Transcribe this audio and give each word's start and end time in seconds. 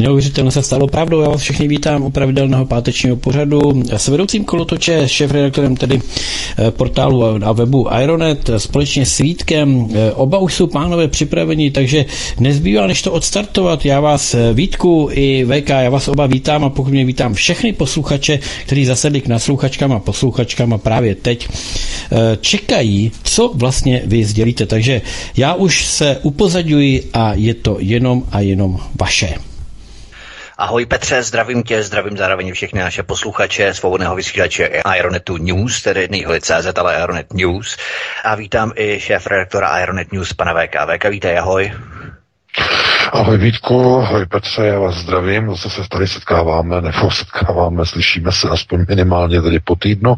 Neuvěřitelně 0.00 0.50
se 0.50 0.62
stalo 0.62 0.86
pravdou. 0.86 1.20
Já 1.20 1.28
vás 1.28 1.40
všichni 1.40 1.68
vítám 1.68 2.02
u 2.02 2.10
pravidelného 2.10 2.66
pátečního 2.66 3.16
pořadu 3.16 3.82
s 3.96 4.08
vedoucím 4.08 4.44
kolotoče, 4.44 5.08
šéf-redaktorem 5.08 5.76
tedy 5.76 6.00
eh, 6.58 6.70
portálu 6.70 7.24
a 7.24 7.52
webu 7.52 7.86
Ironet 8.02 8.50
společně 8.56 9.06
s 9.06 9.18
Vítkem. 9.18 9.88
Eh, 9.94 10.12
oba 10.12 10.38
už 10.38 10.54
jsou 10.54 10.66
pánové 10.66 11.08
připraveni, 11.08 11.70
takže 11.70 12.04
nezbývá 12.40 12.86
než 12.86 13.02
to 13.02 13.12
odstartovat. 13.12 13.84
Já 13.84 14.00
vás 14.00 14.34
eh, 14.34 14.52
Vítku 14.54 15.08
i 15.12 15.44
VK, 15.44 15.68
já 15.68 15.90
vás 15.90 16.08
oba 16.08 16.26
vítám 16.26 16.64
a 16.64 16.70
pokud 16.70 16.90
mě 16.90 17.04
vítám 17.04 17.34
všechny 17.34 17.72
posluchače, 17.72 18.38
kteří 18.66 18.84
zasedli 18.84 19.20
k 19.20 19.26
nasluchačkám 19.28 19.92
a 19.92 19.98
posluchačkám 19.98 20.72
a 20.72 20.78
právě 20.78 21.14
teď 21.14 21.48
čekají, 22.40 23.12
co 23.22 23.50
vlastně 23.54 24.02
vy 24.06 24.24
sdělíte. 24.24 24.66
Takže 24.66 25.02
já 25.36 25.54
už 25.54 25.86
se 25.86 26.18
upozaďuji 26.22 27.04
a 27.12 27.34
je 27.34 27.54
to 27.54 27.76
jenom 27.80 28.22
a 28.32 28.40
jenom 28.40 28.78
vaše. 29.00 29.47
Ahoj 30.60 30.86
Petře, 30.86 31.22
zdravím 31.22 31.62
tě, 31.62 31.82
zdravím 31.82 32.16
zároveň 32.16 32.52
všechny 32.52 32.80
naše 32.80 33.02
posluchače 33.02 33.74
svobodného 33.74 34.14
vysílače 34.14 34.82
Aeronetu 34.84 35.36
News, 35.36 35.82
tedy 35.82 36.08
nejholi 36.10 36.40
CZ, 36.40 36.78
ale 36.78 36.96
Aeronet 36.96 37.32
News. 37.32 37.76
A 38.24 38.34
vítám 38.34 38.72
i 38.76 39.00
šéf 39.00 39.26
redaktora 39.26 39.68
Aeronet 39.68 40.12
News, 40.12 40.32
pana 40.32 40.52
VK. 40.52 40.74
VK, 40.86 41.04
vítej, 41.04 41.38
ahoj. 41.38 41.72
Ahoj 43.12 43.38
Vítku, 43.38 43.96
ahoj 43.96 44.26
Petře, 44.26 44.66
já 44.66 44.78
vás 44.78 44.94
zdravím, 44.94 45.50
zase 45.50 45.70
se 45.70 45.88
tady 45.88 46.06
setkáváme, 46.06 46.80
nebo 46.80 47.10
setkáváme, 47.10 47.86
slyšíme 47.86 48.32
se 48.32 48.48
aspoň 48.48 48.84
minimálně 48.88 49.42
tady 49.42 49.60
po 49.60 49.76
týdnu. 49.76 50.14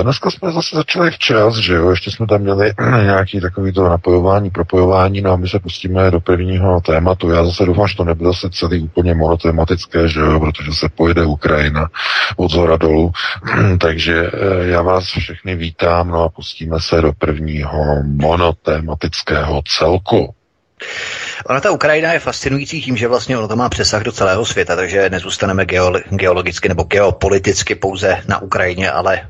E, 0.00 0.02
dneska 0.02 0.30
jsme 0.30 0.52
zase 0.52 0.76
začali 0.76 1.10
včas, 1.10 1.56
že 1.56 1.74
jo, 1.74 1.90
ještě 1.90 2.10
jsme 2.10 2.26
tam 2.26 2.40
měli 2.40 2.72
nějaký 3.02 3.40
takový 3.40 3.72
to 3.72 3.88
napojování, 3.88 4.50
propojování, 4.50 5.20
no 5.20 5.32
a 5.32 5.36
my 5.36 5.48
se 5.48 5.58
pustíme 5.58 6.10
do 6.10 6.20
prvního 6.20 6.80
tématu. 6.80 7.30
Já 7.30 7.44
zase 7.44 7.64
doufám, 7.64 7.88
že 7.88 7.96
to 7.96 8.04
nebude 8.04 8.30
zase 8.30 8.50
celý 8.50 8.80
úplně 8.80 9.14
monotematické, 9.14 10.08
že 10.08 10.20
jo, 10.20 10.40
protože 10.40 10.72
se 10.72 10.88
pojede 10.88 11.24
Ukrajina 11.24 11.88
od 12.36 12.50
zhora 12.50 12.76
dolů. 12.76 13.12
Takže 13.80 14.30
e, 14.32 14.66
já 14.66 14.82
vás 14.82 15.04
všechny 15.04 15.56
vítám, 15.56 16.08
no 16.08 16.22
a 16.22 16.28
pustíme 16.28 16.80
se 16.80 17.00
do 17.00 17.12
prvního 17.12 18.02
monotematického 18.04 19.62
celku. 19.66 20.34
Ona 21.46 21.60
ta 21.60 21.70
Ukrajina 21.70 22.12
je 22.12 22.18
fascinující 22.20 22.82
tím, 22.82 22.96
že 22.96 23.08
vlastně 23.08 23.38
ono 23.38 23.48
to 23.48 23.56
má 23.56 23.68
přesah 23.68 24.02
do 24.02 24.12
celého 24.12 24.46
světa, 24.46 24.76
takže 24.76 25.10
nezůstaneme 25.10 25.66
geologicky 26.10 26.68
nebo 26.68 26.82
geopoliticky 26.82 27.74
pouze 27.74 28.22
na 28.28 28.42
Ukrajině, 28.42 28.90
ale 28.90 29.28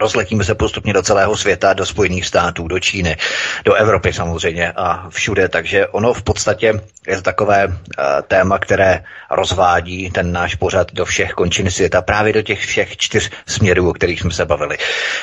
rozletíme 0.00 0.44
se 0.44 0.54
postupně 0.54 0.92
do 0.92 1.02
celého 1.02 1.36
světa, 1.36 1.72
do 1.72 1.86
Spojených 1.86 2.26
států, 2.26 2.68
do 2.68 2.80
Číny, 2.80 3.16
do 3.64 3.74
Evropy 3.74 4.12
samozřejmě 4.12 4.72
a 4.72 5.08
všude. 5.10 5.48
Takže 5.48 5.86
ono 5.86 6.12
v 6.14 6.22
podstatě 6.22 6.80
je 7.06 7.22
takové 7.22 7.66
uh, 7.66 7.74
téma, 8.28 8.58
které 8.58 9.04
rozvádí 9.30 10.10
ten 10.10 10.32
náš 10.32 10.54
pořad 10.54 10.92
do 10.92 11.04
všech 11.04 11.32
končin 11.32 11.70
světa, 11.70 12.02
právě 12.02 12.32
do 12.32 12.42
těch 12.42 12.60
všech 12.60 12.96
čtyř 12.96 13.30
směrů, 13.46 13.90
o 13.90 13.92
kterých 13.92 14.20
jsme 14.20 14.30
se 14.30 14.44
bavili. 14.44 14.78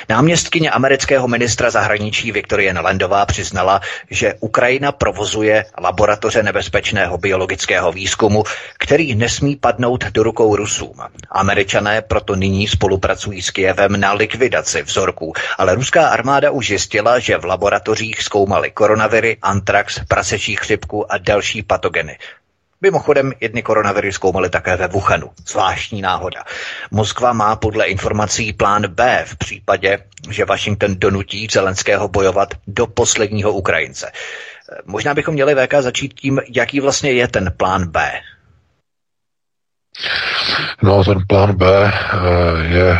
Náměstkyně 0.09 0.71
amerického 0.71 1.27
ministra 1.27 1.69
zahraničí 1.69 2.31
Viktorie 2.31 2.73
Nelendová 2.73 3.25
přiznala, 3.25 3.81
že 4.11 4.33
Ukrajina 4.39 4.91
provozuje 4.91 5.65
laboratoře 5.81 6.43
nebezpečného 6.43 7.17
biologického 7.17 7.91
výzkumu, 7.91 8.43
který 8.77 9.15
nesmí 9.15 9.55
padnout 9.55 10.05
do 10.11 10.23
rukou 10.23 10.55
Rusům. 10.55 10.95
Američané 11.31 12.01
proto 12.01 12.35
nyní 12.35 12.67
spolupracují 12.67 13.41
s 13.41 13.51
Kijevem 13.51 13.99
na 13.99 14.13
likvidaci 14.13 14.58
likvidaci 14.59 14.83
vzorků, 14.83 15.33
ale 15.57 15.75
ruská 15.75 16.07
armáda 16.07 16.51
už 16.51 16.67
zjistila, 16.67 17.19
že 17.19 17.37
v 17.37 17.45
laboratořích 17.45 18.23
zkoumali 18.23 18.71
koronaviry, 18.71 19.37
antrax, 19.41 19.99
prasečí 20.07 20.55
chřipku 20.55 21.11
a 21.11 21.17
další 21.17 21.63
patogeny. 21.63 22.17
Mimochodem, 22.81 23.33
jedny 23.39 23.61
koronaviry 23.61 24.13
zkoumali 24.13 24.49
také 24.49 24.75
ve 24.75 24.87
Wuhanu. 24.87 25.31
Zvláštní 25.47 26.01
náhoda. 26.01 26.43
Moskva 26.91 27.33
má 27.33 27.55
podle 27.55 27.85
informací 27.85 28.53
plán 28.53 28.87
B 28.87 29.25
v 29.27 29.35
případě, 29.35 29.97
že 30.29 30.45
Washington 30.45 30.95
donutí 30.95 31.47
Zelenského 31.51 32.07
bojovat 32.07 32.53
do 32.67 32.87
posledního 32.87 33.51
Ukrajince. 33.51 34.11
Možná 34.85 35.13
bychom 35.13 35.33
měli 35.33 35.55
VK 35.55 35.73
začít 35.79 36.13
tím, 36.13 36.41
jaký 36.55 36.79
vlastně 36.79 37.11
je 37.11 37.27
ten 37.27 37.53
plán 37.57 37.87
B. 37.87 38.11
No, 40.81 41.03
ten 41.03 41.17
plán 41.27 41.55
B 41.55 41.65
eh, 41.65 41.91
je 42.63 42.91
eh, 42.91 42.99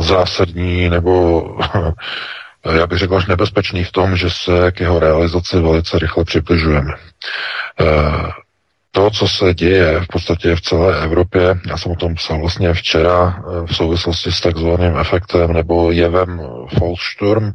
zásadní 0.00 0.90
nebo 0.90 1.42
já 2.76 2.86
bych 2.86 2.98
řekl 2.98 3.16
až 3.16 3.26
nebezpečný 3.26 3.84
v 3.84 3.92
tom, 3.92 4.16
že 4.16 4.30
se 4.30 4.72
k 4.72 4.80
jeho 4.80 4.98
realizaci 4.98 5.60
velice 5.60 5.98
rychle 5.98 6.24
přibližujeme. 6.24 6.94
Eh, 7.80 8.30
to, 8.90 9.10
co 9.10 9.28
se 9.28 9.54
děje 9.54 10.00
v 10.00 10.06
podstatě 10.06 10.56
v 10.56 10.60
celé 10.60 11.04
Evropě, 11.04 11.60
já 11.68 11.76
jsem 11.76 11.92
o 11.92 11.96
tom 11.96 12.14
psal 12.14 12.40
vlastně 12.40 12.74
včera 12.74 13.42
v 13.66 13.76
souvislosti 13.76 14.32
s 14.32 14.40
takzvaným 14.40 14.98
efektem 14.98 15.52
nebo 15.52 15.92
jevem 15.92 16.40
Volksturm, 16.80 17.44
Eh, 17.44 17.52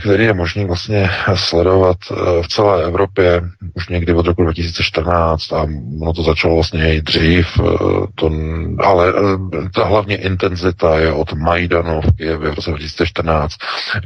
který 0.00 0.24
je 0.24 0.34
možný 0.34 0.64
vlastně 0.64 1.10
sledovat 1.34 1.96
eh, 2.10 2.42
v 2.42 2.48
celé 2.48 2.84
Evropě 2.84 3.42
už 3.74 3.88
někdy 3.88 4.14
od 4.14 4.26
roku 4.26 4.42
2014 4.42 5.52
a 5.52 5.66
ono 6.02 6.12
to 6.12 6.22
začalo 6.22 6.54
vlastně 6.54 6.94
i 6.94 7.02
dřív, 7.02 7.46
eh, 7.60 7.62
to, 8.14 8.30
ale 8.78 9.12
ta 9.74 9.84
hlavně 9.84 10.16
intenzita 10.16 10.98
je 10.98 11.12
od 11.12 11.32
Majdanu 11.32 12.00
v 12.00 12.16
Kijevě 12.16 12.50
v 12.50 12.54
roce 12.54 12.70
2014, 12.70 13.56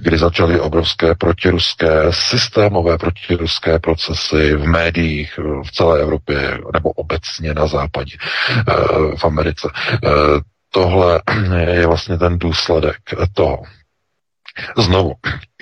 kdy 0.00 0.18
začaly 0.18 0.60
obrovské 0.60 1.14
protiruské, 1.14 1.88
systémové 2.10 2.98
protiruské 2.98 3.78
procesy 3.78 4.56
v 4.56 4.66
médiích 4.66 5.38
v 5.62 5.70
celé 5.72 6.00
Evropě 6.00 6.58
nebo 6.72 6.90
obecně 6.90 7.54
na 7.54 7.66
západě 7.66 8.16
v 9.16 9.24
Americe. 9.24 9.68
Tohle 10.70 11.22
je 11.70 11.86
vlastně 11.86 12.18
ten 12.18 12.38
důsledek 12.38 12.96
toho. 13.34 13.62
Znovu, 14.78 15.12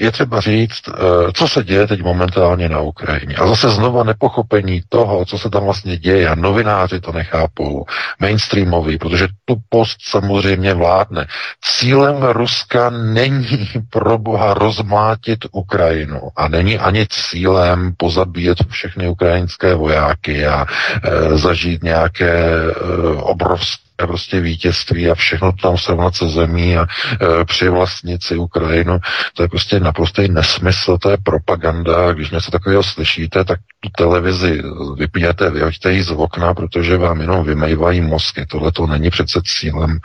je 0.01 0.13
třeba 0.13 0.41
říct, 0.41 0.83
eh, 0.89 1.33
co 1.33 1.49
se 1.49 1.65
děje 1.65 1.87
teď 1.87 2.03
momentálně 2.03 2.69
na 2.69 2.81
Ukrajině. 2.81 3.35
A 3.37 3.47
zase 3.47 3.69
znova 3.69 4.05
nepochopení 4.05 4.83
toho, 4.89 5.25
co 5.25 5.39
se 5.39 5.51
tam 5.51 5.65
vlastně 5.65 5.97
děje. 5.97 6.29
A 6.29 6.35
novináři 6.35 7.01
to 7.01 7.13
nechápou, 7.13 7.85
mainstreamoví, 8.21 8.99
protože 8.99 9.29
tu 9.45 9.57
post 9.69 9.97
samozřejmě 10.03 10.75
vládne. 10.75 11.27
Cílem 11.65 12.23
Ruska 12.23 12.91
není 12.91 13.69
pro 13.91 14.19
boha 14.19 14.55
rozmlátit 14.55 15.39
Ukrajinu 15.53 16.21
a 16.37 16.49
není 16.49 16.79
ani 16.79 17.07
cílem 17.11 17.95
pozabíjet 17.97 18.59
všechny 18.71 19.09
ukrajinské 19.09 19.75
vojáky 19.75 20.47
a 20.47 20.67
e, 20.67 21.39
zažít 21.39 21.83
nějaké 21.83 22.31
e, 22.31 22.73
obrovské 23.17 23.84
prostě 23.97 24.41
vítězství 24.41 25.11
a 25.11 25.15
všechno 25.15 25.53
tam 25.53 25.79
se 25.79 26.29
zemí 26.29 26.77
a 26.77 26.83
e, 26.83 27.45
přivlastnit 27.45 28.25
si 28.25 28.37
Ukrajinu. 28.37 28.99
To 29.35 29.43
je 29.43 29.49
prostě 29.49 29.81
naprostý 29.81 30.29
nesmysl, 30.29 30.99
to 30.99 31.11
je 31.11 31.17
propaganda. 31.23 32.13
Když 32.13 32.31
něco 32.31 32.51
takového 32.51 32.83
slyšíte, 32.83 33.45
tak 33.45 33.61
tu 33.81 33.89
televizi 33.99 34.63
vypněte, 34.97 35.51
vyhoďte 35.51 35.93
ji 35.93 36.03
z 36.03 36.11
okna, 36.11 36.55
protože 36.55 36.97
vám 36.97 37.21
jenom 37.21 37.45
vymejvají 37.45 38.01
mozky. 38.01 38.47
Tohle 38.47 38.73
to 38.73 38.87
není 38.87 39.11
přece 39.11 39.41
cílem 39.45 39.99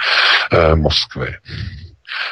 e, 0.51 0.75
Moskvy. 0.75 1.35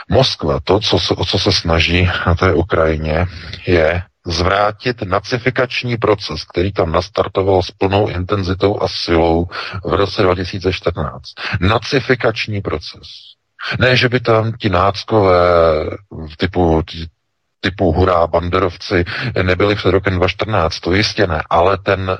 Moskva, 0.09 0.59
to, 0.63 0.79
co 0.79 1.16
o 1.16 1.25
co 1.25 1.40
se 1.40 1.51
snaží 1.51 2.09
na 2.28 2.35
té 2.35 2.53
Ukrajině, 2.53 3.26
je 3.67 4.03
zvrátit 4.28 5.02
nacifikační 5.02 5.97
proces, 5.97 6.44
který 6.44 6.72
tam 6.74 6.91
nastartoval 6.91 7.64
s 7.64 7.72
plnou 7.72 8.08
intenzitou 8.08 8.82
a 8.82 8.88
silou 8.88 9.47
v 9.85 9.94
roce 9.94 10.22
2014. 10.22 11.22
Nacifikační 11.62 12.62
proces. 12.62 13.08
Ne, 13.79 13.96
že 13.96 14.09
by 14.09 14.20
tam 14.20 14.53
ti 14.53 14.70
náckové 14.70 15.38
typu 16.38 16.84
typu 17.59 17.91
hurá 17.91 18.28
banderovci 18.28 19.06
nebyli 19.44 19.76
před 19.76 19.91
rokem 19.91 20.16
2014, 20.16 20.80
to 20.80 20.94
jistě 20.94 21.28
ne, 21.28 21.44
ale 21.50 21.78
ten 21.78 22.18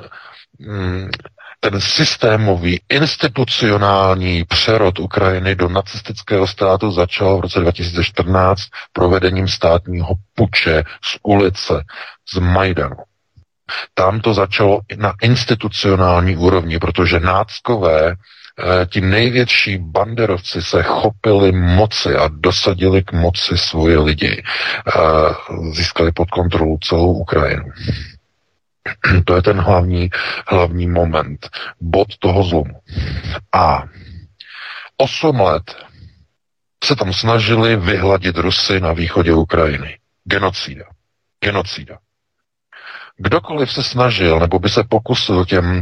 mm, 0.60 1.10
ten 1.59 1.81
systémový, 1.81 2.81
institucionální 2.89 4.44
přerod 4.44 5.00
Ukrajiny 5.00 5.56
do 5.56 5.69
nacistického 5.69 6.48
státu 6.48 6.92
začal 6.92 7.38
v 7.38 7.42
roce 7.42 7.59
2014 7.59 8.62
provedením 8.94 9.48
státního 9.48 10.13
puče 10.36 10.83
z 11.04 11.18
ulice, 11.24 11.83
z 12.33 12.39
Majdanu. 12.39 12.95
Tam 13.94 14.19
to 14.19 14.33
začalo 14.33 14.80
na 14.98 15.13
institucionální 15.21 16.38
úrovni, 16.38 16.80
protože 16.80 17.19
náckové 17.19 18.15
ti 18.89 19.01
největší 19.01 19.77
banderovci 19.77 20.62
se 20.62 20.83
chopili 20.83 21.51
moci 21.51 22.15
a 22.15 22.27
dosadili 22.27 23.03
k 23.03 23.12
moci 23.12 23.57
svoje 23.57 24.00
lidi. 24.00 24.44
Získali 25.71 26.12
pod 26.12 26.30
kontrolu 26.30 26.77
celou 26.81 27.13
Ukrajinu. 27.13 27.63
To 29.25 29.36
je 29.36 29.42
ten 29.42 29.57
hlavní, 29.60 30.10
hlavní 30.48 30.88
moment, 30.88 31.50
bod 31.81 32.07
toho 32.19 32.44
zlomu. 32.44 32.80
A 33.54 33.84
osm 34.98 35.39
let 35.39 35.75
se 36.84 36.95
tam 36.95 37.13
snažili 37.13 37.75
vyhladit 37.75 38.38
Rusy 38.38 38.80
na 38.80 38.94
východě 38.94 39.34
Ukrajiny. 39.34 39.98
Genocída. 40.24 40.86
Genocída. 41.44 41.98
Kdokoliv 43.18 43.72
se 43.72 43.84
snažil, 43.84 44.39
nebo 44.39 44.60
by 44.60 44.69
se 44.69 44.84
pokusil 44.89 45.45
těm 45.45 45.81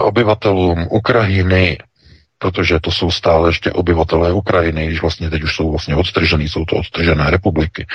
obyvatelům 0.00 0.86
Ukrajiny, 0.90 1.78
protože 2.38 2.80
to 2.80 2.90
jsou 2.90 3.10
stále 3.10 3.48
ještě 3.48 3.72
obyvatelé 3.72 4.32
Ukrajiny, 4.32 4.86
když 4.86 5.02
vlastně 5.02 5.30
teď 5.30 5.42
už 5.42 5.56
jsou 5.56 5.70
vlastně 5.70 5.96
odtržený, 5.96 6.48
jsou 6.48 6.64
to 6.64 6.76
odtržené 6.76 7.30
republiky, 7.30 7.86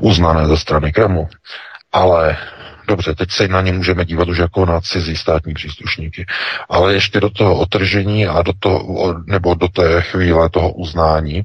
uznané 0.00 0.46
ze 0.46 0.56
strany 0.56 0.92
Kremlu. 0.92 1.28
Ale 1.92 2.36
dobře, 2.86 3.14
teď 3.14 3.30
se 3.30 3.48
na 3.48 3.60
ně 3.60 3.72
můžeme 3.72 4.04
dívat 4.04 4.28
už 4.28 4.38
jako 4.38 4.66
na 4.66 4.80
cizí 4.80 5.16
státní 5.16 5.54
příslušníky, 5.54 6.26
ale 6.68 6.94
ještě 6.94 7.20
do 7.20 7.30
toho 7.30 7.58
otržení 7.58 8.26
a 8.26 8.42
do 8.42 8.52
toho, 8.58 9.14
nebo 9.26 9.54
do 9.54 9.68
té 9.68 10.02
chvíle 10.02 10.50
toho 10.50 10.72
uznání, 10.72 11.42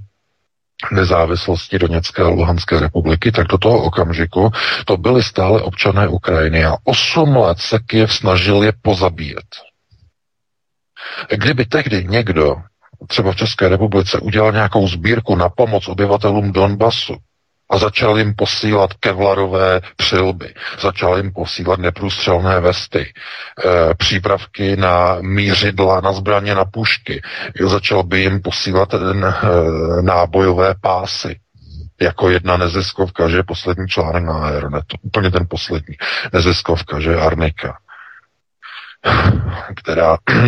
nezávislosti 0.91 1.79
Doněcké 1.79 2.21
a 2.23 2.27
Luhanské 2.27 2.79
republiky, 2.79 3.31
tak 3.31 3.47
do 3.47 3.57
toho 3.57 3.83
okamžiku 3.83 4.51
to 4.85 4.97
byly 4.97 5.23
stále 5.23 5.61
občané 5.61 6.07
Ukrajiny 6.07 6.65
a 6.65 6.75
osm 6.83 7.35
let 7.35 7.59
se 7.59 7.79
Kiev 7.79 8.13
snažil 8.13 8.63
je 8.63 8.73
pozabíjet. 8.81 9.45
Kdyby 11.29 11.65
tehdy 11.65 12.05
někdo 12.09 12.55
třeba 13.07 13.31
v 13.31 13.35
České 13.35 13.69
republice 13.69 14.19
udělal 14.19 14.51
nějakou 14.51 14.87
sbírku 14.87 15.35
na 15.35 15.49
pomoc 15.49 15.87
obyvatelům 15.87 16.51
Donbasu, 16.51 17.17
a 17.69 17.77
začal 17.77 18.17
jim 18.17 18.33
posílat 18.35 18.93
kevlarové 18.93 19.81
přilby, 19.95 20.53
začal 20.79 21.17
jim 21.17 21.33
posílat 21.33 21.79
neprůstřelné 21.79 22.59
vesty, 22.59 23.13
e, 23.65 23.95
přípravky 23.95 24.75
na 24.75 25.17
mířidla, 25.21 26.01
na 26.01 26.13
zbraně, 26.13 26.55
na 26.55 26.65
pušky, 26.65 27.21
začal 27.65 28.03
by 28.03 28.19
jim 28.19 28.41
posílat 28.41 28.93
e, 28.93 28.97
nábojové 30.01 30.75
pásy, 30.81 31.39
jako 32.01 32.29
jedna 32.29 32.57
neziskovka, 32.57 33.29
že 33.29 33.43
poslední 33.43 33.87
článek 33.87 34.23
na 34.23 34.33
Aeronetu, 34.33 34.97
úplně 35.01 35.31
ten 35.31 35.45
poslední 35.49 35.95
neziskovka, 36.33 36.99
že 36.99 37.15
Arnika 37.15 37.77
která 39.75 40.17
eh, 40.29 40.43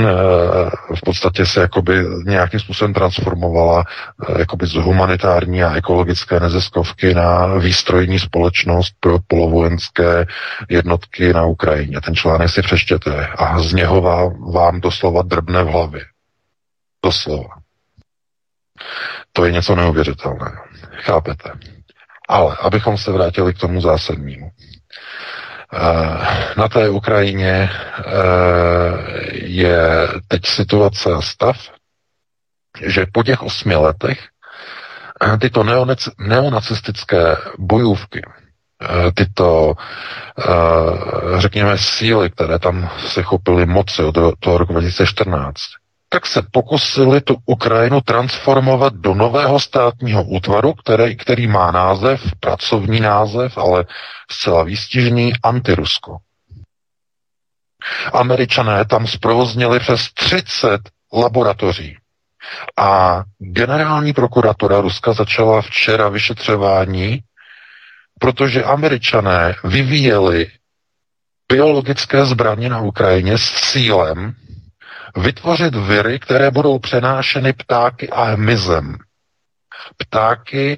v 0.95 1.01
podstatě 1.05 1.45
se 1.45 1.61
jakoby 1.61 2.05
nějakým 2.25 2.59
způsobem 2.59 2.93
transformovala 2.93 3.83
eh, 4.29 4.39
jakoby 4.39 4.67
z 4.67 4.73
humanitární 4.73 5.63
a 5.63 5.75
ekologické 5.75 6.39
neziskovky 6.39 7.13
na 7.13 7.45
výstrojní 7.45 8.19
společnost 8.19 8.93
pro 8.99 9.17
polovojenské 9.27 10.25
jednotky 10.69 11.33
na 11.33 11.45
Ukrajině. 11.45 12.01
Ten 12.01 12.15
článek 12.15 12.49
si 12.49 12.61
přečtěte 12.61 13.27
a 13.27 13.59
z 13.59 13.73
něho 13.73 14.01
vám, 14.01 14.51
vám 14.51 14.81
doslova 14.81 15.21
drbne 15.21 15.63
v 15.63 15.67
hlavě. 15.67 16.05
Doslova. 17.03 17.49
To 19.33 19.45
je 19.45 19.51
něco 19.51 19.75
neuvěřitelného. 19.75 20.63
Chápete? 21.01 21.51
Ale 22.29 22.57
abychom 22.61 22.97
se 22.97 23.11
vrátili 23.11 23.53
k 23.53 23.59
tomu 23.59 23.81
zásadnímu. 23.81 24.51
Eh, 25.73 26.53
na 26.57 26.67
té 26.67 26.89
Ukrajině 26.89 27.69
eh, 27.69 28.03
je 29.33 30.07
teď 30.27 30.45
situace 30.45 31.13
a 31.13 31.21
stav, 31.21 31.57
že 32.85 33.05
po 33.13 33.23
těch 33.23 33.41
osmi 33.41 33.75
letech 33.75 34.19
eh, 35.23 35.37
tyto 35.37 35.63
neonacistické 36.19 37.37
bojůvky, 37.57 38.21
tyto, 39.13 39.73
řekněme, 41.37 41.77
síly, 41.77 42.29
které 42.29 42.59
tam 42.59 42.89
se 43.07 43.23
chopily 43.23 43.65
moci 43.65 44.03
od 44.03 44.15
toho 44.39 44.57
roku 44.57 44.73
2014, 44.73 45.61
tak 46.13 46.25
se 46.27 46.41
pokusili 46.51 47.21
tu 47.21 47.37
Ukrajinu 47.45 48.01
transformovat 48.01 48.93
do 48.93 49.13
nového 49.13 49.59
státního 49.59 50.23
útvaru, 50.23 50.73
který, 50.73 51.17
který 51.17 51.47
má 51.47 51.71
název, 51.71 52.21
pracovní 52.39 52.99
název, 52.99 53.57
ale 53.57 53.85
zcela 54.31 54.63
výstižný, 54.63 55.33
antirusko. 55.43 56.17
Američané 58.13 58.85
tam 58.85 59.07
zprovoznili 59.07 59.79
přes 59.79 60.13
30 60.13 60.81
laboratoří. 61.13 61.97
A 62.77 63.23
generální 63.39 64.13
prokuratura 64.13 64.81
Ruska 64.81 65.13
začala 65.13 65.61
včera 65.61 66.09
vyšetřování, 66.09 67.19
protože 68.19 68.63
američané 68.63 69.55
vyvíjeli 69.63 70.47
biologické 71.51 72.25
zbraně 72.25 72.69
na 72.69 72.81
Ukrajině 72.81 73.37
s 73.37 73.71
cílem 73.71 74.35
vytvořit 75.17 75.75
viry, 75.75 76.19
které 76.19 76.51
budou 76.51 76.79
přenášeny 76.79 77.53
ptáky 77.53 78.09
a 78.09 78.23
hmyzem. 78.23 78.97
Ptáky 79.97 80.77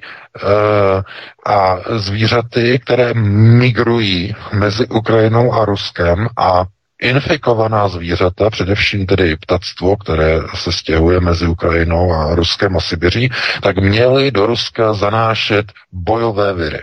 a 1.52 1.76
zvířaty, 1.98 2.78
které 2.78 3.14
migrují 3.14 4.34
mezi 4.52 4.86
Ukrajinou 4.86 5.52
a 5.52 5.64
Ruskem 5.64 6.28
a 6.36 6.64
infikovaná 7.02 7.88
zvířata, 7.88 8.50
především 8.50 9.06
tedy 9.06 9.36
ptactvo, 9.36 9.96
které 9.96 10.38
se 10.54 10.72
stěhuje 10.72 11.20
mezi 11.20 11.46
Ukrajinou 11.46 12.12
a 12.12 12.34
Ruskem 12.34 12.76
a 12.76 12.80
Sibiří, 12.80 13.30
tak 13.62 13.76
měly 13.78 14.30
do 14.30 14.46
Ruska 14.46 14.94
zanášet 14.94 15.72
bojové 15.92 16.54
viry. 16.54 16.82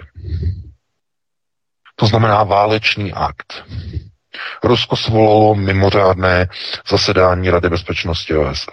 To 1.96 2.08
znamená 2.08 2.44
válečný 2.44 3.14
akt. 3.14 3.64
Rusko 4.64 4.96
svolalo 4.96 5.56
mimořádné 5.56 6.48
zasedání 6.88 7.50
Rady 7.50 7.70
bezpečnosti 7.70 8.36
OSN 8.36 8.72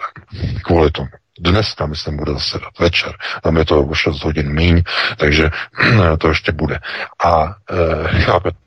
kvůli 0.63 0.91
tomu. 0.91 1.09
Dneska, 1.39 1.85
myslím, 1.85 2.17
bude 2.17 2.33
zasedat 2.33 2.79
večer. 2.79 3.13
Tam 3.43 3.57
je 3.57 3.65
to 3.65 3.81
o 3.83 3.93
6 3.95 4.23
hodin 4.23 4.53
míň, 4.53 4.83
takže 5.17 5.49
to 6.17 6.29
ještě 6.29 6.51
bude. 6.51 6.79
A 7.25 7.45
e, 7.45 8.21
chápete, 8.21 8.57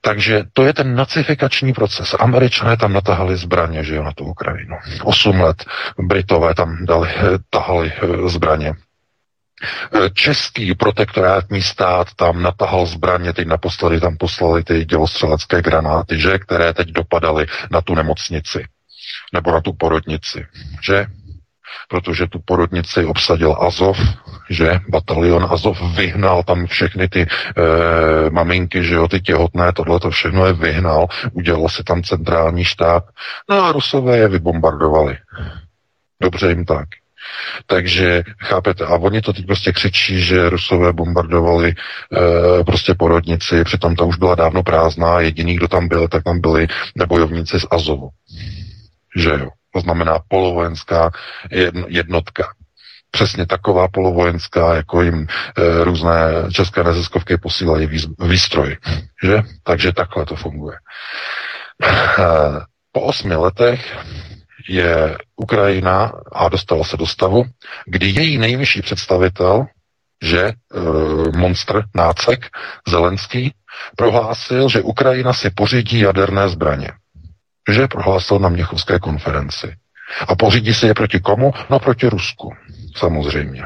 takže 0.00 0.44
to 0.52 0.64
je 0.64 0.72
ten 0.72 0.94
nacifikační 0.94 1.72
proces. 1.72 2.14
Američané 2.18 2.76
tam 2.76 2.92
natahali 2.92 3.36
zbraně, 3.36 3.84
že 3.84 3.94
jo, 3.94 4.02
na 4.02 4.12
tu 4.12 4.24
Ukrajinu. 4.24 4.76
Osm 5.02 5.40
let 5.40 5.64
Britové 5.98 6.54
tam 6.54 6.86
dali, 6.86 7.10
tahali 7.50 7.92
e, 7.92 8.28
zbraně. 8.28 8.72
Eh, 9.62 10.10
český 10.10 10.74
protektorátní 10.74 11.62
stát 11.62 12.14
tam 12.16 12.42
natahal 12.42 12.86
zbraně, 12.86 13.32
teď 13.32 13.46
naposledy 13.48 14.00
tam 14.00 14.16
poslali 14.16 14.64
ty 14.64 14.84
dělostřelecké 14.84 15.62
granáty, 15.62 16.20
že, 16.20 16.38
které 16.38 16.72
teď 16.72 16.88
dopadaly 16.88 17.46
na 17.70 17.80
tu 17.80 17.94
nemocnici 17.94 18.64
nebo 19.32 19.52
na 19.52 19.60
tu 19.60 19.72
porodnici, 19.72 20.46
že? 20.82 21.06
Protože 21.88 22.26
tu 22.26 22.38
porodnici 22.44 23.04
obsadil 23.04 23.56
Azov, 23.60 23.98
že? 24.50 24.80
Batalion 24.88 25.46
Azov 25.50 25.82
vyhnal 25.96 26.42
tam 26.42 26.66
všechny 26.66 27.08
ty 27.08 27.22
e, 27.22 27.26
maminky, 28.30 28.84
že 28.84 28.94
jo, 28.94 29.08
ty 29.08 29.20
těhotné, 29.20 29.72
tohle 29.72 30.00
to 30.00 30.10
všechno 30.10 30.46
je 30.46 30.52
vyhnal, 30.52 31.06
udělal 31.32 31.68
si 31.68 31.84
tam 31.84 32.02
centrální 32.02 32.64
štáb, 32.64 33.04
no 33.50 33.64
a 33.64 33.72
Rusové 33.72 34.16
je 34.16 34.28
vybombardovali. 34.28 35.18
Dobře 36.20 36.48
jim 36.48 36.64
tak. 36.64 36.88
Takže 37.66 38.22
chápete, 38.40 38.84
a 38.84 38.94
oni 38.94 39.20
to 39.20 39.32
teď 39.32 39.46
prostě 39.46 39.72
křičí, 39.72 40.20
že 40.20 40.50
Rusové 40.50 40.92
bombardovali 40.92 41.68
e, 41.68 42.64
prostě 42.64 42.94
porodnici, 42.94 43.64
přitom 43.64 43.96
ta 43.96 44.04
už 44.04 44.16
byla 44.16 44.34
dávno 44.34 44.62
prázdná, 44.62 45.20
jediný, 45.20 45.56
kdo 45.56 45.68
tam 45.68 45.88
byl, 45.88 46.08
tak 46.08 46.24
tam 46.24 46.40
byli 46.40 46.68
nebojovníci 46.94 47.60
z 47.60 47.66
Azovu. 47.70 48.08
Že 49.16 49.30
jo? 49.30 49.48
To 49.72 49.80
znamená 49.80 50.18
polovojenská 50.28 51.10
jednotka. 51.88 52.48
Přesně 53.10 53.46
taková 53.46 53.88
polovojenská, 53.88 54.74
jako 54.74 55.02
jim 55.02 55.26
e, 55.26 55.84
různé 55.84 56.32
české 56.52 56.84
neziskovky 56.84 57.36
posílají 57.36 57.88
výstroj. 58.18 58.76
Že? 59.24 59.42
Takže 59.62 59.92
takhle 59.92 60.26
to 60.26 60.36
funguje. 60.36 60.76
E, 61.84 62.26
po 62.92 63.00
osmi 63.00 63.34
letech 63.34 63.96
je 64.68 65.18
Ukrajina 65.36 66.12
a 66.32 66.48
dostala 66.48 66.84
se 66.84 66.96
do 66.96 67.06
stavu, 67.06 67.44
kdy 67.86 68.06
její 68.06 68.38
nejvyšší 68.38 68.82
představitel, 68.82 69.66
že 70.22 70.42
e, 70.42 70.54
monstr 71.38 71.84
Nácek 71.94 72.46
Zelenský 72.88 73.54
prohlásil, 73.96 74.68
že 74.68 74.82
Ukrajina 74.82 75.32
si 75.32 75.50
pořídí 75.50 75.98
jaderné 75.98 76.48
zbraně. 76.48 76.92
Že 77.70 77.88
prohlásil 77.88 78.38
na 78.38 78.48
Měchovské 78.48 78.98
konferenci. 78.98 79.74
A 80.28 80.34
pořídí 80.36 80.74
si 80.74 80.86
je 80.86 80.94
proti 80.94 81.20
komu? 81.20 81.52
No 81.70 81.78
proti 81.78 82.08
Rusku, 82.08 82.52
samozřejmě. 82.96 83.62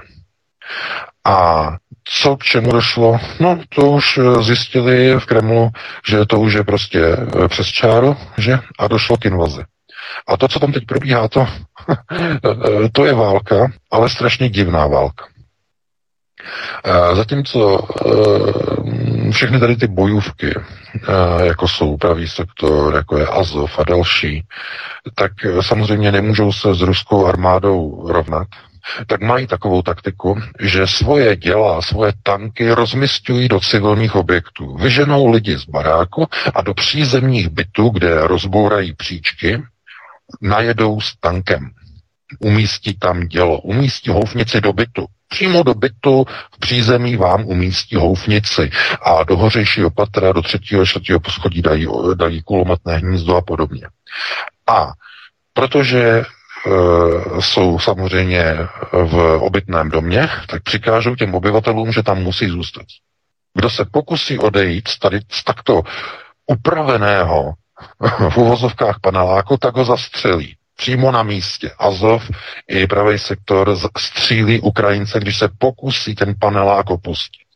A 1.25 1.69
co 2.05 2.37
k 2.37 2.43
čemu 2.43 2.73
došlo? 2.73 3.21
No, 3.41 3.61
to 3.69 3.91
už 3.91 4.19
e, 4.19 4.43
zjistili 4.43 5.19
v 5.19 5.27
Kremlu, 5.27 5.71
že 6.09 6.27
to 6.27 6.41
už 6.41 6.53
je 6.53 6.65
prostě 6.65 7.01
e, 7.01 7.49
přes 7.49 7.67
čáru, 7.67 8.17
že? 8.39 8.59
A 8.79 8.89
došlo 8.89 9.17
k 9.17 9.25
invazi. 9.25 9.63
A 10.27 10.37
to, 10.37 10.49
co 10.49 10.59
tam 10.61 10.73
teď 10.73 10.87
probíhá, 10.87 11.29
to, 11.29 11.47
to 12.93 13.05
je 13.05 13.15
válka, 13.15 13.73
ale 13.91 14.11
strašně 14.11 14.49
divná 14.49 14.87
válka. 14.87 15.25
Zatímco 17.15 17.89
všechny 19.31 19.61
tady 19.61 19.77
ty 19.77 19.87
bojůvky, 19.87 20.55
jako 21.43 21.69
jsou 21.69 21.97
pravý 21.97 22.29
sektor, 22.29 22.95
jako 22.95 23.19
je 23.19 23.27
Azov 23.27 23.79
a 23.79 23.85
další, 23.85 24.45
tak 25.15 25.33
samozřejmě 25.61 26.13
nemůžou 26.13 26.53
se 26.53 26.75
s 26.75 26.81
ruskou 26.81 27.27
armádou 27.27 28.07
rovnat, 28.13 28.49
tak 29.07 29.21
mají 29.21 29.47
takovou 29.47 29.83
taktiku, 29.83 30.39
že 30.61 30.87
svoje 30.87 31.37
děla, 31.37 31.83
svoje 31.83 32.13
tanky 32.23 32.71
rozmistují 32.71 33.49
do 33.49 33.61
civilních 33.61 34.15
objektů. 34.15 34.77
Vyženou 34.77 35.31
lidi 35.31 35.59
z 35.59 35.65
baráku 35.65 36.27
a 36.55 36.63
do 36.63 36.75
přízemních 36.75 37.49
bytů, 37.49 37.89
kde 37.89 38.27
rozbourají 38.27 38.95
příčky, 38.97 39.63
najedou 40.41 41.01
s 41.01 41.17
tankem. 41.21 41.71
Umístí 42.39 42.99
tam 42.99 43.27
dělo, 43.27 43.61
umístí 43.61 44.11
houfnici 44.11 44.61
do 44.61 44.73
bytu. 44.73 45.07
Přímo 45.29 45.63
do 45.63 45.75
bytu 45.75 46.25
v 46.55 46.59
přízemí 46.59 47.17
vám 47.17 47.45
umístí 47.47 47.97
houfnici 47.97 48.71
a 49.03 49.25
do 49.25 49.37
hořejšího 49.37 49.91
patra, 49.91 50.33
do 50.33 50.43
třetího, 50.43 50.87
čtvrtého 50.87 51.21
poschodí 51.21 51.63
dají, 51.63 51.87
dají 52.15 52.43
kulometné 52.43 52.97
hnízdo 52.97 53.37
a 53.37 53.43
podobně. 53.43 53.87
A 54.67 54.93
protože 55.53 56.25
Eh, 56.67 57.43
jsou 57.43 57.79
samozřejmě 57.79 58.57
v 58.93 59.39
obytném 59.41 59.91
domě, 59.91 60.29
tak 60.49 60.63
přikážou 60.63 61.15
těm 61.15 61.35
obyvatelům, 61.35 61.93
že 61.93 62.03
tam 62.03 62.23
musí 62.23 62.49
zůstat. 62.49 62.87
Kdo 63.55 63.71
se 63.71 63.85
pokusí 63.85 64.39
odejít 64.39 64.89
z 64.89 64.99
tady 64.99 65.21
z 65.31 65.45
takto 65.45 65.83
upraveného 66.47 67.53
v 68.31 68.37
uvozovkách 68.37 69.01
paneláku, 69.01 69.57
tak 69.57 69.77
ho 69.77 69.85
zastřelí. 69.85 70.57
Přímo 70.77 71.13
na 71.13 71.23
místě. 71.23 71.71
Azov 71.79 72.31
i 72.69 72.87
pravý 72.87 73.19
sektor 73.19 73.77
střílí 73.99 74.61
Ukrajince, 74.61 75.21
když 75.21 75.39
se 75.39 75.49
pokusí 75.59 76.15
ten 76.15 76.35
panelák 76.39 76.91
opustit. 76.91 77.50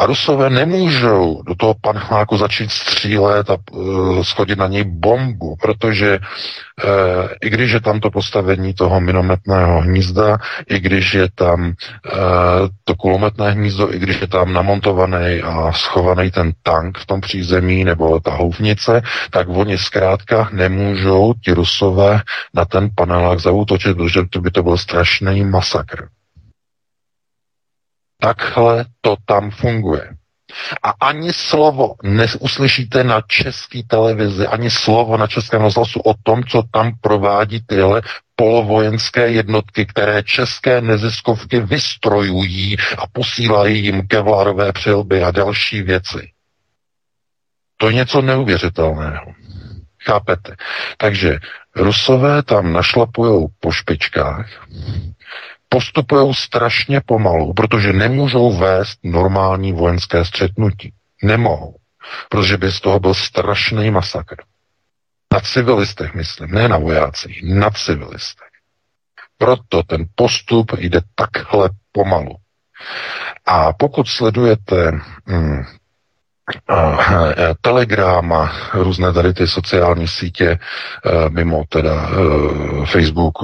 A 0.00 0.06
Rusové 0.06 0.50
nemůžou 0.50 1.42
do 1.42 1.54
toho 1.54 1.74
paneláku 1.80 2.36
začít 2.36 2.70
střílet 2.70 3.50
a 3.50 3.56
uh, 3.72 4.22
schodit 4.22 4.58
na 4.58 4.66
něj 4.66 4.84
bombu, 4.84 5.56
protože 5.62 6.18
uh, 6.18 7.28
i 7.42 7.50
když 7.50 7.72
je 7.72 7.80
tam 7.80 8.00
to 8.00 8.10
postavení 8.10 8.74
toho 8.74 9.00
minometného 9.00 9.80
hnízda, 9.80 10.38
i 10.68 10.80
když 10.80 11.14
je 11.14 11.28
tam 11.34 11.66
uh, 11.66 11.72
to 12.84 12.94
kulometné 12.94 13.50
hnízdo, 13.50 13.94
i 13.94 13.98
když 13.98 14.20
je 14.20 14.26
tam 14.26 14.52
namontovaný 14.52 15.42
a 15.42 15.72
schovaný 15.72 16.30
ten 16.30 16.52
tank 16.62 16.98
v 16.98 17.06
tom 17.06 17.20
přízemí 17.20 17.84
nebo 17.84 18.20
ta 18.20 18.30
houfnice, 18.30 19.02
tak 19.30 19.48
oni 19.48 19.78
zkrátka 19.78 20.48
nemůžou 20.52 21.34
ti 21.44 21.52
Rusové 21.52 22.20
na 22.54 22.64
ten 22.64 22.90
panelák 22.94 23.40
zautočit, 23.40 23.96
protože 23.96 24.20
to 24.30 24.40
by 24.40 24.50
to 24.50 24.62
byl 24.62 24.78
strašný 24.78 25.44
masakr. 25.44 26.08
Takhle 28.20 28.84
to 29.00 29.16
tam 29.24 29.50
funguje. 29.50 30.10
A 30.82 30.90
ani 31.00 31.32
slovo 31.32 31.94
neuslyšíte 32.02 33.04
na 33.04 33.20
české 33.20 33.82
televizi, 33.86 34.46
ani 34.46 34.70
slovo 34.70 35.16
na 35.16 35.26
českém 35.26 35.62
rozhlasu 35.62 36.00
o 36.00 36.14
tom, 36.22 36.44
co 36.44 36.62
tam 36.72 36.92
provádí 37.00 37.60
tyhle 37.66 38.02
polovojenské 38.36 39.28
jednotky, 39.28 39.86
které 39.86 40.22
české 40.22 40.80
neziskovky 40.80 41.60
vystrojují 41.60 42.76
a 42.98 43.06
posílají 43.12 43.84
jim 43.84 44.06
kevlarové 44.06 44.72
přilby 44.72 45.22
a 45.22 45.30
další 45.30 45.82
věci. 45.82 46.30
To 47.76 47.88
je 47.88 47.94
něco 47.94 48.22
neuvěřitelného. 48.22 49.34
Chápete? 50.04 50.56
Takže 50.96 51.38
Rusové 51.76 52.42
tam 52.42 52.72
našlapujou 52.72 53.48
po 53.60 53.72
špičkách, 53.72 54.66
postupují 55.72 56.34
strašně 56.34 57.00
pomalu, 57.00 57.54
protože 57.54 57.92
nemůžou 57.92 58.52
vést 58.52 58.98
normální 59.04 59.72
vojenské 59.72 60.24
střetnutí. 60.24 60.92
Nemohou, 61.22 61.76
protože 62.28 62.56
by 62.56 62.72
z 62.72 62.80
toho 62.80 63.00
byl 63.00 63.14
strašný 63.14 63.90
masakr. 63.90 64.36
Na 65.32 65.40
civilistech, 65.40 66.14
myslím, 66.14 66.50
ne 66.50 66.68
na 66.68 66.78
vojácích, 66.78 67.42
na 67.42 67.70
civilistech. 67.70 68.48
Proto 69.38 69.82
ten 69.82 70.04
postup 70.14 70.72
jde 70.78 71.00
takhle 71.14 71.70
pomalu. 71.92 72.36
A 73.46 73.72
pokud 73.72 74.08
sledujete 74.08 74.90
hmm, 75.26 75.64
Telegram 77.60 78.32
a 78.32 78.52
různé 78.74 79.12
tady 79.12 79.32
ty 79.32 79.46
sociální 79.46 80.08
sítě, 80.08 80.48
e, 80.48 80.58
mimo 81.30 81.64
teda 81.68 82.10
e, 82.10 82.86
Facebook, 82.86 83.38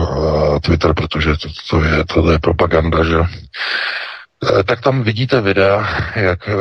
Twitter, 0.63 0.95
protože 0.95 1.37
to, 1.37 1.49
to, 1.71 1.85
je, 1.85 2.05
to 2.05 2.31
je 2.31 2.39
propaganda, 2.39 3.05
že 3.05 3.17
tak 4.67 4.81
tam 4.81 5.03
vidíte 5.03 5.41
videa, 5.41 5.89
jak 6.17 6.49
eh, 6.49 6.55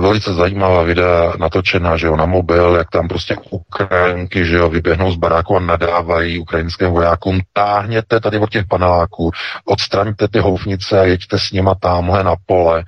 velice 0.00 0.34
zajímavá 0.34 0.82
videa 0.82 1.32
natočená, 1.38 1.96
že 1.96 2.06
jo, 2.06 2.16
na 2.16 2.26
mobil, 2.26 2.74
jak 2.74 2.90
tam 2.90 3.08
prostě 3.08 3.36
Ukrajinky, 3.50 4.46
že 4.46 4.56
jo, 4.56 4.68
vyběhnou 4.68 5.12
z 5.12 5.16
baráku 5.16 5.56
a 5.56 5.60
nadávají 5.60 6.38
ukrajinským 6.38 6.88
vojákům, 6.88 7.40
táhněte 7.52 8.20
tady 8.20 8.38
od 8.38 8.50
těch 8.50 8.66
paneláků, 8.66 9.30
odstraňte 9.64 10.28
ty 10.28 10.38
houfnice 10.38 11.00
a 11.00 11.04
jeďte 11.04 11.38
s 11.38 11.52
nima 11.52 11.74
tamhle 11.74 12.24
na 12.24 12.34
pole 12.46 12.84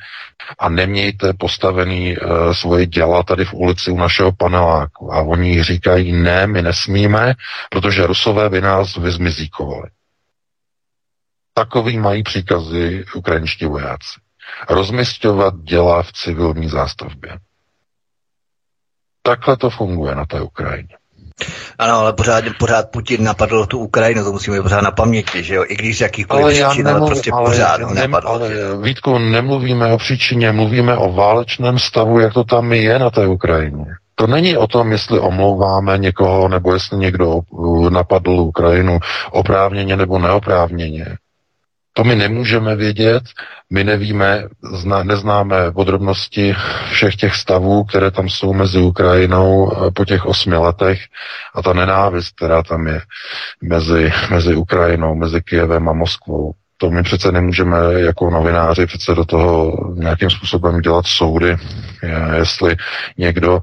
a 0.59 0.69
nemějte 0.69 1.33
postavený 1.39 2.17
uh, 2.17 2.53
svoje 2.53 2.87
děla 2.87 3.23
tady 3.23 3.45
v 3.45 3.55
ulici 3.55 3.91
u 3.91 3.97
našeho 3.97 4.33
paneláku. 4.33 5.15
A 5.15 5.21
oni 5.21 5.63
říkají, 5.63 6.13
ne, 6.13 6.47
my 6.47 6.63
nesmíme, 6.63 7.35
protože 7.71 8.07
Rusové 8.07 8.51
by 8.51 8.61
nás 8.61 8.97
vyzmizíkovali. 8.97 9.89
Takový 11.55 11.99
mají 11.99 12.23
příkazy 12.23 13.05
ukrajinští 13.15 13.67
vojáci. 13.67 14.21
Rozmistovat 14.69 15.55
děla 15.57 16.03
v 16.03 16.13
civilní 16.13 16.69
zástavbě. 16.69 17.39
Takhle 19.23 19.57
to 19.57 19.71
funguje 19.71 20.15
na 20.15 20.27
té 20.27 20.41
Ukrajině. 20.41 20.97
Ano, 21.79 21.95
ale 21.95 22.13
pořád, 22.13 22.45
pořád 22.59 22.91
Putin 22.91 23.25
napadl 23.25 23.67
tu 23.67 23.79
Ukrajinu, 23.79 24.25
to 24.25 24.33
musíme 24.33 24.63
pořád 24.63 24.81
na 24.81 24.91
paměti, 24.91 25.43
že 25.43 25.55
jo? 25.55 25.65
I 25.69 25.77
když 25.77 25.99
z 25.99 26.01
jakýchkoliv 26.01 26.45
ale 26.45 26.69
příčin, 26.69 26.89
ale 26.89 27.07
prostě 27.07 27.31
ale 27.33 27.51
pořád 27.51 27.81
ho 27.83 27.95
napadl. 27.95 28.29
Ale 28.29 28.51
Vítku, 28.83 29.19
nemluvíme 29.19 29.93
o 29.93 29.99
příčině, 29.99 30.53
mluvíme 30.53 30.97
o 30.97 31.13
válečném 31.13 31.79
stavu, 31.79 32.21
jak 32.21 32.33
to 32.35 32.45
tam 32.45 32.73
je 32.73 32.99
na 32.99 33.11
té 33.11 33.27
Ukrajině. 33.27 33.87
To 34.15 34.27
není 34.27 34.57
o 34.57 34.67
tom, 34.67 34.93
jestli 34.93 35.21
omlouváme 35.21 35.99
někoho, 35.99 36.49
nebo 36.49 36.75
jestli 36.75 36.99
někdo 36.99 37.41
napadl 37.89 38.31
Ukrajinu 38.31 38.99
oprávněně 39.31 39.97
nebo 39.97 40.19
neoprávněně. 40.19 41.07
To 41.93 42.05
my 42.05 42.17
nemůžeme 42.17 42.77
vědět, 42.77 43.23
my 43.71 43.85
nevíme, 43.85 44.45
zna, 44.73 45.03
neznáme 45.03 45.73
podrobnosti 45.73 46.55
všech 46.91 47.17
těch 47.17 47.35
stavů, 47.35 47.85
které 47.85 48.11
tam 48.11 48.29
jsou 48.29 48.53
mezi 48.53 48.79
Ukrajinou 48.79 49.73
eh, 49.73 49.91
po 49.91 50.05
těch 50.05 50.27
osmi 50.27 50.57
letech 50.57 51.01
a 51.55 51.63
ta 51.63 51.73
nenávist, 51.73 52.37
která 52.37 52.63
tam 52.63 52.87
je 52.87 53.01
mezi, 53.63 54.13
mezi 54.31 54.55
Ukrajinou, 54.55 55.15
mezi 55.15 55.41
Kijevem 55.41 55.89
a 55.89 55.93
Moskvou. 55.93 56.53
To 56.77 56.91
my 56.91 57.03
přece 57.03 57.33
nemůžeme 57.33 57.77
jako 57.93 58.31
novináři 58.31 58.87
přece 58.87 59.15
do 59.15 59.25
toho 59.25 59.73
nějakým 59.95 60.31
způsobem 60.31 60.81
dělat 60.81 61.07
soudy, 61.07 61.57
jestli 62.35 62.77
někdo 63.19 63.59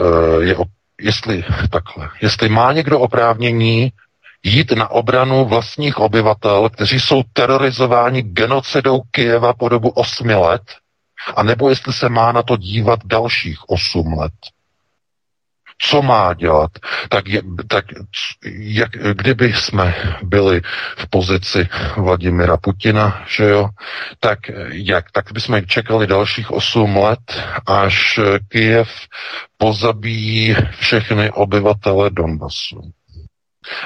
uh, 0.00 0.42
je, 0.42 0.56
jestli 1.00 1.44
takhle, 1.70 2.08
jestli 2.22 2.48
má 2.48 2.72
někdo 2.72 3.00
oprávnění 3.00 3.92
jít 4.44 4.72
na 4.72 4.90
obranu 4.90 5.44
vlastních 5.44 5.98
obyvatel, 5.98 6.68
kteří 6.68 7.00
jsou 7.00 7.22
terorizováni 7.32 8.22
genocidou 8.22 9.00
Kijeva 9.10 9.52
po 9.52 9.68
dobu 9.68 9.88
osmi 9.88 10.34
let, 10.34 10.62
a 11.36 11.42
nebo 11.42 11.68
jestli 11.68 11.92
se 11.92 12.08
má 12.08 12.32
na 12.32 12.42
to 12.42 12.56
dívat 12.56 13.00
dalších 13.04 13.68
osm 13.68 14.12
let. 14.18 14.32
Co 15.78 16.02
má 16.02 16.34
dělat? 16.34 16.70
Tak, 17.08 17.28
je, 17.28 17.42
tak 17.68 17.84
jak, 18.52 18.90
kdyby 18.90 19.52
jsme 19.52 19.94
byli 20.22 20.60
v 20.96 21.10
pozici 21.10 21.68
Vladimira 21.96 22.56
Putina, 22.56 23.24
že 23.28 23.44
jo, 23.44 23.68
tak, 24.20 24.38
jak, 24.70 25.10
tak 25.12 25.32
bychom 25.32 25.66
čekali 25.66 26.06
dalších 26.06 26.50
osm 26.50 26.96
let, 26.96 27.42
až 27.66 28.20
Kijev 28.48 28.90
pozabíjí 29.58 30.56
všechny 30.78 31.30
obyvatele 31.30 32.10
Donbasu 32.10 32.92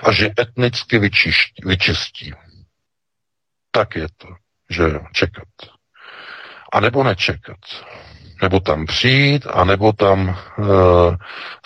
a 0.02 0.12
že 0.12 0.30
etnicky 0.40 0.98
vyčiští, 0.98 1.62
vyčistí. 1.64 2.32
Tak 3.70 3.96
je 3.96 4.06
to, 4.16 4.28
že 4.70 4.84
čekat. 5.12 5.48
A 6.72 6.80
nebo 6.80 7.04
nečekat. 7.04 7.58
Nebo 8.42 8.60
tam 8.60 8.86
přijít, 8.86 9.46
a 9.50 9.64
nebo 9.64 9.92
tam 9.92 10.28
e, 10.28 10.36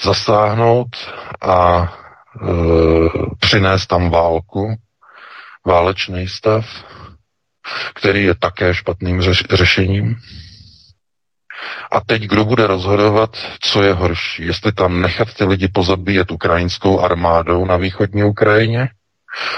zasáhnout 0.03 0.89
a 1.43 1.83
e, 1.83 2.47
přinést 3.41 3.87
tam 3.87 4.11
válku, 4.11 4.75
válečný 5.67 6.29
stav, 6.29 6.67
který 7.95 8.25
je 8.25 8.35
také 8.35 8.75
špatným 8.75 9.21
řeš- 9.21 9.57
řešením. 9.57 10.17
A 11.91 12.01
teď 12.01 12.23
kdo 12.23 12.45
bude 12.45 12.67
rozhodovat, 12.67 13.37
co 13.61 13.83
je 13.83 13.93
horší? 13.93 14.47
Jestli 14.47 14.73
tam 14.73 15.01
nechat 15.01 15.35
ty 15.35 15.45
lidi 15.45 15.69
pozabíjet 15.69 16.31
ukrajinskou 16.31 17.01
armádou 17.01 17.65
na 17.65 17.77
východní 17.77 18.25
Ukrajině, 18.25 18.89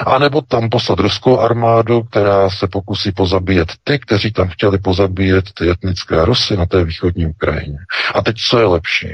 a 0.07 0.19
nebo 0.19 0.43
tam 0.43 0.69
poslat 0.69 0.99
ruskou 0.99 1.41
armádu, 1.41 2.03
která 2.03 2.51
se 2.51 2.69
pokusí 2.69 3.13
pozabíjet 3.13 3.73
ty, 3.85 3.99
kteří 3.99 4.33
tam 4.33 4.49
chtěli 4.49 4.79
pozabíjet 4.79 5.45
ty 5.53 5.71
etnické 5.71 6.25
Rusy 6.25 6.57
na 6.57 6.67
té 6.67 6.85
východní 6.85 7.27
Ukrajině. 7.27 7.79
A 8.15 8.23
teď 8.23 8.37
co 8.49 8.59
je 8.59 8.67
lepší 8.67 9.09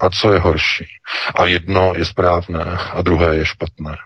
a 0.00 0.10
co 0.10 0.32
je 0.32 0.38
horší? 0.38 0.86
A 1.34 1.44
jedno 1.44 1.92
je 1.96 2.04
správné 2.04 2.64
a 2.92 3.02
druhé 3.02 3.36
je 3.36 3.46
špatné. 3.46 3.96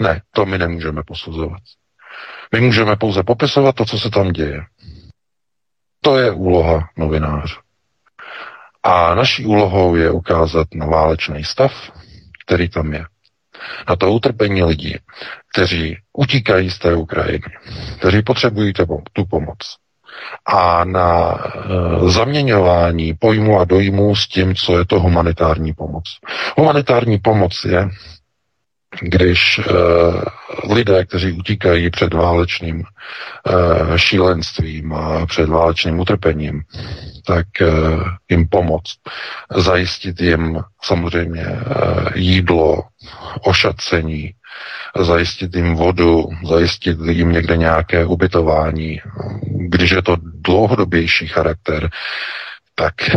Ne, 0.00 0.20
to 0.30 0.46
my 0.46 0.58
nemůžeme 0.58 1.02
posuzovat. 1.02 1.62
My 2.54 2.60
můžeme 2.60 2.96
pouze 2.96 3.22
popisovat 3.22 3.74
to, 3.74 3.84
co 3.84 3.98
se 3.98 4.10
tam 4.10 4.32
děje. 4.32 4.60
To 6.04 6.18
je 6.18 6.30
úloha 6.30 6.88
novinářů. 6.96 7.60
A 8.82 9.14
naší 9.14 9.46
úlohou 9.46 9.96
je 9.96 10.10
ukázat 10.10 10.66
na 10.74 10.86
válečný 10.86 11.44
stav, 11.44 11.72
který 12.46 12.68
tam 12.68 12.92
je. 12.92 13.04
Na 13.88 13.96
to 13.96 14.12
utrpení 14.12 14.62
lidí, 14.62 14.96
kteří 15.52 15.96
utíkají 16.12 16.70
z 16.70 16.78
té 16.78 16.94
Ukrajiny, 16.94 17.44
kteří 17.98 18.22
potřebují 18.22 18.72
tu 19.12 19.24
pomoc. 19.24 19.58
A 20.46 20.84
na 20.84 21.34
e, 21.34 22.10
zaměňování 22.10 23.14
pojmu 23.14 23.60
a 23.60 23.64
dojmu 23.64 24.16
s 24.16 24.28
tím, 24.28 24.54
co 24.54 24.78
je 24.78 24.84
to 24.84 25.00
humanitární 25.00 25.72
pomoc. 25.72 26.04
Humanitární 26.56 27.18
pomoc 27.18 27.64
je 27.64 27.88
když 29.00 29.58
uh, 29.58 30.74
lidé, 30.74 31.04
kteří 31.04 31.32
utíkají 31.32 31.90
před 31.90 32.14
válečným 32.14 32.82
uh, 32.82 33.96
šílenstvím 33.96 34.92
a 34.92 35.26
před 35.26 35.48
válečným 35.48 36.00
utrpením, 36.00 36.62
tak 37.26 37.46
uh, 37.60 38.02
jim 38.30 38.48
pomoct, 38.48 38.98
zajistit 39.56 40.20
jim 40.20 40.60
samozřejmě 40.82 41.46
uh, 41.46 42.06
jídlo, 42.14 42.82
ošacení, 43.40 44.34
zajistit 45.00 45.56
jim 45.56 45.74
vodu, 45.74 46.28
zajistit 46.48 46.98
jim 47.10 47.32
někde 47.32 47.56
nějaké 47.56 48.06
ubytování, 48.06 49.00
když 49.68 49.90
je 49.90 50.02
to 50.02 50.16
dlouhodobější 50.20 51.26
charakter, 51.26 51.90
tak 52.74 52.94
eh, 53.08 53.16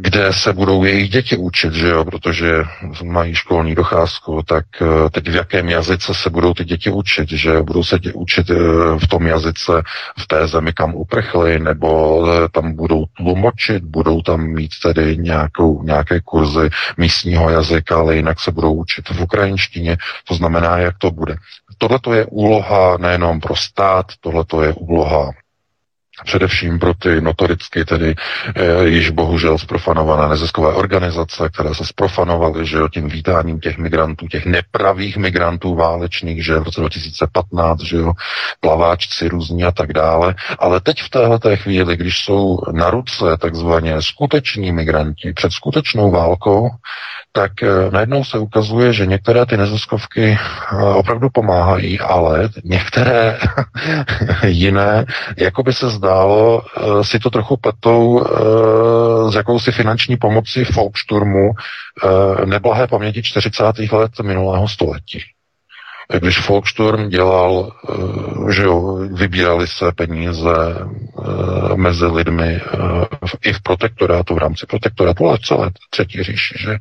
kde 0.00 0.32
se 0.32 0.52
budou 0.52 0.84
jejich 0.84 1.10
děti 1.10 1.36
učit, 1.36 1.72
že 1.72 1.88
jo, 1.88 2.04
protože 2.04 2.62
mají 3.04 3.34
školní 3.34 3.74
docházku, 3.74 4.42
tak 4.46 4.64
eh, 4.82 5.10
teď 5.10 5.28
v 5.28 5.34
jakém 5.34 5.68
jazyce 5.68 6.14
se 6.14 6.30
budou 6.30 6.54
ty 6.54 6.64
děti 6.64 6.90
učit, 6.90 7.28
že 7.30 7.62
budou 7.62 7.84
se 7.84 7.98
tě 7.98 8.12
učit 8.12 8.50
eh, 8.50 8.54
v 8.98 9.06
tom 9.08 9.26
jazyce 9.26 9.72
v 10.18 10.26
té 10.26 10.48
zemi, 10.48 10.72
kam 10.72 10.94
uprchli, 10.94 11.58
nebo 11.58 12.26
tam 12.52 12.76
budou 12.76 13.04
tlumočit, 13.16 13.84
budou 13.84 14.22
tam 14.22 14.40
mít 14.40 14.70
tedy 14.82 15.16
nějakou, 15.16 15.82
nějaké 15.82 16.20
kurzy 16.20 16.70
místního 16.96 17.50
jazyka, 17.50 17.96
ale 17.96 18.16
jinak 18.16 18.40
se 18.40 18.50
budou 18.52 18.74
učit 18.74 19.08
v 19.08 19.20
ukrajinštině, 19.20 19.96
to 20.28 20.34
znamená, 20.34 20.78
jak 20.78 20.98
to 20.98 21.10
bude. 21.10 21.36
Tohle 21.78 21.98
je 22.16 22.26
úloha 22.26 22.96
nejenom 22.96 23.40
pro 23.40 23.56
stát, 23.56 24.06
tohle 24.20 24.44
je 24.62 24.72
úloha 24.72 25.30
Především 26.24 26.78
pro 26.78 26.94
ty 26.94 27.20
notoricky 27.20 27.84
tedy 27.84 28.14
e, 28.54 28.88
již 28.88 29.10
bohužel 29.10 29.58
zprofanované 29.58 30.28
neziskové 30.28 30.68
organizace, 30.74 31.48
které 31.54 31.74
se 31.74 31.86
sprofanovaly, 31.86 32.66
že 32.66 32.76
jo, 32.76 32.88
tím 32.88 33.08
vítáním 33.08 33.60
těch 33.60 33.78
migrantů, 33.78 34.26
těch 34.26 34.46
nepravých 34.46 35.16
migrantů 35.16 35.74
válečných, 35.74 36.44
že 36.44 36.58
v 36.58 36.62
roce 36.62 36.80
2015, 36.80 37.80
že 37.80 37.96
jo, 37.96 38.12
plaváčci 38.60 39.28
různí 39.28 39.64
a 39.64 39.70
tak 39.72 39.92
dále. 39.92 40.34
Ale 40.58 40.80
teď 40.80 41.02
v 41.02 41.10
téhle 41.10 41.56
chvíli, 41.56 41.96
když 41.96 42.18
jsou 42.18 42.58
na 42.72 42.90
ruce 42.90 43.24
takzvaně 43.40 44.02
skuteční 44.02 44.72
migranti 44.72 45.32
před 45.32 45.52
skutečnou 45.52 46.10
válkou, 46.10 46.70
tak 47.32 47.62
eh, 47.62 47.90
najednou 47.90 48.24
se 48.24 48.38
ukazuje, 48.38 48.92
že 48.92 49.06
některé 49.06 49.46
ty 49.46 49.56
neziskovky 49.56 50.38
eh, 50.38 50.82
opravdu 50.82 51.28
pomáhají, 51.30 52.00
ale 52.00 52.48
některé 52.64 53.38
jiné, 54.46 55.04
jako 55.36 55.62
by 55.62 55.72
se 55.72 55.90
zdálo, 56.08 56.62
eh, 56.62 57.04
si 57.04 57.18
to 57.18 57.30
trochu 57.30 57.56
pletou 57.56 58.24
s 59.30 59.34
jakousi 59.34 59.72
finanční 59.72 60.16
pomoci 60.16 60.64
Volkssturmu 60.64 61.50
neblahé 62.44 62.86
paměti 62.86 63.22
40. 63.22 63.92
let 63.92 64.12
minulého 64.22 64.68
století 64.68 65.20
když 66.16 66.48
Volksturm 66.48 67.08
dělal, 67.08 67.72
eh, 67.72 68.52
že 68.52 68.62
jo, 68.62 68.98
vybírali 69.12 69.66
se 69.66 69.92
peníze 69.96 70.76
eh, 70.78 71.76
mezi 71.76 72.06
lidmi 72.06 72.60
eh, 72.62 73.04
i 73.44 73.52
v 73.52 73.60
protektorátu, 73.60 74.34
v 74.34 74.38
rámci 74.38 74.66
protektorátu, 74.66 75.28
ale 75.28 75.38
celé 75.42 75.70
třetí 75.90 76.22
říši, 76.22 76.54
že 76.58 76.78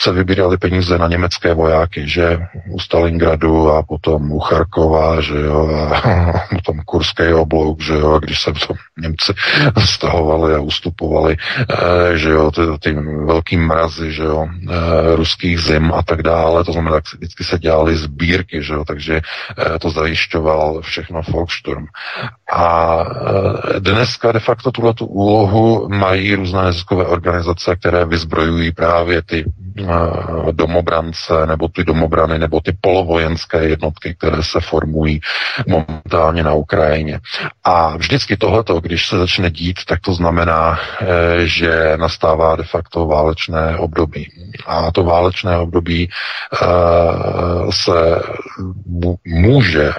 se 0.00 0.12
vybírali 0.12 0.56
peníze 0.56 0.98
na 0.98 1.08
německé 1.08 1.54
vojáky, 1.54 2.08
že 2.08 2.38
u 2.70 2.78
Stalingradu 2.78 3.70
a 3.70 3.82
potom 3.82 4.32
u 4.32 4.38
Charkova, 4.38 5.20
že 5.20 5.40
jo, 5.40 5.68
a 5.94 6.32
potom 6.54 6.80
Kurský 6.84 7.32
oblouk, 7.34 7.82
že 7.82 7.94
jo, 7.94 8.12
a 8.12 8.18
když 8.18 8.40
se 8.40 8.52
to 8.52 8.74
Němci 8.98 9.32
stahovali 9.78 10.54
a 10.54 10.60
ustupovali, 10.60 11.36
že 12.14 12.30
jo, 12.30 12.50
ty, 12.50 12.60
ty 12.80 12.92
velký 13.24 13.56
mrazy, 13.56 14.12
že 14.12 14.22
jo, 14.22 14.48
ruských 15.14 15.60
zim 15.60 15.92
a 15.94 16.02
tak 16.02 16.22
dále, 16.22 16.64
to 16.64 16.72
znamená, 16.72 17.00
vždycky 17.14 17.44
se 17.44 17.58
dělali 17.58 17.96
sbírky, 17.96 18.62
že 18.62 18.69
jo, 18.74 18.84
takže 18.84 19.20
eh, 19.20 19.78
to 19.78 19.90
zajišťoval 19.90 20.80
všechno 20.80 21.22
Volkssturm. 21.28 21.86
A 22.52 22.96
eh, 23.76 23.80
dneska 23.80 24.32
de 24.32 24.40
facto 24.40 24.70
tuhle 24.70 24.94
tu 24.94 25.06
úlohu 25.06 25.88
mají 25.88 26.34
různé 26.34 26.62
neziskové 26.62 27.06
organizace, 27.06 27.76
které 27.76 28.04
vyzbrojují 28.04 28.72
právě 28.72 29.22
ty 29.22 29.44
eh, 29.44 30.52
domobrance, 30.52 31.46
nebo 31.46 31.68
ty 31.68 31.84
domobrany, 31.84 32.38
nebo 32.38 32.60
ty 32.60 32.76
polovojenské 32.80 33.64
jednotky, 33.64 34.14
které 34.18 34.42
se 34.42 34.60
formují 34.60 35.20
momentálně 35.68 36.42
na 36.42 36.52
Ukrajině. 36.52 37.20
A 37.64 37.96
vždycky 37.96 38.36
tohleto, 38.36 38.80
když 38.80 39.08
se 39.08 39.18
začne 39.18 39.50
dít, 39.50 39.76
tak 39.86 40.00
to 40.00 40.14
znamená, 40.14 40.78
že 41.44 41.92
nastává 41.96 42.56
de 42.56 42.62
facto 42.64 43.06
válečné 43.06 43.76
období. 43.78 44.28
A 44.66 44.92
to 44.92 45.04
válečné 45.04 45.58
období 45.58 46.08
se 47.70 48.22
může 49.24 49.92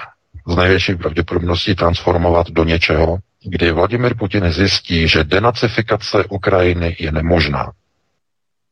z 0.46 0.56
největší 0.56 0.94
pravděpodobností 0.94 1.74
transformovat 1.74 2.50
do 2.50 2.64
něčeho, 2.64 3.18
kdy 3.44 3.72
Vladimir 3.72 4.16
Putin 4.16 4.52
zjistí, 4.52 5.08
že 5.08 5.24
denacifikace 5.24 6.24
Ukrajiny 6.24 6.96
je 6.98 7.12
nemožná. 7.12 7.72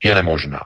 Je 0.04 0.14
nemožná. 0.14 0.60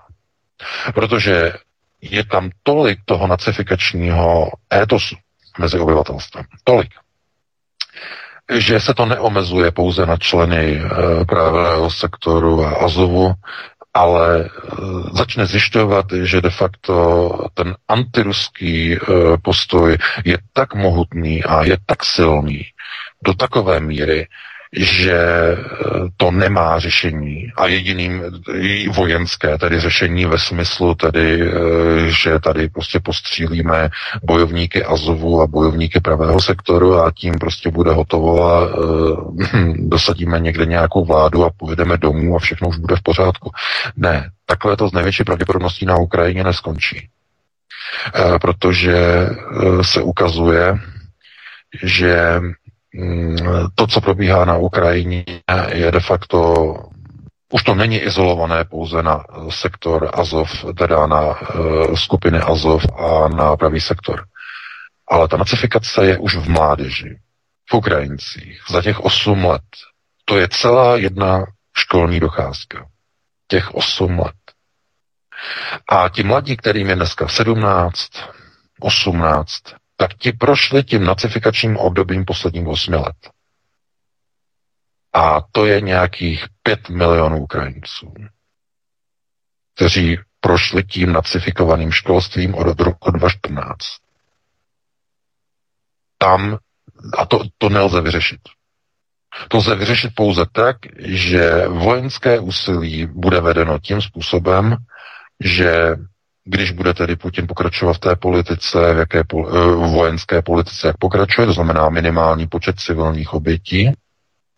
Protože 0.94 1.52
je 2.00 2.24
tam 2.24 2.50
tolik 2.62 2.98
toho 3.04 3.26
nacifikačního 3.26 4.50
étosu 4.74 5.16
mezi 5.58 5.78
obyvatelstvem. 5.78 6.44
Tolik. 6.64 6.90
Že 8.52 8.80
se 8.80 8.94
to 8.94 9.06
neomezuje 9.06 9.70
pouze 9.70 10.06
na 10.06 10.16
členy 10.16 10.76
e, 10.76 10.88
právého 11.24 11.90
sektoru 11.90 12.64
a 12.64 12.70
Azovu, 12.70 13.32
ale 13.94 14.44
eh, 14.44 14.50
začne 15.14 15.46
zjišťovat, 15.46 16.26
že 16.26 16.42
de 16.42 16.50
facto 16.50 16.94
ten 17.54 17.78
antiruský 17.88 18.94
eh, 18.94 18.98
postoj 19.38 19.94
je 20.26 20.36
tak 20.52 20.74
mohutný 20.74 21.46
a 21.46 21.62
je 21.62 21.78
tak 21.86 22.02
silný 22.02 22.74
do 23.24 23.32
takové 23.32 23.80
míry, 23.80 24.28
že 24.76 25.12
eh, 25.12 25.56
to 26.16 26.30
nemá 26.30 26.78
řešení 26.78 27.52
a 27.56 27.66
jediným 27.66 28.22
vojenské, 28.92 29.58
tedy 29.58 29.80
řešení 29.80 30.26
ve 30.26 30.38
smyslu 30.38 30.94
tedy, 30.94 31.42
eh, 31.42 31.50
že 32.08 32.38
tady 32.38 32.68
prostě 32.68 33.00
postřílíme 33.00 33.90
bojovníky 34.22 34.84
Azovu 34.84 35.40
a 35.42 35.46
bojovníky 35.46 36.00
pravého 36.00 36.40
sektoru 36.40 36.94
a 36.94 37.10
tím 37.10 37.34
prostě 37.34 37.70
bude 37.70 37.92
hotovo 37.92 38.44
a 38.44 38.78
uh, 38.78 39.36
dosadíme 39.76 40.40
někde 40.40 40.66
nějakou 40.66 41.04
vládu 41.04 41.44
a 41.44 41.50
pojedeme 41.56 41.96
domů 41.96 42.36
a 42.36 42.38
všechno 42.38 42.68
už 42.68 42.76
bude 42.76 42.96
v 42.96 43.02
pořádku. 43.02 43.50
Ne, 43.96 44.30
takhle 44.46 44.76
to 44.76 44.88
z 44.88 44.92
největší 44.92 45.24
pravděpodobností 45.24 45.86
na 45.86 45.96
Ukrajině 45.96 46.44
neskončí. 46.44 47.08
Protože 48.40 49.28
se 49.82 50.02
ukazuje, 50.02 50.78
že 51.82 52.40
to, 53.74 53.86
co 53.86 54.00
probíhá 54.00 54.44
na 54.44 54.56
Ukrajině, 54.56 55.24
je 55.72 55.92
de 55.92 56.00
facto 56.00 56.54
už 57.54 57.62
to 57.62 57.74
není 57.74 57.98
izolované 57.98 58.64
pouze 58.64 59.02
na 59.02 59.24
sektor 59.50 60.10
Azov, 60.14 60.64
teda 60.78 61.06
na 61.06 61.20
uh, 61.20 61.94
skupiny 61.94 62.38
Azov 62.38 62.82
a 62.98 63.28
na 63.28 63.56
pravý 63.56 63.80
sektor. 63.80 64.24
Ale 65.08 65.28
ta 65.28 65.36
nacifikace 65.36 66.06
je 66.06 66.18
už 66.18 66.36
v 66.36 66.48
mládeži, 66.48 67.18
v 67.70 67.74
Ukrajincích, 67.74 68.60
za 68.70 68.82
těch 68.82 69.00
8 69.00 69.44
let. 69.44 69.62
To 70.24 70.38
je 70.38 70.48
celá 70.48 70.96
jedna 70.96 71.46
školní 71.76 72.20
docházka. 72.20 72.86
Těch 73.48 73.74
8 73.74 74.18
let. 74.18 74.42
A 75.88 76.08
ti 76.08 76.22
mladí, 76.22 76.56
kterým 76.56 76.88
je 76.88 76.96
dneska 76.96 77.28
17, 77.28 78.10
18, 78.80 79.50
tak 79.96 80.14
ti 80.14 80.32
prošli 80.32 80.84
tím 80.84 81.04
nacifikačním 81.04 81.76
obdobím 81.76 82.24
posledních 82.24 82.66
8 82.66 82.94
let. 82.94 83.16
A 85.12 85.40
to 85.52 85.66
je 85.66 85.80
nějakých 85.80 86.44
5 86.62 86.88
milionů 86.88 87.42
Ukrajinců, 87.42 88.14
kteří 89.74 90.18
prošli 90.40 90.84
tím 90.84 91.12
nacifikovaným 91.12 91.92
školstvím 91.92 92.54
od 92.54 92.80
roku 92.80 93.10
2014. 93.10 93.78
Tam, 96.18 96.58
a 97.18 97.26
to, 97.26 97.40
to 97.58 97.68
nelze 97.68 98.00
vyřešit. 98.00 98.40
To 99.48 99.56
lze 99.56 99.74
vyřešit 99.74 100.14
pouze 100.14 100.44
tak, 100.52 100.76
že 100.98 101.68
vojenské 101.68 102.40
úsilí 102.40 103.06
bude 103.06 103.40
vedeno 103.40 103.78
tím 103.78 104.02
způsobem, 104.02 104.76
že 105.40 105.96
když 106.44 106.70
bude 106.70 106.94
tedy 106.94 107.16
Putin 107.16 107.46
pokračovat 107.46 107.92
v 107.92 107.98
té 107.98 108.16
politice, 108.16 108.94
v 108.94 108.98
jaké 108.98 109.24
po, 109.24 109.48
eh, 109.48 109.74
vojenské 109.74 110.42
politice, 110.42 110.86
jak 110.86 110.96
pokračuje, 110.98 111.46
to 111.46 111.52
znamená 111.52 111.88
minimální 111.88 112.46
počet 112.46 112.80
civilních 112.80 113.32
obětí, 113.32 113.92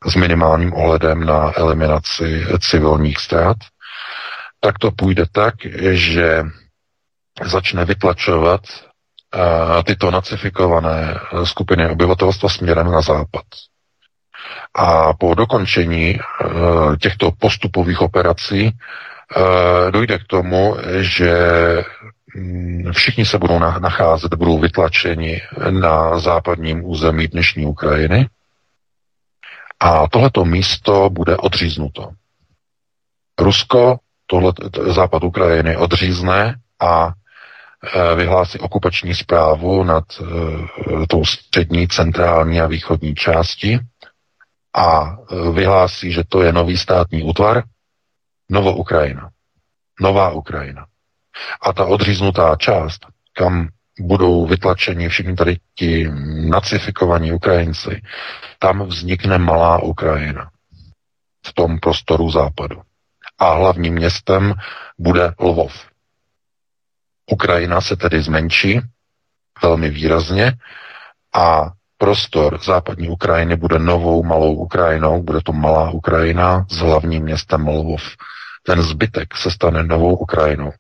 s 0.07 0.15
minimálním 0.15 0.75
ohledem 0.75 1.27
na 1.27 1.53
eliminaci 1.57 2.47
civilních 2.61 3.19
ztrát, 3.19 3.57
tak 4.61 4.79
to 4.79 4.91
půjde 4.91 5.25
tak, 5.33 5.55
že 5.93 6.43
začne 7.43 7.85
vytlačovat 7.85 8.61
uh, 8.61 9.83
tyto 9.83 10.11
nacifikované 10.11 11.21
skupiny 11.45 11.89
obyvatelstva 11.89 12.49
směrem 12.49 12.91
na 12.91 13.01
západ. 13.01 13.45
A 14.75 15.13
po 15.13 15.35
dokončení 15.35 16.19
těchto 17.01 17.33
postupových 17.39 18.01
operací 18.01 18.71
dojde 19.91 20.19
k 20.19 20.27
tomu, 20.27 20.77
že 21.01 21.35
mm, 22.35 22.93
všichni 22.93 23.25
se 23.27 23.39
budou 23.39 23.59
nacházet, 23.59 24.35
budou 24.35 24.59
vytlačeni 24.59 25.43
na 25.71 26.19
západním 26.19 26.85
území 26.85 27.29
dnešní 27.29 27.67
Ukrajiny 27.67 28.29
a 29.81 30.09
tohleto 30.09 30.45
místo 30.45 31.11
bude 31.11 31.37
odříznuto. 31.37 32.11
Rusko 33.39 33.99
tohle, 34.27 34.53
západ 34.87 35.25
Ukrajiny 35.25 35.77
odřízne 35.77 36.55
a 36.81 37.13
e, 37.13 38.15
vyhlásí 38.15 38.59
okupační 38.59 39.15
zprávu 39.15 39.85
nad 39.85 40.05
e, 40.21 41.07
tou 41.07 41.25
střední, 41.25 41.89
centrální 41.89 42.61
a 42.61 42.67
východní 42.67 43.15
části 43.15 43.79
a 44.77 45.17
vyhlásí, 45.53 46.13
že 46.13 46.25
to 46.29 46.43
je 46.43 46.53
nový 46.53 46.77
státní 46.77 47.23
útvar, 47.23 47.63
Novo 48.51 48.77
Ukrajina. 48.77 49.31
Nová 50.01 50.31
Ukrajina. 50.31 50.87
A 51.63 51.73
ta 51.73 51.85
odříznutá 51.85 52.57
část, 52.57 53.07
kam 53.33 53.69
budou 54.01 54.47
vytlačeni 54.47 55.09
všichni 55.09 55.35
tady 55.35 55.59
ti 55.75 56.11
nacifikovaní 56.49 57.33
Ukrajinci, 57.33 58.03
tam 58.59 58.83
vznikne 58.87 59.39
malá 59.39 59.83
Ukrajina 59.83 60.51
v 61.47 61.53
tom 61.53 61.79
prostoru 61.79 62.31
západu. 62.31 62.83
A 63.39 63.53
hlavním 63.53 63.95
městem 63.95 64.55
bude 64.99 65.35
Lvov. 65.41 65.73
Ukrajina 67.31 67.81
se 67.81 67.97
tedy 67.97 68.23
zmenší 68.23 68.81
velmi 69.63 69.91
výrazně 69.91 70.53
a 71.35 71.71
prostor 71.99 72.61
západní 72.65 73.09
Ukrajiny 73.09 73.57
bude 73.57 73.79
novou 73.79 74.23
malou 74.23 74.55
Ukrajinou, 74.55 75.23
bude 75.23 75.41
to 75.41 75.53
malá 75.53 75.91
Ukrajina 75.91 76.67
s 76.71 76.77
hlavním 76.77 77.23
městem 77.23 77.69
Lvov. 77.69 78.03
Ten 78.67 78.83
zbytek 78.83 79.37
se 79.37 79.51
stane 79.51 79.83
novou 79.83 80.17
Ukrajinou. 80.17 80.73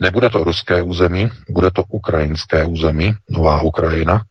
Nebude 0.00 0.30
to 0.30 0.44
ruské 0.44 0.82
území, 0.82 1.30
bude 1.48 1.70
to 1.70 1.82
ukrajinské 1.88 2.64
území, 2.64 3.14
nová 3.30 3.62
Ukrajina, 3.62 4.22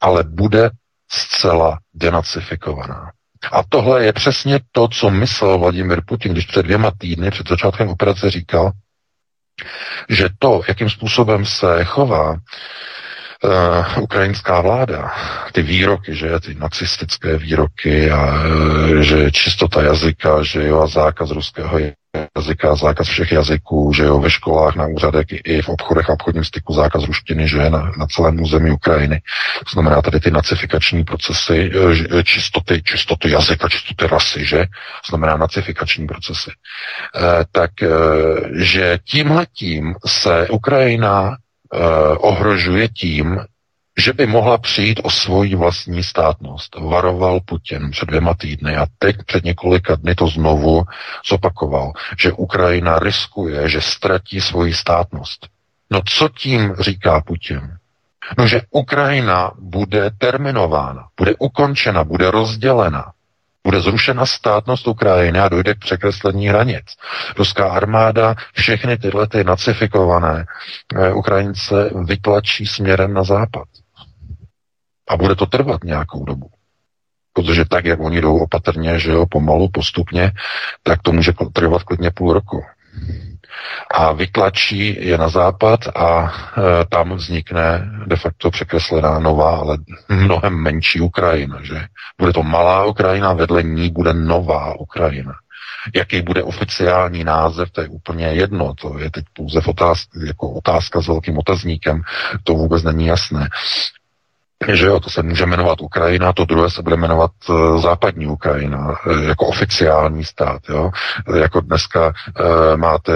ale 0.00 0.24
bude 0.24 0.70
zcela 1.10 1.78
denacifikovaná. 1.94 3.10
A 3.52 3.62
tohle 3.68 4.04
je 4.04 4.12
přesně 4.12 4.60
to, 4.72 4.88
co 4.88 5.10
myslel 5.10 5.58
Vladimir 5.58 6.00
Putin, 6.06 6.32
když 6.32 6.46
před 6.46 6.62
dvěma 6.62 6.90
týdny, 6.98 7.30
před 7.30 7.48
začátkem 7.48 7.88
operace 7.88 8.30
říkal, 8.30 8.70
že 10.08 10.28
to, 10.38 10.60
jakým 10.68 10.90
způsobem 10.90 11.46
se 11.46 11.84
chová 11.84 12.30
uh, 12.30 12.38
ukrajinská 14.02 14.60
vláda, 14.60 15.12
ty 15.52 15.62
výroky, 15.62 16.16
že 16.16 16.40
ty 16.40 16.54
nacistické 16.54 17.38
výroky 17.38 18.10
a 18.10 18.24
uh, 18.24 19.00
že 19.00 19.30
čistota 19.30 19.82
jazyka, 19.82 20.42
že 20.42 20.66
jo, 20.66 20.80
a 20.80 20.86
zákaz 20.86 21.30
ruského 21.30 21.78
jazyka, 22.36 22.74
zákaz 22.74 23.08
všech 23.08 23.32
jazyků, 23.32 23.92
že 23.92 24.04
jo, 24.04 24.20
ve 24.20 24.30
školách, 24.30 24.74
na 24.76 24.86
úřadech 24.86 25.26
i 25.30 25.62
v 25.62 25.68
obchodech 25.68 26.10
a 26.10 26.12
obchodním 26.12 26.44
styku 26.44 26.72
zákaz 26.72 27.04
ruštiny, 27.04 27.48
že 27.48 27.58
je 27.58 27.70
na, 27.70 27.92
na 27.98 28.06
celém 28.06 28.40
území 28.40 28.70
Ukrajiny. 28.70 29.20
To 29.64 29.70
znamená 29.72 30.02
tady 30.02 30.20
ty 30.20 30.30
nacifikační 30.30 31.04
procesy, 31.04 31.70
e, 31.74 32.18
e, 32.18 32.24
čistoty, 32.24 32.82
čistoty 32.82 33.30
jazyka, 33.30 33.68
čistoty 33.68 34.06
rasy, 34.06 34.44
že? 34.44 34.58
To 34.58 35.08
znamená 35.08 35.36
nacifikační 35.36 36.06
procesy. 36.06 36.50
E, 36.50 37.44
tak, 37.52 37.70
e, 37.82 37.88
že 38.54 38.98
tímhletím 39.04 39.94
se 40.06 40.48
Ukrajina 40.48 41.36
e, 41.72 41.78
ohrožuje 42.16 42.88
tím, 42.88 43.40
že 43.98 44.12
by 44.12 44.26
mohla 44.26 44.58
přijít 44.58 45.00
o 45.02 45.10
svoji 45.10 45.54
vlastní 45.54 46.02
státnost. 46.02 46.76
Varoval 46.80 47.40
Putin 47.40 47.90
před 47.90 48.06
dvěma 48.06 48.34
týdny 48.34 48.76
a 48.76 48.86
teď 48.98 49.16
před 49.26 49.44
několika 49.44 49.94
dny 49.94 50.14
to 50.14 50.26
znovu 50.26 50.84
zopakoval, 51.28 51.92
že 52.18 52.32
Ukrajina 52.32 52.98
riskuje, 52.98 53.68
že 53.68 53.80
ztratí 53.80 54.40
svoji 54.40 54.74
státnost. 54.74 55.48
No 55.90 56.00
co 56.04 56.28
tím 56.28 56.74
říká 56.80 57.20
Putin? 57.20 57.76
No, 58.38 58.46
že 58.46 58.60
Ukrajina 58.70 59.50
bude 59.58 60.10
terminována, 60.18 61.08
bude 61.16 61.34
ukončena, 61.38 62.04
bude 62.04 62.30
rozdělena. 62.30 63.12
Bude 63.66 63.80
zrušena 63.80 64.26
státnost 64.26 64.88
Ukrajiny 64.88 65.38
a 65.38 65.48
dojde 65.48 65.74
k 65.74 65.78
překreslení 65.78 66.48
hranic. 66.48 66.84
Ruská 67.36 67.68
armáda 67.68 68.34
všechny 68.52 68.98
tyhle 68.98 69.26
ty 69.26 69.44
nacifikované 69.44 70.44
eh, 70.94 71.12
Ukrajince 71.12 71.90
vytlačí 72.04 72.66
směrem 72.66 73.14
na 73.14 73.24
západ. 73.24 73.68
A 75.08 75.16
bude 75.16 75.34
to 75.34 75.46
trvat 75.46 75.84
nějakou 75.84 76.24
dobu. 76.24 76.50
Protože 77.32 77.64
tak, 77.64 77.84
jak 77.84 78.00
oni 78.00 78.20
jdou 78.20 78.38
opatrně, 78.38 78.98
že 78.98 79.10
jo, 79.10 79.26
pomalu, 79.26 79.68
postupně, 79.68 80.32
tak 80.82 81.02
to 81.02 81.12
může 81.12 81.32
trvat 81.52 81.82
klidně 81.82 82.10
půl 82.10 82.32
roku. 82.32 82.62
A 83.90 84.12
vytlačí 84.12 85.06
je 85.08 85.18
na 85.18 85.28
západ 85.28 85.80
a 85.96 86.24
e, 86.24 86.84
tam 86.84 87.14
vznikne 87.14 87.90
de 88.06 88.16
facto 88.16 88.50
překreslená 88.50 89.18
nová, 89.18 89.56
ale 89.56 89.78
mnohem 90.08 90.54
menší 90.54 91.00
Ukrajina, 91.00 91.62
že? 91.62 91.86
Bude 92.18 92.32
to 92.32 92.42
malá 92.42 92.84
Ukrajina, 92.84 93.32
vedle 93.32 93.62
ní 93.62 93.90
bude 93.90 94.14
nová 94.14 94.80
Ukrajina. 94.80 95.32
Jaký 95.94 96.22
bude 96.22 96.42
oficiální 96.42 97.24
název, 97.24 97.70
to 97.70 97.80
je 97.80 97.88
úplně 97.88 98.26
jedno, 98.26 98.74
to 98.74 98.98
je 98.98 99.10
teď 99.10 99.24
pouze 99.32 99.60
otázka, 99.66 100.20
jako 100.26 100.50
otázka 100.50 101.00
s 101.02 101.06
velkým 101.06 101.38
otazníkem, 101.38 102.02
to 102.44 102.54
vůbec 102.54 102.82
není 102.82 103.06
jasné 103.06 103.48
že 104.72 104.86
jo, 104.86 105.00
to 105.00 105.10
se 105.10 105.22
může 105.22 105.46
jmenovat 105.46 105.80
Ukrajina, 105.80 106.32
to 106.32 106.44
druhé 106.44 106.70
se 106.70 106.82
bude 106.82 106.96
jmenovat 106.96 107.30
uh, 107.48 107.82
západní 107.82 108.26
Ukrajina, 108.26 108.78
uh, 109.06 109.22
jako 109.22 109.46
oficiální 109.46 110.24
stát, 110.24 110.62
jo. 110.68 110.90
Jako 111.36 111.60
dneska 111.60 112.06
uh, 112.06 112.76
máte, 112.76 113.12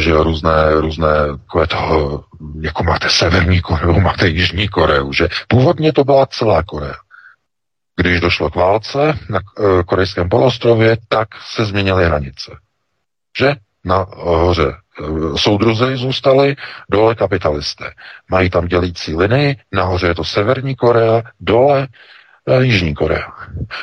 že 0.00 0.10
jo, 0.10 0.22
různé, 0.22 0.74
různé, 0.74 1.08
takové 1.46 1.66
toho, 1.66 2.24
jako 2.60 2.84
máte 2.84 3.08
Severní 3.10 3.60
Koreu, 3.60 4.00
máte 4.00 4.28
Jižní 4.28 4.68
Koreu, 4.68 5.12
že 5.12 5.28
původně 5.48 5.92
to 5.92 6.04
byla 6.04 6.26
celá 6.26 6.62
Korea. 6.62 6.94
Když 7.96 8.20
došlo 8.20 8.50
k 8.50 8.54
válce 8.54 9.18
na 9.30 9.40
korejském 9.86 10.28
polostrově, 10.28 10.96
tak 11.08 11.28
se 11.54 11.64
změnily 11.64 12.04
hranice. 12.04 12.52
Že? 13.38 13.54
Na 13.84 14.06
hoře 14.16 14.72
Eh, 14.72 14.81
soudruzi 15.36 15.96
zůstali, 15.96 16.56
dole 16.90 17.14
kapitalisté. 17.14 17.92
Mají 18.30 18.50
tam 18.50 18.66
dělící 18.66 19.16
linii, 19.16 19.56
nahoře 19.72 20.06
je 20.06 20.14
to 20.14 20.24
Severní 20.24 20.74
Korea, 20.74 21.22
dole 21.40 21.88
eh, 22.48 22.64
Jižní 22.64 22.94
Korea. 22.94 23.28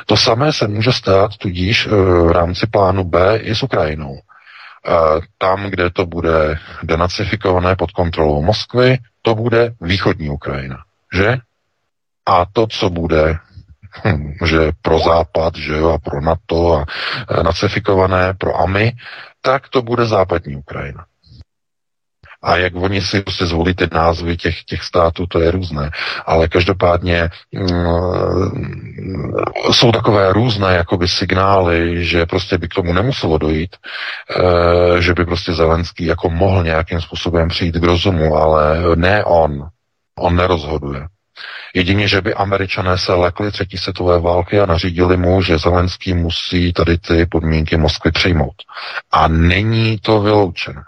To 0.05 0.17
samé 0.17 0.53
se 0.53 0.67
může 0.67 0.91
stát 0.93 1.37
tudíž 1.37 1.87
eh, 1.87 1.89
v 2.27 2.31
rámci 2.31 2.67
plánu 2.67 3.03
B 3.03 3.37
i 3.37 3.55
s 3.55 3.63
Ukrajinou. 3.63 4.19
Tam, 5.37 5.69
kde 5.69 5.89
to 5.89 6.05
bude 6.05 6.59
denacifikované 6.83 7.75
pod 7.75 7.91
kontrolou 7.91 8.41
Moskvy, 8.41 8.97
to 9.21 9.35
bude 9.35 9.73
východní 9.81 10.29
Ukrajina. 10.29 10.77
Že? 11.13 11.37
A 12.25 12.45
to, 12.53 12.67
co 12.67 12.89
bude 12.89 13.39
že 14.45 14.71
pro 14.81 14.99
Západ, 14.99 15.55
že 15.55 15.77
jo, 15.77 15.89
a 15.89 15.97
pro 15.97 16.21
NATO 16.21 16.73
a 16.73 16.85
nacifikované 17.43 18.33
pro 18.33 18.61
AMI, 18.61 18.91
tak 19.41 19.69
to 19.69 19.81
bude 19.81 20.05
západní 20.05 20.55
Ukrajina. 20.55 21.05
A 22.43 22.57
jak 22.57 22.75
oni 22.75 23.01
si 23.01 23.21
prostě 23.21 23.45
zvolí 23.45 23.73
ty 23.73 23.87
názvy 23.91 24.37
těch, 24.37 24.63
těch 24.63 24.83
států, 24.83 25.25
to 25.27 25.39
je 25.39 25.51
různé. 25.51 25.91
Ale 26.25 26.47
každopádně 26.47 27.29
mm, 27.51 29.33
jsou 29.71 29.91
takové 29.91 30.33
různé 30.33 30.73
jakoby 30.73 31.07
signály, 31.07 32.05
že 32.05 32.25
prostě 32.25 32.57
by 32.57 32.67
k 32.67 32.73
tomu 32.73 32.93
nemuselo 32.93 33.37
dojít, 33.37 33.75
e, 33.75 35.01
že 35.01 35.13
by 35.13 35.25
prostě 35.25 35.53
Zelenský 35.53 36.05
jako 36.05 36.29
mohl 36.29 36.63
nějakým 36.63 37.01
způsobem 37.01 37.47
přijít 37.47 37.75
k 37.75 37.83
rozumu, 37.83 38.35
ale 38.35 38.95
ne 38.95 39.23
on. 39.23 39.67
On 40.19 40.35
nerozhoduje. 40.35 41.07
Jedině, 41.73 42.07
že 42.07 42.21
by 42.21 42.33
američané 42.33 42.97
se 42.97 43.13
lekli 43.13 43.51
třetí 43.51 43.77
světové 43.77 44.19
války 44.19 44.59
a 44.59 44.65
nařídili 44.65 45.17
mu, 45.17 45.41
že 45.41 45.57
Zelenský 45.57 46.13
musí 46.13 46.73
tady 46.73 46.97
ty 46.97 47.25
podmínky 47.25 47.77
Moskvy 47.77 48.11
přijmout. 48.11 48.55
A 49.11 49.27
není 49.27 49.97
to 49.99 50.21
vyloučené. 50.21 50.83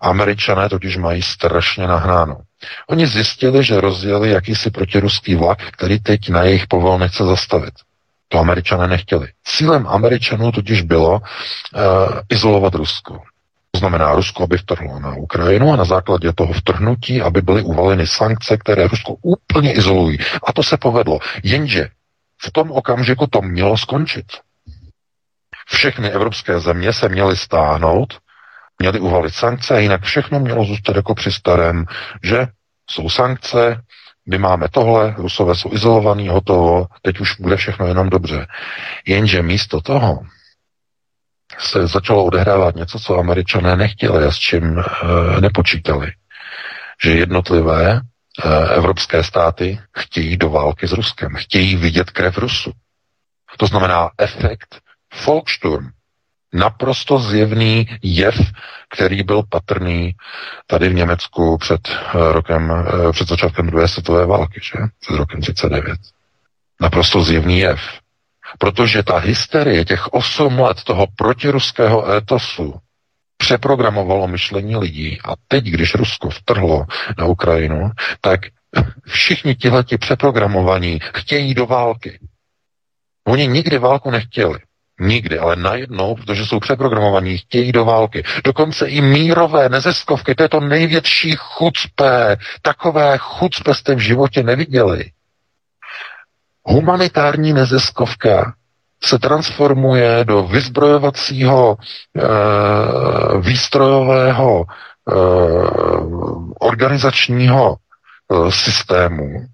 Američané 0.00 0.68
totiž 0.68 0.96
mají 0.96 1.22
strašně 1.22 1.86
nahnáno. 1.86 2.38
Oni 2.86 3.06
zjistili, 3.06 3.64
že 3.64 3.80
rozjeli 3.80 4.30
jakýsi 4.30 4.70
protiruský 4.70 5.34
vlak, 5.34 5.58
který 5.72 5.98
teď 5.98 6.28
na 6.28 6.42
jejich 6.42 6.66
povol 6.66 6.98
nechce 6.98 7.24
zastavit. 7.24 7.74
To 8.28 8.38
američané 8.38 8.88
nechtěli. 8.88 9.28
Cílem 9.44 9.86
američanů 9.86 10.52
totiž 10.52 10.82
bylo 10.82 11.12
uh, 11.12 11.20
izolovat 12.28 12.74
Rusko. 12.74 13.22
To 13.76 13.80
znamená 13.80 14.14
Rusko, 14.14 14.42
aby 14.42 14.58
vtrhlo 14.58 15.00
na 15.00 15.14
Ukrajinu 15.20 15.72
a 15.72 15.76
na 15.76 15.84
základě 15.84 16.32
toho 16.32 16.52
vtrhnutí, 16.52 17.22
aby 17.22 17.42
byly 17.42 17.62
uvaleny 17.62 18.06
sankce, 18.06 18.56
které 18.56 18.88
Rusko 18.88 19.16
úplně 19.22 19.72
izolují. 19.72 20.18
A 20.48 20.52
to 20.52 20.62
se 20.62 20.76
povedlo. 20.76 21.18
Jenže 21.42 21.88
v 22.42 22.50
tom 22.52 22.70
okamžiku 22.70 23.26
to 23.26 23.42
mělo 23.42 23.76
skončit. 23.76 24.24
Všechny 25.68 26.10
evropské 26.10 26.60
země 26.60 26.92
se 26.92 27.08
měly 27.08 27.36
stáhnout, 27.36 28.18
měly 28.78 29.00
uvalit 29.00 29.34
sankce 29.34 29.74
a 29.74 29.78
jinak 29.78 30.02
všechno 30.02 30.40
mělo 30.40 30.64
zůstat 30.64 30.96
jako 30.96 31.14
při 31.14 31.32
starém, 31.32 31.84
že 32.22 32.46
jsou 32.90 33.08
sankce, 33.08 33.82
my 34.28 34.38
máme 34.38 34.68
tohle, 34.68 35.14
Rusové 35.18 35.54
jsou 35.54 35.72
izolovaní, 35.72 36.28
hotovo, 36.28 36.86
teď 37.02 37.20
už 37.20 37.40
bude 37.40 37.56
všechno 37.56 37.86
jenom 37.86 38.10
dobře. 38.10 38.46
Jenže 39.06 39.42
místo 39.42 39.80
toho 39.80 40.20
se 41.58 41.86
začalo 41.86 42.24
odehrávat 42.24 42.76
něco, 42.76 42.98
co 42.98 43.18
američané 43.18 43.76
nechtěli 43.76 44.24
a 44.24 44.30
s 44.30 44.36
čím 44.36 44.78
e, 44.78 45.40
nepočítali. 45.40 46.12
Že 47.02 47.10
jednotlivé 47.10 47.92
e, 47.92 48.00
evropské 48.74 49.24
státy 49.24 49.80
chtějí 49.98 50.36
do 50.36 50.50
války 50.50 50.88
s 50.88 50.92
Ruskem, 50.92 51.34
chtějí 51.34 51.76
vidět 51.76 52.10
krev 52.10 52.38
Rusu. 52.38 52.72
To 53.56 53.66
znamená 53.66 54.10
efekt 54.18 54.80
Volkssturm, 55.26 55.88
naprosto 56.52 57.18
zjevný 57.18 57.86
jev, 58.02 58.34
který 58.94 59.22
byl 59.22 59.42
patrný 59.48 60.12
tady 60.66 60.88
v 60.88 60.94
Německu 60.94 61.58
před 61.58 61.88
eh, 61.88 62.32
rokem, 62.32 62.72
před 63.12 63.28
začátkem 63.28 63.66
druhé 63.66 63.88
světové 63.88 64.26
války, 64.26 64.60
že? 64.62 64.78
Před 65.00 65.16
rokem 65.16 65.40
39. 65.40 65.98
Naprosto 66.80 67.22
zjevný 67.22 67.58
jev. 67.58 67.80
Protože 68.58 69.02
ta 69.02 69.18
hysterie 69.18 69.84
těch 69.84 70.06
8 70.12 70.58
let 70.58 70.82
toho 70.84 71.06
protiruského 71.16 72.12
étosu 72.12 72.74
přeprogramovalo 73.36 74.28
myšlení 74.28 74.76
lidí 74.76 75.18
a 75.24 75.32
teď, 75.48 75.64
když 75.64 75.94
Rusko 75.94 76.30
vtrhlo 76.30 76.86
na 77.18 77.24
Ukrajinu, 77.24 77.90
tak 78.20 78.40
všichni 79.06 79.54
tihleti 79.54 79.98
přeprogramovaní 79.98 80.98
chtějí 81.14 81.54
do 81.54 81.66
války. 81.66 82.18
Oni 83.26 83.46
nikdy 83.46 83.78
válku 83.78 84.10
nechtěli. 84.10 84.58
Nikdy, 85.00 85.38
ale 85.38 85.56
najednou, 85.56 86.14
protože 86.14 86.46
jsou 86.46 86.60
přeprogramovaní, 86.60 87.38
chtějí 87.38 87.72
do 87.72 87.84
války. 87.84 88.24
Dokonce 88.44 88.88
i 88.88 89.00
mírové 89.00 89.68
neziskovky, 89.68 90.34
to 90.34 90.42
je 90.42 90.48
to 90.48 90.60
největší 90.60 91.34
chucpé. 91.38 92.36
Takové 92.62 93.18
chucpe 93.18 93.74
jste 93.74 93.94
v 93.94 93.98
životě 93.98 94.42
neviděli. 94.42 95.04
Humanitární 96.66 97.52
neziskovka 97.52 98.52
se 99.04 99.18
transformuje 99.18 100.24
do 100.24 100.42
vyzbrojovacího 100.42 101.76
e, 101.76 102.20
výstrojového 103.40 104.64
e, 104.64 105.12
organizačního 106.60 107.76
e, 107.76 108.52
systému, 108.52 109.46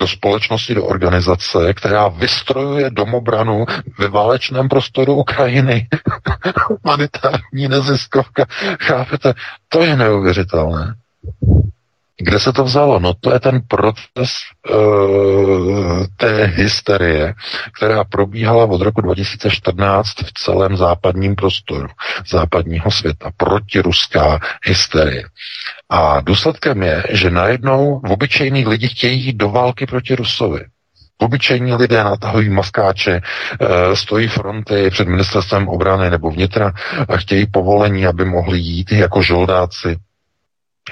do 0.00 0.08
společnosti, 0.08 0.74
do 0.74 0.84
organizace, 0.84 1.74
která 1.74 2.08
vystrojuje 2.08 2.90
domobranu 2.90 3.64
ve 3.98 4.08
válečném 4.08 4.68
prostoru 4.68 5.14
Ukrajiny. 5.14 5.88
Humanitární 6.68 7.68
neziskovka. 7.68 8.46
Chápete? 8.80 9.34
To 9.68 9.82
je 9.82 9.96
neuvěřitelné. 9.96 10.94
Kde 12.20 12.40
se 12.40 12.52
to 12.52 12.64
vzalo? 12.64 13.00
No 13.00 13.14
to 13.14 13.32
je 13.32 13.40
ten 13.40 13.60
proces 13.68 14.30
uh, 14.70 16.06
té 16.16 16.44
hysterie, 16.44 17.34
která 17.76 18.04
probíhala 18.04 18.64
od 18.64 18.80
roku 18.80 19.00
2014 19.00 20.08
v 20.08 20.32
celém 20.32 20.76
západním 20.76 21.34
prostoru 21.34 21.88
západního 22.30 22.90
světa. 22.90 23.30
Protiruská 23.36 24.40
hysterie. 24.64 25.24
A 25.90 26.20
důsledkem 26.20 26.82
je, 26.82 27.04
že 27.10 27.30
najednou 27.30 28.00
v 28.04 28.12
obyčejných 28.12 28.66
lidi 28.66 28.88
chtějí 28.88 29.24
jít 29.24 29.36
do 29.36 29.48
války 29.50 29.86
proti 29.86 30.14
Rusovi. 30.14 30.64
Obyčejní 31.18 31.74
lidé 31.74 32.04
natahují 32.04 32.50
maskáče, 32.50 33.20
eh, 33.20 33.96
stojí 33.96 34.28
fronty 34.28 34.90
před 34.90 35.08
ministerstvem 35.08 35.68
obrany 35.68 36.10
nebo 36.10 36.30
vnitra 36.30 36.72
a 37.08 37.16
chtějí 37.16 37.46
povolení, 37.46 38.06
aby 38.06 38.24
mohli 38.24 38.58
jít 38.58 38.92
jako 38.92 39.22
žoldáci 39.22 39.96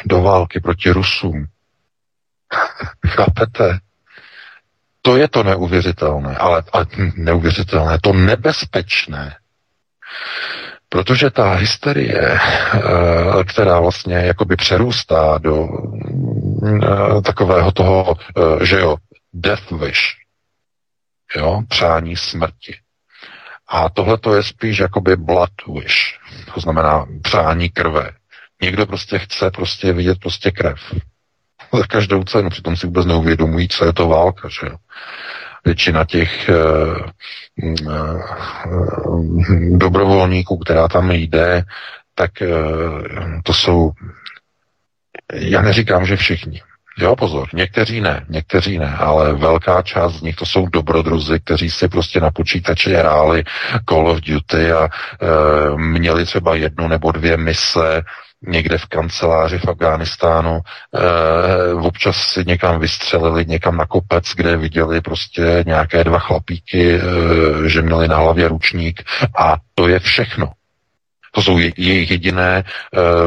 do 0.04 0.22
války 0.22 0.60
proti 0.60 0.90
Rusům. 0.90 1.46
Chápete? 3.06 3.78
To 5.02 5.16
je 5.16 5.28
to 5.28 5.42
neuvěřitelné, 5.42 6.36
ale, 6.36 6.62
ale 6.72 6.86
neuvěřitelné, 7.16 7.98
to 8.02 8.12
nebezpečné. 8.12 9.36
Protože 10.88 11.30
ta 11.30 11.52
hysterie, 11.52 12.38
eh, 12.40 13.44
která 13.44 13.80
vlastně 13.80 14.14
jakoby 14.14 14.56
přerůstá 14.56 15.38
do 15.38 15.68
eh, 16.82 17.22
takového 17.22 17.72
toho, 17.72 18.14
eh, 18.36 18.66
že 18.66 18.78
jo, 18.78 18.96
death 19.32 19.70
wish, 19.70 20.02
jo, 21.36 21.62
přání 21.68 22.16
smrti. 22.16 22.76
A 23.68 23.88
tohle 23.90 24.18
to 24.18 24.34
je 24.34 24.42
spíš 24.42 24.78
jakoby 24.78 25.16
blood 25.16 25.50
wish, 25.74 26.18
to 26.54 26.60
znamená 26.60 27.06
přání 27.22 27.70
krve. 27.70 28.10
Někdo 28.62 28.86
prostě 28.86 29.18
chce 29.18 29.50
prostě 29.50 29.92
vidět 29.92 30.18
prostě 30.18 30.50
krev. 30.50 30.80
Za 31.72 31.86
každou 31.86 32.24
cenu, 32.24 32.50
přitom 32.50 32.76
si 32.76 32.86
vůbec 32.86 33.06
neuvědomují, 33.06 33.68
co 33.68 33.84
je 33.84 33.92
to 33.92 34.08
válka, 34.08 34.48
že 34.48 34.66
jo. 34.66 34.76
Většina 35.64 36.04
těch 36.04 36.50
uh, 36.50 37.76
uh, 37.82 39.78
dobrovolníků, 39.78 40.58
která 40.58 40.88
tam 40.88 41.10
jde, 41.10 41.64
tak 42.14 42.30
uh, 42.40 43.40
to 43.44 43.52
jsou, 43.52 43.90
já 45.32 45.62
neříkám, 45.62 46.06
že 46.06 46.16
všichni, 46.16 46.62
Jo, 46.98 47.16
pozor, 47.16 47.48
někteří 47.54 48.00
ne, 48.00 48.26
někteří 48.28 48.78
ne, 48.78 48.96
ale 48.98 49.32
velká 49.32 49.82
část 49.82 50.14
z 50.14 50.22
nich 50.22 50.36
to 50.36 50.46
jsou 50.46 50.66
dobrodruzi, 50.66 51.40
kteří 51.40 51.70
si 51.70 51.88
prostě 51.88 52.20
na 52.20 52.30
počítači 52.30 52.94
hráli 52.94 53.44
Call 53.88 54.10
of 54.10 54.20
Duty 54.20 54.72
a 54.72 54.84
e, 54.84 54.88
měli 55.76 56.24
třeba 56.24 56.54
jednu 56.54 56.88
nebo 56.88 57.12
dvě 57.12 57.36
mise 57.36 58.02
někde 58.46 58.78
v 58.78 58.86
kanceláři 58.86 59.58
v 59.58 59.68
Afghánistánu, 59.68 60.60
e, 60.60 61.74
občas 61.74 62.16
si 62.16 62.44
někam 62.46 62.80
vystřelili, 62.80 63.44
někam 63.46 63.76
na 63.76 63.86
kopec, 63.86 64.24
kde 64.36 64.56
viděli 64.56 65.00
prostě 65.00 65.64
nějaké 65.66 66.04
dva 66.04 66.18
chlapíky, 66.18 66.94
e, 66.94 67.00
že 67.68 67.82
měli 67.82 68.08
na 68.08 68.16
hlavě 68.16 68.48
ručník 68.48 69.02
a 69.38 69.56
to 69.74 69.88
je 69.88 69.98
všechno. 69.98 70.52
To 71.32 71.42
jsou 71.42 71.58
je, 71.58 71.72
jejich 71.76 72.10
jediné 72.10 72.58
e, 72.58 72.64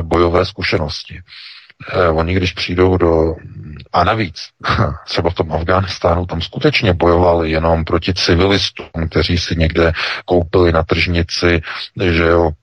bojové 0.01 0.45
zkušenosti. 0.45 1.19
E, 1.93 2.07
oni, 2.07 2.33
když 2.33 2.53
přijdou 2.53 2.97
do... 2.97 3.35
A 3.93 4.03
navíc, 4.03 4.35
třeba 5.05 5.29
v 5.29 5.33
tom 5.33 5.51
Afghánistánu, 5.51 6.25
tam 6.25 6.41
skutečně 6.41 6.93
bojovali 6.93 7.51
jenom 7.51 7.85
proti 7.85 8.13
civilistům, 8.13 9.09
kteří 9.09 9.37
si 9.37 9.55
někde 9.55 9.91
koupili 10.25 10.71
na 10.71 10.83
tržnici, 10.83 11.61
že 12.11 12.23
jo, 12.23 12.51
Eh, 12.51 12.58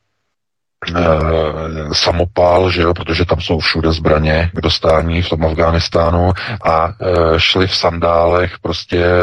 samopál, 1.93 2.71
že 2.71 2.83
jo, 2.83 2.95
protože 2.95 3.25
tam 3.25 3.41
jsou 3.41 3.59
všude 3.59 3.93
zbraně 3.93 4.51
k 4.55 4.61
dostání 4.61 5.23
v 5.23 5.29
tom 5.29 5.47
Afghánistánu 5.47 6.33
a 6.65 6.89
e, 6.89 7.41
šli 7.41 7.67
v 7.67 7.77
sandálech 7.77 8.59
prostě 8.59 9.05
e, 9.05 9.23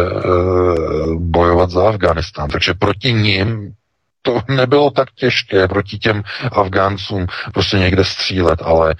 bojovat 1.16 1.70
za 1.70 1.89
Afghánistán. 1.89 2.50
Takže 2.50 2.74
proti 2.74 3.13
ním 3.13 3.74
to 4.22 4.42
nebylo 4.56 4.92
tak 4.92 5.12
těžké 5.12 5.68
proti 5.68 5.98
těm 5.98 6.24
Afgáncům 6.52 7.28
prostě 7.54 7.78
někde 7.80 8.04
střílet, 8.04 8.62
ale 8.62 8.96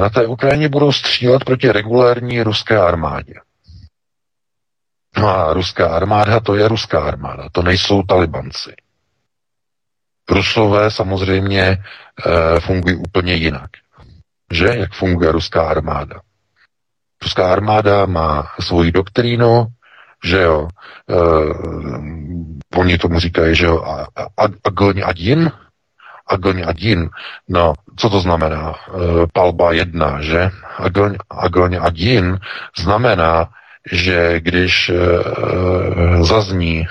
na 0.00 0.08
té 0.08 0.26
Ukrajině 0.26 0.68
budou 0.68 0.92
střílet 0.92 1.44
proti 1.44 1.72
regulární 1.72 2.42
ruské 2.42 2.78
armádě. 2.78 3.34
No 5.18 5.28
a 5.28 5.52
ruská 5.52 5.88
armáda 5.88 6.40
to 6.40 6.54
je 6.54 6.68
ruská 6.68 7.00
armáda, 7.00 7.48
to 7.52 7.62
nejsou 7.62 8.02
talibanci. 8.02 8.72
Rusové 10.30 10.90
samozřejmě 10.90 11.62
e, 11.62 11.78
fungují 12.60 12.96
úplně 12.96 13.34
jinak. 13.34 13.70
Že? 14.52 14.66
Jak 14.66 14.92
funguje 14.92 15.32
ruská 15.32 15.68
armáda? 15.68 16.20
Ruská 17.22 17.52
armáda 17.52 18.06
má 18.06 18.52
svoji 18.60 18.92
doktrínu, 18.92 19.66
že 20.24 20.42
jo, 20.42 20.68
e, 21.10 21.16
oni 22.78 22.98
tomu 22.98 23.18
říkají, 23.18 23.56
že 23.56 23.66
jo, 23.66 23.84
agoň 24.64 25.02
adin, 25.04 25.52
agoň 26.26 26.62
adin, 26.66 27.10
no, 27.48 27.72
co 27.96 28.10
to 28.10 28.20
znamená? 28.20 28.74
E, 28.74 29.26
palba 29.32 29.72
jedna, 29.72 30.20
že? 30.20 30.50
Agoň, 30.78 31.16
agoň 31.30 31.78
adin 31.80 32.38
znamená, 32.78 33.48
že 33.92 34.40
když 34.40 34.88
e, 34.88 34.94
zazní 36.24 36.86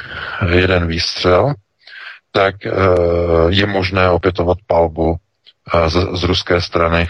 jeden 0.49 0.87
výstřel, 0.87 1.53
tak 2.31 2.65
e, 2.65 2.71
je 3.49 3.65
možné 3.65 4.09
opětovat 4.09 4.57
palbu 4.67 5.15
e, 5.73 5.89
z, 5.89 6.07
z 6.13 6.23
ruské 6.23 6.61
strany, 6.61 7.09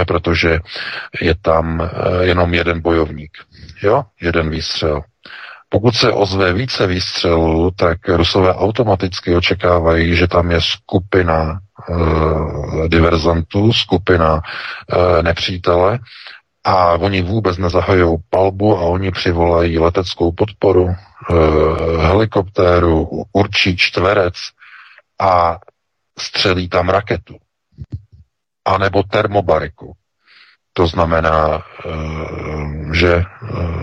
e, 0.00 0.04
protože 0.04 0.58
je 1.20 1.34
tam 1.42 1.90
jenom 2.20 2.54
jeden 2.54 2.80
bojovník. 2.80 3.38
Jo, 3.82 4.04
jeden 4.20 4.50
výstřel. 4.50 5.02
Pokud 5.72 5.94
se 5.94 6.12
ozve 6.12 6.52
více 6.52 6.86
výstřelů, 6.86 7.70
tak 7.70 8.08
Rusové 8.08 8.54
automaticky 8.54 9.36
očekávají, 9.36 10.16
že 10.16 10.28
tam 10.28 10.50
je 10.50 10.60
skupina 10.60 11.58
e, 11.58 12.88
diverzantů, 12.88 13.72
skupina 13.72 14.40
e, 14.40 15.22
nepřítele 15.22 15.98
a 16.64 16.92
oni 16.92 17.22
vůbec 17.22 17.58
nezahajují 17.58 18.18
palbu 18.30 18.78
a 18.78 18.80
oni 18.80 19.10
přivolají 19.10 19.78
leteckou 19.78 20.32
podporu, 20.32 20.88
e, 20.88 20.94
helikoptéru, 22.06 23.08
určí 23.32 23.76
čtverec 23.76 24.34
a 25.20 25.58
střelí 26.18 26.68
tam 26.68 26.88
raketu. 26.88 27.36
A 28.64 28.78
nebo 28.78 29.02
termobariku. 29.02 29.92
To 30.72 30.86
znamená, 30.86 31.56
e, 31.56 31.62
že 32.94 33.14
e, 33.14 33.24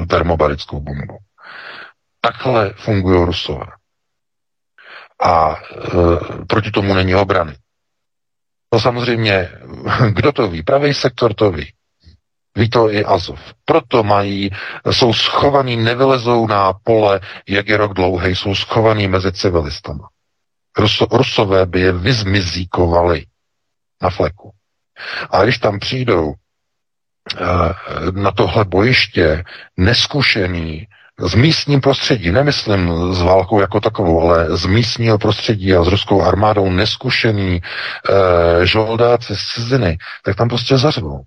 termobarickou 0.05 0.81
bombu. 0.81 1.17
Takhle 2.21 2.73
fungují 2.73 3.25
Rusové. 3.25 3.65
A 5.23 5.55
e, 5.55 6.45
proti 6.45 6.71
tomu 6.71 6.93
není 6.93 7.15
obrany. 7.15 7.55
No 8.73 8.79
samozřejmě, 8.79 9.51
kdo 10.13 10.31
to 10.31 10.47
ví? 10.47 10.63
Pravý 10.63 10.93
sektor 10.93 11.33
to 11.33 11.51
ví. 11.51 11.73
Ví 12.55 12.69
to 12.69 12.91
i 12.91 13.05
Azov. 13.05 13.39
Proto 13.65 14.03
mají, 14.03 14.49
jsou 14.91 15.13
schovaný, 15.13 15.77
nevylezou 15.77 16.47
na 16.47 16.73
pole, 16.73 17.19
jak 17.47 17.67
je 17.67 17.77
rok 17.77 17.93
dlouhý, 17.93 18.35
jsou 18.35 18.55
schovaný 18.55 19.07
mezi 19.07 19.31
civilistama. 19.31 20.09
Ruso, 20.79 21.07
Rusové 21.11 21.65
by 21.65 21.79
je 21.81 21.91
vyzmizíkovali 21.91 23.25
na 24.01 24.09
fleku. 24.09 24.51
A 25.29 25.43
když 25.43 25.57
tam 25.57 25.79
přijdou 25.79 26.33
e, 26.33 26.35
na 28.11 28.31
tohle 28.31 28.65
bojiště 28.65 29.43
neskušený, 29.77 30.87
z 31.21 31.35
místním 31.35 31.81
prostředí, 31.81 32.31
nemyslím 32.31 33.13
s 33.13 33.21
válkou 33.21 33.61
jako 33.61 33.79
takovou, 33.79 34.21
ale 34.21 34.57
z 34.57 34.65
místního 34.65 35.17
prostředí 35.17 35.73
a 35.73 35.83
s 35.83 35.87
ruskou 35.87 36.21
armádou 36.21 36.69
neskušený 36.69 37.61
e, 37.61 37.61
žoldáci 38.65 39.35
z 39.35 39.39
ciziny, 39.53 39.97
tak 40.23 40.35
tam 40.35 40.49
prostě 40.49 40.77
zařvou. 40.77 41.21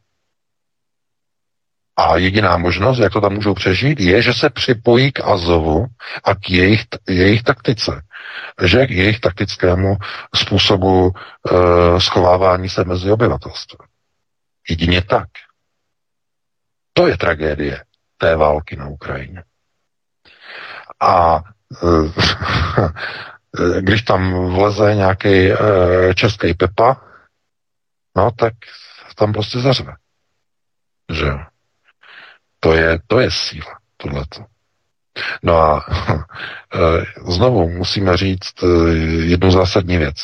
A 1.97 2.17
jediná 2.17 2.57
možnost, 2.57 2.99
jak 2.99 3.13
to 3.13 3.21
tam 3.21 3.33
můžou 3.33 3.55
přežít, 3.55 4.01
je, 4.01 4.23
že 4.23 4.35
se 4.35 4.51
připojí 4.51 5.13
k 5.13 5.21
Azovu 5.21 5.87
a 6.25 6.35
k 6.35 6.51
jejich, 6.51 6.85
jejich 7.09 7.43
taktice. 7.43 8.03
Že 8.65 8.87
k 8.87 8.91
jejich 8.91 9.21
taktickému 9.21 9.97
způsobu 10.35 11.13
e, 11.13 12.01
schovávání 12.01 12.69
se 12.69 12.85
mezi 12.85 13.11
obyvatelstvem. 13.11 13.89
Jedině 14.69 15.03
tak. 15.03 15.29
To 16.93 17.07
je 17.07 17.19
tragédie 17.19 17.85
té 18.17 18.37
války 18.37 18.77
na 18.77 18.89
Ukrajině. 18.89 19.45
A 21.01 21.41
e, 21.83 23.81
když 23.81 24.03
tam 24.03 24.51
vleze 24.55 24.95
nějaký 24.95 25.53
e, 25.53 25.57
český 26.15 26.55
Pepa, 26.55 27.01
no 28.17 28.31
tak 28.31 28.55
tam 29.17 29.33
prostě 29.33 29.59
zařve. 29.59 29.93
Že 31.13 31.52
To 32.63 32.73
je, 32.73 32.99
to 33.07 33.21
je 33.21 33.31
síla, 33.31 33.75
tohleto. 33.97 34.45
No 35.43 35.57
a 35.57 35.85
e, 36.75 37.33
znovu 37.33 37.69
musíme 37.69 38.17
říct 38.17 38.63
jednu 39.23 39.51
zásadní 39.51 39.99
věc. 39.99 40.17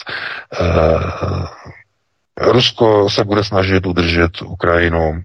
Rusko 2.40 3.10
se 3.10 3.24
bude 3.24 3.44
snažit 3.44 3.86
udržet 3.86 4.42
Ukrajinu 4.42 5.22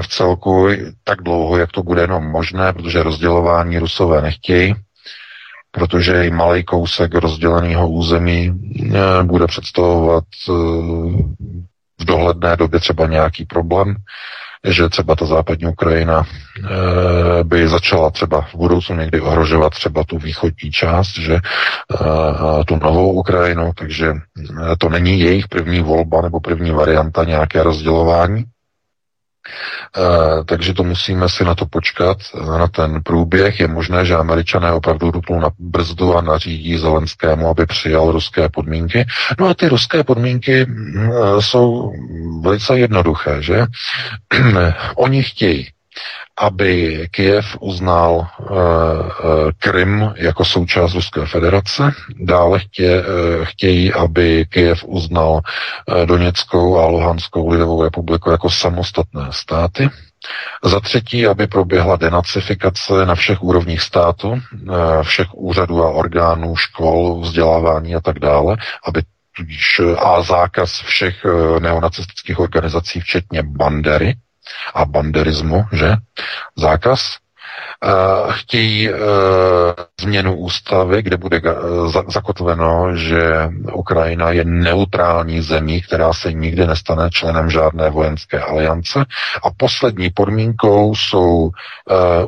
v 0.00 0.08
celku 0.08 0.68
tak 1.04 1.22
dlouho, 1.22 1.56
jak 1.56 1.72
to 1.72 1.82
bude 1.82 2.00
jenom 2.00 2.24
možné, 2.24 2.72
protože 2.72 3.02
rozdělování 3.02 3.78
Rusové 3.78 4.22
nechtějí, 4.22 4.74
protože 5.70 6.26
i 6.26 6.30
malý 6.30 6.64
kousek 6.64 7.14
rozděleného 7.14 7.88
území 7.88 8.52
bude 9.22 9.46
představovat 9.46 10.24
v 12.00 12.04
dohledné 12.04 12.56
době 12.56 12.80
třeba 12.80 13.06
nějaký 13.06 13.44
problém 13.44 13.96
že 14.64 14.88
třeba 14.88 15.16
ta 15.16 15.26
západní 15.26 15.66
Ukrajina 15.66 16.24
e, 16.24 17.44
by 17.44 17.68
začala 17.68 18.10
třeba 18.10 18.40
v 18.40 18.54
budoucnu 18.54 18.96
někdy 18.96 19.20
ohrožovat 19.20 19.70
třeba 19.72 20.04
tu 20.04 20.18
východní 20.18 20.70
část, 20.70 21.18
že 21.18 21.34
e, 21.34 21.40
tu 22.64 22.76
novou 22.76 23.12
Ukrajinu, 23.12 23.72
takže 23.78 24.08
e, 24.08 24.16
to 24.78 24.88
není 24.88 25.20
jejich 25.20 25.48
první 25.48 25.80
volba 25.82 26.22
nebo 26.22 26.40
první 26.40 26.70
varianta 26.70 27.24
nějaké 27.24 27.62
rozdělování. 27.62 28.44
Uh, 29.98 30.44
takže 30.44 30.74
to 30.74 30.84
musíme 30.84 31.28
si 31.28 31.44
na 31.44 31.54
to 31.54 31.66
počkat, 31.66 32.18
na 32.58 32.68
ten 32.68 33.02
průběh. 33.02 33.60
Je 33.60 33.68
možné, 33.68 34.04
že 34.04 34.16
američané 34.16 34.72
opravdu 34.72 35.10
dupnou 35.10 35.40
na 35.40 35.50
brzdu 35.58 36.16
a 36.16 36.20
nařídí 36.20 36.78
Zelenskému, 36.78 37.48
aby 37.48 37.66
přijal 37.66 38.12
ruské 38.12 38.48
podmínky. 38.48 39.06
No 39.38 39.48
a 39.48 39.54
ty 39.54 39.68
ruské 39.68 40.04
podmínky 40.04 40.66
uh, 40.66 41.40
jsou 41.40 41.92
velice 42.42 42.78
jednoduché, 42.78 43.42
že? 43.42 43.66
Oni 44.96 45.22
chtějí 45.22 45.68
aby 46.38 47.08
Kiev 47.10 47.56
uznal 47.60 48.12
uh, 48.14 48.48
Krym 49.58 50.14
jako 50.16 50.44
součást 50.44 50.94
Ruské 50.94 51.26
federace. 51.26 51.92
Dále 52.20 52.58
uh, 52.58 53.44
chtějí, 53.44 53.92
aby 53.92 54.46
Kiev 54.48 54.84
uznal 54.84 55.40
Doněckou 56.04 56.78
a 56.78 56.86
Luhanskou 56.86 57.48
lidovou 57.48 57.82
republiku 57.82 58.30
jako 58.30 58.50
samostatné 58.50 59.26
státy. 59.30 59.88
Za 60.64 60.80
třetí, 60.80 61.26
aby 61.26 61.46
proběhla 61.46 61.96
denacifikace 61.96 63.06
na 63.06 63.14
všech 63.14 63.42
úrovních 63.42 63.80
státu, 63.80 64.40
všech 65.02 65.34
úřadů 65.34 65.84
a 65.84 65.90
orgánů, 65.90 66.56
škol, 66.56 67.20
vzdělávání 67.20 67.94
a 67.94 68.00
tak 68.00 68.18
dále, 68.18 68.56
aby 68.86 69.02
tudíž 69.36 69.80
a 69.98 70.22
zákaz 70.22 70.70
všech 70.70 71.26
neonacistických 71.58 72.38
organizací, 72.38 73.00
včetně 73.00 73.42
Bandery, 73.42 74.14
a 74.74 74.84
banderismu, 74.84 75.64
že? 75.72 75.96
Zákaz. 76.56 77.00
Uh, 77.84 78.32
chtějí 78.32 78.92
uh, 78.92 78.98
změnu 80.00 80.36
ústavy, 80.36 81.02
kde 81.02 81.16
bude 81.16 81.40
uh, 81.40 81.92
zakotveno, 82.08 82.96
že 82.96 83.48
Ukrajina 83.72 84.30
je 84.30 84.44
neutrální 84.44 85.40
zemí, 85.40 85.82
která 85.82 86.12
se 86.12 86.32
nikdy 86.32 86.66
nestane 86.66 87.10
členem 87.10 87.50
žádné 87.50 87.90
vojenské 87.90 88.40
aliance. 88.40 89.04
A 89.42 89.50
poslední 89.56 90.10
podmínkou 90.10 90.94
jsou 90.94 91.36
uh, 91.36 91.50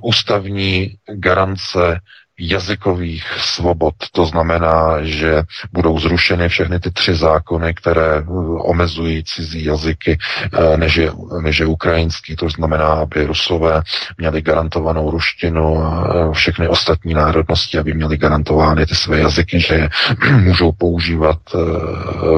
ústavní 0.02 0.94
garance 1.14 2.00
jazykových 2.38 3.24
svobod. 3.38 3.94
To 4.12 4.26
znamená, 4.26 4.98
že 5.02 5.42
budou 5.72 5.98
zrušeny 5.98 6.48
všechny 6.48 6.80
ty 6.80 6.90
tři 6.90 7.14
zákony, 7.14 7.74
které 7.74 8.18
eh, 8.18 8.24
omezují 8.58 9.24
cizí 9.24 9.64
jazyky, 9.64 10.18
eh, 10.52 10.76
než 10.76 10.96
je, 10.96 11.12
než 11.42 11.58
je 11.58 11.66
ukrajinský. 11.66 12.36
To 12.36 12.48
znamená, 12.48 12.86
aby 12.86 13.26
Rusové 13.26 13.82
měli 14.18 14.42
garantovanou 14.42 15.10
ruštinu 15.10 15.78
a 15.78 16.08
eh, 16.08 16.32
všechny 16.32 16.68
ostatní 16.68 17.14
národnosti, 17.14 17.78
aby 17.78 17.94
měli 17.94 18.16
garantovány 18.16 18.86
ty 18.86 18.94
své 18.94 19.18
jazyky, 19.18 19.60
že 19.60 19.74
je 19.74 19.88
můžou 20.36 20.72
používat 20.72 21.38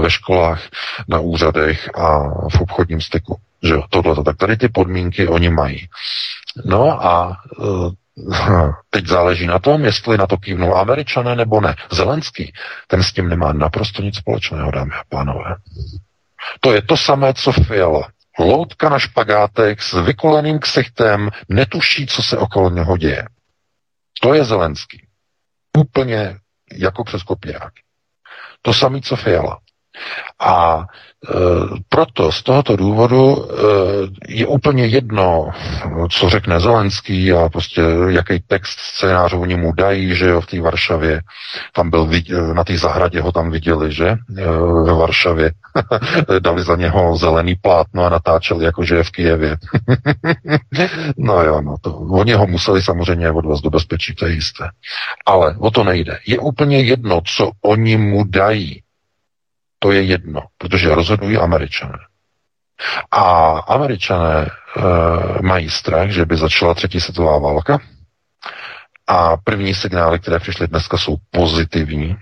ve 0.01 0.11
školách, 0.11 0.63
na 1.09 1.21
úřadech 1.21 1.91
a 1.95 2.19
v 2.49 2.61
obchodním 2.61 3.01
styku. 3.01 3.37
Že 3.63 3.75
tohle, 3.91 4.25
tak 4.25 4.37
tady 4.37 4.57
ty 4.57 4.69
podmínky 4.69 5.29
oni 5.29 5.49
mají. 5.49 5.89
No 6.65 7.07
a 7.07 7.37
Teď 8.91 9.07
záleží 9.07 9.47
na 9.47 9.59
tom, 9.59 9.85
jestli 9.85 10.19
na 10.19 10.27
to 10.27 10.37
kývnou 10.37 10.75
američané 10.75 11.37
nebo 11.37 11.61
ne. 11.61 11.77
Zelenský, 11.93 12.53
ten 12.87 13.03
s 13.03 13.13
tím 13.13 13.29
nemá 13.29 13.53
naprosto 13.53 14.03
nic 14.03 14.17
společného, 14.17 14.71
dámy 14.71 14.91
a 14.95 15.03
pánové. 15.09 15.57
To 16.61 16.73
je 16.73 16.83
to 16.83 16.97
samé, 16.97 17.35
co 17.35 17.53
Fiala. 17.53 18.09
Loutka 18.39 18.89
na 18.89 18.99
špagátek 18.99 19.83
s 19.83 19.93
vykoleným 19.93 20.59
ksichtem, 20.59 21.31
netuší, 21.49 22.07
co 22.07 22.23
se 22.23 22.39
okolo 22.39 22.71
něho 22.71 22.97
děje. 22.97 23.25
To 24.21 24.35
je 24.35 24.45
Zelenský. 24.45 25.07
Úplně 25.79 26.37
jako 26.73 27.05
přes 27.05 27.23
kopiák. 27.23 27.73
To 28.63 28.75
samé, 28.75 29.01
co 29.01 29.17
Fiala. 29.17 29.59
A 30.41 30.85
proto 31.89 32.33
z 32.33 32.43
tohoto 32.43 32.77
důvodu 32.77 33.37
e, 33.37 34.33
je 34.33 34.47
úplně 34.47 34.87
jedno, 34.87 35.49
co 36.11 36.29
řekne 36.29 36.61
Zelenský 36.61 37.33
a 37.33 37.49
prostě 37.49 37.83
jaký 38.09 38.41
text 38.47 38.79
scénář 38.79 39.33
oni 39.33 39.57
mu 39.57 39.73
dají, 39.73 40.15
že 40.15 40.29
jo, 40.29 40.41
v 40.41 40.47
té 40.47 40.61
Varšavě. 40.61 41.21
Tam 41.73 41.91
byl, 41.91 42.09
na 42.53 42.65
té 42.65 42.79
zahradě 42.79 43.21
ho 43.21 43.33
tam 43.33 43.51
viděli, 43.51 43.93
že, 43.93 44.09
e, 44.09 44.17
ve 44.85 44.93
Varšavě. 44.93 45.53
Dali 46.39 46.63
za 46.63 46.77
něho 46.77 47.17
zelený 47.17 47.55
plátno 47.55 48.05
a 48.05 48.09
natáčeli, 48.09 48.65
jako 48.65 48.85
že 48.85 48.95
je 48.95 49.05
v 49.05 49.11
Kijevě. 49.11 49.57
no 51.17 51.43
jo, 51.43 51.61
no 51.61 51.77
to, 51.81 51.97
oni 51.97 52.33
ho 52.33 52.47
museli 52.47 52.83
samozřejmě 52.83 53.31
odvést 53.31 53.61
do 53.61 53.71
bezpečí, 53.71 54.15
to 54.15 54.27
je 54.27 54.33
jisté. 54.33 54.69
Ale 55.27 55.57
o 55.59 55.71
to 55.71 55.85
nejde. 55.85 56.19
Je 56.27 56.39
úplně 56.39 56.81
jedno, 56.81 57.21
co 57.37 57.51
oni 57.63 57.97
mu 57.97 58.25
dají 58.25 58.84
to 59.85 59.93
je 59.93 60.03
jedno, 60.03 60.41
protože 60.59 60.95
rozhodují 60.95 61.37
američané. 61.37 61.99
A 63.11 63.23
američané 63.69 64.47
e, 64.47 64.51
mají 65.43 65.71
strach, 65.71 66.11
že 66.11 66.25
by 66.25 66.37
začala 66.37 66.75
třetí 66.75 67.01
světová 67.01 67.39
válka. 67.39 67.79
A 69.07 69.37
první 69.37 69.75
signály, 69.75 70.19
které 70.19 70.39
přišly 70.39 70.69
dneska, 70.69 70.99
jsou 70.99 71.17
pozitivní. 71.31 72.17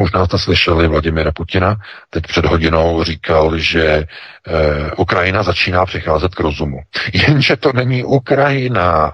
Možná 0.00 0.26
jste 0.26 0.38
slyšeli 0.38 0.88
Vladimira 0.88 1.32
Putina, 1.32 1.76
teď 2.10 2.26
před 2.26 2.44
hodinou 2.44 3.04
říkal, 3.04 3.58
že 3.58 3.84
e, 3.84 4.06
Ukrajina 4.96 5.42
začíná 5.42 5.86
přicházet 5.86 6.34
k 6.34 6.40
rozumu. 6.40 6.78
Jenže 7.12 7.56
to 7.56 7.72
není 7.72 8.04
Ukrajina. 8.04 9.12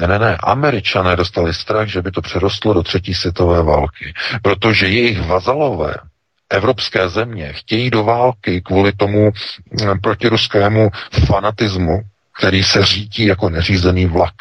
Ne, 0.00 0.06
ne, 0.06 0.18
ne. 0.18 0.36
Američané 0.42 1.16
dostali 1.16 1.54
strach, 1.54 1.88
že 1.88 2.02
by 2.02 2.10
to 2.10 2.20
přerostlo 2.22 2.74
do 2.74 2.82
třetí 2.82 3.14
světové 3.14 3.62
války, 3.62 4.14
protože 4.42 4.86
jejich 4.86 5.26
vazalové 5.26 5.94
evropské 6.50 7.08
země 7.08 7.52
chtějí 7.52 7.90
do 7.90 8.04
války 8.04 8.60
kvůli 8.62 8.92
tomu 8.92 9.30
mm, 9.70 10.00
protiruskému 10.00 10.90
fanatismu, 11.26 12.00
který 12.38 12.62
se 12.64 12.84
řídí 12.84 13.26
jako 13.26 13.50
neřízený 13.50 14.06
vlak. 14.06 14.34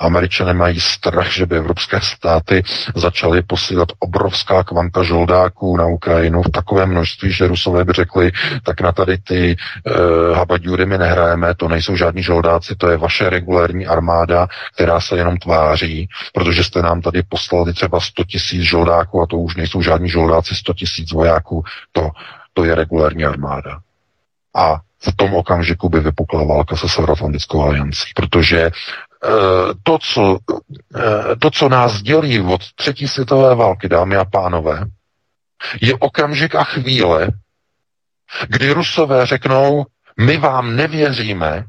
Američané 0.00 0.54
mají 0.54 0.80
strach, 0.80 1.32
že 1.32 1.46
by 1.46 1.56
evropské 1.56 2.00
státy 2.00 2.62
začaly 2.94 3.42
posílat 3.42 3.88
obrovská 3.98 4.64
kvanta 4.64 5.02
žoldáků 5.02 5.76
na 5.76 5.86
Ukrajinu 5.86 6.42
v 6.42 6.50
takovém 6.50 6.90
množství, 6.90 7.32
že 7.32 7.46
Rusové 7.46 7.84
by 7.84 7.92
řekli, 7.92 8.32
tak 8.62 8.80
na 8.80 8.92
tady 8.92 9.18
ty 9.18 9.56
uh, 9.56 10.36
habadjury 10.36 10.86
my 10.86 10.98
nehrajeme, 10.98 11.54
to 11.54 11.68
nejsou 11.68 11.96
žádní 11.96 12.22
žoldáci, 12.22 12.76
to 12.76 12.88
je 12.90 12.96
vaše 12.96 13.30
regulární 13.30 13.86
armáda, 13.86 14.48
která 14.74 15.00
se 15.00 15.16
jenom 15.16 15.36
tváří, 15.36 16.08
protože 16.34 16.64
jste 16.64 16.82
nám 16.82 17.00
tady 17.00 17.22
poslali 17.22 17.72
třeba 17.72 18.00
100 18.00 18.24
tisíc 18.24 18.62
žoldáků 18.62 19.22
a 19.22 19.26
to 19.26 19.36
už 19.36 19.56
nejsou 19.56 19.82
žádní 19.82 20.08
žoldáci, 20.08 20.54
100 20.54 20.74
tisíc 20.74 21.12
vojáků, 21.12 21.64
to, 21.92 22.10
to 22.52 22.64
je 22.64 22.74
regulární 22.74 23.24
armáda. 23.24 23.78
A 24.56 24.80
v 25.00 25.16
tom 25.16 25.34
okamžiku 25.34 25.88
by 25.88 26.00
vypukla 26.00 26.44
válka 26.44 26.76
se 26.76 26.88
Severoatlantickou 26.88 27.62
aliancí, 27.62 28.10
protože 28.14 28.70
Eh, 28.70 29.07
to, 29.82 29.98
co, 29.98 30.38
eh, 30.96 31.36
to, 31.36 31.50
co 31.50 31.68
nás 31.68 32.02
dělí 32.02 32.40
od 32.40 32.72
třetí 32.74 33.08
světové 33.08 33.54
války, 33.54 33.88
dámy 33.88 34.16
a 34.16 34.24
pánové, 34.24 34.84
je 35.80 35.94
okamžik 35.94 36.54
a 36.54 36.64
chvíle, 36.64 37.28
kdy 38.48 38.72
Rusové 38.72 39.26
řeknou, 39.26 39.86
my 40.20 40.36
vám 40.36 40.76
nevěříme, 40.76 41.64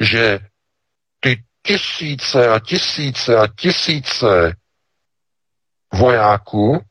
že 0.00 0.38
ty 1.20 1.42
tisíce 1.62 2.48
a 2.48 2.58
tisíce 2.58 3.36
a 3.36 3.46
tisíce 3.46 4.56
vojáků, 5.94 6.84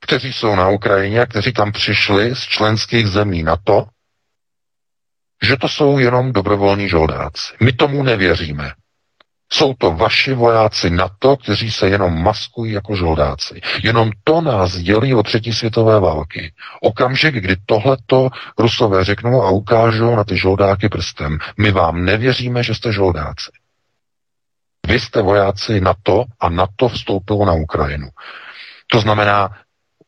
kteří 0.00 0.32
jsou 0.32 0.54
na 0.54 0.68
Ukrajině 0.68 1.20
a 1.20 1.26
kteří 1.26 1.52
tam 1.52 1.72
přišli 1.72 2.36
z 2.36 2.40
členských 2.40 3.06
zemí 3.06 3.42
NATO, 3.42 3.86
že 5.44 5.56
to 5.56 5.68
jsou 5.68 5.98
jenom 5.98 6.32
dobrovolní 6.32 6.88
žoldáci. 6.88 7.54
My 7.60 7.72
tomu 7.72 8.02
nevěříme. 8.02 8.72
Jsou 9.52 9.74
to 9.74 9.90
vaši 9.90 10.34
vojáci 10.34 10.90
NATO, 10.90 11.36
kteří 11.36 11.70
se 11.70 11.88
jenom 11.88 12.22
maskují 12.22 12.72
jako 12.72 12.96
žoldáci. 12.96 13.60
Jenom 13.82 14.10
to 14.24 14.40
nás 14.40 14.76
dělí 14.76 15.14
od 15.14 15.22
třetí 15.22 15.52
světové 15.52 16.00
války. 16.00 16.52
Okamžik, 16.80 17.34
kdy 17.34 17.56
tohleto 17.66 18.28
Rusové 18.58 19.04
řeknou 19.04 19.42
a 19.42 19.50
ukážou 19.50 20.16
na 20.16 20.24
ty 20.24 20.36
žoldáky 20.36 20.88
prstem. 20.88 21.38
My 21.58 21.70
vám 21.70 22.04
nevěříme, 22.04 22.62
že 22.62 22.74
jste 22.74 22.92
žoldáci. 22.92 23.50
Vy 24.86 25.00
jste 25.00 25.22
vojáci 25.22 25.80
NATO 25.80 26.24
a 26.40 26.48
NATO 26.48 26.88
vstoupilo 26.88 27.46
na 27.46 27.52
Ukrajinu. 27.52 28.08
To 28.90 29.00
znamená, 29.00 29.50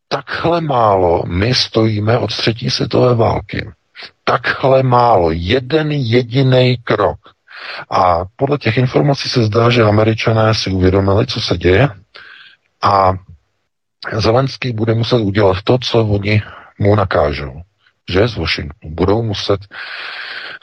takhle 0.08 0.60
málo 0.60 1.22
my 1.26 1.54
stojíme 1.54 2.18
od 2.18 2.36
třetí 2.36 2.70
světové 2.70 3.14
války 3.14 3.70
takhle 4.24 4.82
málo, 4.82 5.30
jeden 5.30 5.92
jediný 5.92 6.76
krok. 6.84 7.18
A 7.90 8.24
podle 8.36 8.58
těch 8.58 8.76
informací 8.76 9.28
se 9.28 9.42
zdá, 9.42 9.70
že 9.70 9.82
američané 9.82 10.54
si 10.54 10.70
uvědomili, 10.70 11.26
co 11.26 11.40
se 11.40 11.56
děje 11.56 11.88
a 12.82 13.12
Zelenský 14.12 14.72
bude 14.72 14.94
muset 14.94 15.16
udělat 15.16 15.56
to, 15.64 15.78
co 15.78 16.04
oni 16.04 16.42
mu 16.78 16.94
nakážou. 16.94 17.60
Že 18.10 18.28
z 18.28 18.36
Washingtonu 18.36 18.94
budou 18.94 19.22
muset 19.22 19.60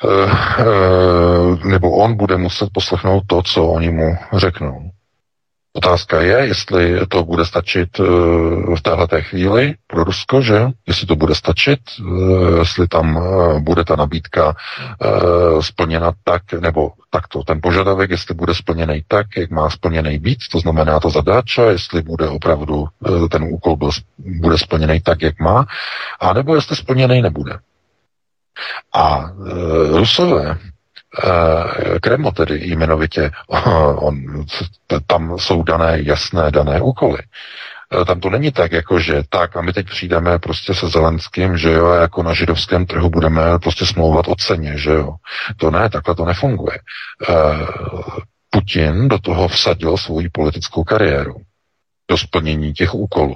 uh, 0.03 0.11
uh, 0.11 1.65
nebo 1.65 1.91
on 1.91 2.17
bude 2.17 2.38
muset 2.38 2.69
poslechnout 2.73 3.23
to, 3.27 3.41
co 3.41 3.65
oni 3.65 3.89
mu 3.91 4.17
řeknou. 4.34 4.91
Otázka 5.76 6.21
je, 6.21 6.38
jestli 6.38 7.07
to 7.07 7.24
bude 7.24 7.45
stačit 7.45 7.89
eh, 7.99 8.03
v 8.76 8.82
téhle 8.82 9.21
chvíli 9.21 9.76
pro 9.88 10.03
Rusko, 10.03 10.41
že? 10.41 10.67
Jestli 10.88 11.07
to 11.07 11.15
bude 11.15 11.36
stačit, 11.36 11.80
eh, 11.99 12.59
jestli 12.59 12.88
tam 12.88 13.17
eh, 13.17 13.59
bude 13.59 13.86
ta 13.86 13.95
nabídka 13.95 14.55
splněna 15.59 16.11
tak, 16.24 16.53
nebo 16.53 16.91
takto 17.09 17.43
ten 17.43 17.59
požadavek, 17.63 18.09
jestli 18.09 18.34
bude 18.36 18.55
splněný 18.55 19.03
tak, 19.07 19.28
jak 19.38 19.51
má 19.51 19.69
splněný 19.69 20.19
být, 20.19 20.39
to 20.51 20.59
znamená 20.59 20.99
to 20.99 21.09
zadáča, 21.09 21.63
jestli 21.63 22.01
bude 22.01 22.28
opravdu 22.28 22.86
ten 23.32 23.43
úkol 23.43 23.76
byl, 23.76 23.89
bude 24.17 24.57
splněný 24.57 25.01
tak, 25.01 25.21
jak 25.21 25.39
má, 25.39 25.65
a 26.19 26.34
nebo 26.34 26.55
jestli 26.55 26.76
splněný 26.76 27.21
nebude. 27.21 27.59
A 28.93 29.26
e, 29.26 29.97
Rusové 29.97 30.57
Kreml 32.01 32.32
tedy 32.32 32.68
jmenovitě, 32.68 33.32
on, 33.95 34.45
tam 35.07 35.39
jsou 35.39 35.64
dané 35.64 35.97
jasné 36.01 36.51
dané 36.51 36.82
úkoly. 36.82 37.20
Eh, 38.01 38.05
tam 38.05 38.20
to 38.20 38.30
není 38.30 38.51
tak, 38.51 38.72
jako 38.72 38.99
že 38.99 39.24
tak 39.30 39.57
a 39.57 39.61
my 39.61 39.74
teď 39.74 39.88
přijdeme 39.88 40.39
prostě 40.39 40.74
se 40.74 40.88
Zelenským, 40.88 41.57
že 41.57 41.72
jo, 41.72 41.89
jako 41.89 42.24
na 42.24 42.34
židovském 42.34 42.86
trhu 42.86 43.09
budeme 43.09 43.59
prostě 43.59 43.86
smlouvat 43.86 44.28
o 44.28 44.36
ceně, 44.36 44.78
že 44.78 44.89
jo. 44.89 45.16
To 45.57 45.72
ne, 45.72 45.89
takhle 45.89 46.16
to 46.16 46.26
nefunguje. 46.26 46.80
Eh, 47.30 47.66
Putin 48.49 49.07
do 49.07 49.20
toho 49.20 49.47
vsadil 49.47 49.97
svou 49.97 50.22
politickou 50.32 50.84
kariéru, 50.84 51.36
do 52.07 52.18
splnění 52.18 52.74
těch 52.74 52.93
úkolů. 52.93 53.36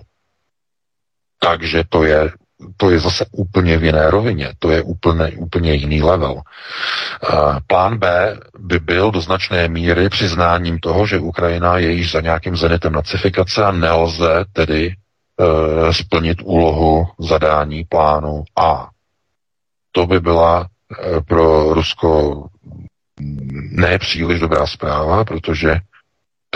Takže 1.39 1.83
to 1.89 2.03
je 2.03 2.31
to 2.77 2.89
je 2.89 2.99
zase 2.99 3.25
úplně 3.31 3.77
v 3.77 3.83
jiné 3.83 4.11
rovině, 4.11 4.53
to 4.59 4.71
je 4.71 4.81
úplně, 4.81 5.31
úplně 5.37 5.73
jiný 5.73 6.01
level. 6.01 6.41
Plán 7.67 7.97
B 7.97 8.37
by 8.59 8.79
byl 8.79 9.11
do 9.11 9.21
značné 9.21 9.67
míry 9.67 10.09
přiznáním 10.09 10.79
toho, 10.79 11.07
že 11.07 11.19
Ukrajina 11.19 11.77
je 11.77 11.91
již 11.91 12.11
za 12.11 12.21
nějakým 12.21 12.55
zenitem 12.57 12.93
nacifikace 12.93 13.65
a 13.65 13.71
nelze 13.71 14.45
tedy 14.53 14.87
e, 14.87 15.93
splnit 15.93 16.37
úlohu 16.43 17.07
zadání 17.19 17.83
plánu 17.83 18.43
A. 18.55 18.89
To 19.91 20.07
by 20.07 20.19
byla 20.19 20.67
e, 20.67 21.21
pro 21.21 21.73
Rusko 21.73 22.43
nepříliš 23.71 24.39
dobrá 24.39 24.67
zpráva, 24.67 25.25
protože 25.25 25.75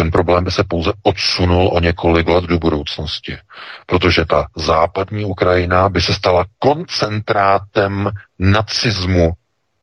ten 0.01 0.11
problém 0.11 0.43
by 0.43 0.51
se 0.51 0.63
pouze 0.63 0.91
odsunul 1.03 1.69
o 1.73 1.79
několik 1.79 2.27
let 2.27 2.43
do 2.43 2.59
budoucnosti, 2.59 3.37
protože 3.85 4.25
ta 4.25 4.47
západní 4.55 5.25
Ukrajina 5.25 5.89
by 5.89 6.01
se 6.01 6.13
stala 6.13 6.45
koncentrátem 6.59 8.09
nacismu, 8.39 9.31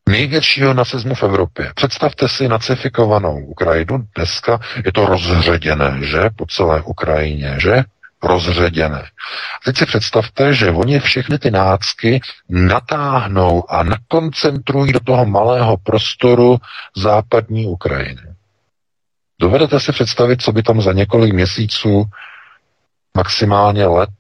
největšího 0.09 0.75
nacismu 0.75 1.15
v 1.15 1.23
Evropě. 1.23 1.73
Představte 1.75 2.29
si 2.29 2.49
nacifikovanou 2.49 3.39
Ukrajinu, 3.39 4.05
dneska 4.17 4.61
je 4.85 4.93
to 4.93 5.07
rozředěné, 5.07 5.99
že, 6.03 6.31
po 6.37 6.47
celé 6.47 6.83
Ukrajině, 6.83 7.57
že, 7.59 7.83
rozředěné. 8.23 9.05
Teď 9.65 9.77
si 9.77 9.87
představte, 9.87 10.55
že 10.55 10.71
oni 10.71 11.01
všechny 11.01 11.39
ty 11.39 11.51
nácky 11.51 12.21
natáhnou 12.49 13.71
a 13.71 13.83
nakoncentrují 13.83 14.93
do 14.93 15.01
toho 15.01 15.27
malého 15.27 15.77
prostoru 15.77 16.59
západní 16.97 17.67
Ukrajiny. 17.67 18.28
Dovedete 19.41 19.81
si 19.81 19.93
představit, 19.93 20.43
co 20.43 20.53
by 20.53 20.63
tam 20.63 20.83
za 20.83 20.93
několik 20.93 21.33
měsíců, 21.33 22.05
maximálně 23.17 23.87
let, 23.87 24.11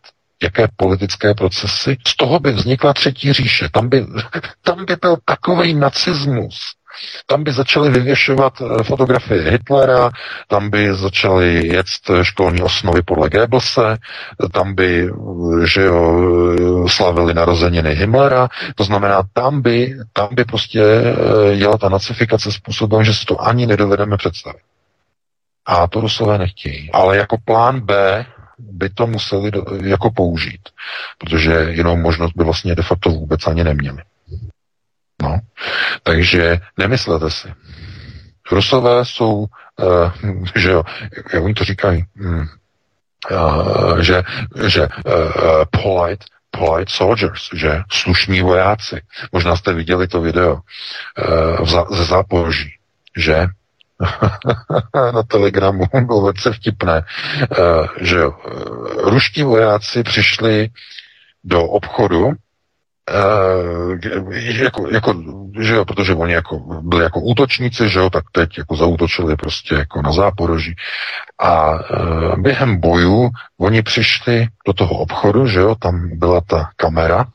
jaké 0.43 0.69
politické 0.77 1.35
procesy? 1.35 1.97
Z 2.07 2.17
toho 2.17 2.41
by 2.41 2.53
vznikla 2.53 2.93
třetí 2.93 3.33
říše. 3.33 3.69
Tam 3.73 3.89
by, 3.89 4.07
tam 4.63 4.85
by 4.85 4.97
byl 4.97 5.17
takový 5.25 5.75
nacismus, 5.75 6.59
Tam 7.27 7.45
by 7.45 7.53
začali 7.53 7.91
vyvěšovat 7.91 8.53
eh, 8.63 8.83
fotografie 8.83 9.51
Hitlera, 9.51 10.11
tam 10.49 10.71
by 10.71 10.95
začali 10.95 11.67
jet 11.67 11.87
školní 12.23 12.63
osnovy 12.63 13.03
podle 13.03 13.31
Goebbelse, 13.31 13.99
tam 14.53 14.75
by, 14.75 15.11
že 15.65 15.83
jo, 15.83 16.23
slavili 16.89 17.35
narozeniny 17.35 17.95
Himmlera, 17.95 18.49
to 18.75 18.85
znamená, 18.85 19.23
tam 19.33 19.63
by, 19.63 19.95
tam 20.13 20.29
by 20.33 20.45
prostě 20.45 20.83
jela 21.51 21.79
ta 21.79 21.89
nacifikace 21.89 22.53
způsobem, 22.53 23.05
že 23.05 23.15
si 23.15 23.25
to 23.25 23.43
ani 23.43 23.67
nedovedeme 23.67 24.17
představit. 24.17 24.63
A 25.69 25.87
to 25.87 26.01
Rusové 26.01 26.39
nechtějí. 26.39 26.91
Ale 26.93 27.17
jako 27.17 27.37
plán 27.45 27.81
B 27.81 28.27
by 28.59 28.89
to 28.91 29.07
museli 29.07 29.51
do, 29.51 29.65
jako 29.83 30.11
použít, 30.11 30.69
protože 31.19 31.67
jinou 31.71 31.97
možnost 31.97 32.33
by 32.37 32.45
vlastně 32.45 32.75
de 32.75 32.83
facto 32.83 33.11
vůbec 33.11 33.47
ani 33.47 33.65
neměli. 33.65 34.03
No. 35.23 35.39
Takže 36.03 36.61
nemyslete 36.79 37.31
si. 37.31 37.49
Rusové 38.53 39.05
jsou, 39.05 39.35
uh, 39.35 40.13
že 40.55 40.71
jo, 40.71 40.83
jak 41.33 41.43
oni 41.43 41.55
to 41.55 41.65
říkají, 41.65 42.05
um, 42.21 42.49
uh, 43.31 43.99
že, 43.99 44.23
že 44.67 44.89
uh, 44.89 45.65
polite, 45.83 46.27
polite 46.51 46.93
soldiers, 46.93 47.49
že 47.55 47.83
slušní 47.93 48.41
vojáci. 48.43 49.01
Možná 49.33 49.57
jste 49.57 49.73
viděli 49.73 50.09
to 50.09 50.21
video 50.21 50.55
uh, 51.61 51.97
ze 51.97 52.05
Záporoží, 52.05 52.71
že 53.17 53.47
na 55.15 55.23
telegramu 55.23 55.85
bylo 56.07 56.21
velice 56.23 56.53
vtipné, 56.53 57.03
uh, 57.59 57.87
že 58.01 58.19
jo, 58.19 58.35
ruští 58.97 59.43
vojáci 59.43 60.03
přišli 60.03 60.69
do 61.45 61.65
obchodu 61.65 62.33
Uh, 63.09 63.99
jako, 64.37 64.89
jako, 64.91 65.15
že 65.61 65.75
jo, 65.75 65.85
protože 65.85 66.15
oni 66.15 66.33
jako 66.33 66.59
byli 66.83 67.03
jako 67.03 67.21
útočníci, 67.21 67.89
že 67.89 67.99
jo, 67.99 68.11
tak 68.11 68.25
teď 68.33 68.59
jako 68.59 68.77
zautočili 68.77 69.37
prostě 69.37 69.75
jako 69.75 70.03
na 70.03 70.13
záporoží. 70.13 70.75
A 71.41 71.79
během 72.37 72.81
bojů 72.81 73.31
oni 73.61 73.83
přišli 73.83 74.47
do 74.67 74.73
toho 74.73 74.91
obchodu, 74.91 75.47
že 75.47 75.61
jo, 75.61 75.75
tam 75.75 76.19
byla 76.19 76.41
ta 76.41 76.71
kamera, 76.77 77.27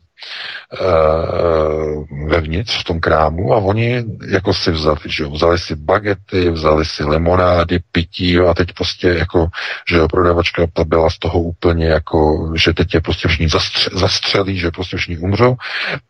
vevnitř 2.28 2.82
v 2.82 2.84
tom 2.84 3.00
krámu 3.00 3.54
a 3.54 3.58
oni 3.58 4.04
jako 4.28 4.54
si 4.54 4.72
vzali, 4.72 4.98
že 5.06 5.24
jo, 5.24 5.30
vzali 5.30 5.60
si 5.60 5.76
bagety, 5.76 6.50
vzali 6.50 6.86
si 6.86 7.06
limonády, 7.06 7.80
pití 7.92 8.32
jo, 8.32 8.48
a 8.48 8.54
teď 8.54 8.74
prostě 8.74 9.08
jako, 9.08 9.48
že 9.90 9.98
jo, 9.98 10.08
prodavačka 10.08 10.68
ta 10.74 10.84
byla 10.84 11.10
z 11.10 11.20
toho 11.20 11.40
úplně 11.40 11.86
jako, 11.86 12.52
že 12.56 12.74
teď 12.74 12.94
je 12.94 13.02
prostě 13.02 13.28
všichni 13.28 13.50
zastře, 13.50 13.90
zastřelí, 13.94 14.60
že 14.60 14.72
prostě 14.72 14.98
všichni 14.98 15.18
umřou 15.18 15.56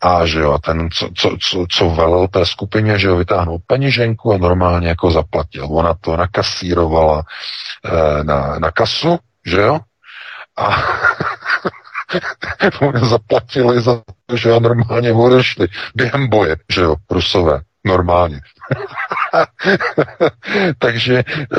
a 0.02 0.26
že 0.26 0.40
jo, 0.40 0.54
a 0.54 0.58
ten, 0.58 0.90
co, 0.92 1.10
co, 1.16 1.38
co, 1.42 1.66
co 1.70 1.90
velel 1.90 2.28
té 2.28 2.46
skupině, 2.46 3.00
že 3.00 3.08
jo, 3.08 3.18
vytáhnul 3.18 3.60
peněženku 3.68 4.34
a 4.34 4.38
normálně 4.38 4.88
jako 4.88 5.12
zaplatil. 5.12 5.68
Ona 5.72 5.94
to 6.02 6.18
nakasírovala 6.18 7.18
uh, 7.18 8.24
na, 8.24 8.60
na 8.60 8.72
kasu, 8.72 9.20
že 9.46 9.62
jo, 9.62 9.80
a 10.58 10.70
zaplatili 13.06 13.82
za 13.82 14.02
to, 14.26 14.38
že 14.38 14.50
normálně 14.60 15.12
odešli 15.12 15.68
během 15.96 16.30
boje, 16.30 16.56
že 16.72 16.82
jo, 16.82 16.96
Rusové, 17.12 17.62
normálně. 17.84 18.40
Takže 20.80 21.24
eh, 21.28 21.58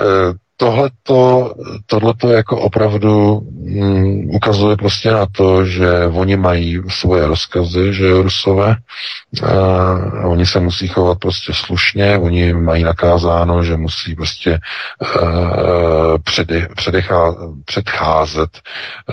tohleto, 0.57 1.55
tohleto 1.87 2.29
jako 2.29 2.61
opravdu 2.61 3.41
mm, 3.51 4.31
ukazuje 4.35 4.77
prostě 4.77 5.11
na 5.11 5.27
to, 5.33 5.65
že 5.65 6.07
oni 6.07 6.37
mají 6.37 6.83
svoje 6.89 7.27
rozkazy, 7.27 7.95
že 7.95 8.23
rusové, 8.23 8.77
a 9.43 10.27
oni 10.27 10.47
se 10.47 10.61
musí 10.61 10.89
chovat 10.89 11.19
prostě 11.19 11.53
slušně, 11.55 12.19
oni 12.19 12.53
mají 12.53 12.85
nakázáno, 12.85 13.65
že 13.65 13.77
musí 13.77 14.15
prostě 14.15 14.61
uh, 15.23 16.17
předcházet 17.65 18.51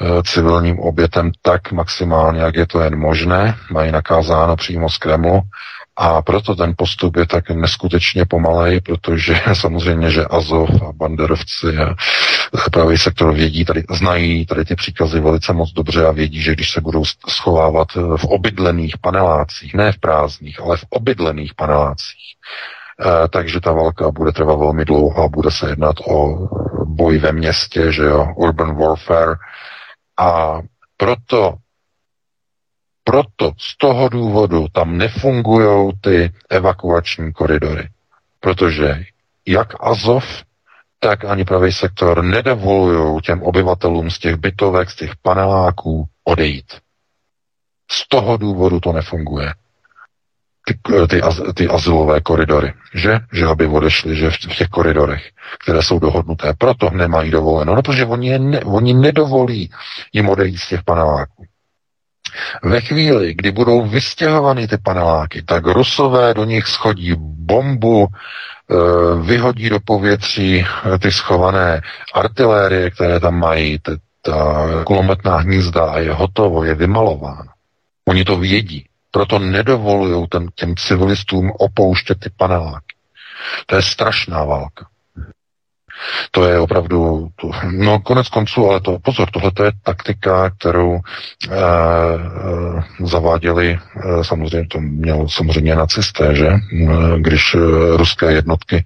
uh, 0.02 0.22
civilním 0.22 0.80
obětem 0.80 1.32
tak 1.42 1.72
maximálně, 1.72 2.42
jak 2.42 2.56
je 2.56 2.68
to 2.68 2.80
jen 2.80 3.00
možné, 3.00 3.56
mají 3.72 3.92
nakázáno 3.92 4.56
přímo 4.56 4.89
z 4.89 4.98
Kremlu, 4.98 5.42
a 5.96 6.22
proto 6.22 6.56
ten 6.56 6.74
postup 6.78 7.18
je 7.18 7.26
tak 7.26 7.50
neskutečně 7.50 8.26
pomalej, 8.26 8.82
protože 8.82 9.42
samozřejmě, 9.54 10.12
že 10.12 10.26
Azov 10.26 10.70
a 10.70 10.92
banderovci 10.94 11.78
a 11.78 11.96
pravý 12.72 12.98
sektor 12.98 13.34
vědí, 13.34 13.66
tady 13.66 13.84
znají 13.92 14.46
tady 14.46 14.66
ty 14.66 14.76
příkazy 14.76 15.20
velice 15.20 15.54
moc 15.54 15.72
dobře 15.72 16.06
a 16.06 16.12
vědí, 16.12 16.42
že 16.42 16.54
když 16.54 16.72
se 16.72 16.82
budou 16.82 17.04
schovávat 17.28 17.88
v 17.96 18.26
obydlených 18.26 18.98
panelácích, 18.98 19.74
ne 19.74 19.92
v 19.92 20.00
prázdných, 20.00 20.62
ale 20.62 20.78
v 20.78 20.86
obydlených 20.89 21.56
panelácích, 21.56 22.36
eh, 23.02 23.28
takže 23.28 23.60
ta 23.60 23.72
válka 23.72 24.12
bude 24.12 24.32
trvat 24.32 24.56
velmi 24.56 24.86
dlouho 24.86 25.24
a 25.24 25.28
bude 25.28 25.52
se 25.52 25.70
jednat 25.70 25.96
o 26.08 26.48
boj 26.86 27.18
ve 27.18 27.32
městě, 27.32 27.92
že 27.92 28.04
jo, 28.04 28.34
urban 28.36 28.78
warfare. 28.78 29.36
A 30.20 30.60
proto 30.98 31.56
proto 33.04 33.52
z 33.58 33.78
toho 33.78 34.10
důvodu 34.10 34.68
tam 34.72 34.97
nefungují 34.97 35.91
ty 36.02 36.32
evakuační 36.49 37.34
koridory. 37.34 37.89
Protože 38.39 39.04
jak 39.45 39.74
Azov, 39.80 40.26
tak 40.99 41.26
ani 41.26 41.45
pravý 41.45 41.72
sektor 41.72 42.24
nedovolují 42.24 43.22
těm 43.22 43.43
obyvatelům 43.43 44.10
z 44.12 44.20
těch 44.20 44.36
bytovek, 44.36 44.89
z 44.89 44.95
těch 44.95 45.16
paneláků 45.16 46.08
odejít. 46.24 46.74
Z 47.91 48.08
toho 48.08 48.38
důvodu 48.38 48.80
to 48.80 48.93
nefunguje. 48.93 49.54
Ty, 50.66 51.08
ty, 51.08 51.22
ty 51.54 51.68
azylové 51.68 52.22
koridory, 52.22 52.74
že? 52.93 53.20
Že 53.34 53.45
aby 53.45 53.68
odešli, 53.68 54.16
že 54.16 54.30
v, 54.30 54.34
v 54.34 54.58
těch 54.58 54.68
koridorech, 54.68 55.30
které 55.64 55.82
jsou 55.82 55.99
dohodnuté. 55.99 56.54
Proto 56.58 56.89
nemají 56.89 57.32
dovoleno, 57.32 57.76
no 57.76 57.82
protože 57.82 58.06
oni, 58.06 58.39
ne, 58.39 58.60
oni 58.60 58.93
nedovolí 58.93 59.72
jim 60.14 60.30
odejít 60.30 60.58
z 60.58 60.68
těch 60.68 60.84
paneláků. 60.84 61.45
Ve 62.63 62.82
chvíli, 62.82 63.34
kdy 63.34 63.51
budou 63.51 63.88
vystěhovány 63.88 64.67
ty 64.67 64.77
paneláky, 64.77 65.41
tak 65.41 65.65
Rusové 65.65 66.34
do 66.34 66.43
nich 66.43 66.67
schodí 66.67 67.13
bombu, 67.19 68.07
eh, 68.07 68.75
vyhodí 69.21 69.69
do 69.69 69.79
povětří 69.79 70.65
eh, 70.65 70.97
ty 70.99 71.11
schované 71.11 71.82
artilérie, 72.13 72.91
které 72.91 73.19
tam 73.19 73.39
mají, 73.39 73.79
ta 74.21 74.67
kulometná 74.84 75.38
hnízda 75.38 75.86
a 75.91 75.97
je 75.99 76.13
hotovo, 76.13 76.63
je 76.63 76.75
vymalováno. 76.75 77.49
Oni 78.05 78.23
to 78.23 78.38
vědí, 78.38 78.86
proto 79.11 79.39
nedovolují 79.39 80.27
těm 80.55 80.75
civilistům 80.75 81.51
opouštět 81.59 82.19
ty 82.19 82.29
paneláky. 82.38 82.95
To 83.65 83.75
je 83.75 83.82
strašná 83.82 84.43
válka. 84.43 84.91
To 86.32 86.45
je 86.45 86.60
opravdu, 86.60 87.30
to, 87.36 87.52
no 87.72 87.99
konec 87.99 88.30
konců, 88.30 88.70
ale 88.70 88.82
to, 88.82 88.99
pozor, 88.99 89.30
tohle 89.32 89.52
je 89.64 89.72
taktika, 89.84 90.49
kterou 90.49 90.95
e, 90.95 90.99
e, 91.52 93.06
zaváděli, 93.06 93.80
e, 94.20 94.24
samozřejmě 94.24 94.68
to 94.68 94.80
měl 94.80 95.28
samozřejmě 95.30 95.76
nacisté, 95.76 96.36
že, 96.36 96.47
e, 96.47 96.60
když 97.18 97.56
e, 97.56 97.58
ruské 97.97 98.32
jednotky, 98.32 98.84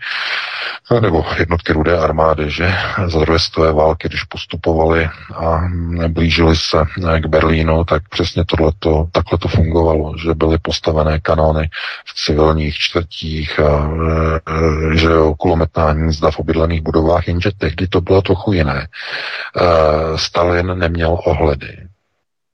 nebo 1.01 1.25
jednotky 1.39 1.73
rudé 1.73 1.97
armády, 1.97 2.51
že, 2.51 2.75
za 3.05 3.19
druhé 3.19 3.39
světové 3.39 3.73
války, 3.73 4.07
když 4.07 4.23
postupovali 4.23 5.09
a 5.35 5.61
blížili 6.07 6.55
se 6.55 6.77
k 7.19 7.25
Berlínu, 7.25 7.83
tak 7.83 8.09
přesně 8.09 8.45
tohleto, 8.45 9.07
takhle 9.11 9.37
to 9.37 9.47
fungovalo, 9.47 10.13
že 10.17 10.33
byly 10.33 10.57
postavené 10.61 11.19
kanóny 11.19 11.69
v 12.05 12.25
civilních 12.25 12.75
čtvrtích 12.75 13.59
a 13.59 13.89
e, 14.93 14.97
že 14.97 15.07
jo, 15.07 15.35
kulometná 15.35 15.89
hnízda 15.89 16.31
v 16.31 16.39
obydlených 16.39 16.81
budovách 16.81 17.04
budovách, 17.05 17.27
jenže 17.27 17.51
tehdy 17.57 17.87
to 17.87 18.01
bylo 18.01 18.21
trochu 18.21 18.53
jiné. 18.53 18.87
Uh, 18.87 20.17
Stalin 20.17 20.79
neměl 20.79 21.17
ohledy. 21.25 21.87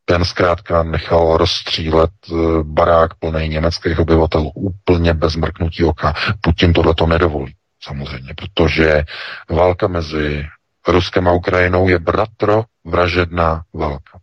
Ten 0.05 0.25
zkrátka 0.25 0.83
nechal 0.83 1.37
rozstřílet 1.37 2.11
eh, 2.29 2.35
barák 2.63 3.13
plný 3.13 3.49
německých 3.49 3.99
obyvatel 3.99 4.51
úplně 4.55 5.13
bez 5.13 5.35
mrknutí 5.35 5.83
oka. 5.83 6.13
Putin 6.41 6.73
tohle 6.73 6.95
to 6.95 7.07
nedovolí, 7.07 7.53
samozřejmě, 7.83 8.33
protože 8.33 9.03
válka 9.49 9.87
mezi 9.87 10.45
Ruskem 10.87 11.27
a 11.27 11.31
Ukrajinou 11.31 11.89
je 11.89 11.99
bratro 11.99 12.63
vražedná 12.85 13.61
válka 13.73 14.19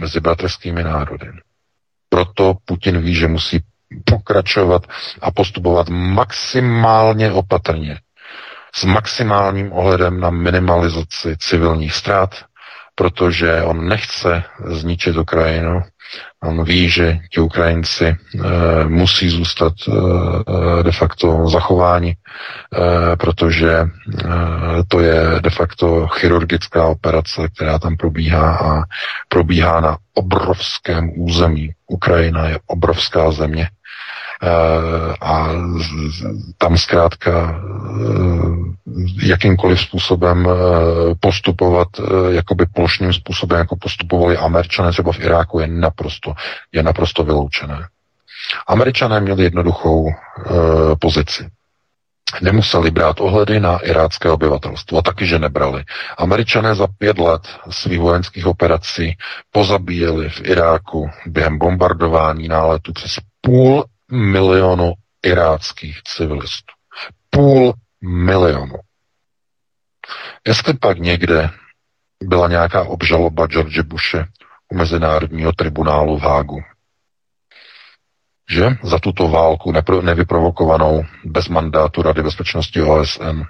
mezi 0.00 0.20
bratrskými 0.20 0.82
národy. 0.82 1.26
Proto 2.08 2.54
Putin 2.64 3.00
ví, 3.00 3.14
že 3.14 3.28
musí 3.28 3.60
pokračovat 4.04 4.82
a 5.20 5.30
postupovat 5.30 5.88
maximálně 5.88 7.32
opatrně 7.32 7.98
s 8.74 8.84
maximálním 8.84 9.72
ohledem 9.72 10.20
na 10.20 10.30
minimalizaci 10.30 11.36
civilních 11.38 11.94
ztrát, 11.94 12.44
protože 12.94 13.62
on 13.62 13.88
nechce 13.88 14.42
zničit 14.66 15.16
Ukrajinu. 15.16 15.82
On 16.42 16.64
ví, 16.64 16.88
že 16.88 17.18
ti 17.32 17.40
Ukrajinci 17.40 18.06
e, 18.06 18.16
musí 18.88 19.28
zůstat 19.28 19.72
e, 19.88 20.82
de 20.82 20.92
facto 20.92 21.48
zachováni, 21.48 22.10
e, 22.10 22.16
protože 23.16 23.70
e, 23.70 23.86
to 24.88 25.00
je 25.00 25.40
de 25.40 25.50
facto 25.50 26.06
chirurgická 26.06 26.86
operace, 26.86 27.48
která 27.56 27.78
tam 27.78 27.96
probíhá 27.96 28.56
a 28.56 28.82
probíhá 29.28 29.80
na 29.80 29.96
obrovském 30.14 31.10
území. 31.16 31.70
Ukrajina 31.86 32.48
je 32.48 32.58
obrovská 32.66 33.30
země 33.30 33.68
a 35.20 35.48
tam 36.58 36.76
zkrátka 36.76 37.60
jakýmkoliv 39.22 39.80
způsobem 39.80 40.48
postupovat 41.20 41.88
jakoby 42.30 42.66
plošným 42.66 43.12
způsobem, 43.12 43.58
jako 43.58 43.76
postupovali 43.76 44.36
američané 44.36 44.92
třeba 44.92 45.12
v 45.12 45.20
Iráku, 45.20 45.60
je 45.60 45.66
naprosto, 45.66 46.34
je 46.72 46.82
naprosto 46.82 47.24
vyloučené. 47.24 47.88
Američané 48.66 49.20
měli 49.20 49.42
jednoduchou 49.42 50.10
pozici 50.98 51.48
nemuseli 52.42 52.90
brát 52.90 53.20
ohledy 53.20 53.60
na 53.60 53.78
irácké 53.78 54.30
obyvatelstvo. 54.30 54.98
A 54.98 55.02
taky, 55.02 55.26
že 55.26 55.38
nebrali. 55.38 55.84
Američané 56.18 56.74
za 56.74 56.86
pět 56.98 57.18
let 57.18 57.42
svých 57.70 58.00
vojenských 58.00 58.46
operací 58.46 59.16
pozabíjeli 59.52 60.28
v 60.28 60.40
Iráku 60.44 61.10
během 61.26 61.58
bombardování 61.58 62.48
náletu 62.48 62.92
přes 62.92 63.16
půl 63.40 63.84
milionu 64.10 64.92
iráckých 65.22 66.02
civilistů. 66.02 66.72
Půl 67.30 67.74
milionu. 68.02 68.74
Jestli 70.46 70.74
pak 70.74 70.98
někde 70.98 71.50
byla 72.22 72.48
nějaká 72.48 72.84
obžaloba 72.84 73.46
George 73.46 73.80
Bushe 73.80 74.26
u 74.68 74.76
Mezinárodního 74.76 75.52
tribunálu 75.52 76.18
v 76.18 76.22
Hágu, 76.22 76.60
že 78.50 78.66
za 78.82 78.98
tuto 78.98 79.28
válku 79.28 79.72
nevyprovokovanou 80.02 81.04
bez 81.24 81.48
mandátu 81.48 82.02
Rady 82.02 82.22
bezpečnosti 82.22 82.82
OSN. 82.82 83.42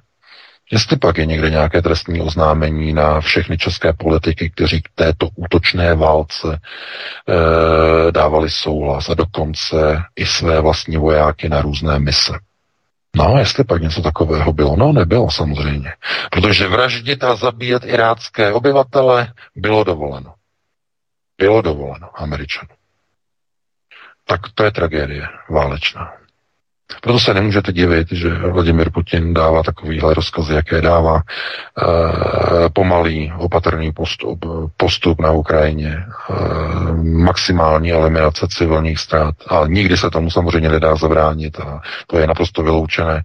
Jestli 0.70 0.96
pak 0.96 1.18
je 1.18 1.26
někde 1.26 1.50
nějaké 1.50 1.82
trestní 1.82 2.20
oznámení 2.20 2.92
na 2.92 3.20
všechny 3.20 3.58
české 3.58 3.92
politiky, 3.92 4.50
kteří 4.50 4.82
k 4.82 4.88
této 4.94 5.28
útočné 5.34 5.94
válce 5.94 6.48
e, 6.58 8.12
dávali 8.12 8.50
souhlas 8.50 9.08
a 9.08 9.14
dokonce 9.14 10.02
i 10.16 10.26
své 10.26 10.60
vlastní 10.60 10.96
vojáky 10.96 11.48
na 11.48 11.62
různé 11.62 11.98
mise. 11.98 12.32
No, 13.16 13.34
jestli 13.38 13.64
pak 13.64 13.82
něco 13.82 14.02
takového 14.02 14.52
bylo, 14.52 14.76
no 14.76 14.92
nebylo 14.92 15.30
samozřejmě. 15.30 15.92
Protože 16.30 16.68
vraždit 16.68 17.24
a 17.24 17.36
zabíjet 17.36 17.84
irácké 17.84 18.52
obyvatele 18.52 19.32
bylo 19.56 19.84
dovoleno. 19.84 20.34
Bylo 21.38 21.62
dovoleno 21.62 22.08
Američanům 22.14 22.80
tak 24.30 24.40
to 24.54 24.64
je 24.64 24.70
tragédie 24.70 25.28
válečná. 25.48 26.12
Proto 27.00 27.20
se 27.20 27.34
nemůžete 27.34 27.72
divit, 27.72 28.12
že 28.12 28.28
Vladimir 28.34 28.90
Putin 28.90 29.34
dává 29.34 29.62
takovýhle 29.62 30.14
rozkazy, 30.14 30.54
jaké 30.54 30.80
dává 30.80 31.16
e, 31.16 31.22
pomalý, 32.70 33.32
opatrný 33.38 33.92
postup, 33.92 34.46
postup 34.76 35.20
na 35.20 35.30
Ukrajině, 35.30 35.88
e, 35.90 36.04
maximální 37.02 37.92
eliminace 37.92 38.46
civilních 38.48 38.98
ztrát. 38.98 39.34
A 39.46 39.66
nikdy 39.66 39.96
se 39.96 40.10
tomu 40.10 40.30
samozřejmě 40.30 40.68
nedá 40.68 40.96
zabránit 40.96 41.60
a 41.60 41.80
to 42.06 42.18
je 42.18 42.26
naprosto 42.26 42.62
vyloučené. 42.62 43.16
E, 43.16 43.22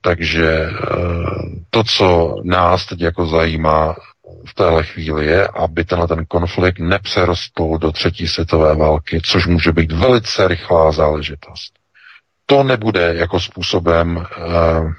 takže 0.00 0.68
to, 1.70 1.84
co 1.84 2.36
nás 2.44 2.86
teď 2.86 3.00
jako 3.00 3.26
zajímá, 3.26 3.94
v 4.46 4.54
téhle 4.54 4.84
chvíli 4.84 5.26
je, 5.26 5.48
aby 5.48 5.84
tenhle 5.84 6.08
ten 6.08 6.26
konflikt 6.26 6.78
nepřerostl 6.78 7.78
do 7.78 7.92
třetí 7.92 8.28
světové 8.28 8.74
války, 8.74 9.20
což 9.24 9.46
může 9.46 9.72
být 9.72 9.92
velice 9.92 10.48
rychlá 10.48 10.92
záležitost. 10.92 11.72
To 12.46 12.62
nebude 12.62 13.14
jako 13.14 13.40
způsobem 13.40 14.16
uh, 14.16 14.92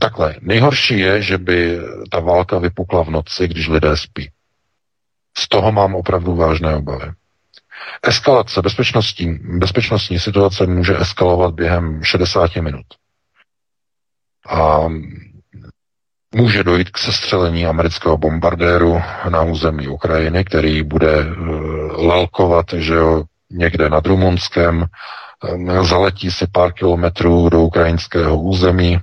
takhle. 0.00 0.34
Nejhorší 0.40 0.98
je, 0.98 1.22
že 1.22 1.38
by 1.38 1.78
ta 2.10 2.20
válka 2.20 2.58
vypukla 2.58 3.04
v 3.04 3.10
noci, 3.10 3.48
když 3.48 3.68
lidé 3.68 3.96
spí. 3.96 4.30
Z 5.38 5.48
toho 5.48 5.72
mám 5.72 5.94
opravdu 5.94 6.36
vážné 6.36 6.76
obavy. 6.76 7.12
Eskalace 8.02 8.62
bezpečnostní, 8.62 9.38
bezpečnostní 9.42 10.18
situace 10.18 10.66
může 10.66 10.98
eskalovat 10.98 11.54
během 11.54 12.04
60 12.04 12.56
minut. 12.56 12.86
A 14.48 14.88
může 16.34 16.64
dojít 16.64 16.90
k 16.90 16.98
sestřelení 16.98 17.66
amerického 17.66 18.18
bombardéru 18.18 19.02
na 19.28 19.42
území 19.42 19.88
Ukrajiny, 19.88 20.44
který 20.44 20.82
bude 20.82 21.24
uh, 21.24 22.06
lalkovat, 22.06 22.66
že 22.72 22.94
jo, 22.94 23.24
někde 23.50 23.88
nad 23.88 24.06
Rumunskem, 24.06 24.86
um, 25.52 25.84
zaletí 25.86 26.30
si 26.30 26.46
pár 26.52 26.72
kilometrů 26.72 27.48
do 27.48 27.62
ukrajinského 27.62 28.40
území 28.40 29.00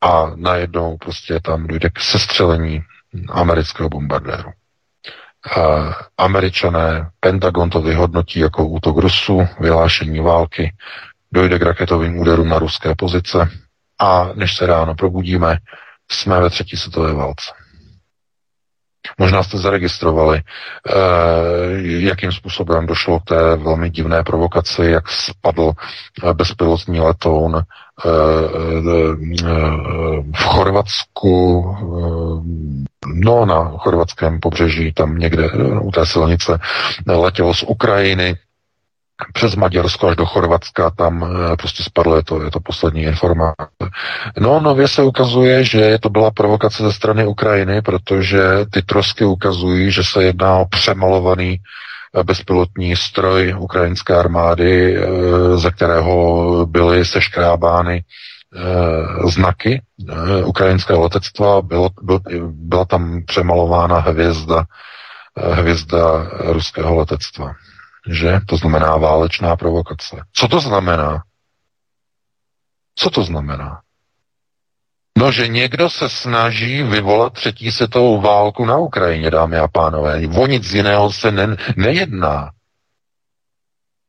a 0.00 0.32
najednou 0.36 0.96
prostě 0.96 1.40
tam 1.40 1.66
dojde 1.66 1.88
k 1.90 2.00
sestřelení 2.00 2.82
amerického 3.28 3.88
bombardéru. 3.88 4.50
Uh, 5.56 5.92
američané, 6.18 7.10
Pentagon 7.20 7.70
to 7.70 7.80
vyhodnotí 7.80 8.38
jako 8.38 8.66
útok 8.66 8.96
Rusu, 8.96 9.48
vyhlášení 9.60 10.20
války, 10.20 10.74
dojde 11.32 11.58
k 11.58 11.62
raketovým 11.62 12.18
úderům 12.18 12.48
na 12.48 12.58
ruské 12.58 12.94
pozice 12.94 13.48
a 13.98 14.30
než 14.34 14.56
se 14.56 14.66
ráno 14.66 14.94
probudíme, 14.94 15.58
jsme 16.14 16.40
ve 16.40 16.50
třetí 16.50 16.76
světové 16.76 17.12
válce. 17.12 17.52
Možná 19.18 19.42
jste 19.42 19.58
zaregistrovali, 19.58 20.38
eh, 20.38 20.92
jakým 21.84 22.32
způsobem 22.32 22.86
došlo 22.86 23.20
k 23.20 23.24
té 23.24 23.56
velmi 23.56 23.90
divné 23.90 24.22
provokaci, 24.22 24.82
jak 24.84 25.08
spadl 25.08 25.72
eh, 26.24 26.34
bezpilotní 26.34 27.00
letoun 27.00 27.56
eh, 27.56 27.62
v 30.34 30.42
Chorvatsku, 30.44 31.66
no 33.06 33.46
na 33.46 33.72
chorvatském 33.78 34.40
pobřeží, 34.40 34.92
tam 34.92 35.18
někde 35.18 35.50
u 35.80 35.90
té 35.90 36.06
silnice 36.06 36.58
letělo 37.06 37.54
z 37.54 37.62
Ukrajiny 37.62 38.36
přes 39.32 39.56
Maďarsko 39.56 40.08
až 40.08 40.16
do 40.16 40.26
Chorvatska, 40.26 40.90
tam 40.90 41.24
eh, 41.24 41.56
prostě 41.56 41.82
spadlo, 41.82 42.16
je 42.16 42.24
to, 42.24 42.42
je 42.42 42.50
to 42.50 42.60
poslední 42.60 43.02
informace. 43.02 43.54
No, 44.40 44.60
nově 44.60 44.88
se 44.88 45.02
ukazuje, 45.02 45.64
že 45.64 45.98
to 46.00 46.08
byla 46.08 46.30
provokace 46.30 46.82
ze 46.82 46.92
strany 46.92 47.26
Ukrajiny, 47.26 47.82
protože 47.82 48.42
ty 48.70 48.82
trosky 48.82 49.24
ukazují, 49.24 49.90
že 49.90 50.04
se 50.04 50.24
jedná 50.24 50.56
o 50.56 50.64
přemalovaný 50.66 51.56
eh, 52.14 52.22
bezpilotní 52.24 52.96
stroj 52.96 53.54
ukrajinské 53.58 54.16
armády, 54.16 54.96
eh, 54.96 55.06
ze 55.56 55.70
kterého 55.70 56.66
byly 56.66 57.04
seškrábány 57.04 58.04
znaky 59.26 59.82
ukrajinského 60.44 61.02
letectva, 61.02 61.62
bylo, 61.62 61.90
byl, 62.02 62.20
byla 62.44 62.84
tam 62.84 63.22
přemalována 63.26 63.98
hvězda, 63.98 64.64
hvězda 65.36 66.26
ruského 66.40 66.96
letectva 66.96 67.52
že? 68.10 68.40
To 68.48 68.56
znamená 68.56 68.96
válečná 68.96 69.56
provokace. 69.56 70.16
Co 70.32 70.48
to 70.48 70.60
znamená? 70.60 71.22
Co 72.94 73.10
to 73.10 73.24
znamená? 73.24 73.82
No, 75.18 75.32
že 75.32 75.48
někdo 75.48 75.90
se 75.90 76.08
snaží 76.08 76.82
vyvolat 76.82 77.32
třetí 77.32 77.72
světovou 77.72 78.20
válku 78.20 78.64
na 78.64 78.76
Ukrajině, 78.76 79.30
dámy 79.30 79.58
a 79.58 79.68
pánové. 79.68 80.22
O 80.36 80.46
nic 80.46 80.72
jiného 80.72 81.12
se 81.12 81.30
ne, 81.30 81.56
nejedná. 81.76 82.50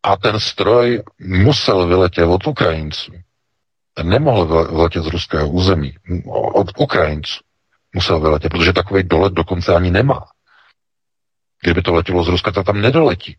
A 0.04 0.18
ten 0.18 0.40
stroj 0.40 1.04
musel 1.20 1.88
vyletět 1.88 2.26
od 2.26 2.48
Ukrajinců. 2.48 3.12
Ten 3.94 4.10
nemohl 4.10 4.66
vyletět 4.66 5.04
z 5.04 5.08
ruského 5.08 5.50
území. 5.50 5.96
Od 6.54 6.68
Ukrajinců 6.78 7.40
musel 7.96 8.20
vyletět, 8.20 8.52
protože 8.52 8.74
takový 8.74 9.04
dolet 9.04 9.34
dokonce 9.34 9.76
ani 9.76 9.92
nemá. 9.92 10.26
Kdyby 11.62 11.82
to 11.82 11.94
letělo 11.94 12.24
z 12.24 12.28
Ruska, 12.28 12.52
tak 12.52 12.66
tam 12.66 12.82
nedoletí 12.82 13.38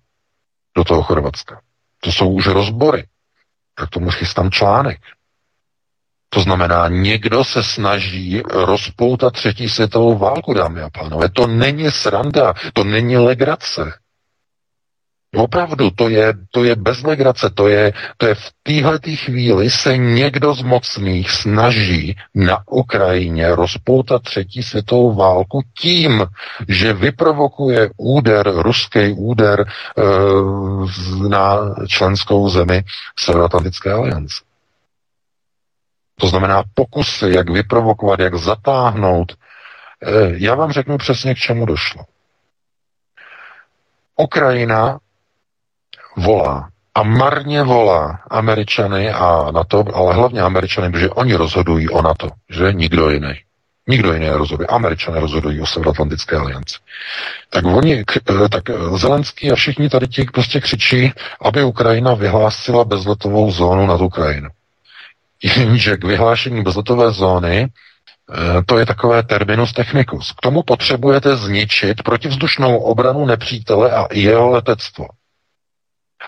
do 0.76 0.84
toho 0.84 1.02
Chorvatska. 1.02 1.60
To 2.00 2.12
jsou 2.12 2.30
už 2.30 2.46
rozbory. 2.46 3.06
Tak 3.74 3.90
tomu 3.90 4.10
chystám 4.10 4.50
článek. 4.50 5.00
To 6.28 6.40
znamená, 6.40 6.88
někdo 6.88 7.44
se 7.44 7.62
snaží 7.62 8.42
rozpoutat 8.50 9.32
třetí 9.32 9.68
světovou 9.68 10.18
válku, 10.18 10.54
dámy 10.54 10.80
a 10.82 10.90
pánové. 10.90 11.28
To 11.28 11.46
není 11.46 11.90
sranda, 11.90 12.54
to 12.72 12.84
není 12.84 13.16
legrace. 13.16 13.98
Opravdu, 15.34 15.90
to 15.90 16.08
je, 16.08 16.34
to 16.50 16.64
je 16.64 16.76
bez 16.76 17.02
legrace, 17.02 17.50
to 17.50 17.68
je, 17.68 17.92
to 18.16 18.26
je 18.26 18.34
v 18.34 18.50
téhle 18.62 18.98
chvíli 19.14 19.70
se 19.70 19.96
někdo 19.96 20.54
z 20.54 20.62
mocných 20.62 21.30
snaží 21.30 22.16
na 22.34 22.68
Ukrajině 22.68 23.54
rozpoutat 23.54 24.22
třetí 24.22 24.62
světovou 24.62 25.14
válku 25.14 25.62
tím, 25.80 26.26
že 26.68 26.92
vyprovokuje 26.92 27.90
úder, 27.96 28.50
ruský 28.54 29.12
úder 29.12 29.60
e, 29.60 29.68
na 31.28 31.74
členskou 31.88 32.48
zemi 32.48 32.84
Severoatlantické 33.18 33.92
aliance. 33.92 34.34
To 36.20 36.26
znamená 36.26 36.62
pokusy, 36.74 37.30
jak 37.30 37.50
vyprovokovat, 37.50 38.20
jak 38.20 38.34
zatáhnout. 38.34 39.32
E, 39.32 39.36
já 40.36 40.54
vám 40.54 40.72
řeknu 40.72 40.98
přesně, 40.98 41.34
k 41.34 41.38
čemu 41.38 41.66
došlo. 41.66 42.04
Ukrajina 44.16 44.98
volá 46.16 46.68
a 46.94 47.02
marně 47.02 47.62
volá 47.62 48.20
Američany 48.30 49.10
a 49.10 49.50
NATO, 49.50 49.84
ale 49.94 50.14
hlavně 50.14 50.40
Američany, 50.40 50.90
protože 50.90 51.10
oni 51.10 51.34
rozhodují 51.34 51.88
o 51.88 52.02
NATO, 52.02 52.28
že 52.50 52.72
nikdo 52.72 53.10
jiný. 53.10 53.34
Nikdo 53.88 54.12
jiný 54.12 54.26
nerozhoduje. 54.26 54.66
Američané 54.66 55.20
rozhodují 55.20 55.60
o 55.60 55.66
Severoatlantické 55.66 56.36
alianci. 56.36 56.76
Tak 57.50 57.64
oni, 57.64 58.04
eh, 58.16 58.48
tak 58.48 58.62
Zelenský 58.96 59.52
a 59.52 59.54
všichni 59.54 59.88
tady 59.88 60.08
ti 60.08 60.24
prostě 60.24 60.60
křičí, 60.60 61.12
aby 61.40 61.64
Ukrajina 61.64 62.14
vyhlásila 62.14 62.84
bezletovou 62.84 63.50
zónu 63.50 63.86
nad 63.86 64.00
Ukrajinu. 64.00 64.48
Jenže 65.42 65.96
k 66.00 66.04
vyhlášení 66.04 66.62
bezletové 66.62 67.10
zóny 67.10 67.68
eh, 67.68 68.62
to 68.66 68.78
je 68.78 68.86
takové 68.86 69.22
terminus 69.22 69.72
technicus. 69.72 70.32
K 70.32 70.40
tomu 70.40 70.62
potřebujete 70.62 71.36
zničit 71.36 72.02
protivzdušnou 72.02 72.78
obranu 72.78 73.26
nepřítele 73.26 73.90
a 73.92 74.06
jeho 74.12 74.50
letectvo 74.50 75.06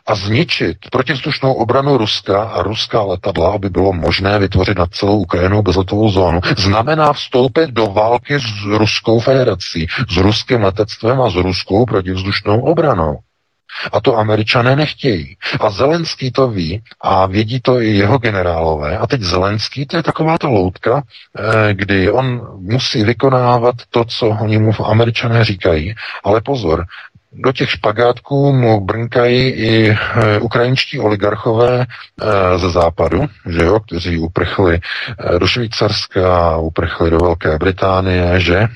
a 0.06 0.14
zničit 0.14 0.76
protivzdušnou 0.92 1.52
obranu 1.52 1.96
Ruska 1.96 2.42
a 2.42 2.62
ruská 2.62 3.02
letadla, 3.02 3.52
aby 3.52 3.70
bylo 3.70 3.92
možné 3.92 4.38
vytvořit 4.38 4.78
nad 4.78 4.94
celou 4.94 5.18
Ukrajinou 5.18 5.62
bezletovou 5.62 6.10
zónu, 6.10 6.40
znamená 6.58 7.12
vstoupit 7.12 7.70
do 7.70 7.86
války 7.86 8.38
s 8.40 8.64
Ruskou 8.64 9.20
federací, 9.20 9.86
s 10.10 10.16
ruským 10.16 10.62
letectvem 10.62 11.20
a 11.20 11.30
s 11.30 11.34
ruskou 11.34 11.86
protivzdušnou 11.86 12.60
obranou. 12.60 13.18
A 13.92 14.00
to 14.00 14.16
američané 14.16 14.76
nechtějí. 14.76 15.36
A 15.60 15.70
Zelenský 15.70 16.32
to 16.32 16.48
ví 16.48 16.82
a 17.00 17.26
vědí 17.26 17.60
to 17.60 17.80
i 17.80 17.96
jeho 17.96 18.18
generálové. 18.18 18.98
A 18.98 19.06
teď 19.06 19.20
Zelenský, 19.20 19.86
to 19.86 19.96
je 19.96 20.02
taková 20.02 20.38
ta 20.38 20.48
loutka, 20.48 21.02
eh, 21.38 21.74
kdy 21.74 22.10
on 22.10 22.40
musí 22.60 23.04
vykonávat 23.04 23.74
to, 23.90 24.04
co 24.04 24.26
oni 24.28 24.58
mu 24.58 24.86
američané 24.86 25.44
říkají. 25.44 25.94
Ale 26.24 26.40
pozor, 26.40 26.84
do 27.36 27.52
těch 27.52 27.70
špagátků 27.70 28.52
mu 28.52 28.80
brnkají 28.80 29.48
i 29.48 29.90
e, 29.90 29.96
ukrajinští 30.40 31.00
oligarchové 31.00 31.80
e, 31.80 32.58
ze 32.58 32.70
západu, 32.70 33.26
že 33.46 33.62
jo, 33.62 33.80
kteří 33.80 34.18
uprchli 34.18 34.80
e, 35.34 35.38
do 35.38 35.46
Švýcarska, 35.46 36.56
uprchli 36.56 37.10
do 37.10 37.18
Velké 37.18 37.58
Británie, 37.58 38.40
že? 38.40 38.66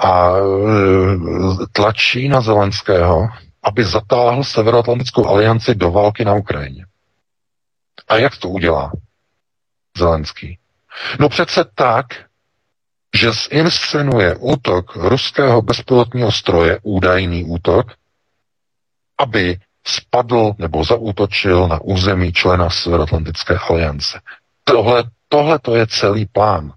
A 0.00 0.32
tlačí 1.72 2.28
na 2.28 2.40
Zelenského, 2.40 3.28
aby 3.62 3.84
zatáhl 3.84 4.44
Severoatlantickou 4.44 5.26
alianci 5.26 5.74
do 5.74 5.90
války 5.90 6.24
na 6.24 6.34
Ukrajině. 6.34 6.86
A 8.08 8.16
jak 8.16 8.36
to 8.36 8.48
udělá 8.48 8.92
Zelenský? 9.98 10.58
No 11.20 11.28
přece 11.28 11.64
tak, 11.74 12.06
že 13.14 13.30
zinscenuje 13.32 14.36
útok 14.36 14.96
ruského 14.96 15.62
bezpilotního 15.62 16.32
stroje, 16.32 16.78
údajný 16.82 17.44
útok, 17.44 17.86
aby 19.18 19.60
spadl 19.86 20.54
nebo 20.58 20.84
zaútočil 20.84 21.68
na 21.68 21.80
území 21.80 22.32
člena 22.32 22.70
Severoatlantické 22.70 23.58
aliance. 23.70 24.20
Tohle, 24.64 25.04
tohle 25.28 25.58
to 25.58 25.74
je 25.74 25.86
celý 25.86 26.26
plán. 26.26 26.72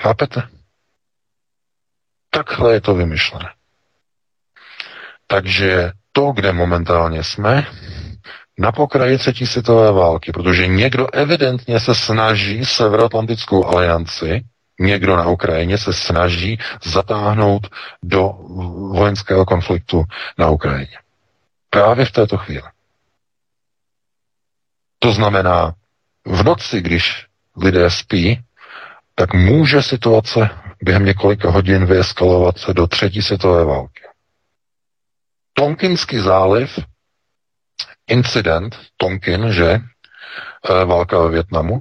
Chápete? 0.00 0.48
Takhle 2.30 2.74
je 2.74 2.80
to 2.80 2.94
vymyšlené. 2.94 3.54
Takže 5.26 5.92
to, 6.12 6.32
kde 6.32 6.52
momentálně 6.52 7.24
jsme, 7.24 7.66
na 8.58 8.72
pokraji 8.72 9.18
třetí 9.18 9.46
světové 9.46 9.92
války, 9.92 10.32
protože 10.32 10.66
někdo 10.66 11.06
evidentně 11.12 11.80
se 11.80 11.94
snaží 11.94 12.64
Severoatlantickou 12.64 13.66
alianci, 13.66 14.44
někdo 14.80 15.16
na 15.16 15.28
Ukrajině 15.28 15.78
se 15.78 15.92
snaží 15.92 16.58
zatáhnout 16.84 17.66
do 18.02 18.28
vojenského 18.92 19.44
konfliktu 19.44 20.04
na 20.38 20.48
Ukrajině. 20.48 20.98
Právě 21.70 22.04
v 22.04 22.12
této 22.12 22.36
chvíli. 22.36 22.68
To 24.98 25.12
znamená, 25.12 25.74
v 26.26 26.44
noci, 26.44 26.80
když 26.80 27.26
lidé 27.56 27.90
spí, 27.90 28.40
tak 29.14 29.34
může 29.34 29.82
situace 29.82 30.50
během 30.82 31.04
několika 31.04 31.50
hodin 31.50 31.86
vyeskalovat 31.86 32.54
do 32.72 32.86
třetí 32.86 33.22
světové 33.22 33.64
války. 33.64 34.02
Tonkinský 35.52 36.18
záliv 36.18 36.78
incident 38.06 38.78
Tonkin, 38.96 39.52
že 39.52 39.70
eh, 39.70 40.84
válka 40.84 41.18
ve 41.18 41.28
Větnamu, 41.28 41.78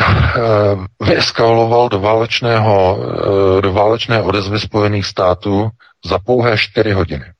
eh, 0.00 1.04
vyeskaloval 1.04 1.88
do, 1.88 2.00
válečného, 2.00 2.98
eh, 3.58 3.62
do 3.62 3.72
válečné 3.72 4.22
odezvy 4.22 4.60
Spojených 4.60 5.06
států 5.06 5.68
za 6.04 6.18
pouhé 6.18 6.58
4 6.58 6.92
hodiny. 6.92 7.32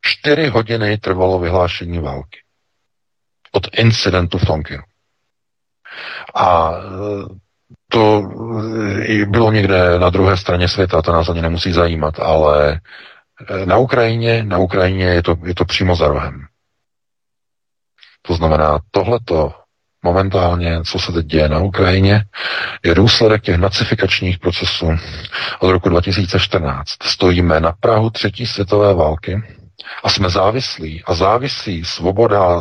4 0.00 0.46
hodiny 0.46 0.98
trvalo 0.98 1.38
vyhlášení 1.38 1.98
války. 1.98 2.38
Od 3.52 3.66
incidentu 3.78 4.38
v 4.38 4.46
Tonkinu. 4.46 4.82
A 6.34 6.72
to 7.88 8.22
bylo 9.26 9.52
někde 9.52 9.98
na 9.98 10.10
druhé 10.10 10.36
straně 10.36 10.68
světa, 10.68 11.02
to 11.02 11.12
nás 11.12 11.28
ani 11.28 11.42
nemusí 11.42 11.72
zajímat, 11.72 12.20
ale 12.20 12.80
na 13.64 13.76
Ukrajině, 13.76 14.44
na 14.44 14.58
Ukrajině 14.58 15.04
je 15.04 15.22
to, 15.22 15.36
je 15.44 15.54
to 15.54 15.64
přímo 15.64 15.96
za 15.96 16.08
rohem. 16.08 16.46
To 18.22 18.34
znamená, 18.34 18.78
tohleto 18.90 19.52
momentálně, 20.04 20.80
co 20.84 20.98
se 20.98 21.12
teď 21.12 21.26
děje 21.26 21.48
na 21.48 21.58
Ukrajině, 21.58 22.24
je 22.84 22.94
důsledek 22.94 23.42
těch 23.42 23.56
nacifikačních 23.56 24.38
procesů 24.38 24.90
od 25.60 25.70
roku 25.70 25.88
2014. 25.88 26.88
Stojíme 27.02 27.60
na 27.60 27.72
Prahu 27.80 28.10
třetí 28.10 28.46
světové 28.46 28.94
války 28.94 29.42
a 30.04 30.10
jsme 30.10 30.30
závislí. 30.30 31.02
A 31.06 31.14
závisí 31.14 31.84
svoboda, 31.84 32.60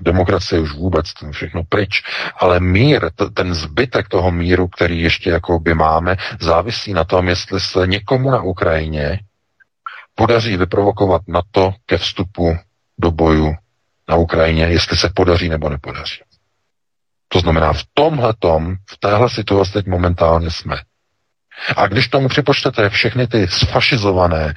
demokracie 0.00 0.60
už 0.60 0.72
vůbec, 0.72 1.06
všechno 1.30 1.62
pryč. 1.68 2.02
Ale 2.36 2.60
mír, 2.60 3.10
ten 3.34 3.54
zbytek 3.54 4.08
toho 4.08 4.30
míru, 4.30 4.68
který 4.68 5.02
ještě 5.02 5.30
jako 5.30 5.60
by 5.60 5.74
máme, 5.74 6.16
závisí 6.40 6.92
na 6.92 7.04
tom, 7.04 7.28
jestli 7.28 7.60
se 7.60 7.86
někomu 7.86 8.30
na 8.30 8.42
Ukrajině 8.42 9.20
podaří 10.14 10.56
vyprovokovat 10.56 11.22
na 11.28 11.42
to 11.50 11.72
ke 11.86 11.98
vstupu 11.98 12.56
do 12.98 13.10
boju 13.10 13.54
na 14.08 14.16
Ukrajině, 14.16 14.64
jestli 14.64 14.96
se 14.96 15.10
podaří 15.14 15.48
nebo 15.48 15.68
nepodaří. 15.68 16.20
To 17.28 17.40
znamená, 17.40 17.72
v 17.72 17.82
tomhle 17.94 18.34
v 18.90 18.98
téhle 18.98 19.30
situaci 19.30 19.72
teď 19.72 19.86
momentálně 19.86 20.50
jsme. 20.50 20.76
A 21.76 21.86
když 21.86 22.08
tomu 22.08 22.28
připočtete 22.28 22.88
všechny 22.88 23.26
ty 23.26 23.48
sfašizované 23.48 24.54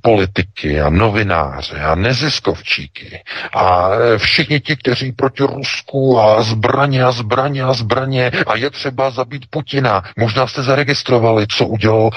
politiky 0.00 0.80
a 0.80 0.90
novináře 0.90 1.80
a 1.80 1.94
neziskovčíky 1.94 3.22
a 3.52 3.88
všichni 4.16 4.60
ti, 4.60 4.76
kteří 4.76 5.12
proti 5.12 5.42
Rusku 5.42 6.20
a 6.20 6.42
zbraně 6.42 7.04
a 7.04 7.12
zbraně 7.12 7.62
a 7.62 7.72
zbraně 7.72 8.30
a 8.46 8.56
je 8.56 8.70
třeba 8.70 9.10
zabít 9.10 9.46
Putina. 9.50 10.02
Možná 10.18 10.46
jste 10.46 10.62
zaregistrovali, 10.62 11.46
co 11.46 11.66
udělal, 11.66 12.10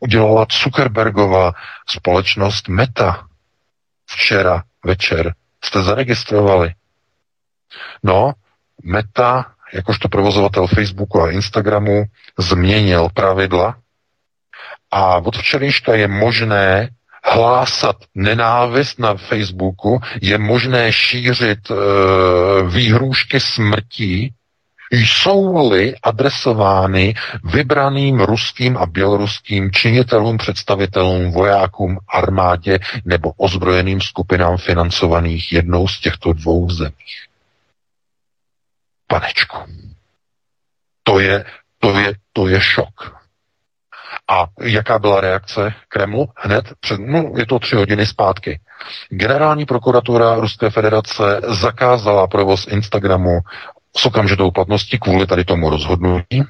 udělala 0.00 0.46
Zuckerbergova 0.62 1.52
společnost 1.88 2.68
Meta 2.68 3.24
včera 4.06 4.62
večer 4.84 5.34
jste 5.64 5.82
zaregistrovali. 5.82 6.74
No, 8.02 8.32
Meta, 8.84 9.52
jakožto 9.72 10.08
provozovatel 10.08 10.66
Facebooku 10.66 11.22
a 11.22 11.30
Instagramu, 11.30 12.04
změnil 12.38 13.08
pravidla 13.14 13.76
a 14.90 15.16
od 15.16 15.36
včerejška 15.36 15.94
je 15.94 16.08
možné 16.08 16.88
hlásat 17.24 17.96
nenávist 18.14 18.98
na 18.98 19.14
Facebooku, 19.14 20.00
je 20.22 20.38
možné 20.38 20.92
šířit 20.92 21.70
e, 21.70 21.74
výhrůžky 22.68 23.40
smrtí 23.40 24.34
jsou-li 24.92 25.94
adresovány 26.02 27.14
vybraným 27.44 28.20
ruským 28.20 28.76
a 28.76 28.86
běloruským 28.86 29.70
činitelům, 29.70 30.38
představitelům, 30.38 31.32
vojákům, 31.32 31.98
armádě 32.08 32.78
nebo 33.04 33.32
ozbrojeným 33.36 34.00
skupinám 34.00 34.56
financovaných 34.56 35.52
jednou 35.52 35.88
z 35.88 36.00
těchto 36.00 36.32
dvou 36.32 36.70
zemí. 36.70 36.92
Panečku. 39.06 39.58
To 41.02 41.20
je, 41.20 41.44
to 41.78 41.98
je, 41.98 42.14
to 42.32 42.48
je 42.48 42.60
šok. 42.60 43.22
A 44.28 44.46
jaká 44.62 44.98
byla 44.98 45.20
reakce 45.20 45.74
Kremlu? 45.88 46.28
Hned 46.36 46.64
před, 46.80 47.00
no, 47.00 47.32
je 47.36 47.46
to 47.46 47.58
tři 47.58 47.76
hodiny 47.76 48.06
zpátky. 48.06 48.60
Generální 49.08 49.66
prokuratura 49.66 50.34
Ruské 50.34 50.70
federace 50.70 51.40
zakázala 51.48 52.26
provoz 52.26 52.66
Instagramu 52.66 53.38
s 53.96 54.06
okamžitou 54.06 54.50
platností 54.50 54.98
kvůli 54.98 55.26
tady 55.26 55.44
tomu 55.44 55.70
rozhodnutí, 55.70 56.42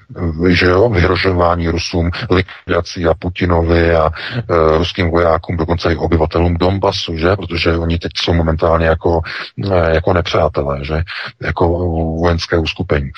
že 0.49 0.67
jo, 0.67 0.89
vyhrožování 0.89 1.69
Rusům, 1.69 2.11
likvidací 2.31 3.07
a 3.07 3.15
Putinovi 3.15 3.97
a 3.97 4.11
e, 4.37 4.79
ruským 4.79 5.11
vojákům, 5.11 5.57
dokonce 5.57 5.93
i 5.93 5.97
obyvatelům 5.97 6.57
Donbasu, 6.57 7.17
že, 7.17 7.37
protože 7.37 7.77
oni 7.77 7.99
teď 7.99 8.13
jsou 8.17 8.35
momentálně 8.35 8.87
jako, 8.87 9.21
e, 9.73 9.95
jako 9.95 10.13
nepřátelé, 10.13 10.85
že, 10.85 11.03
jako 11.41 11.69
vojenské 12.21 12.59
uskupení. 12.59 13.11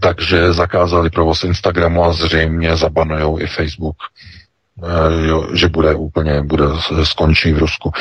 Takže 0.00 0.52
zakázali 0.52 1.10
provoz 1.10 1.44
Instagramu 1.44 2.04
a 2.04 2.12
zřejmě 2.12 2.76
zabanujou 2.76 3.38
i 3.38 3.46
Facebook 3.46 3.96
jo, 5.24 5.48
že 5.54 5.68
bude 5.68 5.94
úplně, 5.94 6.42
bude 6.42 6.64
skončí 7.04 7.52
v 7.52 7.58
Rusku. 7.58 7.92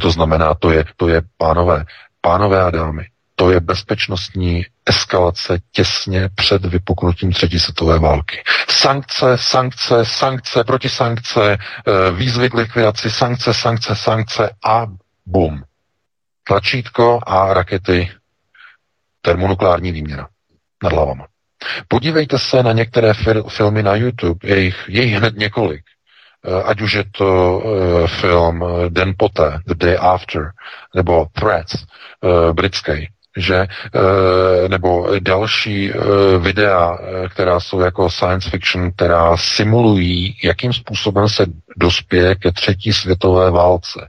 To 0.00 0.10
znamená, 0.10 0.54
to 0.54 0.70
je, 0.70 0.84
to 0.96 1.08
je 1.08 1.22
pánové, 1.36 1.84
pánové 2.20 2.62
a 2.62 2.70
dámy, 2.70 3.06
to 3.38 3.50
je 3.50 3.60
bezpečnostní 3.60 4.66
eskalace 4.86 5.58
těsně 5.72 6.28
před 6.34 6.64
vypuknutím 6.64 7.32
třetí 7.32 7.58
světové 7.58 7.98
války. 7.98 8.42
Sankce, 8.70 9.38
sankce, 9.38 10.04
sankce, 10.04 10.64
protisankce, 10.64 11.58
eh, 11.58 12.10
výzvy 12.10 12.50
k 12.50 12.54
likvidaci, 12.54 13.10
sankce, 13.10 13.54
sankce, 13.54 13.96
sankce 13.96 14.50
a 14.64 14.86
bum. 15.26 15.62
Tlačítko 16.44 17.20
a 17.26 17.54
rakety 17.54 18.10
termonukleární 19.20 19.92
výměna 19.92 20.28
nad 20.82 20.92
hlavama. 20.92 21.26
Podívejte 21.88 22.38
se 22.38 22.62
na 22.62 22.72
některé 22.72 23.12
fil- 23.12 23.48
filmy 23.48 23.82
na 23.82 23.94
YouTube, 23.94 24.48
je 24.48 24.60
jich, 24.60 24.84
je 24.88 25.02
jich 25.02 25.14
hned 25.14 25.36
několik. 25.36 25.82
Eh, 26.46 26.62
ať 26.62 26.80
už 26.80 26.92
je 26.92 27.04
to 27.18 27.58
uh, 27.58 28.06
film 28.06 28.64
Den 28.88 29.14
poté, 29.18 29.58
The 29.66 29.74
Day 29.74 29.96
After, 30.00 30.50
nebo 30.94 31.26
Threats, 31.32 31.74
uh, 31.74 32.52
britský, 32.52 33.08
že 33.36 33.66
nebo 34.68 35.08
další 35.20 35.92
videa, 36.38 36.98
která 37.28 37.60
jsou 37.60 37.80
jako 37.80 38.10
science 38.10 38.50
fiction, 38.50 38.92
která 38.92 39.36
simulují, 39.36 40.36
jakým 40.44 40.72
způsobem 40.72 41.28
se 41.28 41.46
dospěje 41.76 42.34
ke 42.34 42.52
třetí 42.52 42.92
světové 42.92 43.50
válce. 43.50 44.08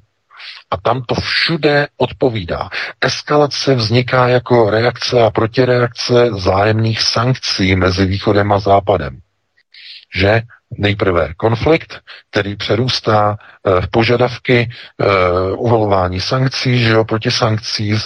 A 0.72 0.78
tam 0.78 1.02
to 1.02 1.16
všude 1.16 1.88
odpovídá. 1.98 2.70
Eskalace 3.02 3.76
vzniká 3.76 4.28
jako 4.28 4.70
reakce 4.70 5.24
a 5.24 5.30
protireakce 5.30 6.30
zájemných 6.38 7.02
sankcí 7.02 7.76
mezi 7.76 8.06
východem 8.06 8.52
a 8.52 8.60
západem. 8.60 9.20
Že 10.16 10.42
nejprve 10.78 11.34
konflikt, 11.38 12.00
který 12.32 12.56
přerůstá 12.56 13.38
v 13.82 13.88
požadavky 13.92 14.70
uvalování 15.58 16.20
sankcí, 16.22 16.80
že 16.80 16.90
jo, 16.90 17.06
proti 17.06 17.32
sankcí 17.32 17.98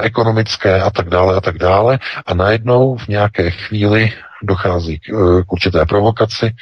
ekonomické 0.00 0.82
a 0.82 0.90
tak 0.90 1.08
dále 1.08 1.36
a 1.36 1.40
tak 1.40 1.58
dále 1.58 1.98
a 2.26 2.34
najednou 2.34 2.96
v 2.96 3.08
nějaké 3.08 3.50
chvíli 3.50 4.12
dochází 4.42 4.98
k, 4.98 5.02
k 5.46 5.52
určité 5.52 5.86
provokaci, 5.86 6.54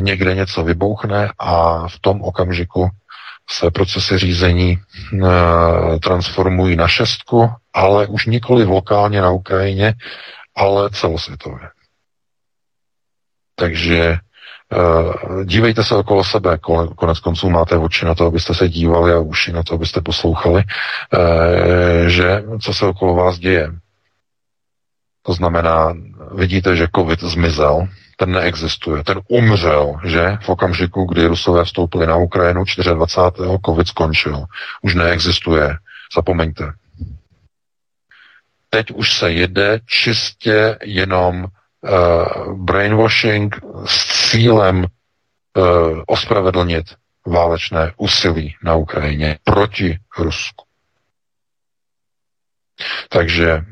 někde 0.00 0.34
něco 0.34 0.62
vybouchne 0.64 1.32
a 1.38 1.88
v 1.88 1.98
tom 2.00 2.22
okamžiku 2.22 2.88
se 3.50 3.70
procesy 3.70 4.18
řízení 4.18 4.78
transformují 6.02 6.76
na 6.76 6.88
šestku, 6.88 7.50
ale 7.74 8.06
už 8.06 8.26
nikoli 8.26 8.64
lokálně 8.64 9.20
na 9.20 9.30
Ukrajině, 9.30 9.94
ale 10.56 10.90
celosvětově. 10.90 11.68
Takže 13.58 13.98
e, 13.98 14.18
dívejte 15.44 15.84
se 15.84 15.94
okolo 15.94 16.24
sebe, 16.24 16.58
konec 16.96 17.18
konců 17.20 17.50
máte 17.50 17.76
oči 17.76 18.04
na 18.04 18.14
to, 18.14 18.26
abyste 18.26 18.54
se 18.54 18.68
dívali 18.68 19.12
a 19.12 19.18
uši 19.18 19.52
na 19.52 19.62
to, 19.62 19.74
abyste 19.74 20.00
poslouchali, 20.00 20.62
e, 20.62 22.10
že 22.10 22.42
co 22.62 22.74
se 22.74 22.86
okolo 22.86 23.14
vás 23.14 23.38
děje. 23.38 23.72
To 25.22 25.32
znamená, 25.32 25.94
vidíte, 26.34 26.76
že 26.76 26.88
covid 26.96 27.20
zmizel, 27.20 27.88
ten 28.16 28.32
neexistuje. 28.32 29.04
Ten 29.04 29.20
umřel, 29.28 29.94
že? 30.04 30.38
V 30.42 30.48
okamžiku, 30.48 31.04
kdy 31.04 31.26
Rusové 31.26 31.64
vstoupili 31.64 32.06
na 32.06 32.16
Ukrajinu 32.16 32.64
24. 32.94 33.48
covid 33.66 33.88
skončil. 33.88 34.44
Už 34.82 34.94
neexistuje. 34.94 35.76
Zapomeňte. 36.14 36.72
Teď 38.70 38.90
už 38.90 39.12
se 39.12 39.32
jede 39.32 39.80
čistě 39.86 40.78
jenom 40.84 41.44
uh, 41.44 41.50
brainwashing 42.54 43.60
s 43.86 44.30
cílem 44.30 44.84
uh, 44.84 46.02
ospravedlnit 46.06 46.86
válečné 47.26 47.92
úsilí 47.96 48.54
na 48.64 48.74
Ukrajině 48.74 49.38
proti 49.44 49.98
Rusku. 50.18 50.64
Takže 53.08 53.62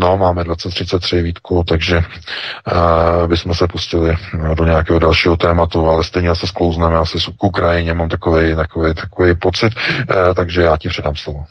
No, 0.00 0.16
máme 0.16 0.44
2033 0.44 1.22
výtku, 1.22 1.64
takže 1.68 1.96
uh, 1.98 3.26
bychom 3.26 3.54
se 3.54 3.68
pustili 3.68 4.16
do 4.54 4.64
nějakého 4.64 4.98
dalšího 4.98 5.36
tématu, 5.36 5.88
ale 5.88 6.04
stejně 6.04 6.34
se 6.34 6.46
sklouzneme 6.46 6.96
asi 6.96 7.18
k 7.36 7.44
Ukrajině, 7.44 7.94
mám 7.94 8.08
takový, 8.08 8.56
takový, 8.56 8.94
takový 8.94 9.34
pocit, 9.34 9.72
uh, 9.74 10.34
takže 10.34 10.62
já 10.62 10.76
ti 10.76 10.88
předám 10.88 11.16
slovo. 11.16 11.44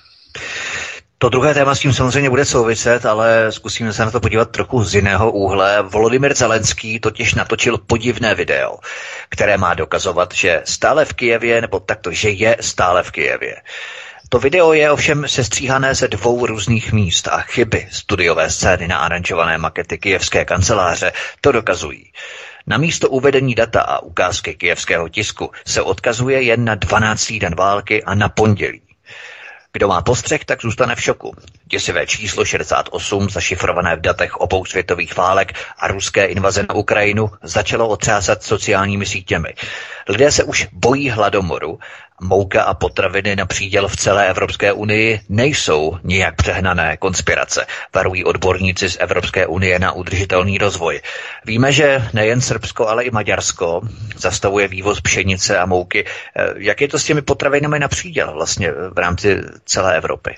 To 1.24 1.30
druhé 1.30 1.54
téma 1.54 1.76
s 1.76 1.80
tím 1.80 1.94
samozřejmě 1.94 2.30
bude 2.30 2.46
souviset, 2.46 3.06
ale 3.06 3.52
zkusíme 3.52 3.94
se 3.94 4.06
na 4.06 4.12
to 4.12 4.20
podívat 4.20 4.52
trochu 4.52 4.84
z 4.84 4.96
jiného 4.96 5.32
úhle. 5.32 5.82
Volodymyr 5.82 6.36
Zelenský 6.36 7.00
totiž 7.00 7.34
natočil 7.34 7.78
podivné 7.78 8.36
video, 8.36 8.78
které 9.30 9.58
má 9.58 9.74
dokazovat, 9.74 10.34
že 10.34 10.62
stále 10.66 11.06
v 11.06 11.14
Kijevě, 11.14 11.62
nebo 11.62 11.80
takto, 11.80 12.12
že 12.12 12.30
je 12.30 12.58
stále 12.60 13.04
v 13.04 13.12
Kijevě. 13.12 13.56
To 14.30 14.40
video 14.40 14.74
je 14.74 14.92
ovšem 14.92 15.28
sestříhané 15.28 15.96
ze 15.96 16.08
dvou 16.08 16.46
různých 16.46 16.94
míst 16.94 17.28
a 17.28 17.42
chyby 17.42 17.88
studiové 17.92 18.50
scény 18.50 18.88
na 18.88 18.98
aranžované 18.98 19.58
makety 19.58 19.98
kijevské 19.98 20.46
kanceláře 20.46 21.12
to 21.42 21.52
dokazují. 21.52 22.12
Na 22.68 22.78
místo 22.78 23.10
uvedení 23.10 23.56
data 23.56 23.82
a 23.82 24.00
ukázky 24.00 24.56
kijevského 24.56 25.10
tisku 25.10 25.52
se 25.68 25.82
odkazuje 25.82 26.42
jen 26.42 26.66
na 26.66 26.76
12. 26.76 27.34
den 27.34 27.56
války 27.56 28.04
a 28.04 28.16
na 28.16 28.30
pondělí. 28.30 28.93
Kdo 29.74 29.88
má 29.88 30.02
postřeh, 30.02 30.46
tak 30.46 30.62
zůstane 30.62 30.96
v 30.96 31.02
šoku. 31.02 31.36
Děsivé 31.66 32.08
číslo 32.08 32.46
68, 32.46 33.30
zašifrované 33.30 33.96
v 33.96 34.02
datech 34.02 34.36
obou 34.36 34.66
světových 34.66 35.18
válek 35.18 35.54
a 35.78 35.88
ruské 35.88 36.26
invaze 36.26 36.66
na 36.70 36.76
Ukrajinu, 36.76 37.32
začalo 37.44 37.88
otřásat 37.88 38.44
sociálními 38.44 39.06
sítěmi. 39.06 39.54
Lidé 40.10 40.32
se 40.32 40.44
už 40.44 40.68
bojí 40.72 41.10
hladomoru 41.10 41.80
mouka 42.22 42.64
a 42.64 42.74
potraviny 42.74 43.36
na 43.36 43.46
příděl 43.46 43.88
v 43.88 43.96
celé 43.96 44.28
Evropské 44.30 44.74
unii 44.74 45.20
nejsou 45.30 45.98
nijak 46.04 46.36
přehnané 46.36 46.98
konspirace, 46.98 47.66
varují 47.96 48.24
odborníci 48.24 48.90
z 48.90 48.98
Evropské 49.00 49.48
unie 49.48 49.80
na 49.80 49.92
udržitelný 49.92 50.58
rozvoj. 50.58 51.02
Víme, 51.46 51.72
že 51.72 52.08
nejen 52.14 52.42
Srbsko, 52.42 52.88
ale 52.88 53.04
i 53.04 53.12
Maďarsko 53.12 53.82
zastavuje 54.18 54.68
vývoz 54.68 55.02
pšenice 55.02 55.58
a 55.58 55.66
mouky. 55.66 56.06
Eh, 56.06 56.54
jak 56.58 56.82
je 56.82 56.88
to 56.88 57.00
s 57.00 57.04
těmi 57.04 57.22
potravinami 57.22 57.80
na 57.80 57.88
příděl 57.88 58.34
vlastně 58.34 58.72
v 58.72 58.98
rámci 58.98 59.42
celé 59.66 59.98
Evropy? 59.98 60.36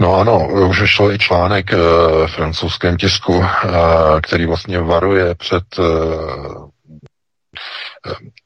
No 0.00 0.14
ano, 0.14 0.48
už 0.68 0.82
šel 0.90 1.12
i 1.12 1.18
článek 1.18 1.72
e, 1.72 1.76
v 1.76 2.26
francouzském 2.34 2.96
tisku, 2.96 3.44
který 4.22 4.46
vlastně 4.46 4.80
varuje 4.80 5.34
před 5.34 5.62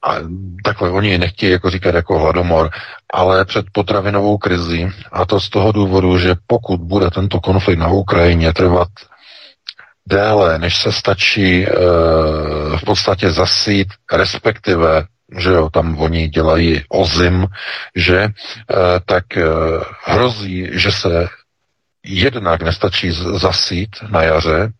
a 0.02 0.16
takhle 0.64 0.90
oni 0.90 1.18
nechtějí 1.18 1.52
jako 1.52 1.70
říkat 1.70 1.94
jako 1.94 2.18
hladomor, 2.18 2.70
ale 3.12 3.44
před 3.44 3.66
potravinovou 3.72 4.38
krizi 4.38 4.88
a 5.12 5.26
to 5.26 5.40
z 5.40 5.50
toho 5.50 5.72
důvodu, 5.72 6.18
že 6.18 6.34
pokud 6.46 6.80
bude 6.80 7.10
tento 7.10 7.40
konflikt 7.40 7.78
na 7.78 7.88
Ukrajině 7.88 8.52
trvat 8.52 8.88
déle, 10.08 10.58
než 10.58 10.82
se 10.82 10.92
stačí 10.92 11.66
e, 11.66 11.70
v 12.76 12.84
podstatě 12.86 13.30
zasít, 13.30 13.88
respektive 14.12 15.04
že 15.38 15.50
jo, 15.50 15.70
tam 15.70 15.98
oni 15.98 16.28
dělají 16.28 16.82
ozim, 16.88 17.46
že 17.96 18.18
e, 18.20 18.30
tak 19.06 19.36
e, 19.36 19.42
hrozí, 20.04 20.68
že 20.72 20.92
se 20.92 21.28
jednak 22.04 22.62
nestačí 22.62 23.10
zasít 23.34 23.90
na 24.10 24.22
jaře, 24.22 24.70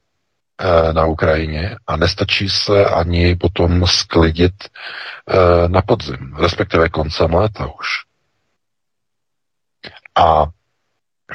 na 0.93 1.05
Ukrajině 1.05 1.77
a 1.87 1.97
nestačí 1.97 2.49
se 2.49 2.85
ani 2.85 3.37
potom 3.37 3.87
sklidit 3.87 4.55
eh, 4.65 5.69
na 5.69 5.83
podzim, 5.83 6.35
respektive 6.39 6.89
koncem 6.89 7.35
léta 7.35 7.67
už. 7.67 7.87
A 10.19 10.47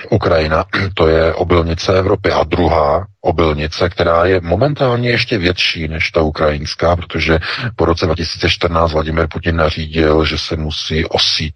Ukrajina, 0.10 0.66
to 0.94 1.08
je 1.08 1.34
obilnice 1.34 2.00
Evropy. 2.00 2.32
A 2.32 2.44
druhá 2.44 3.08
obilnice, 3.22 3.90
která 3.90 4.26
je 4.26 4.42
momentálně 4.42 5.10
ještě 5.10 5.38
větší 5.38 5.88
než 5.88 6.12
ta 6.12 6.22
ukrajinská, 6.22 6.96
protože 6.96 7.40
po 7.76 7.86
roce 7.86 8.06
2014 8.06 8.92
Vladimir 8.92 9.28
Putin 9.28 9.56
nařídil, 9.56 10.26
že 10.26 10.38
se 10.38 10.56
musí 10.56 11.06
osít 11.06 11.56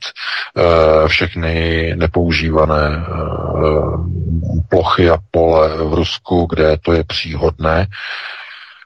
uh, 0.56 1.08
všechny 1.08 1.92
nepoužívané 1.96 2.98
uh, 2.98 4.06
plochy 4.70 5.10
a 5.10 5.18
pole 5.32 5.70
v 5.78 5.94
Rusku, 5.94 6.48
kde 6.50 6.78
to 6.78 6.94
je 6.94 7.04
příhodné. 7.04 7.88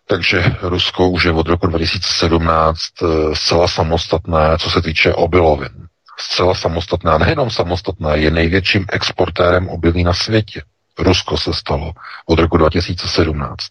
Takže 0.07 0.43
Rusko 0.61 1.09
už 1.09 1.23
je 1.23 1.31
od 1.31 1.47
roku 1.47 1.67
2017 1.67 2.79
uh, 3.01 3.33
zcela 3.33 3.67
samostatné, 3.67 4.57
co 4.57 4.69
se 4.69 4.81
týče 4.81 5.13
obilovin 5.13 5.88
zcela 6.21 6.55
samostatná, 6.55 7.17
nejenom 7.17 7.49
samostatná, 7.51 8.15
je 8.15 8.31
největším 8.31 8.85
exportérem 8.91 9.69
obilí 9.69 10.03
na 10.03 10.13
světě. 10.13 10.61
Rusko 10.99 11.37
se 11.37 11.53
stalo 11.53 11.93
od 12.25 12.39
roku 12.39 12.57
2017. 12.57 13.67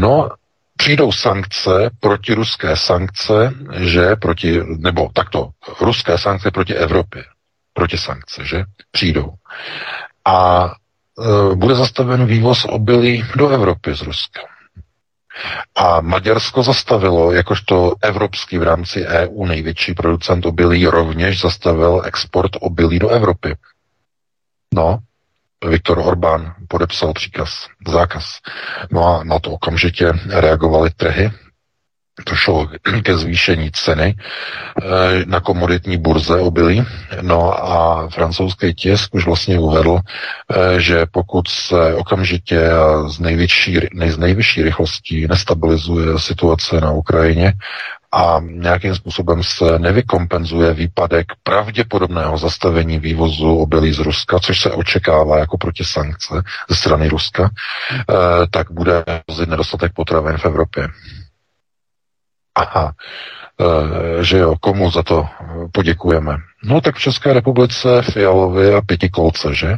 No, 0.00 0.28
přijdou 0.76 1.12
sankce, 1.12 1.90
protiruské 2.00 2.76
sankce, 2.76 3.54
že 3.72 4.16
proti, 4.16 4.60
nebo 4.78 5.10
takto, 5.12 5.50
ruské 5.80 6.18
sankce 6.18 6.50
proti 6.50 6.74
Evropě, 6.74 7.24
proti 7.72 7.98
sankce, 7.98 8.44
že 8.44 8.64
přijdou. 8.90 9.32
A 10.24 10.66
e, 11.52 11.54
bude 11.54 11.74
zastaven 11.74 12.26
vývoz 12.26 12.64
obilí 12.64 13.24
do 13.36 13.48
Evropy 13.48 13.94
z 13.94 14.02
Ruska. 14.02 14.40
A 15.74 16.00
Maďarsko 16.00 16.62
zastavilo, 16.62 17.32
jakožto 17.32 17.94
evropský 18.02 18.58
v 18.58 18.62
rámci 18.62 19.06
EU 19.06 19.46
největší 19.46 19.94
producent 19.94 20.46
obilí, 20.46 20.86
rovněž 20.86 21.40
zastavil 21.40 22.02
export 22.04 22.50
obilí 22.60 22.98
do 22.98 23.08
Evropy. 23.08 23.56
No, 24.74 24.98
Viktor 25.68 25.98
Orbán 25.98 26.54
podepsal 26.68 27.12
příkaz, 27.12 27.66
zákaz. 27.88 28.24
No 28.90 29.04
a 29.06 29.24
na 29.24 29.38
to 29.38 29.50
okamžitě 29.50 30.12
reagovaly 30.28 30.90
trhy, 30.90 31.30
došlo 32.26 32.68
ke 33.02 33.18
zvýšení 33.18 33.70
ceny 33.70 34.14
eh, 34.14 34.84
na 35.26 35.40
komoditní 35.40 35.96
burze 35.96 36.40
obilí. 36.40 36.84
No 37.20 37.64
a 37.68 38.08
francouzský 38.08 38.74
tisk 38.74 39.14
už 39.14 39.26
vlastně 39.26 39.58
uvedl, 39.58 39.98
eh, 39.98 40.80
že 40.80 41.06
pokud 41.10 41.48
se 41.48 41.94
okamžitě 41.94 42.70
z, 43.06 43.18
největší, 43.18 43.78
z 44.08 44.18
nejvyšší 44.18 44.62
rychlostí 44.62 45.26
nestabilizuje 45.26 46.18
situace 46.18 46.80
na 46.80 46.90
Ukrajině 46.92 47.52
a 48.12 48.40
nějakým 48.40 48.94
způsobem 48.94 49.42
se 49.42 49.78
nevykompenzuje 49.78 50.74
výpadek 50.74 51.26
pravděpodobného 51.42 52.38
zastavení 52.38 52.98
vývozu 52.98 53.56
obilí 53.56 53.92
z 53.92 53.98
Ruska, 53.98 54.38
což 54.38 54.60
se 54.60 54.70
očekává 54.70 55.38
jako 55.38 55.58
proti 55.58 55.84
sankce 55.84 56.42
ze 56.68 56.76
strany 56.76 57.08
Ruska, 57.08 57.50
eh, 57.92 58.04
tak 58.50 58.70
bude 58.70 59.04
nedostatek 59.46 59.92
potravin 59.94 60.36
v 60.38 60.44
Evropě. 60.44 60.88
Aha, 62.58 62.92
e, 63.60 64.24
že 64.24 64.38
jo, 64.38 64.56
komu 64.60 64.90
za 64.90 65.02
to 65.02 65.26
poděkujeme? 65.72 66.36
No 66.64 66.80
tak 66.80 66.96
v 66.96 67.00
České 67.00 67.32
republice 67.32 68.02
Fialovi 68.02 68.74
a 68.74 68.80
Pětikolce, 68.80 69.54
že? 69.54 69.76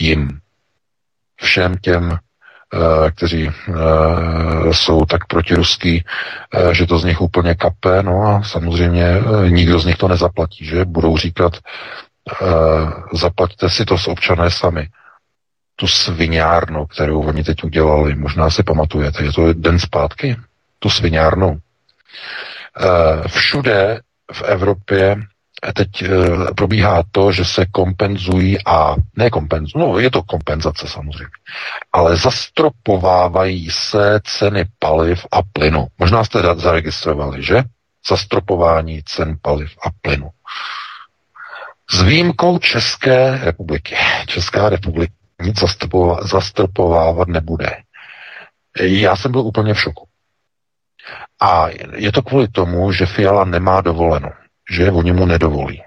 Jim. 0.00 0.38
Všem 1.40 1.76
těm, 1.76 2.12
e, 2.12 3.10
kteří 3.10 3.48
e, 3.48 3.52
jsou 4.72 5.04
tak 5.04 5.26
protiruský, 5.26 6.04
že 6.72 6.86
to 6.86 6.98
z 6.98 7.04
nich 7.04 7.20
úplně 7.20 7.54
kape, 7.54 8.02
no 8.02 8.22
a 8.22 8.42
samozřejmě 8.42 9.06
nikdo 9.48 9.78
z 9.78 9.86
nich 9.86 9.96
to 9.96 10.08
nezaplatí, 10.08 10.64
že? 10.64 10.84
Budou 10.84 11.16
říkat, 11.16 11.52
zaplaťte 13.12 13.70
si 13.70 13.84
to 13.84 13.98
s 13.98 14.08
občané 14.08 14.50
sami 14.50 14.88
tu 15.76 15.86
sviňárnu, 15.86 16.86
kterou 16.86 17.22
oni 17.22 17.44
teď 17.44 17.64
udělali. 17.64 18.14
Možná 18.14 18.50
si 18.50 18.62
pamatujete, 18.62 19.24
je 19.24 19.32
to 19.32 19.52
den 19.52 19.78
zpátky, 19.78 20.36
tu 20.78 20.90
sviňárnu. 20.90 21.58
Eh, 22.80 23.28
všude 23.28 24.00
v 24.32 24.42
Evropě 24.42 25.16
teď 25.72 26.02
eh, 26.02 26.08
probíhá 26.56 27.02
to, 27.12 27.32
že 27.32 27.44
se 27.44 27.66
kompenzují 27.66 28.64
a 28.66 28.94
ne 29.16 29.30
kompenzují, 29.30 29.84
no 29.86 29.98
je 29.98 30.10
to 30.10 30.22
kompenzace 30.22 30.88
samozřejmě, 30.88 31.30
ale 31.92 32.16
zastropovávají 32.16 33.70
se 33.70 34.20
ceny 34.24 34.64
paliv 34.78 35.26
a 35.32 35.42
plynu. 35.52 35.86
Možná 35.98 36.24
jste 36.24 36.38
zaregistrovali, 36.56 37.42
že? 37.42 37.62
Zastropování 38.08 39.02
cen 39.02 39.36
paliv 39.42 39.70
a 39.86 39.88
plynu. 40.02 40.30
S 41.90 42.02
výjimkou 42.02 42.58
České 42.58 43.38
republiky. 43.44 43.96
Česká 44.26 44.68
republika 44.68 45.14
nic 45.42 45.58
zastropovávat 46.22 47.28
nebude. 47.28 47.76
Já 48.80 49.16
jsem 49.16 49.32
byl 49.32 49.40
úplně 49.40 49.74
v 49.74 49.80
šoku. 49.80 50.08
A 51.40 51.66
je 51.94 52.12
to 52.12 52.22
kvůli 52.22 52.48
tomu, 52.48 52.92
že 52.92 53.06
Fiala 53.06 53.44
nemá 53.44 53.80
dovoleno, 53.80 54.28
že 54.70 54.90
oni 54.90 55.12
mu 55.12 55.26
nedovolí. 55.26 55.82
E, 55.82 55.84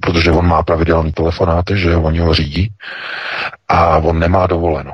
protože 0.00 0.30
on 0.32 0.46
má 0.46 0.62
pravidelný 0.62 1.12
telefonáty, 1.12 1.78
že 1.78 1.96
oni 1.96 2.18
ho 2.18 2.34
řídí 2.34 2.72
a 3.68 3.96
on 3.98 4.18
nemá 4.18 4.46
dovoleno. 4.46 4.92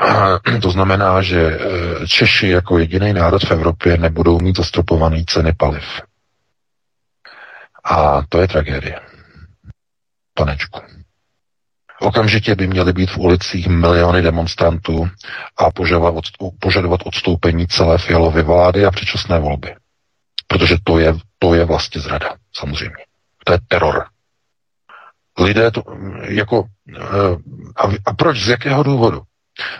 A 0.00 0.38
to 0.62 0.70
znamená, 0.70 1.22
že 1.22 1.40
e, 1.42 1.58
Češi 2.06 2.48
jako 2.48 2.78
jediný 2.78 3.12
národ 3.12 3.44
v 3.44 3.50
Evropě 3.50 3.96
nebudou 3.98 4.40
mít 4.40 4.56
zastropované 4.56 5.24
ceny 5.26 5.52
paliv. 5.52 5.84
A 7.84 8.22
to 8.28 8.40
je 8.40 8.48
tragédie. 8.48 9.00
Panečku. 10.34 10.80
Okamžitě 12.00 12.54
by 12.54 12.66
měly 12.66 12.92
být 12.92 13.10
v 13.10 13.18
ulicích 13.18 13.66
miliony 13.66 14.22
demonstrantů 14.22 15.08
a 15.56 15.70
požadovat, 16.58 17.00
odstoupení 17.04 17.66
celé 17.66 17.98
fialové 17.98 18.42
vlády 18.42 18.84
a 18.84 18.90
předčasné 18.90 19.38
volby. 19.38 19.74
Protože 20.46 20.76
to 20.84 20.98
je, 20.98 21.14
to 21.38 21.54
je 21.54 21.64
vlastně 21.64 22.00
zrada, 22.00 22.34
samozřejmě. 22.52 23.04
To 23.44 23.52
je 23.52 23.58
teror. 23.68 24.04
Lidé 25.38 25.70
to 25.70 25.82
jako... 26.22 26.64
Eh, 26.96 27.02
a, 27.76 27.82
a 28.06 28.14
proč? 28.14 28.38
Z 28.38 28.48
jakého 28.48 28.82
důvodu? 28.82 29.22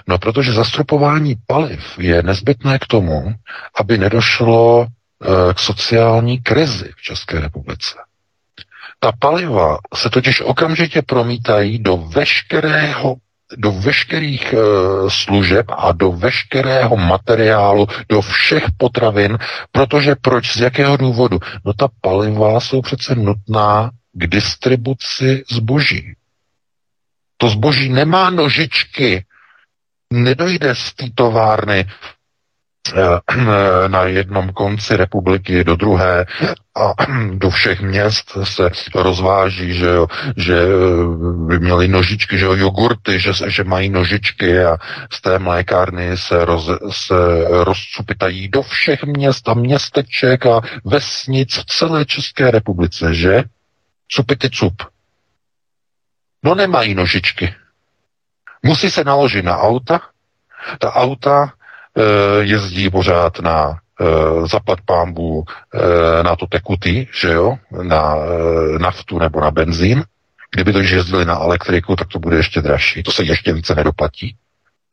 No, 0.06 0.18
protože 0.18 0.52
zastropování 0.52 1.34
paliv 1.46 1.98
je 1.98 2.22
nezbytné 2.22 2.78
k 2.78 2.86
tomu, 2.86 3.34
aby 3.80 3.98
nedošlo 3.98 4.86
eh, 4.86 5.54
k 5.54 5.58
sociální 5.58 6.42
krizi 6.42 6.90
v 6.96 7.02
České 7.02 7.40
republice. 7.40 7.94
Ta 9.04 9.12
paliva 9.12 9.78
se 9.94 10.10
totiž 10.10 10.40
okamžitě 10.40 11.02
promítají 11.02 11.78
do 11.78 11.96
veškerého 11.96 13.16
do 13.56 13.72
veškerých 13.72 14.52
e, 14.52 14.56
služeb 15.08 15.66
a 15.68 15.92
do 15.92 16.12
veškerého 16.12 16.96
materiálu, 16.96 17.86
do 18.08 18.20
všech 18.20 18.64
potravin, 18.76 19.38
protože 19.72 20.14
proč, 20.20 20.56
z 20.56 20.60
jakého 20.60 20.96
důvodu? 20.96 21.38
No 21.64 21.72
ta 21.72 21.88
paliva 22.00 22.60
jsou 22.60 22.82
přece 22.82 23.14
nutná 23.14 23.90
k 24.12 24.26
distribuci 24.26 25.44
zboží. 25.50 26.14
To 27.36 27.48
zboží 27.48 27.88
nemá 27.88 28.30
nožičky, 28.30 29.24
nedojde 30.12 30.74
z 30.74 30.92
té 30.92 31.04
továrny 31.14 31.86
Eh, 31.86 32.13
na 33.88 34.02
jednom 34.02 34.52
konci 34.52 34.96
republiky 34.96 35.64
do 35.64 35.76
druhé 35.76 36.26
a 36.74 36.94
do 37.32 37.50
všech 37.50 37.80
měst 37.80 38.38
se 38.42 38.70
rozváží, 38.94 39.74
že, 39.74 39.86
jo, 39.86 40.06
že 40.36 40.54
eh, 40.54 41.46
by 41.46 41.58
měli 41.58 41.88
nožičky, 41.88 42.38
že 42.38 42.44
jo, 42.44 42.54
jogurty, 42.54 43.20
že, 43.20 43.32
že 43.46 43.64
mají 43.64 43.88
nožičky 43.90 44.64
a 44.64 44.76
z 45.12 45.20
té 45.20 45.38
mlékárny 45.38 46.16
se, 46.16 46.44
roz, 46.44 46.70
se 46.90 47.14
rozcupitají 47.48 48.48
do 48.48 48.62
všech 48.62 49.02
měst 49.02 49.48
a 49.48 49.54
městeček 49.54 50.46
a 50.46 50.60
vesnic 50.84 51.58
v 51.58 51.64
celé 51.64 52.04
České 52.04 52.50
republice, 52.50 53.14
že? 53.14 53.42
Cupity 54.08 54.50
cup. 54.50 54.82
No 56.42 56.54
nemají 56.54 56.94
nožičky. 56.94 57.54
Musí 58.62 58.90
se 58.90 59.04
naložit 59.04 59.44
na 59.44 59.58
auta, 59.58 60.00
ta 60.78 60.94
auta 60.94 61.52
Eh, 61.52 61.63
jezdí 62.40 62.90
pořád 62.90 63.40
na 63.40 63.78
eh, 64.00 64.46
zapad 64.46 64.78
pámbu 64.84 65.44
eh, 65.74 66.22
na 66.22 66.36
to 66.36 66.46
tekutý, 66.46 67.06
že 67.20 67.32
jo, 67.32 67.56
na 67.82 68.14
naftu 68.78 69.18
nebo 69.18 69.40
na 69.40 69.50
benzín. 69.50 70.04
Kdyby 70.54 70.72
to 70.72 70.80
jezdili 70.80 71.24
na 71.24 71.40
elektriku, 71.40 71.96
tak 71.96 72.08
to 72.08 72.18
bude 72.18 72.36
ještě 72.36 72.60
dražší. 72.60 73.02
To 73.02 73.12
se 73.12 73.24
ještě 73.24 73.52
více 73.52 73.74
nedoplatí. 73.74 74.36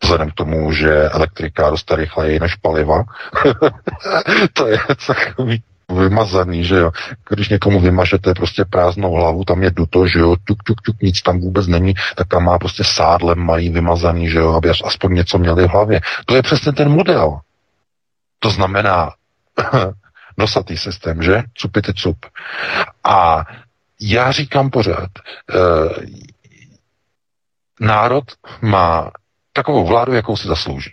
Vzhledem 0.04 0.32
k 0.32 0.34
tomu, 0.34 0.72
že 0.72 1.10
elektrika 1.10 1.70
roste 1.70 1.96
rychleji 1.96 2.40
než 2.40 2.56
paliva. 2.56 3.04
to 4.54 4.68
je 4.68 4.80
takový 5.08 5.64
vymazaný, 5.92 6.64
že 6.64 6.76
jo. 6.76 6.92
Když 7.30 7.50
někomu 7.50 7.80
vymažete 7.80 8.34
prostě 8.34 8.66
prázdnou 8.66 9.12
hlavu, 9.12 9.44
tam 9.44 9.64
je 9.64 9.72
duto, 9.72 10.08
že 10.08 10.20
jo, 10.20 10.36
tuk, 10.44 10.64
tuk, 10.64 10.82
tuk, 10.82 11.02
nic 11.02 11.22
tam 11.22 11.40
vůbec 11.40 11.68
není, 11.68 11.94
tak 12.16 12.28
tam 12.28 12.44
má 12.44 12.60
prostě 12.60 12.84
sádlem, 12.84 13.40
mají 13.40 13.70
vymazaný, 13.70 14.30
že 14.30 14.38
jo, 14.38 14.54
aby 14.54 14.70
aspoň 14.70 15.14
něco 15.14 15.38
měli 15.38 15.68
v 15.68 15.70
hlavě. 15.70 16.02
To 16.26 16.36
je 16.36 16.42
přesně 16.42 16.72
ten 16.72 16.90
model. 16.90 17.40
To 18.40 18.50
znamená 18.50 19.12
nosatý 20.38 20.78
systém, 20.78 21.24
že? 21.24 21.44
Cupity 21.54 21.94
cup. 21.94 22.26
A 23.04 23.46
já 24.02 24.32
říkám 24.32 24.70
pořád, 24.70 25.10
eh, 25.50 26.06
národ 27.80 28.24
má 28.62 29.12
takovou 29.54 29.86
vládu, 29.86 30.14
jakou 30.14 30.38
si 30.38 30.48
zaslouží. 30.48 30.92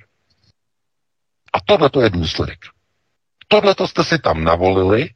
A 1.52 1.58
tohle 1.66 1.90
to 1.90 2.00
je 2.00 2.10
důsledek. 2.10 2.58
Tohleto 3.48 3.88
jste 3.88 4.04
si 4.04 4.18
tam 4.18 4.44
navolili, 4.44 5.10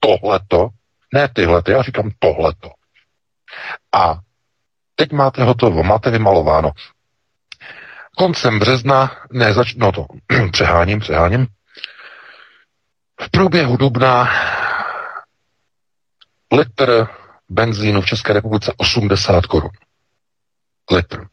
tohleto, 0.00 0.68
ne 1.14 1.28
tyhleto, 1.28 1.70
já 1.70 1.82
říkám 1.82 2.10
tohleto. 2.18 2.70
A 3.92 4.14
teď 4.94 5.12
máte 5.12 5.44
hotovo, 5.44 5.82
máte 5.82 6.10
vymalováno. 6.10 6.70
Koncem 8.16 8.58
března, 8.58 9.16
ne, 9.32 9.52
zač, 9.54 9.74
no 9.74 9.92
to 9.92 10.06
přeháním, 10.52 11.00
přeháním. 11.00 11.46
V 13.20 13.30
průběhu 13.30 13.76
dubna 13.76 14.28
litr 16.52 17.06
benzínu 17.48 18.00
v 18.00 18.06
České 18.06 18.32
republice 18.32 18.72
80 18.76 19.46
korun. 19.46 19.70
Litr. 20.90 21.26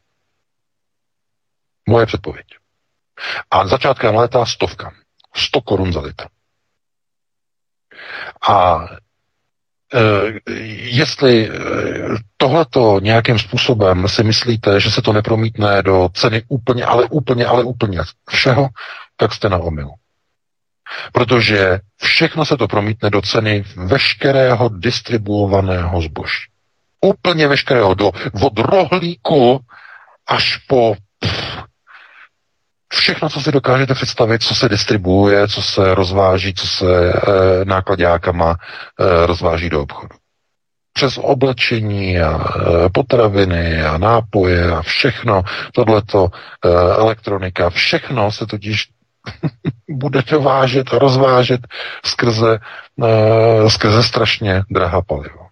Moje 1.90 2.06
předpověď. 2.06 2.46
A 3.52 3.68
začátkem 3.68 4.16
léta 4.16 4.46
stovka. 4.46 4.94
100 5.36 5.62
korun 5.62 5.94
za 5.94 6.00
litr. 6.00 6.26
A 8.50 8.86
e, 9.94 10.00
jestli 10.76 11.50
e, 11.50 11.52
tohleto 12.38 13.00
nějakým 13.00 13.40
způsobem 13.40 14.08
si 14.08 14.24
myslíte, 14.24 14.80
že 14.80 14.92
se 14.92 15.02
to 15.02 15.14
nepromítne 15.14 15.82
do 15.84 16.10
ceny 16.14 16.44
úplně, 16.48 16.86
ale 16.86 17.06
úplně, 17.06 17.46
ale 17.46 17.64
úplně 17.64 18.00
všeho, 18.30 18.70
tak 19.18 19.34
jste 19.34 19.50
na 19.50 19.58
omilu. 19.58 19.92
Protože 21.12 21.80
všechno 22.02 22.46
se 22.46 22.58
to 22.58 22.68
promítne 22.68 23.10
do 23.10 23.22
ceny 23.22 23.64
veškerého 23.76 24.70
distribuovaného 24.70 26.02
zboží. 26.02 26.46
Úplně 27.02 27.48
veškerého, 27.48 27.94
do, 27.94 28.12
od 28.42 28.60
rohlíku 28.60 29.60
až 30.28 30.58
po 30.58 30.96
pff, 31.20 31.53
všechno, 32.94 33.30
co 33.30 33.42
si 33.42 33.52
dokážete 33.52 33.94
představit, 33.94 34.44
co 34.44 34.56
se 34.56 34.70
distribuuje, 34.70 35.48
co 35.48 35.62
se 35.62 35.96
rozváží, 35.96 36.54
co 36.54 36.68
se 36.68 37.14
e, 37.14 37.16
nákladňákama 37.66 38.56
e, 38.56 39.26
rozváží 39.26 39.70
do 39.70 39.82
obchodu. 39.82 40.16
Přes 40.94 41.18
oblečení 41.18 42.20
a 42.20 42.38
e, 42.38 42.90
potraviny 42.90 43.84
a 43.84 43.98
nápoje 43.98 44.72
a 44.72 44.82
všechno, 44.82 45.44
tohleto, 45.74 46.28
e, 46.66 46.70
elektronika, 47.00 47.70
všechno 47.70 48.32
se 48.32 48.46
totiž 48.46 48.90
bude 49.90 50.22
dovážet 50.22 50.94
a 50.94 51.00
rozvážet 51.00 51.62
skrze, 52.06 52.60
e, 53.04 53.70
skrze 53.70 54.04
strašně 54.04 54.64
drahá 54.70 55.02
palivo. 55.02 55.48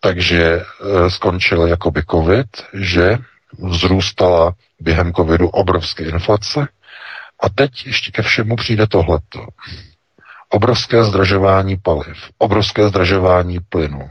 Takže 0.00 0.44
e, 0.44 0.64
skončil 1.10 1.66
jakoby 1.66 2.02
covid, 2.10 2.48
že 2.72 3.18
vzrůstala 3.58 4.54
během 4.80 5.12
covidu 5.12 5.48
obrovské 5.48 6.04
inflace 6.04 6.68
a 7.40 7.48
teď 7.48 7.86
ještě 7.86 8.10
ke 8.10 8.22
všemu 8.22 8.56
přijde 8.56 8.86
tohleto. 8.86 9.46
Obrovské 10.48 11.04
zdražování 11.04 11.76
paliv, 11.76 12.16
obrovské 12.38 12.88
zdražování 12.88 13.58
plynu. 13.68 14.10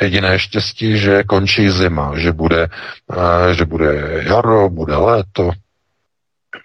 Jediné 0.00 0.38
štěstí, 0.38 0.98
že 0.98 1.22
končí 1.22 1.70
zima, 1.70 2.18
že 2.18 2.32
bude, 2.32 2.68
že 3.52 3.64
bude 3.64 4.22
jaro, 4.26 4.70
bude 4.70 4.96
léto, 4.96 5.50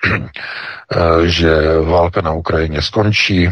že 1.26 1.80
válka 1.80 2.22
na 2.22 2.32
Ukrajině 2.32 2.82
skončí, 2.82 3.51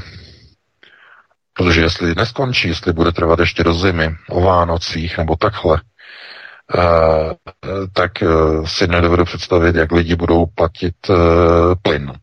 protože 1.54 1.82
jestli 1.82 2.16
neskončí, 2.16 2.68
jestli 2.68 2.94
bude 2.94 3.12
trvat 3.12 3.40
ještě 3.40 3.64
do 3.64 3.74
zimy, 3.74 4.16
o 4.30 4.42
Vánocích 4.42 5.18
nebo 5.18 5.36
takhle, 5.36 5.82
tak 7.94 8.12
si 8.66 8.88
nedovedu 8.88 9.26
představit, 9.26 9.76
jak 9.76 9.92
lidi 9.92 10.16
budou 10.16 10.46
platit 10.46 10.96
plyn 11.82 12.14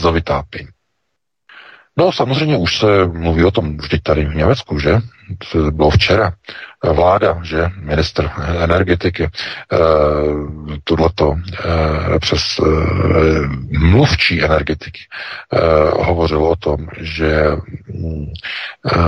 za 0.00 0.10
vytápění. 0.10 0.68
No 1.96 2.12
samozřejmě 2.12 2.56
už 2.56 2.78
se 2.78 3.06
mluví 3.06 3.44
o 3.44 3.50
tom 3.50 3.76
vždyť 3.76 4.02
tady 4.02 4.24
v 4.24 4.34
Německu, 4.34 4.78
že? 4.78 4.98
To 5.52 5.70
bylo 5.70 5.90
včera. 5.90 6.32
Vláda, 6.84 7.40
že? 7.42 7.70
Minister 7.76 8.30
energetiky 8.62 9.24
eh, 9.24 9.78
tohleto 10.84 11.34
eh, 11.64 12.18
přes 12.18 12.42
eh, 12.58 12.66
mluvčí 13.78 14.44
energetiky 14.44 15.00
eh, 15.52 15.58
hovořil 15.90 16.44
o 16.44 16.56
tom, 16.56 16.86
že 17.00 17.46
eh, 18.86 18.98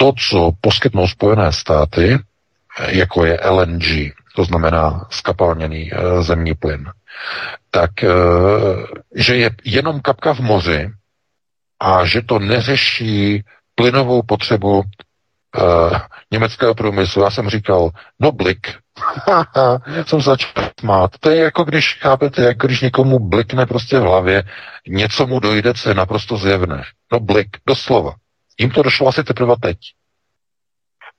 to, 0.00 0.12
co 0.30 0.50
poskytnou 0.60 1.08
Spojené 1.08 1.52
státy, 1.52 2.18
jako 2.88 3.24
je 3.24 3.40
LNG, 3.50 4.12
to 4.36 4.44
znamená 4.44 5.06
skapalněný 5.10 5.92
eh, 5.92 6.22
zemní 6.22 6.54
plyn, 6.54 6.90
tak 7.70 8.04
eh, 8.04 8.08
že 9.14 9.36
je 9.36 9.50
jenom 9.64 10.00
kapka 10.00 10.34
v 10.34 10.40
moři 10.40 10.90
a 11.80 12.04
že 12.04 12.22
to 12.22 12.38
neřeší 12.38 13.44
plynovou 13.74 14.22
potřebu 14.22 14.82
německého 16.30 16.74
průmyslu. 16.74 17.22
Já 17.22 17.30
jsem 17.30 17.48
říkal, 17.48 17.90
no 18.20 18.32
blik. 18.32 18.74
jsem 20.06 20.20
začal 20.20 20.50
smát. 20.80 21.10
To 21.20 21.30
je 21.30 21.36
jako 21.36 21.64
když, 21.64 21.98
chápete, 22.00 22.42
jako 22.42 22.66
když 22.66 22.80
někomu 22.80 23.18
blikne 23.18 23.66
prostě 23.66 23.98
v 23.98 24.02
hlavě, 24.02 24.42
něco 24.88 25.26
mu 25.26 25.40
dojde, 25.40 25.74
co 25.74 25.88
je 25.88 25.94
naprosto 25.94 26.36
zjevné. 26.36 26.82
No 27.12 27.20
blik, 27.20 27.48
doslova. 27.66 28.14
Jim 28.60 28.70
to 28.70 28.82
došlo 28.82 29.08
asi 29.08 29.24
teprve 29.24 29.54
teď. 29.60 29.78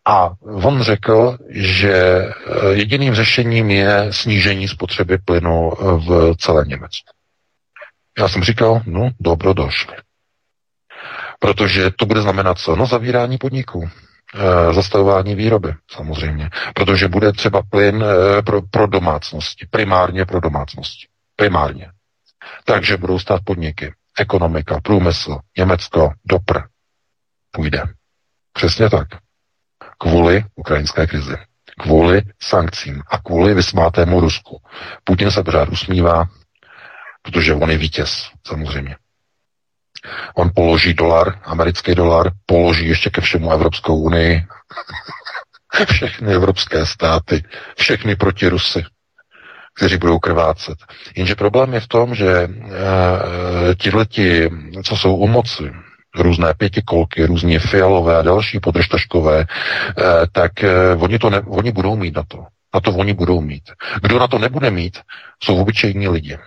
A 0.06 0.30
on 0.44 0.82
řekl, 0.82 1.38
že 1.50 1.94
eh, 1.94 2.34
jediným 2.72 3.16
řešením 3.16 3.72
je 3.72 4.08
snížení 4.12 4.68
spotřeby 4.68 5.18
plynu 5.18 5.72
eh, 5.74 5.84
v 5.84 6.36
celé 6.38 6.66
Německu. 6.66 7.12
Já 8.20 8.28
jsem 8.28 8.44
říkal, 8.44 8.82
no 8.86 9.10
dobro 9.20 9.54
došli. 9.54 9.96
Protože 11.40 11.92
to 11.92 12.06
bude 12.06 12.22
znamenat 12.22 12.60
co? 12.60 12.76
No 12.76 12.86
zavírání 12.86 13.38
podniků, 13.38 13.90
e, 13.90 14.74
zastavování 14.74 15.36
výroby 15.36 15.74
samozřejmě. 15.92 16.50
Protože 16.76 17.08
bude 17.08 17.32
třeba 17.32 17.62
plyn 17.70 18.04
e, 18.04 18.42
pro, 18.42 18.62
pro 18.62 18.88
domácnosti, 18.88 19.68
primárně 19.70 20.26
pro 20.26 20.40
domácnosti. 20.40 21.08
Primárně. 21.36 21.92
Takže 22.66 22.98
budou 22.98 23.20
stát 23.20 23.42
podniky, 23.46 23.94
ekonomika, 24.20 24.82
průmysl, 24.84 25.40
Německo, 25.58 26.12
dopr. 26.26 26.71
Půjde. 27.52 27.84
Přesně 28.54 28.90
tak 28.90 29.08
kvůli 29.98 30.46
ukrajinské 30.56 31.08
krizi, 31.08 31.36
kvůli 31.80 32.22
sankcím 32.42 33.02
a 33.08 33.18
kvůli 33.18 33.54
vysmátému 33.54 34.20
Rusku. 34.20 34.62
Putin 35.04 35.32
se 35.32 35.44
pořád 35.44 35.70
usmívá, 35.70 36.26
protože 37.22 37.54
on 37.54 37.70
je 37.70 37.78
vítěz, 37.78 38.30
samozřejmě. 38.48 38.96
On 40.36 40.52
položí 40.56 40.94
dolar, 40.94 41.40
americký 41.44 41.96
dolar, 41.96 42.32
položí 42.46 42.88
ještě 42.88 43.10
ke 43.10 43.22
všemu 43.22 43.52
Evropskou 43.52 44.02
unii, 44.02 44.46
všechny 45.92 46.34
evropské 46.34 46.86
státy, 46.86 47.44
všechny 47.78 48.16
proti 48.16 48.48
Rusy, 48.48 48.86
kteří 49.74 49.98
budou 49.98 50.20
krvácet. 50.20 50.78
Jenže 51.16 51.36
problém 51.36 51.74
je 51.74 51.80
v 51.80 51.88
tom, 51.88 52.16
že 52.16 52.32
e, 52.32 52.50
tihleti, 53.76 54.50
co 54.84 54.98
jsou 54.98 55.16
u 55.16 55.28
moci, 55.28 55.72
různé 56.16 56.54
pětikolky, 56.54 57.26
různě 57.26 57.60
fialové 57.60 58.18
a 58.18 58.22
další 58.22 58.60
podržtaškové, 58.60 59.46
eh, 59.46 60.04
tak 60.32 60.64
eh, 60.64 60.96
oni, 60.96 61.20
to 61.20 61.30
ne, 61.30 61.42
oni 61.42 61.72
budou 61.72 61.96
mít 61.96 62.16
na 62.16 62.24
to. 62.28 62.46
Na 62.74 62.80
to 62.80 62.92
oni 62.92 63.14
budou 63.14 63.42
mít. 63.42 63.64
Kdo 64.02 64.20
na 64.20 64.28
to 64.28 64.40
nebude 64.40 64.72
mít, 64.72 65.00
jsou 65.44 65.62
obyčejní 65.62 66.08
lidi. 66.08 66.38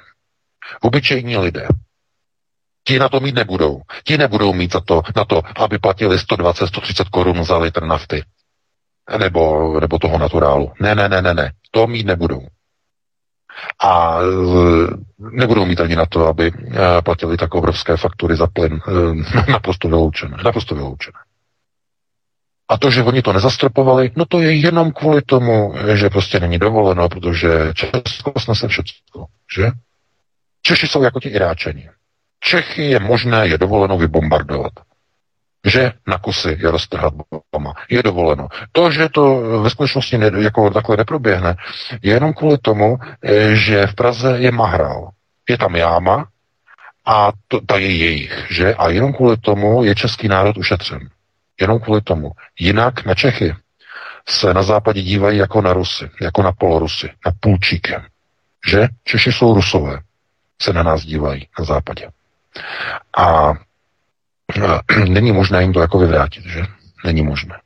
Obyčejní 0.81 1.37
lidé. 1.37 1.69
Ti 2.87 2.99
na 2.99 3.09
to 3.09 3.21
mít 3.21 3.35
nebudou. 3.35 3.81
Ti 4.05 4.19
nebudou 4.19 4.53
mít 4.53 4.73
za 4.73 4.81
to, 4.81 5.03
na 5.17 5.25
to, 5.25 5.43
aby 5.57 5.79
platili 5.79 6.17
120-130 6.17 7.05
korun 7.11 7.45
za 7.45 7.59
litr 7.59 7.85
nafty. 7.85 8.25
Nebo, 9.19 9.81
nebo 9.81 9.99
toho 9.99 10.19
naturálu. 10.19 10.73
Ne, 10.81 10.95
ne, 10.95 11.09
ne, 11.09 11.23
ne, 11.23 11.35
ne. 11.35 11.53
To 11.71 11.87
mít 11.87 12.07
nebudou 12.07 12.41
a 13.83 14.19
e, 14.21 14.25
nebudou 15.19 15.67
mít 15.67 15.81
ani 15.81 15.97
na 15.97 16.07
to, 16.07 16.27
aby 16.27 16.47
e, 16.47 17.03
platili 17.03 17.37
tak 17.37 17.55
obrovské 17.55 17.97
faktury 17.97 18.37
za 18.37 18.47
plyn. 18.47 18.81
E, 19.47 19.51
naprosto 19.53 19.89
vyloučené. 19.89 20.37
Naprosto 20.45 20.75
vyloučené. 20.75 21.19
A 22.69 22.79
to, 22.79 22.91
že 22.91 23.03
oni 23.03 23.23
to 23.23 23.33
nezastropovali, 23.33 24.11
no 24.17 24.25
to 24.25 24.41
je 24.41 24.55
jenom 24.55 24.93
kvůli 24.93 25.23
tomu, 25.23 25.75
že 25.95 26.11
prostě 26.11 26.41
není 26.41 26.59
dovoleno, 26.59 27.09
protože 27.09 27.49
Česko 27.75 28.33
snese 28.39 28.69
všechno, 28.69 29.25
že? 29.57 29.71
Češi 30.63 30.87
jsou 30.87 31.03
jako 31.03 31.21
ti 31.21 31.29
Iráčani. 31.29 31.89
Čechy 32.41 32.83
je 32.83 33.01
možné, 33.01 33.47
je 33.49 33.59
dovoleno 33.59 33.99
vybombardovat 33.99 34.73
že 35.65 35.93
na 36.07 36.19
kusy 36.19 36.57
je 36.61 36.71
roztrhat 36.71 37.15
bombama. 37.15 37.75
Je 37.89 38.03
dovoleno. 38.03 38.49
To, 38.73 38.91
že 38.91 39.09
to 39.09 39.41
ve 39.63 39.71
skutečnosti 39.71 40.19
ne, 40.19 40.31
jako 40.39 40.71
takhle 40.71 40.97
neproběhne, 40.97 41.57
je 42.03 42.13
jenom 42.13 42.33
kvůli 42.35 42.59
tomu, 42.59 42.99
eh, 43.23 43.57
že 43.57 43.87
v 43.87 43.95
Praze 43.95 44.37
je 44.39 44.53
mahrál. 44.53 45.11
Je 45.49 45.59
tam 45.59 45.77
jáma 45.77 46.27
a 47.07 47.33
to, 47.49 47.61
ta 47.67 47.79
je 47.79 47.97
jejich, 47.97 48.47
že? 48.51 48.75
A 48.75 48.89
jenom 48.89 49.13
kvůli 49.13 49.37
tomu 49.37 49.85
je 49.85 49.95
český 49.95 50.29
národ 50.29 50.57
ušetřen. 50.57 51.09
Jenom 51.61 51.81
kvůli 51.81 52.01
tomu. 52.01 52.31
Jinak 52.59 53.05
na 53.05 53.15
Čechy 53.15 53.55
se 54.29 54.55
na 54.55 54.63
západě 54.63 55.03
dívají 55.03 55.39
jako 55.39 55.63
na 55.63 55.73
Rusy, 55.73 56.11
jako 56.21 56.43
na 56.43 56.53
polorusy, 56.53 57.11
na 57.27 57.33
půlčíkem. 57.41 58.03
Že? 58.69 58.89
Češi 59.05 59.33
jsou 59.33 59.55
rusové, 59.55 60.01
se 60.63 60.73
na 60.73 60.83
nás 60.83 61.03
dívají 61.03 61.49
na 61.59 61.65
západě. 61.65 62.09
A 63.19 63.53
není 65.09 65.33
možné 65.33 65.63
jim 65.63 65.73
to 65.73 65.81
jako 65.81 65.99
vyvrátit, 65.99 66.47
že? 66.47 66.63
Není 67.05 67.23
možné. 67.23 67.61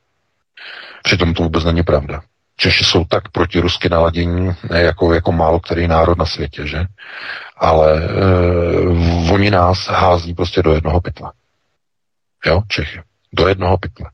Přitom 1.03 1.33
to 1.33 1.43
vůbec 1.43 1.63
není 1.63 1.83
pravda. 1.83 2.21
Češi 2.57 2.83
jsou 2.83 3.05
tak 3.05 3.29
proti 3.29 3.59
rusky 3.59 3.89
naladění, 3.89 4.51
jako, 4.73 5.13
jako 5.13 5.31
málo 5.31 5.59
který 5.59 5.87
národ 5.87 6.17
na 6.17 6.25
světě, 6.25 6.67
že? 6.67 6.85
Ale 7.57 8.03
e, 8.03 9.31
oni 9.33 9.51
nás 9.51 9.87
hází 9.87 10.33
prostě 10.33 10.61
do 10.63 10.73
jednoho 10.73 11.01
pytla. 11.01 11.33
Jo, 12.45 12.61
Čechy. 12.67 13.01
Do 13.33 13.47
jednoho 13.47 13.77
pytle. 13.77 14.09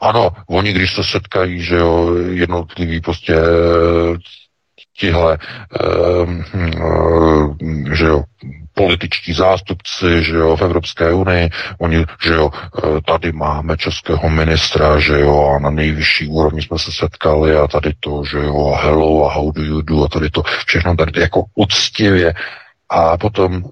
Ano, 0.00 0.30
oni, 0.48 0.72
když 0.72 0.94
se 0.94 1.04
setkají, 1.04 1.62
že 1.62 1.76
jo, 1.76 2.14
jednotliví 2.16 3.00
prostě 3.00 3.36
tihle, 4.96 5.38
uh, 5.82 6.34
že 7.92 8.04
jo, 8.04 8.24
političtí 8.74 9.32
zástupci, 9.32 10.24
že 10.24 10.36
jo, 10.36 10.56
v 10.56 10.62
Evropské 10.62 11.12
unii, 11.12 11.50
oni, 11.78 12.04
že 12.22 12.32
jo, 12.32 12.50
eh, 12.52 13.00
tady 13.06 13.32
máme 13.32 13.76
českého 13.76 14.30
ministra, 14.30 14.98
že 14.98 15.20
jo, 15.20 15.52
a 15.56 15.58
na 15.58 15.70
nejvyšší 15.70 16.28
úrovni 16.28 16.62
jsme 16.62 16.78
se 16.78 16.92
setkali 16.92 17.56
a 17.56 17.66
tady 17.68 17.92
to, 18.00 18.24
že 18.24 18.38
jo, 18.38 18.72
a 18.74 18.82
hello 18.82 19.26
a 19.26 19.34
how 19.34 19.52
do 19.52 19.62
you 19.62 19.82
do 19.82 20.04
a 20.04 20.08
tady 20.08 20.30
to, 20.30 20.42
všechno 20.66 20.96
tady 20.96 21.20
jako 21.20 21.44
uctivě 21.54 22.34
a 22.88 23.16
potom, 23.16 23.64
uh, 23.64 23.70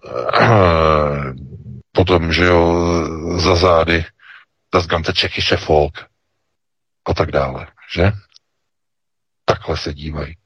potom, 1.93 2.32
že 2.32 2.45
jo, 2.45 2.85
za 3.37 3.57
zády, 3.57 4.05
das 4.74 4.87
ganze 4.87 5.12
tschechische 5.12 5.57
Volk, 5.57 6.07
a 7.07 7.15
tak 7.15 7.31
dále, 7.31 7.66
že? 7.95 8.12
Takhle 9.45 9.77
se 9.77 9.95
dívají. 9.95 10.39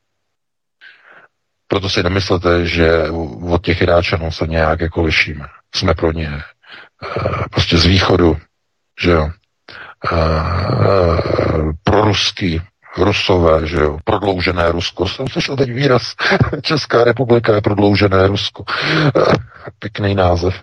Proto 1.69 1.91
si 1.91 2.03
nemyslete, 2.03 2.67
že 2.67 3.11
od 3.51 3.65
těch 3.65 3.81
Iráčanů 3.83 4.31
se 4.31 4.47
nějak 4.47 4.81
jako 4.81 5.03
lišíme. 5.03 5.47
Jsme 5.75 5.95
pro 5.95 6.13
ně 6.13 6.31
eh, 6.33 7.45
prostě 7.51 7.79
z 7.79 7.87
východu, 7.87 8.37
že 9.01 9.11
jo, 9.11 9.31
eh, 10.13 10.17
pro 11.83 12.01
ruský, 12.05 12.61
Rusové, 12.99 13.67
že 13.67 13.77
jo, 13.77 13.99
prodloužené 14.05 14.73
Rusko. 14.73 15.09
Jsem 15.09 15.29
slyšel 15.29 15.57
teď 15.57 15.73
výraz, 15.73 16.03
Česká 16.63 17.05
republika 17.05 17.55
je 17.55 17.61
prodloužené 17.61 18.27
Rusko. 18.27 18.65
Pěkný 19.79 20.15
název. 20.15 20.55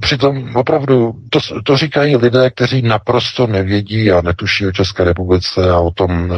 Přitom 0.00 0.56
opravdu 0.56 1.12
to, 1.30 1.38
to 1.64 1.76
říkají 1.76 2.16
lidé, 2.16 2.50
kteří 2.50 2.82
naprosto 2.82 3.46
nevědí 3.46 4.12
a 4.12 4.22
netuší 4.22 4.66
o 4.66 4.72
České 4.72 5.04
republice 5.04 5.70
a 5.70 5.78
o 5.78 5.90
tom 5.90 6.32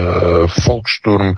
Volkssturm 0.66 1.28
uh, 1.28 1.34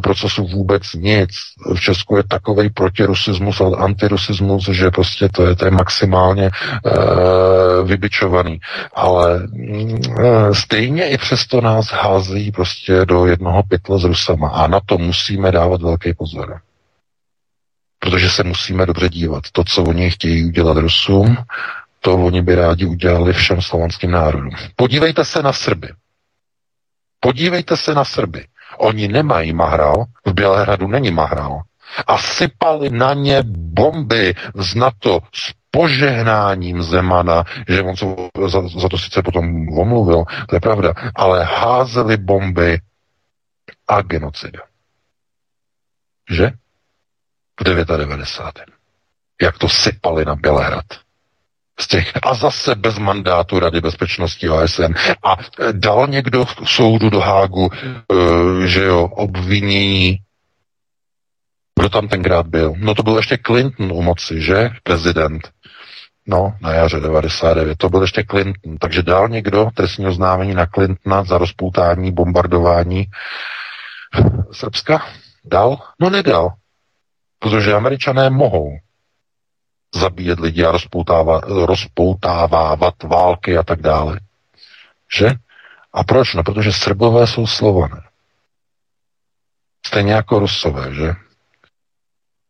procesu 0.00 0.46
vůbec 0.46 0.82
nic. 0.94 1.30
V 1.74 1.80
Česku 1.80 2.16
je 2.16 2.22
takový 2.28 2.70
protirusismus 2.70 3.60
a 3.60 3.64
antirusismus, 3.78 4.68
že 4.68 4.90
prostě 4.90 5.28
to 5.28 5.46
je, 5.46 5.56
to 5.56 5.64
je 5.64 5.70
maximálně 5.70 6.50
vybičovaný. 7.84 8.60
Ale 8.94 9.40
uh, 9.42 10.52
stejně 10.52 11.08
i 11.08 11.18
přesto 11.18 11.60
nás 11.60 11.86
hází 11.86 12.52
prostě 12.52 13.01
do 13.06 13.26
jednoho 13.26 13.62
pytle 13.62 13.98
s 13.98 14.04
Rusama. 14.04 14.48
A 14.48 14.66
na 14.66 14.80
to 14.86 14.98
musíme 14.98 15.52
dávat 15.52 15.82
velký 15.82 16.14
pozor. 16.14 16.60
Protože 17.98 18.30
se 18.30 18.44
musíme 18.44 18.86
dobře 18.86 19.08
dívat. 19.08 19.42
To, 19.52 19.64
co 19.64 19.82
oni 19.82 20.10
chtějí 20.10 20.44
udělat 20.44 20.76
Rusům, 20.76 21.36
to 22.00 22.14
oni 22.14 22.42
by 22.42 22.54
rádi 22.54 22.86
udělali 22.86 23.32
všem 23.32 23.62
slovanským 23.62 24.10
národům. 24.10 24.50
Podívejte 24.76 25.24
se 25.24 25.42
na 25.42 25.52
Srby. 25.52 25.88
Podívejte 27.20 27.76
se 27.76 27.94
na 27.94 28.04
Srby. 28.04 28.46
Oni 28.78 29.08
nemají 29.08 29.52
mahral, 29.52 30.04
v 30.26 30.32
Bělehradu 30.34 30.86
není 30.86 31.10
mahral. 31.10 31.60
A 32.06 32.18
sypali 32.18 32.90
na 32.90 33.14
ně 33.14 33.42
bomby 33.46 34.34
z 34.54 34.74
NATO 34.74 35.20
s 35.34 35.52
požehnáním 35.70 36.82
Zemana, 36.82 37.44
že 37.68 37.82
on 37.82 37.96
se 37.96 38.06
za, 38.48 38.68
za 38.68 38.88
to 38.88 38.98
sice 38.98 39.22
potom 39.22 39.68
omluvil, 39.68 40.24
to 40.48 40.56
je 40.56 40.60
pravda, 40.60 40.94
ale 41.14 41.44
házeli 41.44 42.16
bomby 42.16 42.78
a 43.88 44.02
genocida. 44.02 44.60
Že? 46.30 46.50
V 47.60 47.64
99. 47.64 48.68
Jak 49.42 49.58
to 49.58 49.68
sypali 49.68 50.24
na 50.24 50.34
Bělehrad. 50.34 50.84
Z 51.80 51.86
těch, 51.86 52.12
a 52.22 52.34
zase 52.34 52.74
bez 52.74 52.98
mandátu 52.98 53.58
Rady 53.58 53.80
bezpečnosti 53.80 54.48
OSN. 54.48 54.94
A 55.24 55.36
e, 55.60 55.72
dal 55.72 56.06
někdo 56.06 56.46
soudu 56.64 57.10
do 57.10 57.20
Hágu, 57.20 57.66
uh, 57.66 58.64
že 58.64 58.84
jo, 58.84 59.04
obvinění 59.04 60.18
kdo 61.82 61.88
tam 61.88 62.08
tenkrát 62.08 62.46
byl? 62.46 62.74
No 62.76 62.94
to 62.94 63.02
byl 63.02 63.16
ještě 63.16 63.38
Clinton 63.46 63.92
u 63.92 64.02
moci, 64.02 64.40
že? 64.40 64.70
Prezident. 64.82 65.50
No, 66.26 66.54
na 66.60 66.72
jaře 66.72 67.00
99. 67.00 67.78
To 67.78 67.88
byl 67.88 68.02
ještě 68.02 68.24
Clinton. 68.30 68.78
Takže 68.78 69.02
dal 69.02 69.28
někdo 69.28 69.68
trestní 69.74 70.06
oznámení 70.06 70.54
na 70.54 70.66
Clintona 70.66 71.24
za 71.24 71.38
rozpoutání, 71.38 72.12
bombardování 72.12 73.06
Srbska? 74.52 75.06
Dal? 75.44 75.78
No 76.00 76.10
nedal. 76.10 76.54
Protože 77.38 77.74
američané 77.74 78.30
mohou 78.30 78.78
zabíjet 79.94 80.40
lidi 80.40 80.64
a 80.64 80.72
rozpoutávávat 81.66 83.02
války 83.02 83.58
a 83.58 83.62
tak 83.62 83.80
dále. 83.80 84.20
Že? 85.16 85.30
A 85.92 86.04
proč? 86.04 86.34
No, 86.34 86.42
protože 86.42 86.72
Srbové 86.72 87.26
jsou 87.26 87.46
slované. 87.46 88.02
Stejně 89.86 90.12
jako 90.12 90.38
Rusové, 90.38 90.94
že? 90.94 91.12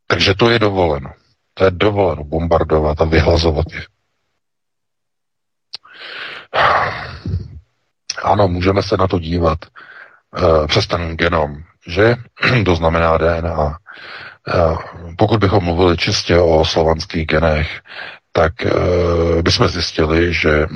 Takže 0.07 0.35
to 0.35 0.51
je 0.51 0.59
dovoleno. 0.59 1.13
To 1.55 1.65
je 1.65 1.71
dovoleno 1.71 2.25
bombardovat 2.25 3.01
a 3.01 3.05
vyhlazovat 3.05 3.67
je. 3.73 3.87
Ano, 8.23 8.49
můžeme 8.49 8.83
se 8.83 8.97
na 8.97 9.09
to 9.09 9.19
dívat 9.19 9.59
přes 10.67 10.87
ten 10.87 11.17
genom, 11.17 11.57
že? 11.87 12.17
to 12.65 12.77
znamená 12.77 13.19
DNA. 13.19 13.77
Uh, 14.55 14.79
pokud 15.19 15.41
bychom 15.41 15.65
mluvili 15.65 15.97
čistě 15.97 16.39
o 16.39 16.65
slovanských 16.65 17.27
genech, 17.27 17.81
tak 18.33 18.53
uh, 18.65 19.43
bychom 19.43 19.69
zjistili, 19.69 20.35
že 20.35 20.67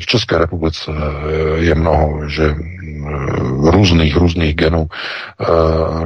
v 0.00 0.06
České 0.06 0.38
republice 0.38 0.90
je 1.56 1.74
mnoho, 1.74 2.28
že 2.28 2.54
různých, 3.70 4.16
různých 4.16 4.54
genů, 4.54 4.86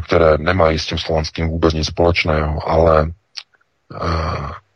které 0.05 0.39
nemají 0.39 0.79
s 0.79 0.87
tím 0.87 0.99
slovanským 0.99 1.49
vůbec 1.49 1.75
nic 1.75 1.87
společného, 1.87 2.71
ale 2.71 3.11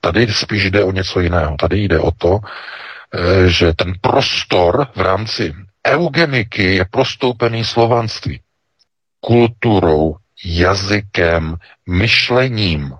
Tady 0.01 0.27
spíš 0.27 0.71
jde 0.71 0.85
o 0.85 0.93
něco 0.93 1.21
jiného. 1.21 1.57
Tady 1.57 1.79
jde 1.79 1.99
o 1.99 2.11
to, 2.11 2.39
eh, 3.15 3.49
že 3.49 3.73
ten 3.73 3.93
prostor 4.01 4.87
v 4.97 5.01
rámci 5.01 5.55
eugeniky 5.87 6.75
je 6.75 6.85
prostoupený 6.85 7.65
slovanství. 7.65 8.41
Kulturou, 9.21 10.17
jazykem, 10.45 11.57
myšlením. 11.89 12.95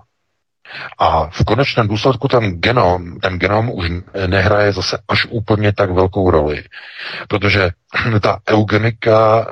A 0.99 1.29
v 1.29 1.43
konečném 1.45 1.87
důsledku 1.87 2.27
ten 2.27 2.51
genom, 2.51 3.19
ten 3.19 3.39
genom 3.39 3.69
už 3.69 3.89
nehraje 4.27 4.73
zase 4.73 4.97
až 5.07 5.25
úplně 5.29 5.73
tak 5.73 5.91
velkou 5.91 6.31
roli. 6.31 6.63
Protože 7.27 7.69
ta 8.21 8.39
eugenika 8.49 9.47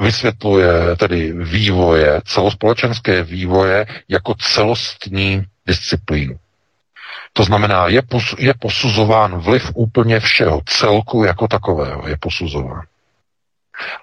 vysvětluje 0.00 0.96
tedy 0.96 1.32
vývoje, 1.32 2.20
celospolečenské 2.24 3.22
vývoje 3.22 3.86
jako 4.08 4.34
celostní 4.34 5.44
disciplínu. 5.66 6.38
To 7.32 7.44
znamená, 7.44 7.88
je, 7.88 8.02
pos, 8.02 8.34
je 8.38 8.54
posuzován 8.54 9.38
vliv 9.38 9.70
úplně 9.74 10.20
všeho, 10.20 10.60
celku 10.66 11.24
jako 11.24 11.48
takového 11.48 12.08
je 12.08 12.16
posuzován. 12.20 12.82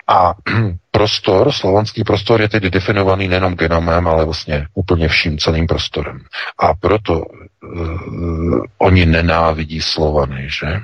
A 0.07 0.33
prostor, 0.91 1.51
slovanský 1.51 2.03
prostor 2.03 2.41
je 2.41 2.49
tedy 2.49 2.69
definovaný 2.69 3.27
nejenom 3.27 3.55
genomem, 3.55 4.07
ale 4.07 4.25
vlastně 4.25 4.67
úplně 4.73 5.07
vším 5.07 5.37
celým 5.37 5.67
prostorem. 5.67 6.19
A 6.59 6.73
proto 6.73 7.19
uh, 7.19 8.63
oni 8.77 9.05
nenávidí 9.05 9.81
Slovany, 9.81 10.49
že? 10.49 10.79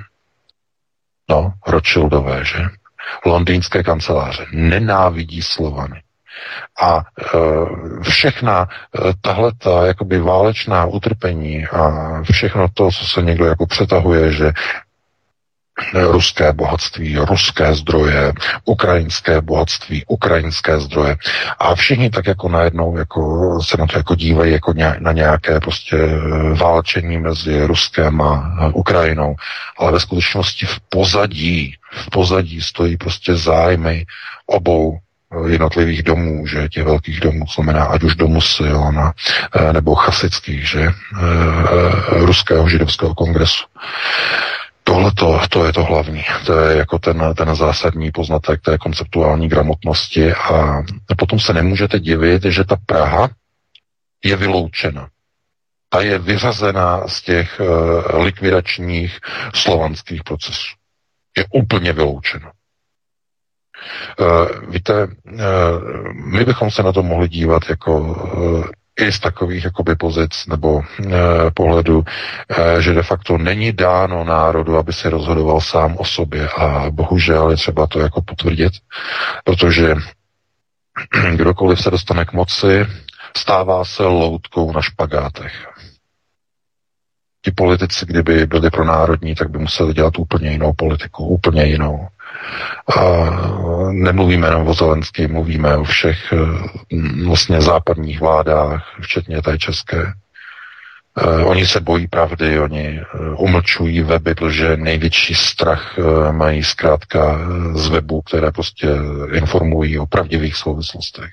No, 1.30 1.52
Rothschildové, 1.66 2.44
že? 2.44 2.58
Londýnské 3.26 3.82
kanceláře 3.82 4.46
nenávidí 4.52 5.42
Slovany. 5.42 6.02
A 6.80 6.98
e, 6.98 7.02
všechna 8.02 8.68
e, 8.68 9.12
tahle 9.20 9.52
ta 9.58 9.86
jakoby 9.86 10.20
válečná 10.20 10.84
utrpení 10.84 11.66
a 11.66 11.92
všechno 12.32 12.68
to, 12.74 12.90
co 12.90 13.04
se 13.06 13.22
někdo 13.22 13.44
jako 13.44 13.66
přetahuje, 13.66 14.32
že 14.32 14.52
ruské 15.94 16.52
bohatství, 16.52 17.18
ruské 17.18 17.74
zdroje, 17.74 18.32
ukrajinské 18.64 19.40
bohatství, 19.40 20.04
ukrajinské 20.08 20.80
zdroje. 20.80 21.16
A 21.58 21.74
všichni 21.74 22.10
tak 22.10 22.26
jako 22.26 22.48
najednou 22.48 22.96
jako 22.96 23.58
se 23.62 23.76
na 23.76 23.86
to 23.86 23.98
jako 23.98 24.14
dívají 24.14 24.52
jako 24.52 24.74
na 24.98 25.12
nějaké 25.12 25.60
prostě 25.60 25.96
válčení 26.54 27.18
mezi 27.18 27.66
Ruskem 27.66 28.20
a 28.20 28.70
Ukrajinou. 28.74 29.34
Ale 29.78 29.92
ve 29.92 30.00
skutečnosti 30.00 30.66
v 30.66 30.80
pozadí, 30.88 31.76
v 31.92 32.10
pozadí 32.10 32.60
stojí 32.60 32.96
prostě 32.96 33.34
zájmy 33.34 34.06
obou 34.46 34.98
jednotlivých 35.46 36.02
domů, 36.02 36.46
že 36.46 36.68
těch 36.68 36.84
velkých 36.84 37.20
domů, 37.20 37.44
znamená 37.54 37.84
ať 37.84 38.02
už 38.02 38.16
domu 38.16 38.40
Siona 38.40 39.12
eh, 39.54 39.72
nebo 39.72 39.94
chasických, 39.94 40.68
že 40.68 40.82
eh, 40.82 40.92
eh, 41.18 42.24
ruského 42.24 42.68
židovského 42.68 43.14
kongresu. 43.14 43.64
Tohle 44.84 45.12
to 45.48 45.66
je 45.66 45.72
to 45.72 45.84
hlavní. 45.84 46.24
To 46.46 46.60
je 46.60 46.76
jako 46.78 46.98
ten, 46.98 47.34
ten 47.36 47.54
zásadní 47.54 48.10
poznatek 48.10 48.60
té 48.60 48.78
konceptuální 48.78 49.48
gramotnosti 49.48 50.32
a 50.32 50.82
potom 51.16 51.40
se 51.40 51.52
nemůžete 51.52 52.00
divit, 52.00 52.44
že 52.44 52.64
ta 52.64 52.76
Praha 52.86 53.28
je 54.24 54.36
vyloučena. 54.36 55.08
Ta 55.88 56.00
je 56.00 56.18
vyřazena 56.18 57.08
z 57.08 57.22
těch 57.22 57.60
likvidačních 58.14 59.18
slovanských 59.54 60.22
procesů. 60.22 60.74
Je 61.38 61.44
úplně 61.52 61.92
vyloučena. 61.92 62.52
Uh, 64.20 64.70
víte, 64.70 65.04
uh, 65.04 65.42
my 66.14 66.44
bychom 66.44 66.70
se 66.70 66.82
na 66.82 66.92
to 66.92 67.02
mohli 67.02 67.28
dívat 67.28 67.62
jako 67.68 68.00
uh, 68.00 68.64
i 69.00 69.12
z 69.12 69.20
takových 69.20 69.64
jakoby 69.64 69.96
pozic 69.96 70.46
nebo 70.46 70.72
uh, 70.74 70.82
pohledu, 71.54 71.98
uh, 71.98 72.78
že 72.78 72.94
de 72.94 73.02
facto 73.02 73.38
není 73.38 73.72
dáno 73.72 74.24
národu, 74.24 74.76
aby 74.76 74.92
se 74.92 75.10
rozhodoval 75.10 75.60
sám 75.60 75.96
o 75.98 76.04
sobě 76.04 76.48
a 76.48 76.90
bohužel 76.90 77.50
je 77.50 77.56
třeba 77.56 77.86
to 77.86 78.00
jako 78.00 78.22
potvrdit, 78.22 78.72
protože 79.44 79.94
kdokoliv 81.36 81.80
se 81.80 81.90
dostane 81.90 82.24
k 82.24 82.32
moci, 82.32 82.86
stává 83.36 83.84
se 83.84 84.02
loutkou 84.02 84.72
na 84.72 84.82
špagátech. 84.82 85.68
Ti 87.44 87.50
politici, 87.50 88.06
kdyby 88.06 88.46
byli 88.46 88.70
pro 88.70 88.84
národní, 88.84 89.34
tak 89.34 89.50
by 89.50 89.58
museli 89.58 89.94
dělat 89.94 90.18
úplně 90.18 90.50
jinou 90.50 90.72
politiku, 90.72 91.26
úplně 91.26 91.64
jinou. 91.64 92.08
A 92.98 93.02
nemluvíme 93.90 94.46
jenom 94.46 94.68
o 94.68 94.74
Zelenský, 94.74 95.26
mluvíme 95.26 95.76
o 95.76 95.84
všech 95.84 96.34
vlastně 97.24 97.60
západních 97.60 98.20
vládách, 98.20 98.96
včetně 99.00 99.42
té 99.42 99.58
české. 99.58 100.12
Uh, 101.22 101.48
oni 101.48 101.66
se 101.66 101.80
bojí 101.80 102.08
pravdy, 102.08 102.60
oni 102.60 103.00
uh, 103.00 103.42
umlčují 103.42 104.02
weby, 104.02 104.34
protože 104.34 104.76
největší 104.76 105.34
strach 105.34 105.98
mají 106.30 106.64
zkrátka 106.64 107.38
z 107.74 107.88
webů, 107.88 108.22
které 108.22 108.52
prostě 108.52 108.88
informují 109.32 109.98
o 109.98 110.06
pravdivých 110.06 110.56
souvislostech. 110.56 111.30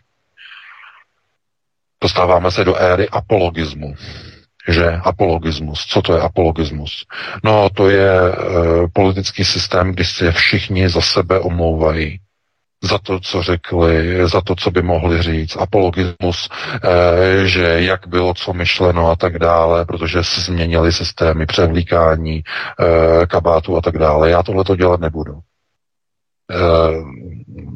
Dostáváme 2.02 2.52
se 2.52 2.64
do 2.64 2.76
éry 2.76 3.10
apologismu. 3.10 3.96
Že 4.68 4.92
apologismus. 5.04 5.86
Co 5.86 6.02
to 6.02 6.16
je 6.16 6.22
apologismus? 6.22 7.06
No, 7.44 7.70
to 7.70 7.90
je 7.90 8.10
e, 8.10 8.34
politický 8.94 9.46
systém, 9.46 9.92
kdy 9.92 10.06
se 10.06 10.32
všichni 10.32 10.90
za 10.90 11.02
sebe 11.02 11.40
omlouvají 11.40 12.20
za 12.84 12.98
to, 12.98 13.20
co 13.20 13.44
řekli, 13.44 14.20
za 14.30 14.42
to, 14.42 14.56
co 14.56 14.72
by 14.72 14.82
mohli 14.82 15.22
říct, 15.22 15.58
apologismus, 15.60 16.50
e, 16.84 17.48
že 17.48 17.64
jak 17.64 18.08
bylo 18.08 18.34
co 18.34 18.54
myšleno 18.54 19.12
a 19.12 19.16
tak 19.16 19.40
dále, 19.40 19.86
protože 19.86 20.24
se 20.24 20.42
změnily 20.42 20.92
systémy 20.94 21.46
převlíkání 21.46 22.38
e, 22.38 22.44
kabátu 23.28 23.78
a 23.78 23.82
tak 23.82 23.98
dále. 23.98 24.30
Já 24.30 24.44
tohle 24.44 24.64
to 24.64 24.76
dělat 24.76 25.00
nebudu. 25.00 25.34
E, 25.34 25.40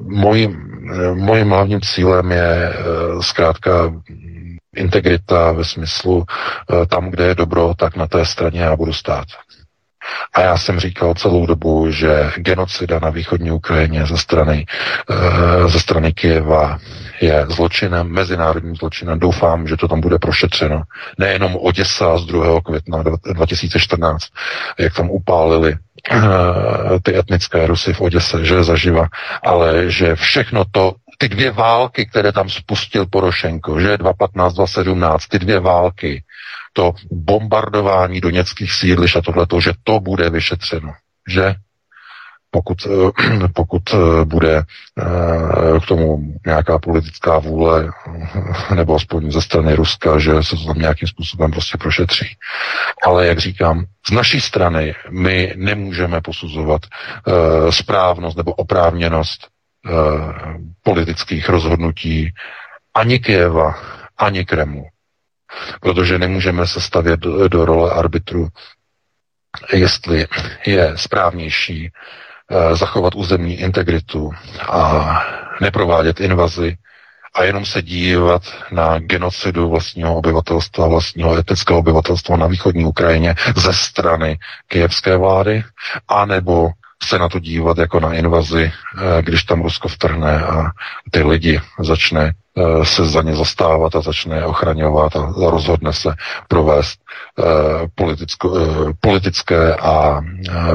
mojím, 0.06 0.74
mojím 1.14 1.50
hlavním 1.50 1.82
cílem 1.82 2.32
je 2.32 2.70
e, 2.70 2.74
zkrátka 3.22 3.94
integrita 4.76 5.52
ve 5.52 5.66
smyslu 5.66 6.24
e, 6.24 6.86
tam, 6.86 7.10
kde 7.10 7.26
je 7.26 7.36
dobro, 7.36 7.74
tak 7.78 7.96
na 7.96 8.08
té 8.08 8.26
straně 8.26 8.62
já 8.62 8.76
budu 8.76 8.94
stát. 8.94 9.26
A 10.34 10.42
já 10.42 10.58
jsem 10.58 10.80
říkal 10.80 11.14
celou 11.14 11.46
dobu, 11.46 11.92
že 11.92 12.32
genocida 12.36 13.00
na 13.00 13.10
východní 13.10 13.52
Ukrajině 13.52 14.06
ze 14.06 14.18
strany, 14.18 14.66
e, 15.10 15.70
ze 15.70 15.80
strany 15.80 16.14
Kyjeva 16.14 16.80
je 17.22 17.46
zločinem, 17.50 18.08
mezinárodním 18.08 18.76
zločinem. 18.76 19.20
Doufám, 19.20 19.68
že 19.68 19.78
to 19.78 19.88
tam 19.88 20.02
bude 20.02 20.20
prošetřeno. 20.20 20.84
Nejenom 21.18 21.56
Oděsa 21.56 22.18
z 22.18 22.26
2. 22.26 22.62
května 22.62 23.04
2014, 23.34 24.28
jak 24.80 24.94
tam 24.94 25.10
upálili 25.10 25.78
Eh, 26.12 27.00
ty 27.04 27.18
etnické 27.18 27.68
Rusy 27.68 27.94
v 27.94 28.02
Oděse, 28.02 28.46
že 28.46 28.64
zaživa, 28.64 29.08
ale 29.44 29.90
že 29.92 30.16
všechno 30.16 30.64
to, 30.72 30.96
ty 31.18 31.30
dvě 31.30 31.52
války, 31.52 32.06
které 32.06 32.32
tam 32.32 32.50
spustil 32.50 33.06
Porošenko, 33.06 33.80
že 33.80 33.98
2015, 33.98 34.54
2017, 34.54 35.28
ty 35.28 35.40
dvě 35.40 35.60
války, 35.60 36.24
to 36.74 36.94
bombardování 37.12 38.22
doněckých 38.22 38.74
sídliš 38.74 39.16
a 39.16 39.22
tohleto, 39.22 39.62
že 39.62 39.72
to 39.84 40.00
bude 40.00 40.30
vyšetřeno, 40.30 40.94
že 41.30 41.56
pokud, 42.54 42.78
eh, 42.86 43.48
pokud 43.54 43.84
eh, 43.94 44.26
bude 44.26 44.58
eh, 44.58 45.80
k 45.80 45.86
tomu 45.86 46.34
nějaká 46.46 46.80
politická 46.80 47.40
vůle, 47.40 47.92
nebo 48.76 48.96
aspoň 48.96 49.32
ze 49.32 49.42
strany 49.42 49.76
Ruska, 49.76 50.20
že 50.20 50.44
se 50.44 50.56
to 50.56 50.66
tam 50.66 50.80
nějakým 50.80 51.08
způsobem 51.08 51.52
prostě 51.52 51.78
prošetří. 51.78 52.38
Ale 53.04 53.28
jak 53.28 53.40
říkám, 53.40 53.86
z 54.08 54.12
naší 54.12 54.42
strany 54.42 54.96
my 55.10 55.54
nemůžeme 55.56 56.22
posuzovat 56.22 56.82
správnost 57.70 58.38
nebo 58.38 58.54
oprávněnost 58.54 59.48
politických 60.84 61.50
rozhodnutí 61.50 62.34
ani 62.94 63.20
Kieva, 63.20 63.76
ani 64.18 64.46
Kremlu. 64.46 64.86
Protože 65.82 66.20
nemůžeme 66.20 66.68
se 66.68 66.82
stavět 66.82 67.20
do, 67.20 67.48
do 67.48 67.66
role 67.66 67.92
arbitru, 67.92 68.48
jestli 69.74 70.28
je 70.66 70.98
správnější 70.98 71.92
Eh, 72.52 72.76
zachovat 72.76 73.16
územní 73.16 73.54
integritu 73.60 74.32
a 74.70 75.22
neprovádět 75.62 76.20
invazi 76.20 76.78
a 77.34 77.44
jenom 77.44 77.66
se 77.66 77.82
dívat 77.82 78.42
na 78.72 79.00
genocidu 79.00 79.70
vlastního 79.70 80.16
obyvatelstva, 80.16 80.88
vlastního 80.88 81.38
etnického 81.38 81.80
obyvatelstva 81.80 82.38
na 82.38 82.48
východní 82.48 82.86
Ukrajině 82.86 83.36
ze 83.56 83.74
strany 83.74 84.38
kijevské 84.68 85.18
vlády, 85.18 85.64
anebo 86.08 86.70
se 87.04 87.20
na 87.20 87.30
to 87.30 87.40
dívat 87.40 87.78
jako 87.78 88.00
na 88.00 88.14
invazi, 88.14 88.72
eh, 88.72 89.22
když 89.22 89.44
tam 89.44 89.62
Rusko 89.62 89.88
vtrhne 89.88 90.44
a 90.46 90.72
ty 91.12 91.24
lidi 91.24 91.62
začne 91.80 92.34
se 92.84 93.06
za 93.06 93.22
ně 93.22 93.36
zastávat 93.36 93.96
a 93.96 94.02
začne 94.02 94.46
ochraňovat 94.46 95.16
a 95.16 95.34
rozhodne 95.38 95.94
se 95.94 96.16
provést 96.48 97.00
eh, 97.40 97.44
politicko, 97.96 98.58
eh, 98.58 98.94
politické 99.02 99.76
a 99.76 100.22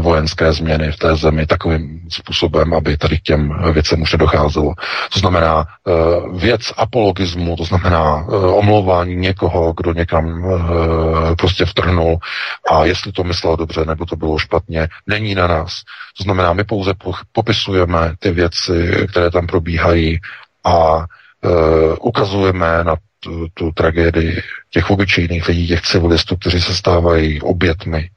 vojenské 0.00 0.52
změny 0.52 0.92
v 0.92 0.96
té 0.96 1.16
zemi 1.16 1.46
takovým 1.46 2.00
způsobem, 2.08 2.74
aby 2.74 2.96
tady 2.96 3.18
k 3.18 3.22
těm 3.22 3.72
věcem 3.72 4.02
už 4.02 4.12
nedocházelo. 4.12 4.74
To 5.12 5.18
znamená 5.20 5.66
věc 6.34 6.60
apologismu, 6.76 7.56
to 7.56 7.64
znamená 7.64 8.24
omlouvání 8.54 9.16
někoho, 9.16 9.72
kdo 9.76 9.92
někam 9.92 10.42
prostě 11.38 11.64
vtrhnul 11.64 12.18
a 12.72 12.84
jestli 12.84 13.12
to 13.12 13.24
myslel 13.24 13.56
dobře 13.56 13.84
nebo 13.84 14.06
to 14.06 14.16
bylo 14.16 14.38
špatně, 14.38 14.88
není 15.06 15.34
na 15.34 15.46
nás. 15.46 15.72
To 16.18 16.24
znamená, 16.24 16.52
my 16.52 16.64
pouze 16.64 16.92
popisujeme 17.32 18.12
ty 18.18 18.30
věci, 18.30 19.06
které 19.10 19.30
tam 19.30 19.46
probíhají 19.46 20.18
a 20.64 20.98
Eh, 21.00 21.06
ukazujeme 22.00 22.84
na 22.84 22.96
tu, 23.20 23.48
tu 23.54 23.72
tragédii 23.72 24.42
těch 24.70 24.90
obyčejných 24.90 25.48
lidí, 25.48 25.68
těch 25.68 25.82
civilistů, 25.82 26.36
kteří 26.36 26.60
se 26.60 26.74
stávají 26.74 27.40
obětmi 27.40 28.10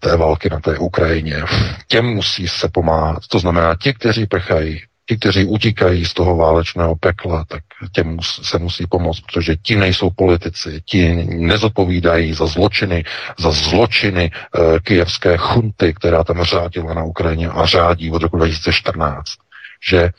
té 0.00 0.16
války 0.16 0.50
na 0.50 0.60
té 0.60 0.78
Ukrajině. 0.78 1.42
Těm 1.88 2.06
musí 2.06 2.48
se 2.48 2.68
pomáhat. 2.68 3.26
To 3.30 3.38
znamená, 3.38 3.74
ti, 3.82 3.94
kteří 3.94 4.26
prchají, 4.26 4.82
ti, 5.06 5.16
kteří 5.16 5.44
utíkají 5.44 6.04
z 6.04 6.14
toho 6.14 6.36
válečného 6.36 6.96
pekla, 6.96 7.44
tak 7.48 7.62
těm 7.92 8.18
se 8.22 8.58
musí 8.58 8.86
pomoct, 8.86 9.20
protože 9.20 9.56
ti 9.56 9.76
nejsou 9.76 10.10
politici, 10.10 10.80
ti 10.84 11.14
nezodpovídají 11.24 12.32
za 12.32 12.46
zločiny, 12.46 13.04
za 13.38 13.50
zločiny 13.50 14.30
e, 14.30 14.80
kijevské 14.80 15.36
chunty, 15.36 15.94
která 15.94 16.24
tam 16.24 16.42
řádila 16.42 16.94
na 16.94 17.04
Ukrajině 17.04 17.48
a 17.48 17.66
řádí 17.66 18.10
od 18.10 18.22
roku 18.22 18.36
2014 18.36 19.45
že 19.82 19.98
e, 20.02 20.10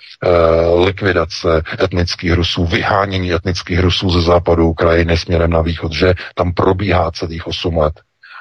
likvidace 0.85 1.61
etnických 1.84 2.34
Rusů, 2.34 2.65
vyhánění 2.65 3.34
etnických 3.34 3.79
Rusů 3.79 4.09
ze 4.09 4.21
západu 4.21 4.69
Ukrajiny 4.69 5.17
směrem 5.17 5.51
na 5.51 5.61
východ, 5.61 5.91
že 5.91 6.13
tam 6.35 6.53
probíhá 6.53 7.11
celých 7.11 7.47
8 7.47 7.77
let. 7.77 7.93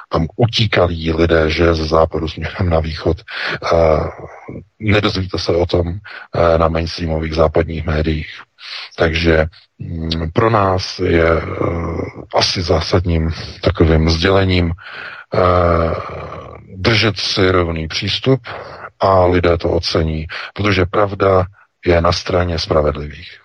Tam 0.09 0.27
utíkali 0.35 0.95
lidé, 1.15 1.49
že 1.49 1.73
ze 1.75 1.85
západu 1.85 2.27
směrem 2.27 2.69
na 2.69 2.79
východ. 2.79 3.17
E, 3.19 3.23
nedozvíte 4.79 5.37
se 5.37 5.55
o 5.55 5.65
tom 5.65 5.87
e, 5.87 6.57
na 6.57 6.67
mainstreamových 6.67 7.33
západních 7.33 7.85
médiích. 7.85 8.41
Takže 8.95 9.45
mm, 9.79 10.31
pro 10.33 10.49
nás 10.49 10.99
je 10.99 11.31
e, 11.31 11.41
asi 12.35 12.61
zásadním 12.61 13.31
takovým 13.61 14.09
sdělením 14.09 14.71
e, 14.71 14.73
držet 16.75 17.17
si 17.17 17.51
rovný 17.51 17.87
přístup 17.87 18.41
a 18.99 19.25
lidé 19.25 19.57
to 19.57 19.69
ocení, 19.69 20.27
protože 20.53 20.85
pravda 20.85 21.45
je 21.85 22.01
na 22.01 22.11
straně 22.11 22.59
spravedlivých. 22.59 23.39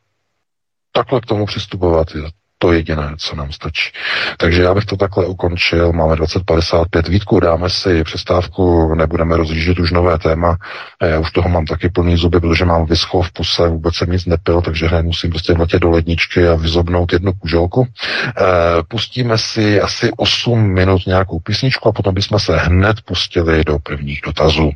Takhle 0.93 1.21
k 1.21 1.27
tomu 1.27 1.47
přistupovat 1.47 2.15
je 2.15 2.23
to 2.63 2.73
jediné, 2.73 3.15
co 3.19 3.37
nám 3.37 3.53
stačí. 3.53 3.91
Takže 4.39 4.63
já 4.63 4.75
bych 4.75 4.85
to 4.85 4.97
takhle 4.97 5.27
ukončil. 5.27 5.93
Máme 5.93 6.17
2055 6.17 7.09
Vítku, 7.09 7.41
dáme 7.41 7.71
si 7.71 8.05
přestávku, 8.05 8.95
nebudeme 8.95 9.37
rozjíždět 9.37 9.79
už 9.79 9.91
nové 9.91 10.19
téma. 10.19 10.57
Já 11.03 11.19
už 11.19 11.31
toho 11.31 11.49
mám 11.49 11.67
taky 11.67 11.89
plný 11.89 12.17
zuby, 12.17 12.41
protože 12.41 12.65
mám 12.65 12.87
vyschlo 12.87 13.23
v 13.23 13.33
puse, 13.33 13.69
vůbec 13.69 13.95
jsem 13.95 14.11
nic 14.11 14.27
nepil, 14.27 14.63
takže 14.63 14.87
hned 14.87 15.03
musím 15.03 15.31
prostě 15.31 15.53
vletět 15.55 15.83
do 15.83 15.91
ledničky 15.91 16.49
a 16.49 16.55
vyzobnout 16.55 17.13
jednu 17.13 17.33
kuželku. 17.33 17.87
E, 17.87 18.83
pustíme 18.89 19.39
si 19.39 19.81
asi 19.81 20.11
8 20.17 20.75
minut 20.75 21.07
nějakou 21.07 21.41
písničku 21.41 21.89
a 21.89 21.93
potom 21.93 22.15
bychom 22.15 22.39
se 22.39 22.57
hned 22.57 22.97
pustili 23.05 23.65
do 23.65 23.79
prvních 23.79 24.21
dotazů. 24.27 24.71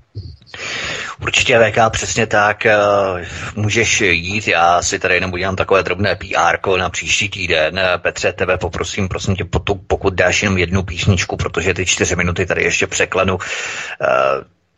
Určitě 1.22 1.58
VK, 1.58 1.78
přesně 1.90 2.26
tak. 2.26 2.66
Eh, 2.66 2.76
můžeš 3.54 4.00
jít, 4.00 4.48
já 4.48 4.82
si 4.82 4.98
tady 4.98 5.14
jenom 5.14 5.32
udělám 5.32 5.56
takové 5.56 5.82
drobné 5.82 6.16
PR 6.16 6.76
na 6.78 6.90
příští 6.90 7.28
týden. 7.28 7.78
Eh, 7.78 7.98
Petře, 7.98 8.32
tebe 8.32 8.58
poprosím, 8.58 9.08
prosím 9.08 9.36
tě, 9.36 9.44
pokud 9.86 10.14
dáš 10.14 10.42
jenom 10.42 10.58
jednu 10.58 10.82
písničku, 10.82 11.36
protože 11.36 11.74
ty 11.74 11.86
čtyři 11.86 12.16
minuty 12.16 12.46
tady 12.46 12.64
ještě 12.64 12.86
překlenu 12.86 13.38
eh, 14.00 14.06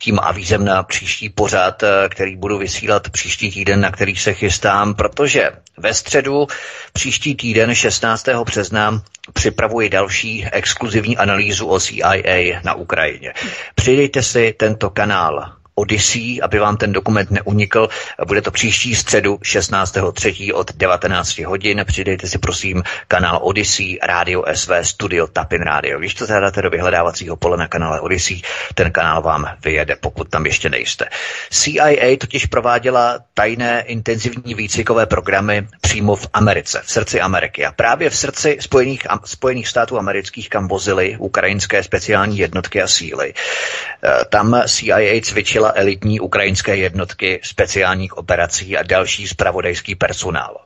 tím 0.01 0.19
avízem 0.23 0.65
na 0.65 0.82
příští 0.82 1.28
pořad, 1.28 1.82
který 2.09 2.36
budu 2.36 2.59
vysílat 2.59 3.11
příští 3.11 3.51
týden, 3.51 3.81
na 3.81 3.90
který 3.90 4.16
se 4.16 4.35
chystám, 4.35 4.95
protože 4.95 5.51
ve 5.77 5.95
středu 5.95 6.47
příští 6.93 7.35
týden 7.35 7.74
16. 7.74 8.28
března 8.45 9.03
připravuji 9.32 9.89
další 9.89 10.47
exkluzivní 10.53 11.16
analýzu 11.16 11.66
o 11.66 11.81
CIA 11.81 12.61
na 12.65 12.74
Ukrajině. 12.74 13.32
Přidejte 13.74 14.23
si 14.23 14.55
tento 14.59 14.90
kanál 14.90 15.57
Odyssey, 15.79 16.41
aby 16.43 16.59
vám 16.59 16.77
ten 16.77 16.93
dokument 16.93 17.31
neunikl. 17.31 17.89
Bude 18.27 18.43
to 18.43 18.51
příští 18.51 18.95
středu 18.95 19.35
16.3. 19.35 20.55
od 20.55 20.73
19 20.77 21.39
hodin. 21.39 21.85
Přidejte 21.87 22.27
si 22.29 22.39
prosím 22.39 22.83
kanál 23.09 23.39
Odyssey, 23.43 23.99
Radio 24.03 24.45
SV, 24.53 24.71
Studio 24.83 25.27
Tapin 25.27 25.63
Radio. 25.63 25.99
Když 25.99 26.15
to 26.15 26.27
zadáte 26.27 26.63
do 26.63 26.71
vyhledávacího 26.71 27.37
pole 27.37 27.57
na 27.57 27.69
kanále 27.69 28.01
Odyssey, 28.01 28.43
ten 28.75 28.93
kanál 28.93 29.23
vám 29.23 29.49
vyjede, 29.65 29.97
pokud 29.97 30.29
tam 30.29 30.47
ještě 30.47 30.71
nejste. 30.71 31.09
CIA 31.51 32.17
totiž 32.21 32.47
prováděla 32.47 33.19
tajné 33.35 33.81
intenzivní 33.87 34.55
výcvikové 34.55 35.07
programy 35.07 35.67
přímo 35.81 36.17
v 36.17 36.27
Americe, 36.33 36.83
v 36.85 36.91
srdci 36.91 37.21
Ameriky. 37.21 37.67
A 37.67 37.73
právě 37.73 38.11
v 38.11 38.17
srdci 38.17 38.57
Spojených, 38.61 39.07
Spojených 39.25 39.69
států 39.69 39.99
amerických, 39.99 40.49
kam 40.49 40.69
vozily 40.69 41.17
ukrajinské 41.19 41.83
speciální 41.83 42.39
jednotky 42.39 42.83
a 42.83 42.89
síly. 42.89 43.35
E, 43.35 44.25
tam 44.25 44.63
CIA 44.67 45.21
cvičila 45.23 45.68
elitní 45.77 46.20
ukrajinské 46.20 46.77
jednotky 46.77 47.40
speciálních 47.45 48.16
operací 48.16 48.77
a 48.77 48.82
další 48.82 49.28
spravodajský 49.28 49.95
personál. 49.95 50.57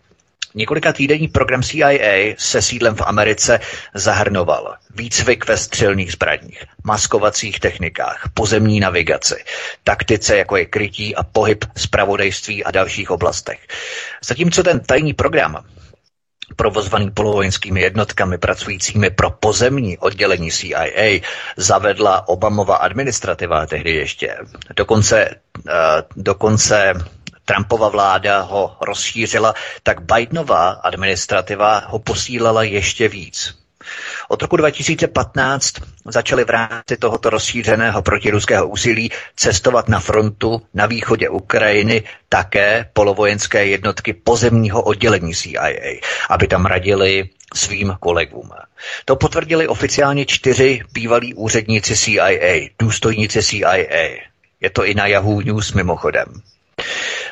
Několika 0.54 0.92
týdenní 0.92 1.28
program 1.28 1.62
CIA 1.62 2.34
se 2.38 2.62
sídlem 2.62 2.94
v 2.94 3.00
Americe 3.00 3.60
zahrnoval 3.94 4.74
výcvik 4.94 5.48
ve 5.48 5.56
střelných 5.56 6.12
zbraních, 6.12 6.64
maskovacích 6.84 7.60
technikách, 7.60 8.30
pozemní 8.34 8.80
navigaci, 8.80 9.44
taktice 9.84 10.36
jako 10.36 10.56
je 10.56 10.66
krytí 10.66 11.16
a 11.16 11.22
pohyb 11.22 11.64
zpravodajství 11.76 12.64
a 12.64 12.70
dalších 12.70 13.10
oblastech. 13.10 13.58
Zatímco 14.24 14.62
ten 14.62 14.80
tajný 14.80 15.12
program 15.14 15.64
provozovaný 16.56 17.10
polovojenskými 17.10 17.80
jednotkami 17.80 18.38
pracujícími 18.38 19.10
pro 19.10 19.30
pozemní 19.30 19.98
oddělení 19.98 20.50
CIA, 20.50 21.20
zavedla 21.56 22.28
Obamova 22.28 22.76
administrativa 22.76 23.66
tehdy 23.66 23.90
ještě. 23.94 24.36
Dokonce, 24.76 25.28
uh, 25.56 25.72
dokonce 26.16 26.94
Trumpova 27.44 27.88
vláda 27.88 28.40
ho 28.40 28.76
rozšířila, 28.80 29.54
tak 29.82 30.00
Bidenová 30.02 30.68
administrativa 30.70 31.78
ho 31.86 31.98
posílala 31.98 32.62
ještě 32.62 33.08
víc. 33.08 33.61
Od 34.28 34.42
roku 34.42 34.56
2015 34.56 35.74
začaly 36.04 36.44
v 36.44 36.50
rámci 36.50 36.96
tohoto 36.98 37.30
rozšířeného 37.30 38.02
protiruského 38.02 38.68
úsilí 38.68 39.10
cestovat 39.36 39.88
na 39.88 40.00
frontu 40.00 40.62
na 40.74 40.86
východě 40.86 41.28
Ukrajiny 41.28 42.02
také 42.28 42.88
polovojenské 42.92 43.66
jednotky 43.66 44.12
pozemního 44.12 44.82
oddělení 44.82 45.34
CIA, 45.34 46.00
aby 46.28 46.48
tam 46.48 46.66
radili 46.66 47.28
svým 47.54 47.96
kolegům. 48.00 48.50
To 49.04 49.16
potvrdili 49.16 49.68
oficiálně 49.68 50.26
čtyři 50.26 50.80
bývalí 50.92 51.34
úředníci 51.34 51.96
CIA, 51.96 52.68
důstojníci 52.78 53.42
CIA. 53.42 53.74
Je 54.60 54.70
to 54.72 54.84
i 54.84 54.94
na 54.94 55.06
Yahoo 55.06 55.40
News 55.40 55.72
mimochodem. 55.72 56.24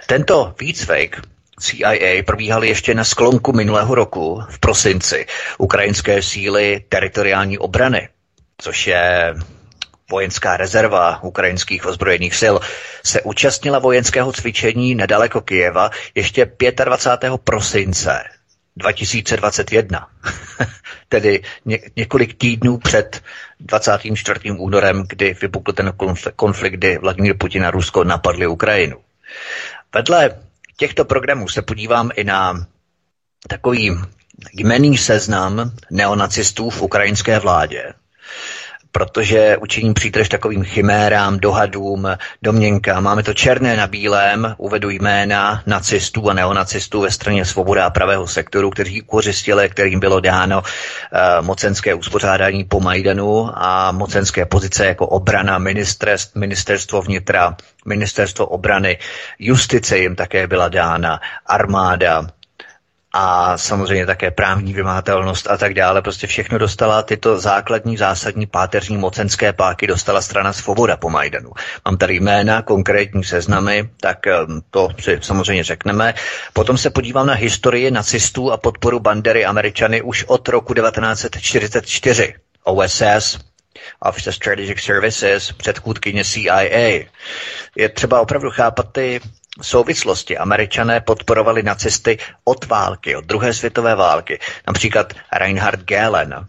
Tento 0.07 0.55
výcvik 0.61 1.17
CIA 1.61 2.23
probíhal 2.27 2.65
ještě 2.65 2.95
na 2.95 3.05
sklonku 3.05 3.53
minulého 3.53 3.95
roku 3.95 4.43
v 4.49 4.59
prosinci 4.59 5.27
ukrajinské 5.59 6.23
síly 6.23 6.85
teritoriální 6.89 7.59
obrany, 7.59 8.09
což 8.59 8.87
je 8.87 9.35
vojenská 10.11 10.57
rezerva 10.57 11.23
ukrajinských 11.23 11.87
ozbrojených 11.87 12.35
sil, 12.43 12.55
se 13.05 13.21
účastnila 13.23 13.79
vojenského 13.79 14.33
cvičení 14.33 14.95
nedaleko 14.95 15.41
Kijeva 15.41 15.91
ještě 16.15 16.51
25. 16.85 17.33
prosince 17.45 18.25
2021, 18.77 20.09
tedy 21.09 21.43
ně, 21.65 21.79
několik 21.97 22.35
týdnů 22.35 22.79
před 22.79 23.23
24. 23.61 24.41
únorem, 24.59 25.05
kdy 25.09 25.37
vypukl 25.41 25.73
ten 25.73 25.93
konflikt, 26.37 26.73
kdy 26.75 26.99
Vladimír 26.99 27.37
Putin 27.39 27.65
a 27.65 27.71
Rusko 27.71 28.05
napadli 28.05 28.47
Ukrajinu. 28.47 28.97
Vedle 29.95 30.31
těchto 30.81 31.05
programů 31.05 31.49
se 31.49 31.63
podívám 31.63 32.11
i 32.17 32.25
na 32.25 32.67
takový 33.49 33.99
jmený 34.53 34.99
seznam 34.99 35.73
neonacistů 35.91 36.71
v 36.71 36.83
ukrajinské 36.83 37.39
vládě 37.39 37.93
protože 38.93 39.57
učiním 39.57 39.95
přítrž 39.95 40.29
takovým 40.29 40.65
chimérám, 40.65 41.39
dohadům, 41.39 42.09
domněnkám. 42.43 43.05
Máme 43.05 43.23
to 43.23 43.35
černé 43.35 43.77
na 43.77 43.87
bílém, 43.87 44.55
uvedu 44.59 44.91
jména 44.91 45.63
nacistů 45.67 46.31
a 46.31 46.35
neonacistů 46.35 47.01
ve 47.01 47.11
straně 47.11 47.45
svoboda 47.45 47.87
a 47.87 47.91
pravého 47.91 48.27
sektoru, 48.27 48.71
kteří 48.71 49.03
ukořistili, 49.03 49.69
kterým 49.69 50.01
bylo 50.01 50.21
dáno 50.21 50.63
uh, 50.63 51.47
mocenské 51.47 51.95
uspořádání 51.95 52.65
po 52.65 52.81
Majdanu 52.81 53.51
a 53.55 53.93
mocenské 53.93 54.47
pozice 54.47 54.87
jako 54.87 55.07
obrana, 55.07 55.59
ministerstvo 56.35 57.03
vnitra, 57.03 57.57
ministerstvo 57.85 58.47
obrany, 58.47 58.99
justice 59.39 59.99
jim 59.99 60.17
také 60.17 60.47
byla 60.47 60.69
dána, 60.69 61.21
armáda, 61.47 62.27
a 63.13 63.59
samozřejmě 63.59 64.07
také 64.07 64.31
právní 64.31 64.73
vymahatelnost 64.73 65.51
a 65.51 65.57
tak 65.57 65.75
dále. 65.75 66.03
Prostě 66.03 66.27
všechno 66.27 66.59
dostala 66.59 67.03
tyto 67.03 67.41
základní, 67.41 67.97
zásadní 67.97 68.47
páteřní 68.47 68.97
mocenské 68.97 69.53
páky 69.53 69.87
dostala 69.87 70.23
strana 70.23 70.53
Svoboda 70.53 70.97
po 70.97 71.11
Majdanu. 71.11 71.51
Mám 71.85 71.97
tady 71.97 72.15
jména, 72.15 72.63
konkrétní 72.63 73.25
seznamy, 73.25 73.91
tak 74.01 74.19
to 74.71 74.89
si 75.01 75.19
samozřejmě 75.23 75.65
řekneme. 75.65 76.15
Potom 76.53 76.79
se 76.79 76.91
podívám 76.91 77.27
na 77.27 77.35
historii 77.35 77.91
nacistů 77.91 78.53
a 78.53 78.57
podporu 78.57 79.01
bandery 79.01 79.45
Američany 79.45 80.03
už 80.03 80.25
od 80.25 80.49
roku 80.49 80.75
1944. 80.75 82.35
OSS, 82.65 83.39
Office 84.01 84.31
of 84.31 84.35
Strategic 84.37 84.81
Services, 84.81 85.53
předchůdkyně 85.53 86.25
CIA. 86.25 86.61
Je 87.77 87.89
třeba 87.89 88.21
opravdu 88.21 88.51
chápat 88.51 88.87
ty 88.93 89.21
souvislosti 89.63 90.39
američané 90.39 91.01
podporovali 91.01 91.63
nacisty 91.63 92.19
od 92.45 92.65
války, 92.65 93.17
od 93.17 93.25
druhé 93.25 93.55
světové 93.55 93.95
války. 93.95 94.39
Například 94.67 95.13
Reinhard 95.33 95.81
Gehlen, 95.81 96.47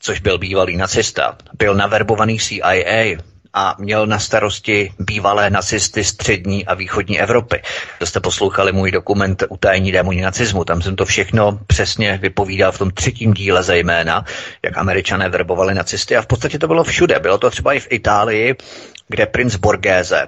což 0.00 0.20
byl 0.20 0.38
bývalý 0.38 0.76
nacista, 0.76 1.36
byl 1.58 1.74
naverbovaný 1.74 2.38
CIA 2.38 3.16
a 3.54 3.76
měl 3.78 4.06
na 4.06 4.18
starosti 4.18 4.92
bývalé 4.98 5.50
nacisty 5.50 6.04
střední 6.04 6.66
a 6.66 6.74
východní 6.74 7.20
Evropy. 7.20 7.62
To 7.98 8.06
jste 8.06 8.20
poslouchali 8.20 8.72
můj 8.72 8.90
dokument 8.90 9.44
Utajení 9.48 9.92
démoni 9.92 10.20
nacismu. 10.22 10.64
Tam 10.64 10.82
jsem 10.82 10.96
to 10.96 11.04
všechno 11.04 11.58
přesně 11.66 12.18
vypovídal 12.22 12.72
v 12.72 12.78
tom 12.78 12.90
třetím 12.90 13.34
díle 13.34 13.62
zejména, 13.62 14.24
jak 14.62 14.78
američané 14.78 15.28
verbovali 15.28 15.74
nacisty 15.74 16.16
a 16.16 16.22
v 16.22 16.26
podstatě 16.26 16.58
to 16.58 16.66
bylo 16.66 16.84
všude. 16.84 17.18
Bylo 17.20 17.38
to 17.38 17.50
třeba 17.50 17.72
i 17.72 17.80
v 17.80 17.86
Itálii, 17.90 18.54
kde 19.08 19.26
princ 19.26 19.56
Borghese, 19.56 20.26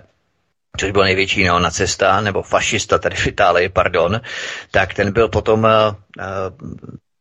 což 0.76 0.90
byl 0.90 1.02
největší 1.02 1.44
neonacista, 1.44 2.20
nebo 2.20 2.42
fašista 2.42 2.98
tady 2.98 3.16
v 3.16 3.26
Itálii, 3.26 3.68
pardon, 3.68 4.20
tak 4.70 4.94
ten 4.94 5.12
byl 5.12 5.28
potom 5.28 5.64
uh, 5.64 5.94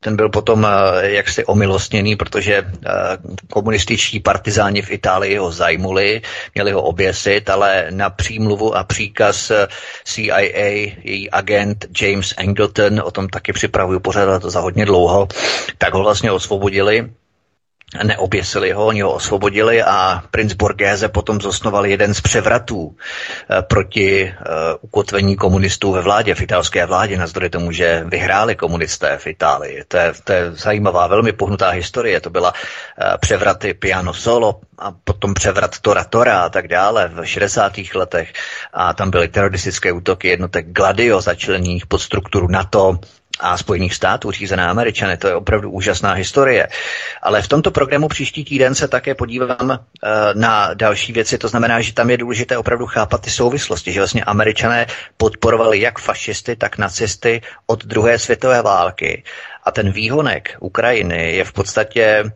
ten 0.06 0.15
byl 0.15 0.30
potom 0.30 0.68
jaksi 1.02 1.45
omilostněný, 1.45 2.15
protože 2.15 2.64
komunističtí 3.49 4.19
partizáni 4.19 4.82
v 4.82 4.91
Itálii 4.91 5.38
ho 5.38 5.52
zajmuli, 5.52 6.22
měli 6.56 6.72
ho 6.72 6.82
oběsit, 6.82 7.49
ale 7.49 7.88
na 7.90 8.10
přímluvu 8.10 8.76
a 8.77 8.84
příkaz 8.84 9.52
CIA 10.03 10.40
její 11.03 11.32
agent 11.32 11.86
James 12.02 12.34
Angleton, 12.38 12.99
o 13.06 13.11
tom 13.11 13.27
taky 13.30 13.53
připravuju 13.53 13.99
pořádat 13.99 14.41
to 14.41 14.49
za 14.49 14.60
hodně 14.60 14.86
dlouho, 14.86 15.27
tak 15.77 15.94
ho 15.94 15.99
vlastně 16.03 16.32
osvobodili 16.32 17.10
neoběsili 18.04 18.72
ho, 18.72 18.86
oni 18.86 19.02
ho 19.02 19.14
osvobodili 19.14 19.84
a 19.84 20.24
princ 20.32 20.54
Borghese 20.54 21.10
potom 21.10 21.42
zosnoval 21.42 21.86
jeden 21.86 22.14
z 22.14 22.22
převratů 22.22 22.96
eh, 22.96 23.62
proti 23.62 24.24
uh, 24.24 24.54
ukotvení 24.82 25.36
komunistů 25.36 25.92
ve 25.92 26.02
vládě, 26.02 26.36
v 26.36 26.42
italské 26.42 26.86
vládě, 26.86 27.18
navzdory 27.18 27.50
tomu, 27.50 27.72
že 27.72 28.04
vyhráli 28.08 28.56
komunisté 28.56 29.18
v 29.18 29.28
Itálii. 29.28 29.84
To 29.88 29.98
je, 29.98 30.14
to 30.24 30.34
je 30.34 30.52
zajímavá, 30.52 31.08
velmi 31.08 31.32
pohnutá 31.32 31.70
historie. 31.70 32.22
To 32.22 32.30
byla 32.30 32.54
uh, 32.54 33.18
převraty 33.20 33.74
Piano 33.74 34.14
Solo 34.14 34.60
a 34.78 34.92
potom 35.04 35.34
převrat 35.34 35.80
Tora 35.80 36.04
Tora 36.04 36.42
a 36.42 36.50
tak 36.50 36.68
dále 36.68 37.08
v 37.08 37.26
60. 37.26 37.74
letech 37.96 38.34
a 38.74 38.94
tam 38.94 39.12
byly 39.12 39.28
teroristické 39.28 39.92
útoky 39.92 40.28
jednotek 40.28 40.72
Gladio 40.72 41.22
začleněných 41.22 41.86
pod 41.88 42.00
strukturu 42.00 42.48
NATO, 42.48 43.00
a 43.40 43.57
Spojených 43.57 43.94
států, 43.94 44.32
řízená 44.32 44.70
Američany. 44.70 45.18
To 45.18 45.28
je 45.28 45.36
opravdu 45.36 45.72
úžasná 45.72 46.14
historie. 46.14 46.68
Ale 47.22 47.41
v 47.41 47.48
tomto 47.48 47.72
programu 47.72 48.07
příští 48.07 48.45
týden 48.45 48.76
se 48.76 48.88
také 48.88 49.16
podívám 49.16 49.70
uh, 49.70 49.78
na 50.34 50.74
další 50.74 51.14
věci. 51.14 51.38
To 51.38 51.48
znamená, 51.48 51.82
že 51.82 51.94
tam 51.94 52.10
je 52.10 52.18
důležité 52.18 52.57
opravdu 52.57 52.86
chápat 52.86 53.22
ty 53.22 53.30
souvislosti, 53.30 53.94
že 53.94 53.99
vlastně 53.99 54.24
Američané 54.24 54.88
podporovali 55.18 55.80
jak 55.80 55.99
fašisty, 55.99 56.56
tak 56.56 56.78
nacisty 56.78 57.41
od 57.66 57.86
druhé 57.86 58.20
světové 58.20 58.62
války. 58.62 59.24
A 59.64 59.72
ten 59.72 59.91
výhonek 59.91 60.56
Ukrajiny 60.60 61.36
je 61.36 61.44
v 61.44 61.53
podstatě 61.53 62.32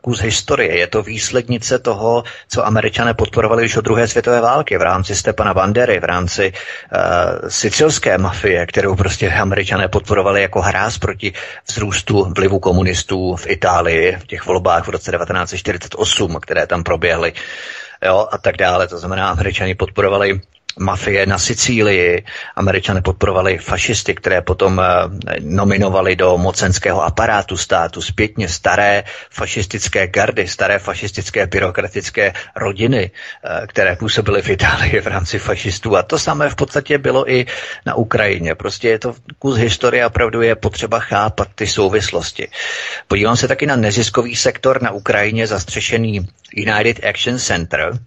kus 0.00 0.20
historie. 0.20 0.78
Je 0.78 0.86
to 0.86 1.02
výslednice 1.02 1.78
toho, 1.78 2.24
co 2.48 2.66
američané 2.66 3.14
podporovali 3.14 3.64
už 3.64 3.76
od 3.76 3.84
druhé 3.84 4.08
světové 4.08 4.40
války 4.40 4.78
v 4.78 4.82
rámci 4.82 5.16
Stepana 5.16 5.54
Bandery, 5.54 6.00
v 6.00 6.04
rámci 6.04 6.52
uh, 6.52 7.48
sicilské 7.48 8.18
mafie, 8.18 8.66
kterou 8.66 8.96
prostě 8.96 9.30
američané 9.30 9.88
podporovali 9.88 10.42
jako 10.42 10.60
hráz 10.60 10.98
proti 10.98 11.32
vzrůstu 11.68 12.32
vlivu 12.36 12.58
komunistů 12.58 13.36
v 13.36 13.46
Itálii 13.46 14.16
v 14.16 14.26
těch 14.26 14.46
volbách 14.46 14.86
v 14.86 14.90
roce 14.90 15.12
1948, 15.12 16.38
které 16.40 16.66
tam 16.66 16.82
proběhly 16.82 17.32
jo, 18.04 18.28
a 18.32 18.38
tak 18.38 18.56
dále. 18.56 18.88
To 18.88 18.98
znamená, 18.98 19.30
američani 19.30 19.74
podporovali 19.74 20.40
mafie 20.78 21.26
na 21.26 21.38
Sicílii. 21.38 22.24
Američané 22.56 23.02
podporovali 23.02 23.58
fašisty, 23.58 24.14
které 24.14 24.42
potom 24.42 24.80
eh, 24.80 24.84
nominovali 25.40 26.16
do 26.16 26.38
mocenského 26.38 27.02
aparátu 27.04 27.56
státu. 27.56 28.02
Zpětně 28.02 28.48
staré 28.48 29.04
fašistické 29.30 30.06
gardy, 30.06 30.48
staré 30.48 30.78
fašistické 30.78 31.46
byrokratické 31.46 32.32
rodiny, 32.56 33.10
eh, 33.10 33.66
které 33.66 33.96
působily 33.96 34.42
v 34.42 34.50
Itálii 34.50 35.00
v 35.00 35.06
rámci 35.06 35.38
fašistů. 35.38 35.96
A 35.96 36.02
to 36.02 36.18
samé 36.18 36.50
v 36.50 36.54
podstatě 36.54 36.98
bylo 36.98 37.30
i 37.30 37.46
na 37.86 37.94
Ukrajině. 37.94 38.54
Prostě 38.54 38.88
je 38.88 38.98
to 38.98 39.14
kus 39.38 39.56
historie 39.56 40.04
a 40.04 40.06
opravdu 40.06 40.42
je 40.42 40.54
potřeba 40.56 41.00
chápat 41.00 41.48
ty 41.54 41.66
souvislosti. 41.66 42.48
Podívám 43.08 43.36
se 43.36 43.48
taky 43.48 43.66
na 43.66 43.76
neziskový 43.76 44.36
sektor 44.36 44.82
na 44.82 44.90
Ukrajině 44.90 45.46
zastřešený 45.46 46.28
United 46.56 47.04
Action 47.04 47.38
Center, 47.38 47.98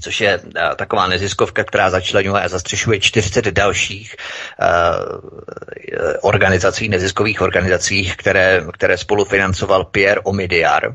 což 0.00 0.20
je 0.20 0.38
uh, 0.38 0.50
taková 0.76 1.06
neziskovka, 1.06 1.64
která 1.64 1.90
začlenuje 1.90 2.42
a 2.42 2.48
zastřešuje 2.48 3.00
40 3.00 3.44
dalších 3.46 4.16
uh, 4.60 4.66
organizací, 6.20 6.88
neziskových 6.88 7.40
organizací, 7.40 8.12
které, 8.16 8.64
které 8.72 8.98
spolufinancoval 8.98 9.84
Pierre 9.84 10.20
Omidyar, 10.20 10.94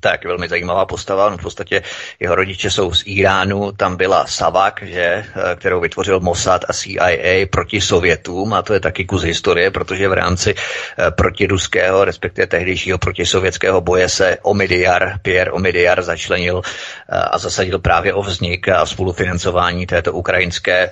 tak 0.00 0.24
velmi 0.24 0.48
zajímavá 0.48 0.86
postava. 0.86 1.30
No 1.30 1.36
v 1.36 1.42
podstatě 1.42 1.82
jeho 2.20 2.34
rodiče 2.34 2.70
jsou 2.70 2.94
z 2.94 3.02
Iránu, 3.06 3.72
tam 3.72 3.96
byla 3.96 4.26
Savak, 4.26 4.82
že, 4.82 5.00
eh, 5.02 5.56
kterou 5.56 5.80
vytvořil 5.80 6.20
Mossad 6.20 6.64
a 6.68 6.72
CIA 6.72 7.46
proti 7.50 7.80
Sovětům 7.80 8.52
a 8.54 8.62
to 8.62 8.74
je 8.74 8.80
taky 8.80 9.04
kus 9.04 9.22
historie, 9.22 9.70
protože 9.70 10.08
v 10.08 10.12
rámci 10.12 10.54
eh, 10.54 11.10
protiruského, 11.10 12.04
respektive 12.04 12.46
tehdejšího 12.46 12.98
protisovětského 12.98 13.80
boje 13.80 14.08
se 14.08 14.38
Omidyar, 14.42 15.18
Pierre 15.22 15.52
Omidyar 15.52 16.02
začlenil 16.02 16.62
eh, 16.64 17.18
a 17.18 17.38
zasadil 17.38 17.78
právě 17.78 18.14
o 18.14 18.22
vznik 18.22 18.68
a 18.68 18.86
spolufinancování 18.86 19.86
této 19.86 20.12
ukrajinské 20.12 20.90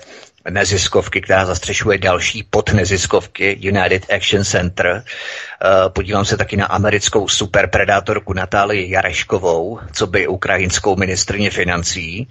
neziskovky, 0.51 1.21
která 1.21 1.47
zastřešuje 1.47 1.99
další 1.99 2.43
podneziskovky 2.43 3.57
United 3.61 4.13
Action 4.13 4.45
Center. 4.45 5.05
Eh, 5.05 5.89
podívám 5.89 6.25
se 6.25 6.37
taky 6.37 6.57
na 6.57 6.67
americkou 6.67 7.29
superpredátorku 7.29 8.33
Natálii 8.33 8.91
Jareškovou, 8.91 9.81
co 9.93 10.07
by 10.07 10.29
ukrajinskou 10.29 10.97
ministrně 10.97 11.51
financí. 11.51 12.29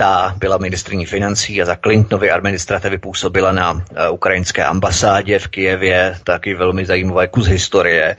Ta 0.00 0.34
byla 0.38 0.58
ministrní 0.58 1.06
financí 1.06 1.62
a 1.62 1.64
za 1.64 1.76
Clintonovy 1.76 2.30
administrativy 2.30 2.98
působila 2.98 3.52
na 3.52 3.72
uh, 3.72 3.80
ukrajinské 4.12 4.64
ambasádě 4.64 5.38
v 5.38 5.48
Kijevě, 5.48 6.18
taky 6.24 6.54
velmi 6.54 6.86
zajímavé 6.86 7.28
kus 7.28 7.46
historie. 7.46 8.16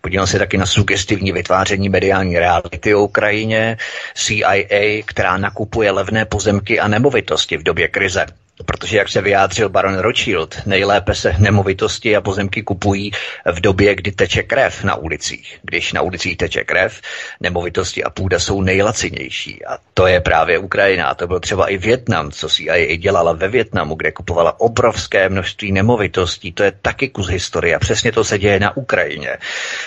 Podívám 0.00 0.26
se 0.26 0.38
taky 0.38 0.58
na 0.58 0.66
sugestivní 0.66 1.32
vytváření 1.32 1.88
mediální 1.88 2.38
reality 2.38 2.94
o 2.94 3.02
Ukrajině, 3.02 3.76
CIA, 4.14 5.02
která 5.04 5.36
nakupuje 5.36 5.90
levné 5.90 6.24
pozemky 6.24 6.80
a 6.80 6.88
nemovitosti 6.88 7.56
v 7.56 7.62
době 7.62 7.88
krize. 7.88 8.26
Protože, 8.66 8.96
jak 8.96 9.08
se 9.08 9.20
vyjádřil 9.20 9.68
baron 9.68 9.98
Rothschild, 9.98 10.66
nejlépe 10.66 11.14
se 11.14 11.34
nemovitosti 11.38 12.16
a 12.16 12.20
pozemky 12.20 12.62
kupují 12.62 13.10
v 13.52 13.60
době, 13.60 13.94
kdy 13.94 14.12
teče 14.12 14.42
krev 14.42 14.84
na 14.84 14.94
ulicích. 14.94 15.58
Když 15.62 15.92
na 15.92 16.02
ulicích 16.02 16.36
teče 16.36 16.64
krev, 16.64 17.00
nemovitosti 17.40 18.04
a 18.04 18.10
půda 18.10 18.38
jsou 18.38 18.62
nejlacinější. 18.62 19.64
A 19.64 19.78
to 19.94 20.06
je 20.06 20.20
právě 20.20 20.58
Ukrajina. 20.58 21.06
A 21.06 21.14
to 21.14 21.26
byl 21.26 21.40
třeba 21.40 21.66
i 21.66 21.76
Větnam, 21.76 22.30
co 22.30 22.48
CIA 22.48 22.96
dělala 22.96 23.32
ve 23.32 23.48
Větnamu, 23.48 23.94
kde 23.94 24.12
kupovala 24.12 24.60
obrovské 24.60 25.28
množství 25.28 25.72
nemovitostí. 25.72 26.52
To 26.52 26.62
je 26.62 26.72
taky 26.82 27.08
kus 27.08 27.28
historie. 27.28 27.76
A 27.76 27.78
přesně 27.78 28.12
to 28.12 28.24
se 28.24 28.38
děje 28.38 28.60
na 28.60 28.76
Ukrajině. 28.76 29.36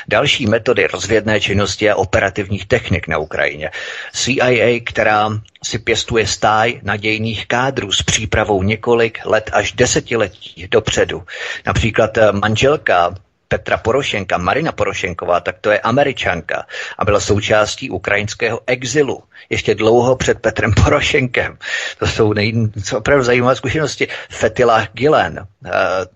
Další 0.07 0.47
metody 0.47 0.87
rozvědné 0.87 1.39
činnosti 1.39 1.89
a 1.89 1.95
operativních 1.95 2.65
technik 2.65 3.07
na 3.07 3.17
Ukrajině. 3.17 3.71
CIA, 4.13 4.79
která 4.85 5.29
si 5.65 5.79
pěstuje 5.79 6.27
stáj 6.27 6.79
nadějných 6.83 7.47
kádrů 7.47 7.91
s 7.91 8.03
přípravou 8.03 8.63
několik 8.63 9.19
let 9.25 9.49
až 9.53 9.71
desetiletí 9.71 10.67
dopředu. 10.71 11.23
Například 11.65 12.17
eh, 12.17 12.31
manželka 12.31 13.15
Petra 13.55 13.77
Porošenka, 13.77 14.37
Marina 14.37 14.71
Porošenková, 14.71 15.39
tak 15.39 15.55
to 15.61 15.71
je 15.71 15.79
američanka 15.79 16.67
a 16.97 17.05
byla 17.05 17.19
součástí 17.19 17.89
ukrajinského 17.89 18.59
exilu 18.67 19.23
ještě 19.49 19.75
dlouho 19.75 20.15
před 20.15 20.39
Petrem 20.39 20.73
Porošenkem. 20.73 21.57
To 21.99 22.07
jsou 22.07 22.33
nej, 22.33 22.53
co 22.83 22.97
opravdu 22.97 23.23
zajímavé 23.23 23.55
zkušenosti. 23.55 24.07
Fetila 24.29 24.87
Gilen 24.93 25.39
uh, 25.39 25.71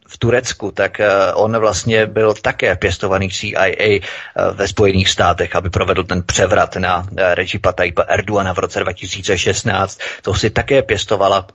v 0.08 0.18
Turecku, 0.18 0.72
tak 0.72 1.00
uh, 1.00 1.06
on 1.44 1.58
vlastně 1.58 2.06
byl 2.06 2.34
také 2.34 2.76
pěstovaný 2.76 3.30
CIA 3.30 3.68
uh, 3.88 4.56
ve 4.58 4.68
Spojených 4.68 5.10
státech, 5.10 5.56
aby 5.56 5.70
provedl 5.70 6.04
ten 6.04 6.24
převrat 6.24 6.76
na 6.76 7.08
Regipa 7.16 7.72
Tajpa 7.72 8.02
Erdoana 8.02 8.54
v 8.54 8.60
roce 8.60 8.80
2016. 8.80 10.00
To 10.22 10.34
si 10.34 10.50
také 10.50 10.82
pěstovala 10.82 11.48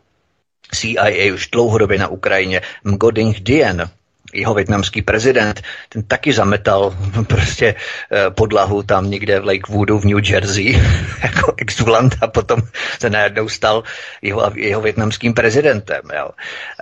CIA 0.73 1.35
už 1.35 1.49
dlouhodobě 1.53 1.99
na 1.99 2.09
Ukrajině. 2.09 2.61
Mgoding 2.85 3.41
Dien, 3.41 3.91
jeho 4.35 4.55
větnamský 4.55 5.03
prezident, 5.03 5.63
ten 5.89 6.03
taky 6.03 6.33
zametal 6.33 6.97
prostě 7.27 7.75
eh, 7.75 8.31
podlahu 8.31 8.83
tam 8.83 9.11
někde 9.11 9.41
v 9.41 9.47
Lakewoodu 9.47 9.99
v 9.99 10.05
New 10.05 10.31
Jersey 10.31 10.83
jako 11.23 11.55
exulant 11.57 12.17
a 12.21 12.27
potom 12.27 12.61
se 13.01 13.11
najednou 13.11 13.49
stal 13.49 13.83
jeho, 14.23 14.53
jeho 14.55 14.81
větnamským 14.81 15.35
prezidentem. 15.35 16.03
Jo. 16.17 16.31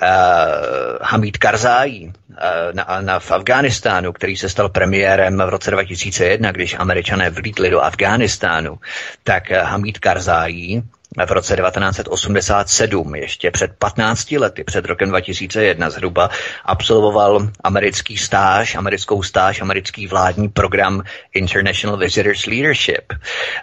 Uh, 0.02 0.98
Hamid 1.02 1.38
Karzai 1.38 2.12
uh, 2.30 2.36
na, 2.72 3.00
na, 3.00 3.18
v 3.18 3.30
Afghánistánu, 3.30 4.12
který 4.12 4.36
se 4.36 4.48
stal 4.48 4.68
premiérem 4.68 5.38
v 5.38 5.48
roce 5.48 5.70
2001, 5.70 6.52
když 6.52 6.76
američané 6.78 7.30
vlítli 7.30 7.70
do 7.70 7.80
Afghánistánu, 7.80 8.78
tak 9.24 9.50
Hamid 9.50 9.98
Karzai 9.98 10.82
v 11.26 11.30
roce 11.30 11.56
1987, 11.56 13.14
ještě 13.14 13.50
před 13.50 13.70
15 13.78 14.32
lety, 14.32 14.64
před 14.64 14.84
rokem 14.84 15.08
2001 15.08 15.90
zhruba, 15.90 16.30
absolvoval 16.64 17.48
americký 17.64 18.16
stáž, 18.16 18.74
americkou 18.74 19.22
stáž, 19.22 19.60
americký 19.60 20.06
vládní 20.06 20.48
program 20.48 21.02
International 21.34 21.96
Visitors 21.98 22.46
Leadership. 22.46 23.12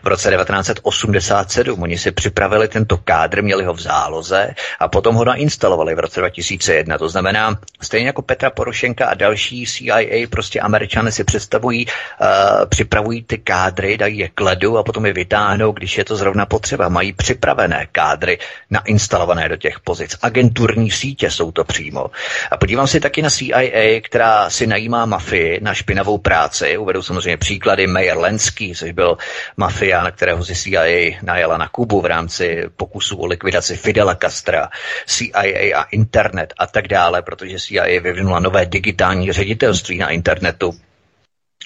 V 0.03 0.07
roce 0.07 0.31
1987 0.31 1.81
oni 1.81 1.97
si 1.97 2.11
připravili 2.11 2.67
tento 2.67 2.97
kádr, 2.97 3.41
měli 3.41 3.65
ho 3.65 3.73
v 3.73 3.81
záloze 3.81 4.53
a 4.79 4.87
potom 4.87 5.15
ho 5.15 5.25
nainstalovali 5.25 5.95
v 5.95 5.99
roce 5.99 6.19
2001. 6.19 6.97
To 6.97 7.09
znamená, 7.09 7.59
stejně 7.81 8.07
jako 8.07 8.21
Petra 8.21 8.49
Porošenka 8.49 9.05
a 9.05 9.13
další 9.13 9.65
CIA, 9.65 10.27
prostě 10.29 10.59
američané 10.59 11.11
si 11.11 11.23
představují, 11.23 11.85
uh, 11.85 12.65
připravují 12.65 13.23
ty 13.23 13.37
kádry, 13.37 13.97
dají 13.97 14.17
je 14.17 14.29
k 14.29 14.41
ledu 14.41 14.77
a 14.77 14.83
potom 14.83 15.05
je 15.05 15.13
vytáhnou, 15.13 15.71
když 15.71 15.97
je 15.97 16.05
to 16.05 16.15
zrovna 16.15 16.45
potřeba. 16.45 16.89
Mají 16.89 17.13
při 17.13 17.38
připravené 17.39 17.87
kádry 17.91 18.37
nainstalované 18.69 19.49
do 19.49 19.57
těch 19.57 19.79
pozic. 19.79 20.17
Agenturní 20.21 20.91
sítě 20.91 21.31
jsou 21.31 21.51
to 21.51 21.63
přímo. 21.63 22.11
A 22.51 22.57
podívám 22.57 22.87
se 22.87 22.99
taky 22.99 23.21
na 23.21 23.29
CIA, 23.29 24.01
která 24.03 24.49
si 24.49 24.67
najímá 24.67 25.05
mafii 25.05 25.59
na 25.63 25.73
špinavou 25.73 26.17
práci. 26.17 26.77
Uvedu 26.77 27.01
samozřejmě 27.01 27.37
příklady 27.37 27.87
Mayer 27.87 28.17
Lenský, 28.17 28.75
což 28.75 28.91
byl 28.91 29.17
mafia, 29.57 30.11
kterého 30.11 30.45
si 30.45 30.55
CIA 30.55 31.15
najela 31.23 31.57
na 31.57 31.67
Kubu 31.67 32.01
v 32.01 32.05
rámci 32.05 32.63
pokusu 32.75 33.17
o 33.17 33.25
likvidaci 33.25 33.77
Fidela 33.77 34.15
Castra, 34.15 34.69
CIA 35.07 35.79
a 35.79 35.83
internet 35.91 36.53
a 36.57 36.67
tak 36.67 36.87
dále, 36.87 37.21
protože 37.21 37.59
CIA 37.59 38.01
vyvinula 38.01 38.39
nové 38.39 38.65
digitální 38.65 39.31
ředitelství 39.31 39.97
na 39.97 40.09
internetu, 40.09 40.75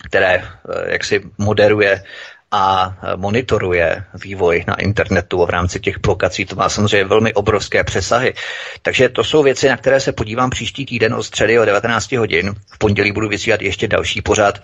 které 0.06 0.34
eh, 0.36 0.92
jak 0.92 1.04
si 1.04 1.22
moderuje 1.38 2.04
a 2.54 2.94
monitoruje 3.16 4.04
vývoj 4.14 4.64
na 4.68 4.76
internetu 4.76 5.46
v 5.46 5.50
rámci 5.50 5.80
těch 5.80 6.00
blokací. 6.00 6.46
To 6.46 6.56
má 6.56 6.70
samozřejmě 6.70 7.06
velmi 7.06 7.34
obrovské 7.34 7.84
přesahy. 7.84 8.34
Takže 8.82 9.10
to 9.10 9.24
jsou 9.24 9.44
věci, 9.44 9.70
na 9.70 9.78
které 9.78 10.00
se 10.00 10.12
podívám 10.12 10.50
příští 10.50 10.86
týden 10.86 11.14
od 11.14 11.24
středy 11.24 11.60
o 11.60 11.66
19 11.66 12.12
hodin. 12.12 12.54
V 12.74 12.78
pondělí 12.78 13.12
budu 13.12 13.30
vysílat 13.30 13.62
ještě 13.62 13.88
další 13.88 14.22
pořád 14.22 14.60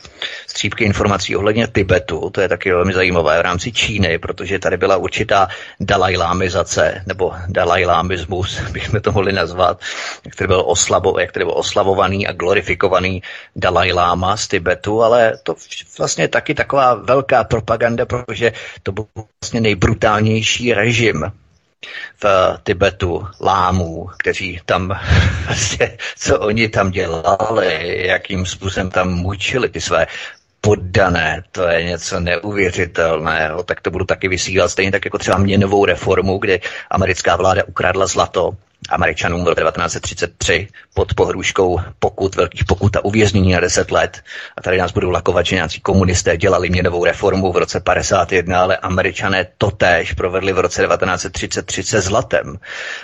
střípky 0.47 0.83
informací 0.83 1.35
ohledně 1.35 1.67
Tibetu. 1.67 2.29
To 2.29 2.41
je 2.41 2.49
taky 2.49 2.71
velmi 2.71 2.93
zajímavé 2.93 3.39
v 3.39 3.41
rámci 3.41 3.71
Číny, 3.71 4.19
protože 4.19 4.59
tady 4.59 4.77
byla 4.77 4.97
určitá 4.97 5.47
dalajlámizace 5.79 7.03
nebo 7.05 7.33
dalajlámismus, 7.47 8.59
bychom 8.71 9.01
to 9.01 9.11
mohli 9.11 9.33
nazvat, 9.33 9.81
tady 10.37 10.47
byl, 10.47 10.63
oslabo, 10.65 11.13
tady 11.33 11.45
byl 11.45 11.53
oslavovaný 11.57 12.27
a 12.27 12.33
glorifikovaný 12.33 13.23
Dalajláma 13.55 14.37
z 14.37 14.47
Tibetu, 14.47 15.03
ale 15.03 15.33
to 15.43 15.55
vlastně 15.97 16.27
taky 16.27 16.53
taková 16.53 16.93
velká 16.93 17.43
propaganda 17.43 17.78
propaganda, 17.79 18.05
protože 18.05 18.51
to 18.83 18.91
byl 18.91 19.05
vlastně 19.43 19.61
nejbrutálnější 19.61 20.73
režim 20.73 21.31
v 22.23 22.57
Tibetu 22.63 23.27
lámů, 23.41 24.09
kteří 24.17 24.59
tam, 24.65 24.87
vlastně, 25.45 25.97
co 26.17 26.39
oni 26.39 26.69
tam 26.69 26.91
dělali, 26.91 28.07
jakým 28.07 28.45
způsobem 28.45 28.89
tam 28.89 29.13
mučili 29.13 29.69
ty 29.69 29.81
své 29.81 30.07
poddané, 30.61 31.43
to 31.51 31.63
je 31.67 31.83
něco 31.83 32.19
neuvěřitelného, 32.19 33.63
tak 33.63 33.81
to 33.81 33.91
budu 33.91 34.05
taky 34.05 34.27
vysílat, 34.27 34.71
stejně 34.71 34.91
tak 34.91 35.05
jako 35.05 35.17
třeba 35.17 35.37
měnovou 35.37 35.85
reformu, 35.85 36.37
kde 36.37 36.59
americká 36.89 37.35
vláda 37.35 37.63
ukradla 37.67 38.07
zlato 38.07 38.51
Američanům 38.89 39.43
v 39.43 39.47
roce 39.47 39.61
1933 39.61 40.67
pod 40.93 41.13
pohrůžkou 41.13 41.79
pokut, 41.99 42.35
velkých 42.35 42.65
pokut 42.65 42.95
a 42.95 43.05
uvěznění 43.05 43.51
na 43.53 43.59
10 43.59 43.91
let. 43.91 44.21
A 44.57 44.61
tady 44.61 44.77
nás 44.77 44.91
budou 44.91 45.09
lakovat, 45.09 45.45
že 45.45 45.55
nějací 45.55 45.79
komunisté 45.81 46.37
dělali 46.37 46.69
měnovou 46.69 47.05
reformu 47.05 47.51
v 47.51 47.57
roce 47.57 47.79
51, 47.79 48.61
ale 48.61 48.77
američané 48.77 49.47
totéž 49.57 50.13
provedli 50.13 50.53
v 50.53 50.59
roce 50.59 50.81
1933 50.87 51.83
se 51.83 52.01
zlatem, 52.01 52.59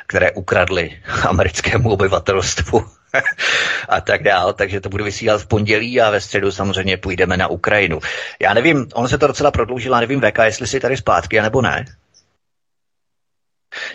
které 0.07 0.31
ukradli 0.31 0.91
americkému 1.27 1.89
obyvatelstvu 1.91 2.85
a 3.89 4.01
tak 4.01 4.23
dál, 4.23 4.53
takže 4.53 4.81
to 4.81 4.89
budu 4.89 5.03
vysílat 5.03 5.41
v 5.41 5.47
pondělí 5.47 6.01
a 6.01 6.09
ve 6.09 6.21
středu 6.21 6.51
samozřejmě 6.51 6.97
půjdeme 6.97 7.37
na 7.37 7.47
Ukrajinu. 7.47 7.99
Já 8.39 8.53
nevím, 8.53 8.87
ono 8.93 9.07
se 9.07 9.17
to 9.17 9.27
docela 9.27 9.51
prodloužilo, 9.51 9.99
nevím 9.99 10.21
VK, 10.21 10.37
jestli 10.43 10.67
si 10.67 10.79
tady 10.79 10.97
zpátky, 10.97 11.41
nebo 11.41 11.61
ne. 11.61 11.85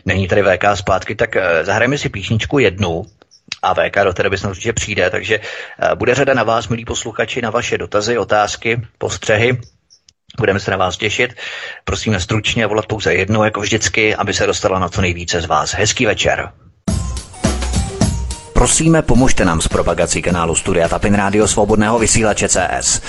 Není 0.06 0.28
tady 0.28 0.42
VK 0.42 0.64
zpátky, 0.74 1.14
tak 1.14 1.36
eh, 1.36 1.64
zahrajeme 1.64 1.98
si 1.98 2.08
píšničku 2.08 2.58
jednu, 2.58 3.06
a 3.62 3.74
VK 3.74 4.04
do 4.04 4.12
té 4.12 4.22
doby 4.22 4.36
určitě 4.48 4.72
přijde, 4.72 5.10
takže 5.10 5.40
eh, 5.40 5.94
bude 5.94 6.14
řada 6.14 6.34
na 6.34 6.42
vás, 6.42 6.68
milí 6.68 6.84
posluchači, 6.84 7.42
na 7.42 7.50
vaše 7.50 7.78
dotazy, 7.78 8.18
otázky, 8.18 8.80
postřehy. 8.98 9.60
Budeme 10.38 10.60
se 10.60 10.70
na 10.70 10.76
vás 10.76 10.96
těšit. 10.96 11.34
Prosíme 11.84 12.20
stručně 12.20 12.66
volat 12.66 12.86
pouze 12.86 13.14
jednou, 13.14 13.42
jako 13.42 13.60
vždycky, 13.60 14.14
aby 14.14 14.34
se 14.34 14.46
dostala 14.46 14.78
na 14.78 14.88
co 14.88 15.00
nejvíce 15.00 15.40
z 15.40 15.46
vás. 15.46 15.74
Hezký 15.74 16.06
večer. 16.06 16.52
Prosíme, 18.60 19.02
pomožte 19.02 19.44
nám 19.44 19.60
s 19.60 19.68
propagací 19.68 20.22
kanálu 20.22 20.54
Studia 20.54 20.88
Tapin 20.88 21.14
Rádio 21.14 21.48
Svobodného 21.48 21.98
vysílače 21.98 22.48
CS. 22.48 23.00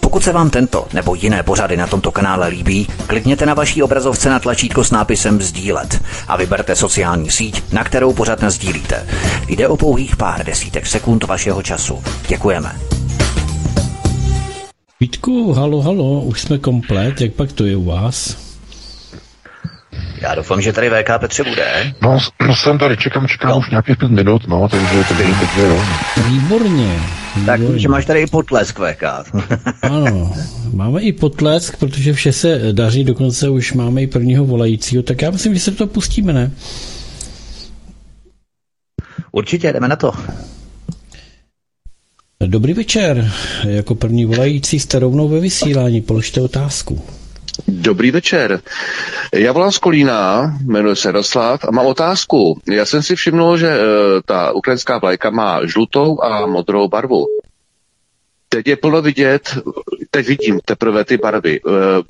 Pokud 0.00 0.24
se 0.24 0.32
vám 0.32 0.50
tento 0.50 0.86
nebo 0.92 1.14
jiné 1.14 1.42
pořady 1.42 1.76
na 1.76 1.86
tomto 1.86 2.12
kanále 2.12 2.48
líbí, 2.48 2.86
klikněte 3.06 3.46
na 3.46 3.54
vaší 3.54 3.82
obrazovce 3.82 4.30
na 4.30 4.38
tlačítko 4.38 4.84
s 4.84 4.90
nápisem 4.90 5.42
Sdílet 5.42 6.02
a 6.28 6.36
vyberte 6.36 6.76
sociální 6.76 7.30
síť, 7.30 7.72
na 7.72 7.84
kterou 7.84 8.12
pořád 8.12 8.44
sdílíte. 8.48 9.06
Jde 9.48 9.68
o 9.68 9.76
pouhých 9.76 10.16
pár 10.16 10.44
desítek 10.44 10.86
sekund 10.86 11.24
vašeho 11.24 11.62
času. 11.62 12.02
Děkujeme. 12.28 12.76
Vítku, 15.00 15.52
halo, 15.52 15.82
halo, 15.82 16.20
už 16.20 16.40
jsme 16.40 16.58
komplet, 16.58 17.20
jak 17.20 17.32
pak 17.32 17.52
to 17.52 17.64
je 17.64 17.76
u 17.76 17.84
vás? 17.84 18.47
Já 20.20 20.34
doufám, 20.34 20.60
že 20.60 20.72
tady 20.72 20.90
VK 20.90 21.10
Petře 21.20 21.44
bude. 21.44 21.94
No, 22.02 22.18
no 22.48 22.56
jsem 22.56 22.78
tady, 22.78 22.96
čekám, 22.96 23.28
čekám 23.28 23.50
no. 23.50 23.58
už 23.58 23.70
nějakých 23.70 23.96
pět 23.96 24.10
minut, 24.10 24.48
no, 24.48 24.68
takže 24.68 25.04
to 25.08 25.14
bude 25.14 25.28
teď, 25.40 25.48
jo. 25.58 25.82
Výborně. 26.28 27.00
Tak, 27.46 27.60
že 27.76 27.88
máš 27.88 28.06
tady 28.06 28.20
i 28.20 28.26
potlesk 28.26 28.78
VK. 28.78 29.02
ano, 29.82 30.32
máme 30.72 31.00
i 31.00 31.12
potlesk, 31.12 31.76
protože 31.76 32.12
vše 32.12 32.32
se 32.32 32.60
daří, 32.72 33.04
dokonce 33.04 33.48
už 33.48 33.72
máme 33.72 34.02
i 34.02 34.06
prvního 34.06 34.44
volajícího, 34.44 35.02
tak 35.02 35.22
já 35.22 35.30
myslím, 35.30 35.54
že 35.54 35.60
se 35.60 35.70
to 35.70 35.86
pustíme, 35.86 36.32
ne? 36.32 36.50
Určitě, 39.32 39.72
jdeme 39.72 39.88
na 39.88 39.96
to. 39.96 40.12
Dobrý 42.46 42.72
večer. 42.72 43.30
Jako 43.64 43.94
první 43.94 44.24
volající 44.24 44.80
jste 44.80 44.98
rovnou 44.98 45.28
ve 45.28 45.40
vysílání. 45.40 46.00
Položte 46.00 46.40
otázku. 46.40 47.02
Dobrý 47.70 48.10
večer. 48.10 48.60
Já 49.34 49.52
volám 49.52 49.72
z 49.72 49.78
Kolína, 49.78 50.52
jmenuji 50.66 50.96
se 50.96 51.12
Roslav 51.12 51.64
a 51.64 51.70
mám 51.70 51.86
otázku. 51.86 52.60
Já 52.68 52.84
jsem 52.84 53.02
si 53.02 53.16
všimnul, 53.16 53.58
že 53.58 53.68
e, 53.68 53.80
ta 54.24 54.52
ukrajinská 54.52 54.98
vlajka 54.98 55.30
má 55.30 55.66
žlutou 55.66 56.22
a 56.22 56.46
modrou 56.46 56.88
barvu. 56.88 57.26
Teď 58.48 58.66
je 58.66 58.76
plno 58.76 59.02
vidět, 59.02 59.58
teď 60.10 60.26
vidím 60.26 60.60
teprve 60.64 61.04
ty 61.04 61.16
barvy. 61.16 61.60
E, 61.60 61.60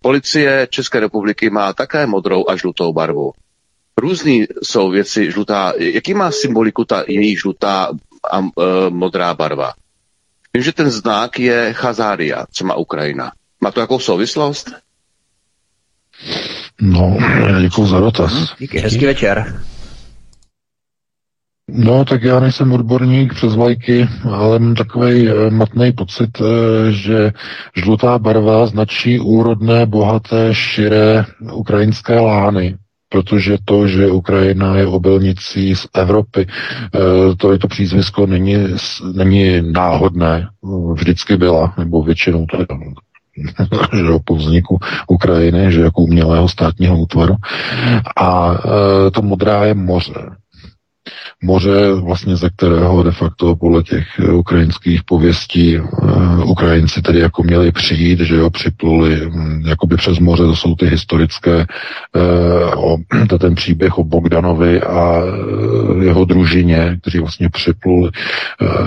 policie 0.02 0.68
České 0.70 1.00
republiky 1.00 1.50
má 1.50 1.72
také 1.72 2.06
modrou 2.06 2.44
a 2.48 2.56
žlutou 2.56 2.92
barvu. 2.92 3.32
Různý 3.96 4.46
jsou 4.62 4.90
věci 4.90 5.30
žlutá. 5.30 5.72
Jaký 5.78 6.14
má 6.14 6.30
symboliku 6.30 6.84
ta 6.84 7.04
její 7.08 7.36
žlutá 7.36 7.90
a 8.32 8.40
e, 8.40 8.44
modrá 8.90 9.34
barva? 9.34 9.72
Vím, 10.54 10.62
že 10.62 10.72
ten 10.72 10.90
znak 10.90 11.38
je 11.38 11.72
Chazária, 11.72 12.46
co 12.52 12.64
má 12.64 12.74
Ukrajina. 12.74 13.32
Má 13.60 13.70
to 13.70 13.80
jakou 13.80 13.98
souvislost? 13.98 14.70
No, 16.80 17.16
děkuji 17.60 17.86
za 17.86 18.00
dotaz. 18.00 18.32
Mhm, 18.34 18.46
díky, 18.58 18.78
hezký 18.78 19.06
večer. 19.06 19.62
No, 21.70 22.04
tak 22.04 22.22
já 22.22 22.40
nejsem 22.40 22.72
odborník 22.72 23.34
přes 23.34 23.54
vlajky, 23.54 24.08
ale 24.30 24.58
mám 24.58 24.74
takový 24.74 25.28
eh, 25.28 25.50
matný 25.50 25.92
pocit, 25.92 26.30
eh, 26.40 26.92
že 26.92 27.32
žlutá 27.76 28.18
barva 28.18 28.66
značí 28.66 29.20
úrodné, 29.20 29.86
bohaté, 29.86 30.48
širé 30.54 31.24
ukrajinské 31.52 32.20
lány 32.20 32.76
protože 33.10 33.56
to, 33.64 33.88
že 33.88 34.10
Ukrajina 34.10 34.76
je 34.76 34.86
obilnicí 34.86 35.74
z 35.76 35.86
Evropy, 35.94 36.46
eh, 36.46 37.36
to 37.36 37.52
je 37.52 37.58
to 37.58 37.68
přízvisko 37.68 38.26
není, 38.26 38.56
není 39.12 39.72
náhodné, 39.72 40.48
vždycky 40.94 41.36
byla, 41.36 41.74
nebo 41.78 42.02
většinou 42.02 42.46
to 42.46 42.60
je 42.60 42.66
že 43.92 44.18
po 44.24 44.34
vzniku 44.34 44.78
Ukrajiny, 45.06 45.72
že 45.72 45.80
jako 45.80 46.02
umělého 46.02 46.48
státního 46.48 46.98
útvaru. 46.98 47.34
A 48.16 48.54
e, 48.54 49.10
to 49.10 49.22
modrá 49.22 49.64
je 49.64 49.74
moře 49.74 50.14
moře, 51.42 51.92
vlastně 51.92 52.36
ze 52.36 52.50
kterého 52.50 53.02
de 53.02 53.12
facto 53.12 53.56
podle 53.56 53.82
těch 53.82 54.06
eh, 54.18 54.32
ukrajinských 54.32 55.04
pověstí 55.04 55.78
uh, 55.78 56.50
Ukrajinci 56.50 57.02
tedy 57.02 57.20
jako 57.20 57.42
měli 57.42 57.72
přijít, 57.72 58.20
že 58.20 58.36
jo, 58.36 58.50
připluli 58.50 59.26
um, 59.26 59.62
jakoby 59.66 59.96
přes 59.96 60.18
moře, 60.18 60.42
to 60.42 60.56
jsou 60.56 60.74
ty 60.74 60.86
historické, 60.86 61.66
uh, 62.76 62.92
o, 62.92 62.98
ten 63.38 63.54
příběh 63.54 63.98
o 63.98 64.04
Bogdanovi 64.04 64.80
a 64.82 65.22
jeho 66.02 66.24
družině, 66.24 66.98
kteří 67.00 67.18
vlastně 67.18 67.48
připluli 67.48 68.10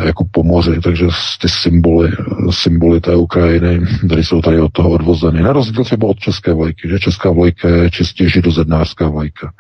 jako 0.06 0.26
po 0.31 0.43
moři, 0.43 0.81
takže 0.84 1.06
ty 1.41 1.49
symboly, 1.49 2.11
symboly 2.49 3.02
té 3.02 3.15
Ukrajiny, 3.15 3.81
které 4.06 4.23
jsou 4.23 4.41
tady 4.41 4.60
od 4.60 4.72
toho 4.72 4.89
odvozeny. 4.89 5.41
Na 5.41 5.53
rozdíl 5.53 5.84
třeba 5.84 6.07
od 6.07 6.19
české 6.19 6.53
vlajky, 6.53 6.89
že 6.89 6.99
česká 6.99 7.31
vlajka 7.31 7.69
je 7.69 7.91
čistě 7.91 8.30
židozednářská 8.30 9.10
vlajka. 9.10 9.52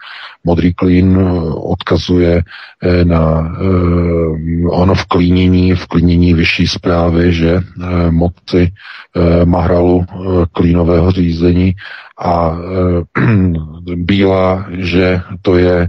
Modrý 0.43 0.73
klín 0.73 1.19
odkazuje 1.53 2.31
Eh, 2.31 2.43
na 3.03 3.53
eh, 3.55 4.67
ono 4.69 4.93
vklínění, 4.93 5.73
vklínění 5.73 6.33
vyšší 6.33 6.67
zprávy, 6.67 7.33
že 7.33 7.51
eh, 7.55 8.11
moci 8.11 8.71
Mahralu 9.45 10.05
klínového 10.51 11.11
řízení 11.11 11.75
a 12.23 12.57
bílá, 13.95 14.65
že 14.71 15.21
to 15.41 15.57
je 15.57 15.87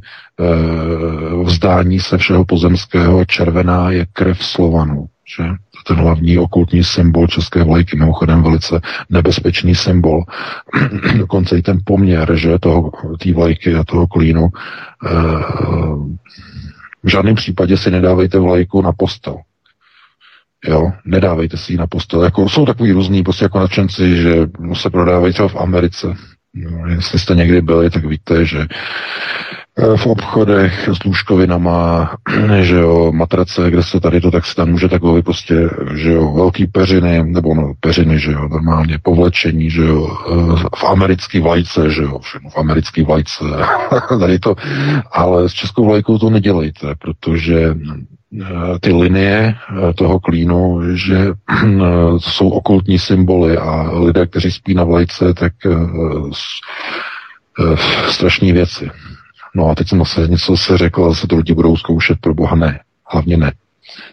vzdání 1.44 2.00
se 2.00 2.18
všeho 2.18 2.44
pozemského, 2.44 3.24
červená 3.24 3.90
je 3.90 4.06
krev 4.12 4.44
Slovanů. 4.44 5.06
Že? 5.36 5.44
Ten 5.82 5.96
hlavní 5.96 6.38
okultní 6.38 6.84
symbol 6.84 7.26
české 7.26 7.64
vlajky, 7.64 7.96
mimochodem 7.96 8.42
velice 8.42 8.80
nebezpečný 9.10 9.74
symbol. 9.74 10.24
Dokonce 11.18 11.58
i 11.58 11.62
ten 11.62 11.78
poměr, 11.84 12.36
že 12.36 12.58
toho, 12.58 12.90
té 13.22 13.32
vlajky 13.32 13.74
a 13.74 13.84
toho 13.84 14.06
klínu 14.06 14.48
v 17.02 17.08
žádném 17.08 17.34
případě 17.34 17.76
si 17.76 17.90
nedávejte 17.90 18.38
vlajku 18.38 18.82
na 18.82 18.92
postel. 18.92 19.36
Jo, 20.64 20.92
nedávejte 21.04 21.56
si 21.56 21.72
ji 21.72 21.78
na 21.78 21.86
postel. 21.86 22.22
Jako, 22.22 22.48
jsou 22.48 22.66
takový 22.66 22.92
různý 22.92 23.22
prostě 23.22 23.44
jako 23.44 23.58
nadšenci, 23.58 24.16
že 24.16 24.36
se 24.72 24.90
prodávají 24.90 25.32
třeba 25.32 25.48
v 25.48 25.56
Americe. 25.56 26.14
No, 26.54 26.86
jestli 26.86 27.18
jste 27.18 27.34
někdy 27.34 27.60
byli, 27.60 27.90
tak 27.90 28.04
víte, 28.04 28.44
že 28.44 28.58
Eh, 28.58 29.61
v 29.96 30.06
obchodech 30.06 30.88
s 30.92 31.04
lůžkovinama, 31.04 32.10
že 32.60 32.76
jo, 32.76 33.12
matrace, 33.12 33.70
kde 33.70 33.82
se 33.82 34.00
tady 34.00 34.20
to 34.20 34.30
tak 34.30 34.46
se 34.46 34.54
tam 34.54 34.70
může 34.70 34.88
takový 34.88 35.22
prostě, 35.22 35.70
že 35.94 36.12
jo, 36.12 36.32
velký 36.32 36.66
peřiny, 36.66 37.24
nebo 37.24 37.54
no, 37.54 37.72
peřiny, 37.80 38.18
že 38.18 38.32
jo, 38.32 38.48
normálně 38.48 38.98
povlečení, 39.02 39.70
že 39.70 39.82
jo, 39.82 40.16
eh, 40.32 40.68
v 40.76 40.84
americký 40.84 41.40
vlajce, 41.40 41.90
že 41.90 42.02
jo, 42.02 42.18
všechno 42.18 42.50
v 42.50 42.58
americký 42.58 43.02
vlajce, 43.02 43.44
tady 44.18 44.38
to, 44.38 44.54
ale 45.12 45.48
s 45.48 45.52
českou 45.52 45.84
vlajkou 45.84 46.18
to 46.18 46.30
nedělejte, 46.30 46.94
protože 46.98 47.74
eh, 48.40 48.78
ty 48.80 48.92
linie 48.92 49.54
toho 49.96 50.20
klínu, 50.20 50.80
že 50.96 51.32
jsou 52.18 52.48
okultní 52.48 52.98
symboly 52.98 53.58
a 53.58 53.90
lidé, 53.98 54.26
kteří 54.26 54.50
spí 54.50 54.74
na 54.74 54.84
vlajce, 54.84 55.34
tak 55.34 55.52
strašní 58.08 58.52
věci. 58.52 58.90
No 59.54 59.68
a 59.68 59.74
teď 59.74 59.88
jsem 59.88 59.98
zase 59.98 60.20
něco 60.28 60.56
se 60.56 60.78
řekl, 60.78 61.08
zase 61.08 61.26
to 61.26 61.36
lidi 61.36 61.54
budou 61.54 61.76
zkoušet, 61.76 62.18
pro 62.20 62.34
boha 62.34 62.56
ne. 62.56 62.80
Hlavně 63.06 63.36
ne. 63.36 63.52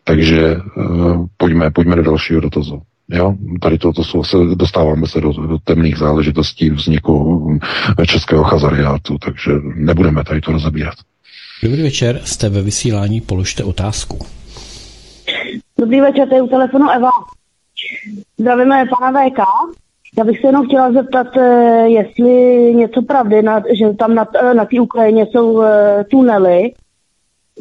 Takže 0.03 0.56
uh, 0.56 1.26
pojďme, 1.38 1.72
pojďme 1.72 1.95
do 1.95 2.03
dalšího 2.03 2.41
dotazu. 2.41 2.82
Jo, 3.10 3.36
tady 3.61 3.78
to, 3.78 3.94
to 3.94 4.03
jsou, 4.03 4.24
se, 4.24 4.38
dostáváme 4.56 5.07
se 5.07 5.22
do, 5.22 5.32
do 5.32 5.57
temných 5.64 5.98
záležitostí 5.98 6.70
vzniku 6.70 7.60
eh, 7.99 8.06
českého 8.06 8.44
chazariátu, 8.44 9.18
takže 9.18 9.52
nebudeme 9.76 10.24
tady 10.24 10.41
to 10.41 10.52
rozebírat. 10.52 10.95
Dobrý 11.64 11.84
večer, 11.84 12.22
jste 12.24 12.49
ve 12.49 12.61
vysílání, 12.61 13.22
položte 13.22 13.64
otázku. 13.64 14.26
Dobrý 15.80 16.02
večer, 16.02 16.30
to 16.30 16.36
je 16.36 16.41
u 16.41 16.48
telefonu 16.48 16.90
Eva. 16.90 17.10
Zdravíme 18.38 18.86
pana 18.99 19.11
VK. 19.11 19.40
Já 20.18 20.23
bych 20.23 20.41
se 20.41 20.48
jenom 20.48 20.65
chtěla 20.68 20.91
zeptat, 20.91 21.27
eh, 21.38 21.90
jestli 21.90 22.31
něco 22.76 23.02
pravdy, 23.02 23.44
že 23.73 23.94
tam 23.94 24.15
na, 24.15 24.27
eh, 24.36 24.53
na 24.53 24.65
té 24.65 24.80
Ukrajině 24.80 25.26
jsou 25.26 25.61
eh, 25.61 26.06
tunely 26.11 26.73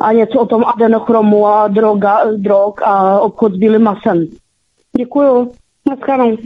a 0.00 0.12
něco 0.12 0.40
o 0.40 0.46
tom 0.46 0.64
adenochromu 0.64 1.46
a 1.46 1.68
droga, 1.68 2.20
drog 2.36 2.74
a 2.82 3.20
obchod 3.20 3.52
s 3.52 3.56
bílým 3.56 3.82
masem. 3.82 4.26
Děkuju. 4.96 5.52
Naschledanou. 5.88 6.36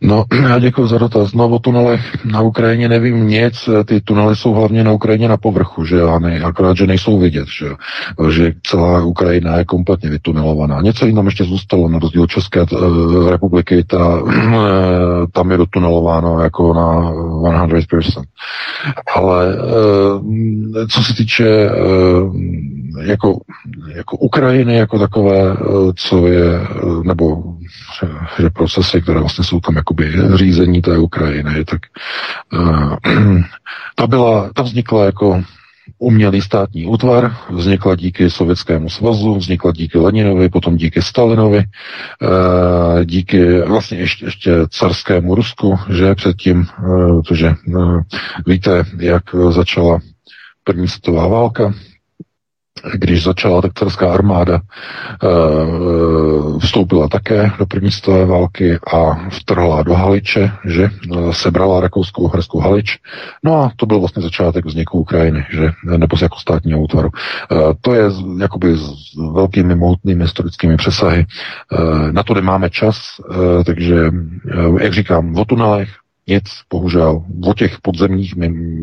No, 0.00 0.24
já 0.42 0.58
děkuji 0.58 0.86
za 0.86 0.98
dotaz. 0.98 1.32
No, 1.32 1.48
o 1.48 1.58
tunelech 1.58 2.24
na 2.24 2.40
Ukrajině 2.40 2.88
nevím 2.88 3.26
nic. 3.26 3.68
Ty 3.84 4.00
tunely 4.00 4.36
jsou 4.36 4.52
hlavně 4.52 4.84
na 4.84 4.92
Ukrajině 4.92 5.28
na 5.28 5.36
povrchu, 5.36 5.84
že 5.84 5.96
jo, 5.96 6.18
ne, 6.18 6.40
akorát, 6.40 6.76
že 6.76 6.86
nejsou 6.86 7.18
vidět, 7.18 7.46
že. 7.58 7.66
Že 8.30 8.52
celá 8.66 9.04
Ukrajina 9.04 9.56
je 9.56 9.64
kompletně 9.64 10.10
vytunelovaná. 10.10 10.80
Něco 10.80 11.06
jiného 11.06 11.26
ještě 11.26 11.44
zůstalo, 11.44 11.88
na 11.88 11.98
rozdíl 11.98 12.26
České 12.26 12.62
uh, 12.62 13.30
republiky, 13.30 13.84
ta, 13.84 14.22
uh, 14.22 14.32
tam 15.32 15.50
je 15.50 15.56
dotunelováno 15.56 16.40
jako 16.40 16.74
na 16.74 17.12
100%. 17.52 18.22
Ale 19.14 19.56
uh, 19.56 20.86
co 20.90 21.04
se 21.04 21.14
týče 21.14 21.70
jako, 23.00 23.40
jako 23.94 24.16
Ukrajiny 24.16 24.76
jako 24.76 24.98
takové, 24.98 25.56
co 25.96 26.26
je, 26.26 26.60
nebo 27.02 27.42
že 28.40 28.50
procesy, 28.50 29.02
které 29.02 29.20
vlastně 29.20 29.44
jsou 29.44 29.60
tam 29.60 29.76
jakoby 29.76 30.12
řízení 30.34 30.82
té 30.82 30.98
Ukrajiny, 30.98 31.64
tak 31.64 31.80
uh, 32.52 32.96
ta 33.94 34.06
byla, 34.06 34.50
ta 34.54 34.62
vznikla 34.62 35.04
jako 35.04 35.42
umělý 35.98 36.42
státní 36.42 36.86
útvar, 36.86 37.36
vznikla 37.50 37.94
díky 37.94 38.30
Sovětskému 38.30 38.88
svazu, 38.88 39.34
vznikla 39.34 39.72
díky 39.72 39.98
Leninovi, 39.98 40.48
potom 40.48 40.76
díky 40.76 41.02
Stalinovi, 41.02 41.64
díky 43.04 43.60
vlastně 43.60 43.98
ještě, 43.98 44.24
ještě 44.24 44.52
carskému 44.70 45.34
Rusku, 45.34 45.78
že 45.88 46.14
předtím, 46.14 46.66
protože 47.16 47.54
víte, 48.46 48.84
jak 48.98 49.22
začala 49.50 49.98
první 50.64 50.88
světová 50.88 51.28
válka, 51.28 51.74
když 52.94 53.24
začala, 53.24 53.62
tak 53.62 53.72
carská 53.78 54.12
armáda 54.12 54.60
uh, 55.22 56.58
vstoupila 56.58 57.08
také 57.08 57.50
do 57.58 57.66
první 57.66 57.90
světové 57.90 58.26
války 58.26 58.78
a 58.94 59.28
vtrhla 59.30 59.82
do 59.82 59.94
Haliče, 59.94 60.50
že 60.64 60.90
uh, 61.10 61.32
sebrala 61.32 61.80
rakouskou 61.80 62.22
uherskou 62.22 62.60
Halič. 62.60 62.98
No 63.44 63.62
a 63.62 63.72
to 63.76 63.86
byl 63.86 64.00
vlastně 64.00 64.22
začátek 64.22 64.64
vzniku 64.64 64.98
Ukrajiny, 64.98 65.46
že 65.50 65.70
nebo 65.96 66.16
jako 66.22 66.36
státního 66.38 66.80
útvaru. 66.80 67.08
Uh, 67.50 67.72
to 67.80 67.94
je 67.94 68.02
jakoby 68.40 68.76
s 68.76 69.16
velkými 69.32 69.74
mohutnými 69.74 70.24
historickými 70.24 70.76
přesahy. 70.76 71.26
Na 72.10 72.22
to 72.22 72.34
nemáme 72.34 72.70
čas, 72.70 72.98
takže, 73.66 74.10
jak 74.80 74.92
říkám, 74.92 75.36
o 75.36 75.44
tunelech, 75.44 75.88
nic, 76.28 76.44
bohužel. 76.70 77.22
O 77.46 77.54
těch 77.54 77.80
podzemních 77.82 78.34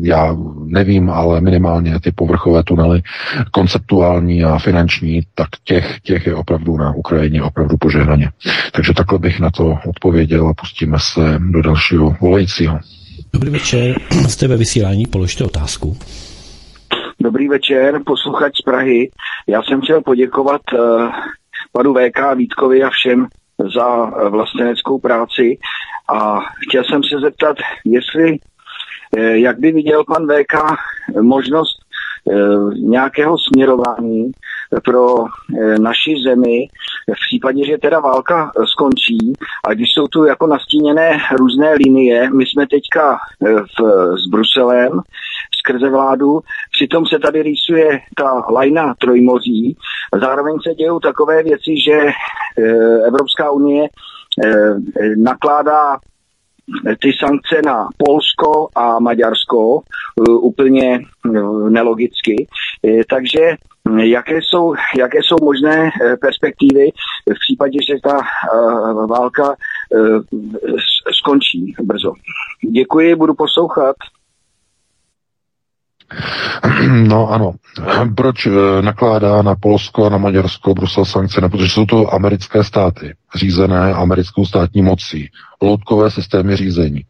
já 0.02 0.36
nevím, 0.64 1.10
ale 1.10 1.40
minimálně 1.40 2.00
ty 2.00 2.12
povrchové 2.12 2.62
tunely, 2.62 3.02
konceptuální 3.50 4.44
a 4.44 4.58
finanční, 4.58 5.22
tak 5.34 5.48
těch, 5.64 6.00
těch 6.00 6.26
je 6.26 6.34
opravdu 6.34 6.76
na 6.76 6.94
Ukrajině 6.94 7.42
opravdu 7.42 7.76
požehnaně. 7.76 8.30
Takže 8.72 8.94
takhle 8.94 9.18
bych 9.18 9.40
na 9.40 9.50
to 9.50 9.78
odpověděl 9.88 10.48
a 10.48 10.54
pustíme 10.54 10.98
se 11.00 11.38
do 11.50 11.62
dalšího 11.62 12.16
volajícího. 12.20 12.78
Dobrý 13.32 13.50
večer, 13.50 13.96
jste 14.28 14.48
ve 14.48 14.56
vysílání, 14.56 15.06
položte 15.06 15.44
otázku. 15.44 15.96
Dobrý 17.20 17.48
večer, 17.48 18.00
posluchač 18.06 18.52
z 18.60 18.62
Prahy. 18.62 19.10
Já 19.46 19.62
jsem 19.62 19.80
chtěl 19.80 20.02
poděkovat 20.02 20.60
uh, 20.72 21.10
panu 21.72 21.94
VK 21.94 22.36
Vítkovi 22.36 22.82
a 22.82 22.90
všem 22.90 23.26
za 23.74 24.04
uh, 24.04 24.28
vlasteneckou 24.28 24.98
práci. 24.98 25.58
A 26.08 26.40
chtěl 26.68 26.84
jsem 26.84 27.02
se 27.04 27.20
zeptat, 27.20 27.56
jestli, 27.84 28.38
eh, 29.16 29.38
jak 29.38 29.58
by 29.58 29.72
viděl 29.72 30.04
pan 30.04 30.26
VK 30.26 30.54
možnost 31.20 31.76
eh, 32.30 32.34
nějakého 32.74 33.36
směrování 33.38 34.30
pro 34.84 35.24
eh, 35.24 35.78
naši 35.78 36.14
zemi 36.26 36.68
v 37.08 37.20
případě, 37.28 37.66
že 37.66 37.78
teda 37.78 38.00
válka 38.00 38.52
skončí. 38.64 39.32
A 39.68 39.74
když 39.74 39.88
jsou 39.92 40.06
tu 40.06 40.24
jako 40.24 40.46
nastíněné 40.46 41.18
různé 41.38 41.74
linie, 41.74 42.30
my 42.30 42.44
jsme 42.46 42.66
teďka 42.66 43.18
v, 43.40 43.84
s 44.16 44.26
Bruselem 44.30 45.00
skrze 45.66 45.90
vládu, 45.90 46.40
přitom 46.72 47.06
se 47.06 47.18
tady 47.18 47.42
rýsuje 47.42 48.00
ta 48.16 48.42
lajna 48.50 48.94
trojmoří, 48.98 49.76
zároveň 50.20 50.54
se 50.62 50.74
dějou 50.74 51.00
takové 51.00 51.42
věci, 51.42 51.74
že 51.86 51.98
Evropská 53.06 53.50
unie 53.50 53.88
Eh, 54.44 54.74
nakládá 55.16 55.96
ty 57.02 57.12
sankce 57.12 57.62
na 57.66 57.88
Polsko 57.96 58.68
a 58.74 58.98
Maďarsko 58.98 59.80
úplně 60.40 61.00
nelogicky. 61.68 62.46
Takže 63.10 63.40
jaké 64.02 64.38
jsou, 64.42 64.74
jaké 64.98 65.18
jsou 65.22 65.36
možné 65.42 65.90
perspektivy 66.20 66.90
v 67.36 67.38
případě, 67.40 67.78
že 67.88 67.94
ta 68.02 68.18
válka 69.06 69.56
skončí 71.18 71.74
brzo. 71.82 72.12
Děkuji, 72.70 73.14
budu 73.14 73.34
poslouchat. 73.34 73.96
No 76.90 77.30
ano. 77.32 77.54
Proč 78.16 78.46
eh, 78.46 78.82
nakládá 78.82 79.42
na 79.42 79.54
Polsko 79.54 80.06
a 80.06 80.08
na 80.08 80.18
Maďarsko 80.18 80.74
Brusel 80.74 81.04
sankce? 81.04 81.40
No, 81.40 81.48
protože 81.48 81.68
jsou 81.68 81.86
to 81.86 82.14
americké 82.14 82.64
státy, 82.64 83.14
řízené 83.34 83.94
americkou 83.94 84.46
státní 84.46 84.82
mocí, 84.82 85.30
loutkové 85.62 86.10
systémy 86.10 86.56
řízení. 86.56 87.04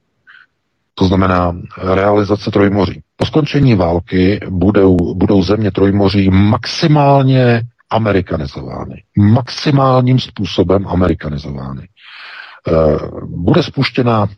To 0.94 1.04
znamená 1.04 1.56
realizace 1.82 2.50
Trojmoří. 2.50 3.02
Po 3.16 3.26
skončení 3.26 3.74
války 3.74 4.40
budou, 4.50 4.96
budou 5.14 5.42
země 5.42 5.70
Trojmoří 5.70 6.30
maximálně 6.30 7.62
amerikanizovány. 7.90 9.02
Maximálním 9.18 10.18
způsobem 10.18 10.86
amerikanizovány. 10.88 11.88
Eh, 12.68 12.72
bude 13.26 13.62
spuštěna, 13.62 14.28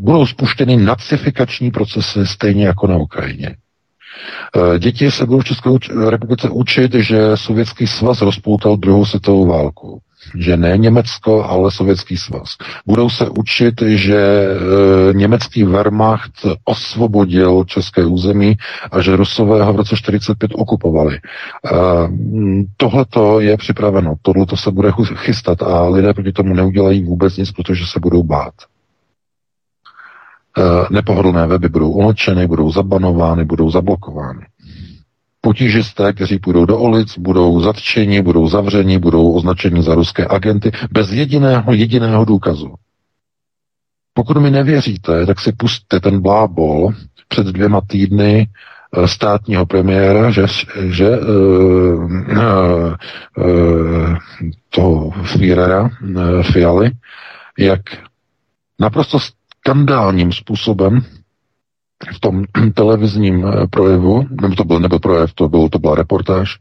budou 0.00 0.26
spuštěny 0.26 0.76
nacifikační 0.76 1.70
procesy 1.70 2.26
stejně 2.26 2.66
jako 2.66 2.86
na 2.86 2.96
Ukrajině. 2.96 3.56
Eh, 4.56 4.78
děti 4.78 5.10
se 5.10 5.26
budou 5.26 5.40
v 5.40 5.44
České 5.44 5.70
republice 6.10 6.48
učit, 6.48 6.94
že 6.94 7.18
Sovětský 7.34 7.86
svaz 7.86 8.22
rozpoutal 8.22 8.76
druhou 8.76 9.04
světovou 9.04 9.46
válku 9.46 10.00
že 10.38 10.56
ne 10.56 10.78
Německo, 10.78 11.44
ale 11.44 11.70
Sovětský 11.70 12.16
svaz. 12.16 12.56
Budou 12.86 13.10
se 13.10 13.28
učit, 13.28 13.82
že 13.82 14.16
e, 14.16 15.12
německý 15.12 15.64
Wehrmacht 15.64 16.32
osvobodil 16.64 17.64
české 17.64 18.04
území 18.04 18.56
a 18.90 19.00
že 19.00 19.16
Rusové 19.16 19.64
ho 19.64 19.72
v 19.72 19.76
roce 19.76 19.96
45 19.96 20.50
okupovali. 20.54 21.16
E, 21.16 21.20
tohleto 22.76 23.40
je 23.40 23.56
připraveno, 23.56 24.14
tohleto 24.22 24.56
se 24.56 24.70
bude 24.70 24.92
chystat 25.14 25.62
a 25.62 25.88
lidé 25.88 26.14
proti 26.14 26.32
tomu 26.32 26.54
neudělají 26.54 27.02
vůbec 27.02 27.36
nic, 27.36 27.52
protože 27.52 27.86
se 27.86 28.00
budou 28.00 28.22
bát. 28.22 28.54
Eh, 30.58 30.86
nepohodlné 30.90 31.46
weby 31.46 31.68
budou 31.68 31.90
umlčeny, 31.90 32.46
budou 32.46 32.72
zabanovány, 32.72 33.44
budou 33.44 33.70
zablokovány. 33.70 34.46
Potížisté, 35.40 36.12
kteří 36.12 36.38
půjdou 36.38 36.64
do 36.64 36.78
ulic, 36.78 37.18
budou 37.18 37.60
zatčeni, 37.60 38.22
budou 38.22 38.48
zavřeni, 38.48 38.98
budou 38.98 39.32
označeni 39.32 39.82
za 39.82 39.94
ruské 39.94 40.26
agenty 40.30 40.70
bez 40.90 41.12
jediného, 41.12 41.72
jediného 41.72 42.24
důkazu. 42.24 42.74
Pokud 44.12 44.36
mi 44.36 44.50
nevěříte, 44.50 45.26
tak 45.26 45.40
si 45.40 45.52
pustte 45.52 46.00
ten 46.00 46.20
blábol 46.20 46.92
před 47.28 47.46
dvěma 47.46 47.80
týdny 47.86 48.48
eh, 48.96 49.08
státního 49.08 49.66
premiéra, 49.66 50.30
že, 50.30 50.46
že 50.88 51.18
uh, 51.18 52.04
uh, 52.04 52.94
uh, 53.38 54.16
toho 54.70 55.10
Führera, 55.10 55.82
uh, 55.82 56.42
Fialy, 56.42 56.90
jak 57.58 57.80
naprosto 58.80 59.18
skandálním 59.64 60.32
způsobem 60.32 61.00
v 62.16 62.20
tom 62.20 62.44
televizním 62.74 63.46
eh, 63.46 63.66
projevu, 63.66 64.26
nebo 64.42 64.54
to 64.54 64.64
byl 64.64 64.80
nebo 64.80 64.98
projev, 64.98 65.32
to, 65.34 65.48
byl, 65.48 65.68
to 65.68 65.78
byla 65.78 65.94
reportáž, 65.94 66.58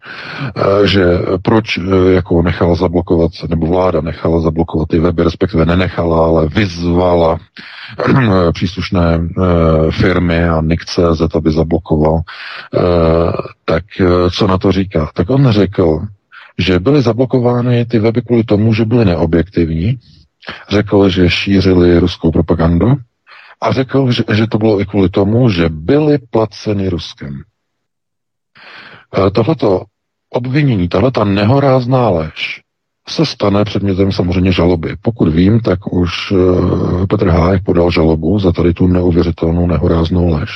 eh, 0.55 0.87
že 0.87 1.05
proč 1.41 1.77
eh, 1.77 2.13
jako 2.13 2.41
nechala 2.41 2.75
zablokovat, 2.75 3.31
nebo 3.49 3.67
vláda 3.67 4.01
nechala 4.01 4.39
zablokovat 4.39 4.87
ty 4.87 4.99
weby, 4.99 5.23
respektive 5.23 5.65
nenechala, 5.65 6.25
ale 6.25 6.47
vyzvala 6.47 7.39
příslušné 8.53 9.19
firmy 9.91 10.43
a 10.43 10.61
Nick.cz, 10.61 11.35
aby 11.35 11.51
zablokoval, 11.51 12.21
tak 13.65 13.83
co 14.31 14.47
na 14.47 14.57
to 14.57 14.71
říká? 14.71 15.09
Tak 15.13 15.29
on 15.29 15.51
řekl, 15.51 15.99
že 16.57 16.79
byly 16.79 17.01
zablokovány 17.01 17.85
ty 17.85 17.99
weby 17.99 18.21
kvůli 18.21 18.43
tomu, 18.43 18.73
že 18.73 18.85
byly 18.85 19.05
neobjektivní, 19.05 19.99
Řekl, 20.69 21.09
že 21.09 21.29
šířili 21.29 21.99
ruskou 21.99 22.31
propagandu 22.31 22.95
a 23.61 23.71
řekl, 23.71 24.11
že, 24.11 24.23
že 24.33 24.47
to 24.47 24.57
bylo 24.57 24.81
i 24.81 24.85
kvůli 24.85 25.09
tomu, 25.09 25.49
že 25.49 25.69
byli 25.69 26.17
placeni 26.17 26.89
Ruskem. 26.89 27.41
E, 29.27 29.31
tohleto 29.31 29.83
obvinění, 30.29 30.89
tahleta 30.89 31.23
nehorázná 31.23 32.09
lež 32.09 32.63
se 33.07 33.25
stane 33.25 33.65
předmětem 33.65 34.11
samozřejmě 34.11 34.51
žaloby. 34.51 34.95
Pokud 35.01 35.29
vím, 35.29 35.59
tak 35.59 35.93
už 35.93 36.31
eh, 36.31 37.07
Petr 37.07 37.29
Hájek 37.29 37.63
podal 37.63 37.91
žalobu 37.91 38.39
za 38.39 38.51
tady 38.51 38.73
tu 38.73 38.87
neuvěřitelnou 38.87 39.67
nehoráznou 39.67 40.29
lež. 40.29 40.49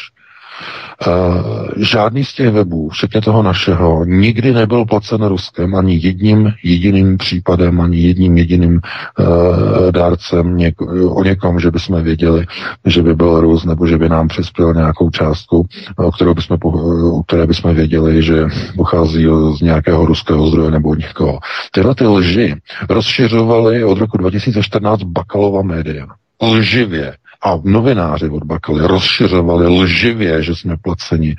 Uh, 1.08 1.68
žádný 1.78 2.24
z 2.24 2.34
těch 2.34 2.50
webů, 2.50 2.90
včetně 2.90 3.22
toho 3.22 3.44
našeho, 3.44 4.06
nikdy 4.06 4.54
nebyl 4.54 4.86
placen 4.86 5.26
Ruskem 5.26 5.76
ani 5.76 6.00
jedním 6.04 6.54
jediným 6.64 7.18
případem, 7.18 7.82
ani 7.82 7.98
jedním 7.98 8.38
jediným 8.38 8.82
uh, 9.20 9.92
dárcem 9.92 10.58
něk- 10.58 11.12
o 11.16 11.24
někom, 11.24 11.60
že 11.60 11.72
bychom 11.72 12.04
věděli, 12.04 12.46
že 12.86 13.04
by 13.04 13.16
byl 13.16 13.42
Rus, 13.42 13.66
nebo 13.66 13.88
že 13.88 13.98
by 13.98 14.10
nám 14.10 14.28
přispěl 14.28 14.74
nějakou 14.74 15.10
částku, 15.10 15.68
o, 15.96 16.12
kterou 16.12 16.34
bychom, 16.34 16.58
o 16.64 17.24
které 17.24 17.48
bychom 17.48 17.76
věděli, 17.76 18.24
že 18.24 18.46
pochází 18.76 19.28
z 19.58 19.62
nějakého 19.62 20.06
ruského 20.06 20.48
zdroje 20.48 20.72
nebo 20.72 20.90
od 20.90 21.00
někoho. 21.00 21.40
Tyhle 21.72 21.96
ty 21.96 22.08
lži 22.08 22.56
rozšiřovaly 22.90 23.84
od 23.84 23.98
roku 23.98 24.18
2014 24.18 25.04
Bakalova 25.04 25.62
média. 25.62 26.08
Lživě 26.42 27.14
a 27.42 27.60
novináři 27.64 28.30
od 28.30 28.44
Bakaly 28.44 28.88
rozšiřovali 28.88 29.68
lživě, 29.68 30.44
že 30.44 30.56
jsme 30.56 30.78
placeni 30.78 31.36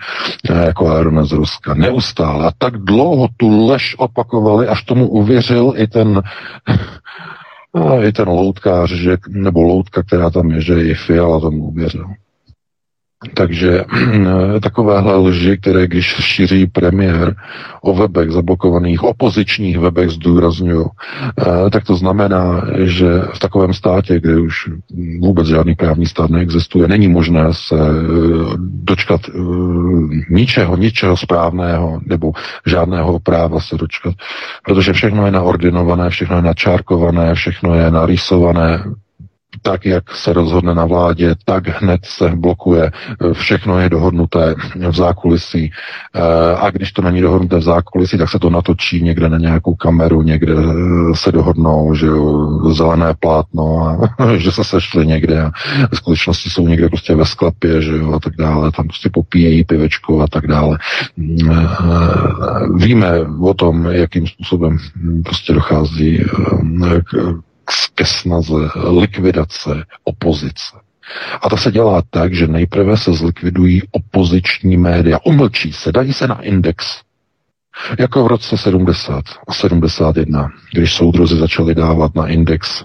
eh, 0.51 0.67
jako 0.67 0.89
Aerona 0.89 1.25
z 1.25 1.33
Ruska. 1.33 1.75
Neustále. 1.75 2.47
A 2.47 2.51
tak 2.59 2.77
dlouho 2.77 3.29
tu 3.37 3.67
lež 3.67 3.95
opakovali, 3.99 4.69
až 4.69 4.83
tomu 4.83 5.09
uvěřil 5.09 5.73
i 5.77 5.87
ten 5.87 6.23
i 8.03 8.13
ten 8.13 8.29
loutkář, 8.29 8.91
že, 8.91 9.17
nebo 9.29 9.63
loutka, 9.63 10.03
která 10.03 10.31
tam 10.31 10.51
je, 10.51 10.61
že 10.61 10.83
i 10.85 10.95
Fiala 10.95 11.41
tomu 11.41 11.65
uvěřil. 11.65 12.07
Takže 13.35 13.85
takovéhle 14.63 15.17
lži, 15.17 15.59
které 15.59 15.87
když 15.87 16.07
šíří 16.07 16.67
premiér 16.67 17.35
o 17.83 17.95
webech 17.95 18.31
zablokovaných, 18.31 19.03
opozičních 19.03 19.79
webech 19.79 20.11
zdůrazňují, 20.11 20.85
eh, 20.87 21.71
tak 21.71 21.85
to 21.85 21.97
znamená, 21.97 22.63
že 22.85 23.07
v 23.35 23.39
takovém 23.39 23.75
státě, 23.75 24.21
kde 24.21 24.39
už 24.39 24.71
vůbec 25.21 25.47
žádný 25.47 25.75
právní 25.75 26.07
stát 26.07 26.31
neexistuje, 26.31 26.89
není 26.89 27.09
možné 27.09 27.45
se 27.51 27.75
eh, 27.75 28.05
dočkat 28.59 29.21
eh, 29.29 29.39
ničeho, 30.31 30.77
ničeho 30.77 31.17
správného 31.17 32.01
nebo 32.07 32.33
žádného 32.67 33.21
práva 33.21 33.61
se 33.61 33.77
dočkat, 33.77 34.15
protože 34.65 34.93
všechno 34.93 35.27
je 35.27 35.33
naordinované, 35.33 36.11
všechno 36.11 36.37
je 36.37 36.43
načárkované, 36.43 37.35
všechno 37.35 37.75
je 37.75 37.91
narýsované 37.91 38.85
tak, 39.63 39.87
jak 39.87 40.15
se 40.15 40.33
rozhodne 40.33 40.75
na 40.75 40.85
vládě, 40.85 41.35
tak 41.45 41.83
hned 41.83 42.01
se 42.05 42.33
blokuje. 42.37 42.91
Všechno 43.33 43.79
je 43.79 43.89
dohodnuté 43.89 44.55
v 44.89 44.97
zákulisí. 44.97 45.73
Eh, 46.15 46.57
a 46.57 46.71
když 46.71 46.93
to 46.93 47.03
není 47.03 47.21
dohodnuté 47.21 47.57
v 47.57 47.63
zákulisí, 47.63 48.19
tak 48.19 48.29
se 48.29 48.39
to 48.39 48.51
natočí 48.51 49.03
někde 49.03 49.29
na 49.29 49.39
nějakou 49.39 49.75
kameru, 49.75 50.23
někde 50.23 50.53
eh, 50.53 51.15
se 51.15 51.33
dohodnou, 51.33 51.95
že 51.95 52.07
zelené 52.71 53.15
plátno 53.21 53.89
a 53.89 54.37
že 54.37 54.53
se 54.53 54.65
sešli 54.65 55.07
někde 55.07 55.43
a 55.43 55.51
v 55.93 55.97
skutečnosti 55.97 56.51
jsou 56.51 56.69
někde 56.69 56.89
prostě 56.89 57.15
ve 57.15 57.27
sklepě, 57.27 57.83
že 57.83 57.97
jo, 57.97 58.13
a 58.13 58.21
tak 58.21 58.33
dále. 58.39 58.71
Tam 58.73 58.87
prostě 58.87 59.11
popíjejí 59.13 59.65
pivečko 59.65 60.21
a 60.21 60.27
tak 60.27 60.47
dále. 60.47 60.79
Eh, 61.19 61.67
víme 62.75 63.13
o 63.41 63.55
tom, 63.55 63.87
jakým 63.87 64.27
způsobem 64.27 64.79
prostě 65.25 65.53
dochází 65.53 66.25
k 67.05 67.48
ke 67.95 68.05
snaze 68.05 68.71
likvidace 69.01 69.85
opozice. 70.05 70.77
A 71.43 71.49
to 71.49 71.57
se 71.57 71.73
dělá 71.73 72.03
tak, 72.11 72.35
že 72.35 72.47
nejprve 72.47 72.97
se 72.97 73.13
zlikvidují 73.13 73.83
opoziční 73.91 74.77
média. 74.77 75.19
Umlčí 75.25 75.73
se, 75.73 75.93
dají 75.93 76.13
se 76.13 76.27
na 76.27 76.43
index. 76.43 77.03
Jako 77.99 78.25
v 78.25 78.27
roce 78.27 78.59
70 78.59 79.25
a 79.49 79.55
71, 79.55 80.49
když 80.73 80.95
soudrozy 80.95 81.37
začali 81.37 81.75
dávat 81.75 82.15
na 82.15 82.27
index 82.27 82.85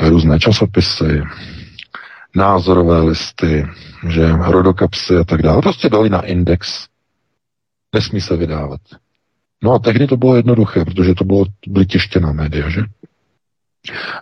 různé 0.00 0.38
časopisy, 0.38 1.22
názorové 2.36 3.02
listy, 3.02 3.66
že 4.08 4.32
rodokapsy 4.32 5.16
a 5.16 5.24
tak 5.24 5.42
dále. 5.42 5.62
Prostě 5.62 5.88
dali 5.88 6.10
na 6.10 6.20
index. 6.20 6.86
Nesmí 7.94 8.20
se 8.20 8.36
vydávat. 8.36 8.80
No 9.62 9.72
a 9.72 9.78
tehdy 9.78 10.06
to 10.06 10.16
bylo 10.16 10.36
jednoduché, 10.36 10.84
protože 10.84 11.14
to 11.14 11.24
bylo, 11.24 11.44
byly 11.66 11.86
tištěná 11.86 12.32
média, 12.32 12.68
že? 12.70 12.80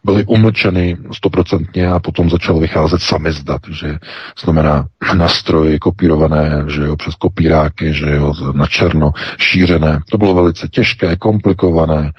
Byly 0.05 0.25
umlčeny 0.25 0.97
stoprocentně 1.13 1.89
a 1.89 1.99
potom 1.99 2.31
začal 2.31 2.59
vycházet 2.59 3.03
samizdat, 3.03 3.61
že 3.71 3.99
znamená 4.43 4.87
nastroje 5.17 5.79
kopírované, 5.79 6.65
že 6.69 6.83
jo, 6.83 6.97
přes 6.97 7.15
kopíráky, 7.15 7.95
že 7.95 8.11
jo, 8.11 8.35
na 8.55 8.67
černo 8.67 9.13
šířené. 9.39 10.01
To 10.11 10.19
bylo 10.19 10.35
velice 10.35 10.69
těžké, 10.69 11.17
komplikované, 11.17 12.13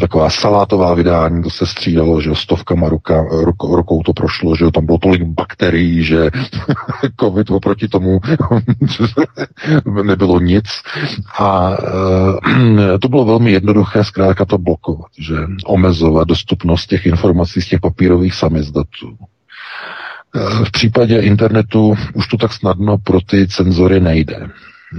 taková 0.00 0.30
salátová 0.30 0.94
vydání, 0.94 1.42
to 1.42 1.50
se 1.50 1.66
střídalo, 1.66 2.20
že 2.20 2.30
stovkama 2.34 2.88
ruka, 2.88 3.22
rukou, 3.44 3.76
rukou 3.76 4.02
to 4.02 4.12
prošlo, 4.12 4.56
že 4.56 4.70
tam 4.70 4.86
bylo 4.86 4.98
tolik 4.98 5.22
bakterií, 5.22 6.04
že 6.04 6.30
covid 7.20 7.50
oproti 7.50 7.88
tomu 7.88 8.20
nebylo 10.02 10.40
nic. 10.40 10.64
A 11.38 11.76
e, 12.94 12.98
to 12.98 13.08
bylo 13.08 13.24
velmi 13.24 13.52
jednoduché 13.52 14.04
zkrátka 14.04 14.44
to 14.44 14.58
blokovat, 14.58 15.10
že 15.18 15.34
omezovat 15.66 16.28
dostupnost 16.28 16.86
těch 16.86 17.06
informací 17.06 17.60
z 17.62 17.68
těch 17.68 17.80
papírových 17.80 18.34
samizdatů. 18.34 19.16
Eh, 20.36 20.64
v 20.64 20.70
případě 20.70 21.20
internetu 21.20 21.94
už 22.14 22.28
to 22.28 22.36
tak 22.36 22.52
snadno 22.52 22.98
pro 22.98 23.20
ty 23.20 23.48
cenzory 23.48 24.00
nejde 24.00 24.48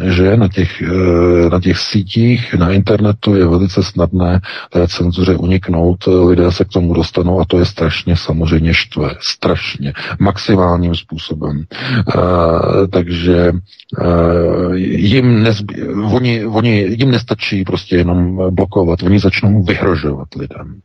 že 0.10 0.38
na 0.38 0.48
těch, 0.48 0.82
eh, 0.82 1.50
na 1.50 1.60
těch 1.60 1.78
sítích, 1.78 2.54
na 2.54 2.72
internetu 2.72 3.36
je 3.36 3.48
velice 3.48 3.84
snadné 3.84 4.40
té 4.70 4.88
cenzuře 4.88 5.36
uniknout, 5.36 6.06
lidé 6.08 6.52
se 6.52 6.66
k 6.66 6.68
tomu 6.68 6.94
dostanou 6.94 7.40
a 7.40 7.46
to 7.46 7.60
je 7.60 7.66
strašně 7.66 8.16
samozřejmě 8.16 8.74
štve, 8.74 9.16
strašně, 9.20 9.94
maximálním 10.20 10.96
způsobem. 10.96 11.64
E, 11.64 12.88
takže 12.88 13.38
e, 13.42 14.78
jim, 14.78 15.44
nezbí, 15.44 15.84
oni, 16.14 16.46
oni, 16.46 16.80
jim 16.80 17.12
nestačí 17.12 17.64
prostě 17.64 17.96
jenom 17.96 18.42
blokovat, 18.56 19.04
oni 19.04 19.20
začnou 19.20 19.64
vyhrožovat 19.64 20.28
lidem. 20.36 20.80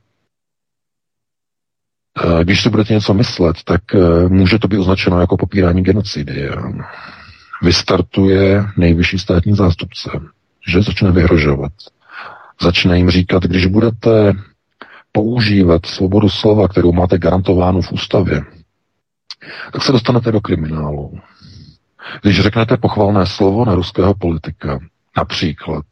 Když 2.42 2.62
si 2.62 2.70
budete 2.70 2.94
něco 2.94 3.14
myslet, 3.14 3.56
tak 3.64 3.80
může 4.28 4.58
to 4.58 4.68
být 4.68 4.78
označeno 4.78 5.20
jako 5.20 5.36
popírání 5.36 5.82
genocidy 5.82 6.50
vystartuje 7.62 8.64
nejvyšší 8.76 9.18
státní 9.18 9.56
zástupce, 9.56 10.10
že 10.68 10.82
začne 10.82 11.10
vyhrožovat. 11.10 11.72
Začne 12.60 12.96
jim 12.96 13.10
říkat, 13.10 13.42
když 13.42 13.66
budete 13.66 14.32
používat 15.12 15.86
svobodu 15.86 16.28
slova, 16.28 16.68
kterou 16.68 16.92
máte 16.92 17.18
garantovánu 17.18 17.82
v 17.82 17.92
ústavě, 17.92 18.42
tak 19.72 19.82
se 19.82 19.92
dostanete 19.92 20.32
do 20.32 20.40
kriminálu. 20.40 21.18
Když 22.22 22.40
řeknete 22.40 22.76
pochvalné 22.76 23.26
slovo 23.26 23.64
na 23.64 23.74
ruského 23.74 24.14
politika, 24.14 24.78
například, 25.16 25.84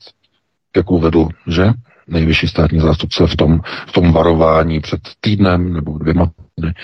jak 0.77 0.91
uvedl, 0.91 1.29
že 1.47 1.71
nejvyšší 2.07 2.49
státní 2.49 2.81
zástupce 2.81 3.27
v 3.27 3.37
tom, 3.37 3.61
v 3.87 3.93
tom 3.93 4.13
varování 4.13 4.81
před 4.81 5.01
týdnem 5.21 5.73
nebo 5.73 5.99
dvěma 5.99 6.31
týdny. 6.55 6.75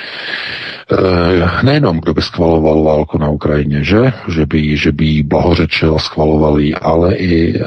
E, 0.90 1.64
nejenom, 1.64 2.01
kdo 2.01 2.14
by 2.14 2.22
schvaloval 2.22 2.82
válku 2.82 3.18
na 3.18 3.28
Ukrajině, 3.28 3.84
že? 3.84 4.12
Že 4.28 4.47
by, 4.47 4.76
že 4.76 4.92
by 4.92 5.05
jí 5.05 5.22
blahořečil 5.22 5.94
a 5.94 5.98
schvaloval 5.98 6.59
jí, 6.59 6.74
ale 6.74 7.14
i 7.14 7.60
e, 7.60 7.64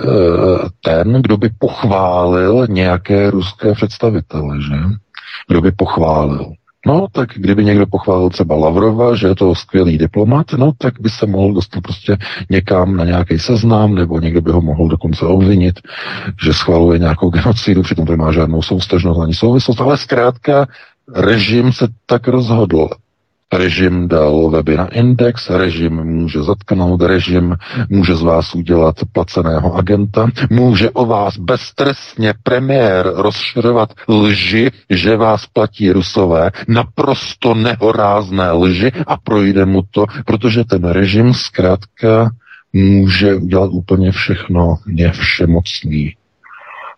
ten, 0.81 1.21
kdo 1.21 1.37
by 1.37 1.49
pochválil 1.59 2.67
nějaké 2.69 3.31
ruské 3.31 3.73
představitele, 3.73 4.61
že? 4.61 4.75
Kdo 5.47 5.61
by 5.61 5.71
pochválil. 5.71 6.53
No, 6.85 7.07
tak 7.11 7.29
kdyby 7.35 7.65
někdo 7.65 7.87
pochválil 7.87 8.29
třeba 8.29 8.55
Lavrova, 8.55 9.15
že 9.15 9.27
je 9.27 9.35
to 9.35 9.55
skvělý 9.55 9.97
diplomat, 9.97 10.45
no, 10.57 10.71
tak 10.77 10.93
by 10.99 11.09
se 11.09 11.25
mohl 11.25 11.53
dostat 11.53 11.81
prostě 11.81 12.17
někam 12.49 12.97
na 12.97 13.05
nějaký 13.05 13.39
seznam, 13.39 13.95
nebo 13.95 14.19
někdo 14.19 14.41
by 14.41 14.51
ho 14.51 14.61
mohl 14.61 14.87
dokonce 14.87 15.25
obvinit, 15.25 15.79
že 16.43 16.53
schvaluje 16.53 16.99
nějakou 16.99 17.29
genocidu, 17.29 17.81
přitom 17.81 18.05
to 18.05 18.11
nemá 18.11 18.31
žádnou 18.31 18.61
soustažnost 18.61 19.19
ani 19.19 19.33
souvislost, 19.33 19.81
ale 19.81 19.97
zkrátka 19.97 20.67
režim 21.15 21.71
se 21.71 21.87
tak 22.05 22.27
rozhodl. 22.27 22.89
Režim 23.53 24.07
dal 24.07 24.49
weby 24.49 24.77
na 24.77 24.87
index, 24.87 25.49
režim 25.49 25.93
může 26.03 26.41
zatknout, 26.41 27.01
režim 27.01 27.55
může 27.89 28.15
z 28.15 28.21
vás 28.21 28.55
udělat 28.55 28.95
placeného 29.11 29.75
agenta, 29.75 30.27
může 30.49 30.89
o 30.89 31.05
vás 31.05 31.37
beztrestně 31.37 32.33
premiér 32.43 33.11
rozširovat 33.15 33.93
lži, 34.09 34.71
že 34.89 35.17
vás 35.17 35.45
platí 35.45 35.91
rusové, 35.91 36.51
naprosto 36.67 37.53
nehorázné 37.53 38.51
lži 38.51 38.91
a 39.07 39.17
projde 39.17 39.65
mu 39.65 39.81
to, 39.91 40.05
protože 40.25 40.63
ten 40.63 40.83
režim 40.83 41.33
zkrátka 41.33 42.29
může 42.73 43.35
udělat 43.35 43.69
úplně 43.71 44.11
všechno, 44.11 44.75
je 44.87 45.11
všemocný. 45.11 46.15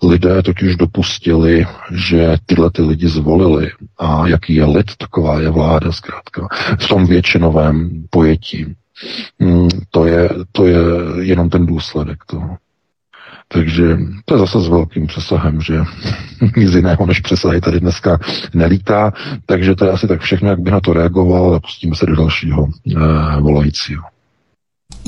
Lidé 0.03 0.43
totiž 0.43 0.75
dopustili, 0.75 1.65
že 1.91 2.35
tyhle 2.45 2.71
ty 2.71 2.81
lidi 2.81 3.07
zvolili. 3.07 3.71
A 3.97 4.27
jaký 4.27 4.55
je 4.55 4.65
lid, 4.65 4.95
taková 4.97 5.41
je 5.41 5.49
vláda 5.49 5.91
zkrátka. 5.91 6.47
V 6.79 6.87
tom 6.87 7.05
většinovém 7.05 8.03
pojetí. 8.09 8.75
Mm, 9.39 9.69
to 9.91 10.05
je, 10.05 10.29
to 10.51 10.65
je 10.65 10.77
jenom 11.21 11.49
ten 11.49 11.65
důsledek 11.65 12.25
toho. 12.25 12.57
Takže 13.47 13.97
to 14.25 14.33
je 14.33 14.39
zase 14.39 14.61
s 14.61 14.67
velkým 14.67 15.07
přesahem, 15.07 15.61
že 15.61 15.79
nic 16.57 16.73
jiného 16.73 17.05
než 17.05 17.19
přesahy 17.19 17.61
tady 17.61 17.79
dneska 17.79 18.19
nelítá, 18.53 19.13
takže 19.45 19.75
to 19.75 19.85
je 19.85 19.91
asi 19.91 20.07
tak 20.07 20.21
všechno, 20.21 20.49
jak 20.49 20.59
bych 20.59 20.73
na 20.73 20.79
to 20.79 20.93
reagoval 20.93 21.55
a 21.55 21.59
pustíme 21.59 21.95
se 21.95 22.05
do 22.05 22.15
dalšího 22.15 22.67
eh, 22.67 23.41
volajícího. 23.41 24.03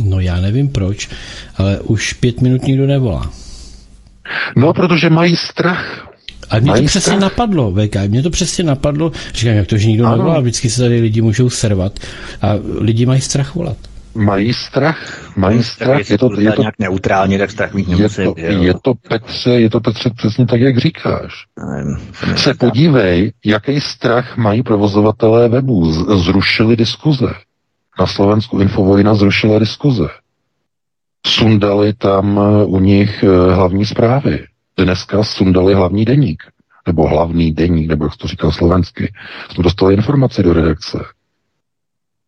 No 0.04 0.20
já 0.20 0.42
nevím 0.42 0.68
proč, 0.68 1.10
ale 1.58 1.80
už 1.80 2.14
pět 2.14 2.42
minut 2.42 2.64
nikdo 2.64 2.88
nevolá. 2.88 3.32
No, 4.56 4.74
protože 4.74 5.10
mají 5.10 5.36
strach. 5.36 6.08
A 6.50 6.60
mě 6.60 6.74
to 6.74 6.84
přesně 6.84 7.00
strach. 7.00 7.20
napadlo, 7.20 7.72
VK, 7.72 7.96
mě 8.08 8.24
to 8.24 8.30
přesně 8.30 8.64
napadlo, 8.64 9.12
říkám, 9.34 9.56
jak 9.56 9.68
to, 9.68 9.78
že 9.78 9.88
nikdo 9.88 10.10
nevolá, 10.10 10.40
vždycky 10.40 10.70
se 10.70 10.82
tady 10.82 11.02
lidi 11.02 11.22
můžou 11.22 11.50
servat 11.50 12.00
a 12.42 12.54
lidi 12.80 13.06
mají 13.06 13.22
strach 13.22 13.56
volat. 13.56 13.78
Mají 14.16 14.54
strach, 14.54 15.32
mají 15.36 15.64
strach, 15.64 16.10
je 16.10 16.18
to, 16.18 16.40
je 16.40 16.52
to 16.52 16.62
nějak 16.62 16.76
neutrálně, 16.80 17.38
tak 17.38 17.52
strach 17.52 17.74
mít 17.74 17.88
nemusí. 17.88 18.22
Je 18.22 18.28
to, 18.28 18.36
je 18.38 18.74
to, 18.82 18.94
Petře, 19.10 19.50
je 19.50 19.70
to 19.70 19.80
Petře 19.80 20.10
přesně 20.16 20.46
tak, 20.46 20.62
jak 20.62 20.78
říkáš. 20.78 21.46
Nevím, 21.70 21.98
se 22.38 22.54
podívej, 22.54 23.32
jaký 23.46 23.82
strach 23.82 24.38
mají 24.38 24.64
provozovatelé 24.64 25.50
webů. 25.50 25.92
Zrušili 26.18 26.76
diskuze. 26.76 27.34
Na 28.00 28.08
Slovensku 28.08 28.60
Infovojna 28.60 29.16
zrušila 29.16 29.60
diskuze. 29.60 30.08
Sundali 31.28 31.94
tam 31.94 32.40
eh, 32.40 32.66
u 32.66 32.80
nich 32.80 33.24
eh, 33.24 33.54
hlavní 33.54 33.86
zprávy. 33.86 34.48
Dneska 34.78 35.24
sundali 35.24 35.74
hlavní 35.74 36.06
deník. 36.06 36.44
Nebo 36.88 37.08
hlavní 37.08 37.52
deník, 37.52 37.88
nebo 37.88 38.06
jak 38.06 38.18
to 38.18 38.28
říkal 38.28 38.52
slovensky. 38.52 39.14
Jsme 39.50 39.64
dostali 39.64 39.94
informace 39.94 40.44
do 40.44 40.54
redakce. 40.54 41.06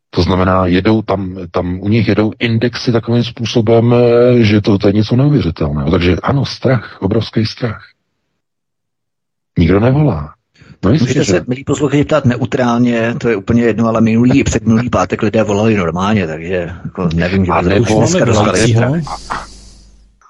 To 0.10 0.24
znamená, 0.24 0.66
jedou 0.66 1.02
tam, 1.02 1.38
tam 1.52 1.80
u 1.80 1.90
nich 1.90 2.08
jedou 2.08 2.32
indexy 2.40 2.92
takovým 2.92 3.24
způsobem, 3.24 3.94
eh, 3.94 4.44
že 4.44 4.62
to, 4.62 4.78
to 4.78 4.88
je 4.88 4.94
něco 4.94 5.16
neuvěřitelného. 5.16 5.92
Takže 5.92 6.16
ano, 6.24 6.46
strach, 6.46 6.98
obrovský 7.02 7.46
strach. 7.46 7.84
Nikdo 9.58 9.80
nevolá. 9.80 10.34
No 10.84 10.92
Můžete 10.92 11.26
se, 11.26 11.46
milí 11.48 11.64
posluchači, 11.64 12.04
ptát 12.04 12.26
neutrálně, 12.26 13.16
to 13.18 13.30
je 13.30 13.36
úplně 13.36 13.64
jedno, 13.64 13.88
ale 13.88 14.02
minulý 14.02 14.40
i 14.40 14.44
předminulý 14.44 14.90
pátek 14.90 15.22
lidé 15.22 15.44
volali 15.44 15.78
normálně, 15.78 16.28
takže 16.28 16.70
jako 16.86 17.10
nevím, 17.16 17.46
že 17.46 17.52
by 17.52 17.86
to 17.86 17.98
dneska 17.98 18.26
dostali 18.26 18.76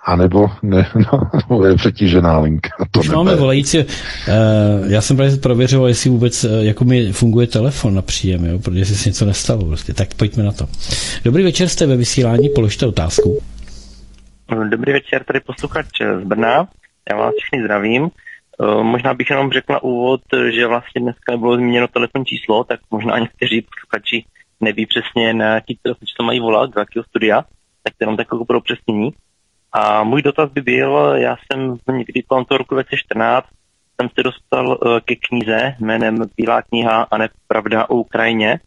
a 0.10 0.16
nebo 0.16 0.48
ne, 0.64 0.90
no, 1.50 1.66
je 1.66 1.76
přetížená 1.76 2.40
linka. 2.40 2.70
To 2.92 3.00
Už 3.00 3.10
máme 3.10 3.36
volající. 3.36 3.78
Uh, 3.78 3.86
já 4.88 5.02
jsem 5.02 5.18
právě 5.18 5.38
prověřoval, 5.38 5.88
jestli 5.88 6.10
vůbec 6.10 6.44
uh, 6.44 6.52
jako 6.60 6.86
mi 6.86 7.12
funguje 7.12 7.48
telefon 7.48 7.96
na 7.96 8.02
příjem, 8.02 8.46
jo, 8.46 8.60
protože 8.60 8.86
se 8.86 9.10
něco 9.10 9.26
nestalo. 9.26 9.66
Prostě. 9.66 9.94
Tak 9.94 10.14
pojďme 10.14 10.44
na 10.44 10.52
to. 10.52 10.68
Dobrý 11.24 11.44
večer, 11.44 11.68
jste 11.68 11.86
ve 11.86 11.98
vysílání, 11.98 12.50
položte 12.50 12.86
otázku. 12.86 13.42
Dobrý 14.70 14.94
večer, 14.94 15.24
tady 15.24 15.40
posluchač 15.40 15.86
z 16.22 16.28
Brna. 16.28 16.68
Já 17.12 17.18
vás 17.18 17.34
všechny 17.40 17.64
zdravím. 17.64 18.10
Uh, 18.62 18.84
možná 18.84 19.14
bych 19.14 19.30
jenom 19.30 19.52
řekl 19.52 19.74
na 19.74 19.84
úvod, 19.84 20.22
že 20.50 20.68
vlastně 20.68 21.02
dneska 21.02 21.38
bylo 21.38 21.56
zmíněno 21.56 21.88
telefonní 21.88 22.26
číslo, 22.26 22.64
tak 22.64 22.80
možná 22.92 23.20
někteří 23.20 23.62
posluchači 23.62 24.26
neví 24.60 24.86
přesně, 24.86 25.34
na 25.34 25.46
jaký 25.46 25.80
telefon 25.82 26.06
to 26.18 26.24
mají 26.24 26.40
volat, 26.40 26.70
do 26.70 26.80
jakého 26.80 27.04
studia, 27.04 27.42
tak 27.84 27.94
to 27.98 28.04
jenom 28.04 28.18
takové 28.18 28.46
pro 28.46 28.58
upřesnění. 28.58 29.10
A 29.72 30.04
můj 30.04 30.22
dotaz 30.22 30.52
by 30.52 30.62
byl, 30.62 31.14
já 31.16 31.36
jsem 31.38 31.78
někdy 31.98 32.24
kolem 32.24 32.46
toho 32.46 32.58
roku 32.58 32.76
2014 32.76 33.48
jsem 34.02 34.10
se 34.16 34.24
dostal 34.24 34.68
uh, 34.68 35.00
ke 35.00 35.16
knize 35.16 35.76
jménem 35.80 36.18
Bílá 36.38 36.62
kniha 36.62 37.08
a 37.12 37.18
nepravda 37.18 37.90
o 37.90 37.96
Ukrajině. 37.96 38.60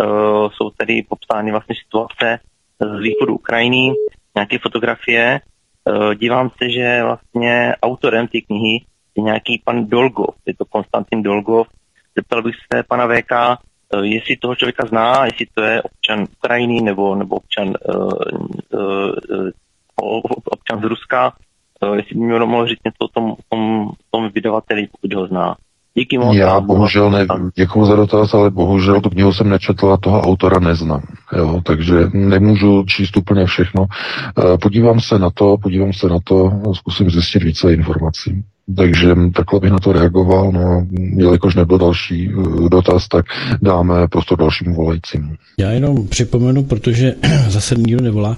Uh, 0.00 0.06
jsou 0.50 0.70
tady 0.70 1.02
popsány 1.08 1.50
vlastně 1.50 1.74
situace 1.84 2.38
z 2.80 3.00
východu 3.00 3.34
Ukrajiny, 3.34 3.92
nějaké 4.34 4.58
fotografie. 4.58 5.40
Dívám 6.14 6.50
se, 6.62 6.70
že 6.70 7.02
vlastně 7.02 7.74
autorem 7.82 8.28
té 8.28 8.40
knihy 8.40 8.84
je 9.18 9.22
nějaký 9.22 9.62
pan 9.64 9.86
Dolgov, 9.86 10.34
je 10.46 10.54
to 10.54 10.64
Konstantin 10.64 11.22
Dolgov. 11.22 11.66
Zeptal 12.16 12.42
bych 12.42 12.54
se 12.54 12.82
pana 12.82 13.06
VK, 13.06 13.32
uh, 13.32 14.00
jestli 14.02 14.36
toho 14.36 14.54
člověka 14.54 14.86
zná, 14.86 15.24
jestli 15.24 15.46
to 15.54 15.62
je 15.62 15.82
občan 15.82 16.26
Ukrajiny 16.38 16.80
nebo, 16.80 17.14
nebo 17.14 17.36
občan 17.36 17.68
uh, 17.68 18.12
uh, 18.72 19.10
občan 20.44 20.80
z 20.80 20.84
Ruska, 20.84 21.32
eh, 21.82 21.96
jestli 21.96 22.14
by 22.14 22.20
mi 22.20 22.38
mohl 22.38 22.66
říct 22.66 22.84
něco 22.84 23.04
o 23.04 23.08
tom, 23.08 23.34
tom, 23.48 23.90
tom 24.10 24.30
vydavateli, 24.34 24.88
pokud 24.92 25.14
ho 25.14 25.26
zná. 25.26 25.56
Díky 25.94 26.18
moc. 26.18 26.36
Já 26.36 26.60
bohužel 26.60 27.10
nevím, 27.10 27.50
děkuji 27.54 27.84
za 27.84 27.96
dotaz, 27.96 28.34
ale 28.34 28.50
bohužel 28.50 29.00
tu 29.00 29.10
knihu 29.10 29.32
jsem 29.32 29.48
nečetl 29.48 29.92
a 29.92 29.96
toho 29.96 30.20
autora 30.20 30.60
neznám. 30.60 31.02
Jo, 31.36 31.60
takže 31.64 31.94
nemůžu 32.12 32.84
číst 32.84 33.16
úplně 33.16 33.46
všechno. 33.46 33.86
Eh, 34.38 34.58
podívám 34.58 35.00
se 35.00 35.18
na 35.18 35.30
to, 35.30 35.56
podívám 35.62 35.92
se 35.92 36.08
na 36.08 36.18
to, 36.24 36.50
zkusím 36.72 37.10
zjistit 37.10 37.42
více 37.42 37.74
informací. 37.74 38.44
Takže 38.76 39.14
takhle 39.34 39.60
bych 39.60 39.70
na 39.70 39.78
to 39.78 39.92
reagoval, 39.92 40.52
no 40.52 40.86
jelikož 41.16 41.54
nebyl 41.54 41.78
další 41.78 42.34
uh, 42.34 42.68
dotaz, 42.68 43.08
tak 43.08 43.24
dáme 43.62 44.08
prostor 44.08 44.38
dalšímu 44.38 44.74
volajícímu. 44.74 45.34
Já 45.58 45.70
jenom 45.70 46.08
připomenu, 46.08 46.64
protože 46.64 47.14
zase 47.48 47.74
nikdo 47.74 48.04
nevolá, 48.04 48.36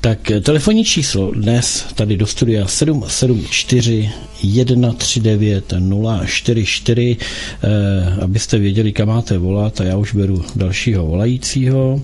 tak 0.00 0.18
telefonní 0.42 0.84
číslo 0.84 1.30
dnes 1.30 1.86
tady 1.94 2.16
do 2.16 2.26
studia 2.26 2.66
774 2.66 4.10
139 4.42 5.74
044, 6.26 7.16
eh, 7.62 8.22
abyste 8.22 8.58
věděli, 8.58 8.92
kam 8.92 9.08
máte 9.08 9.38
volat 9.38 9.80
a 9.80 9.84
já 9.84 9.96
už 9.96 10.14
beru 10.14 10.44
dalšího 10.56 11.06
volajícího. 11.06 12.00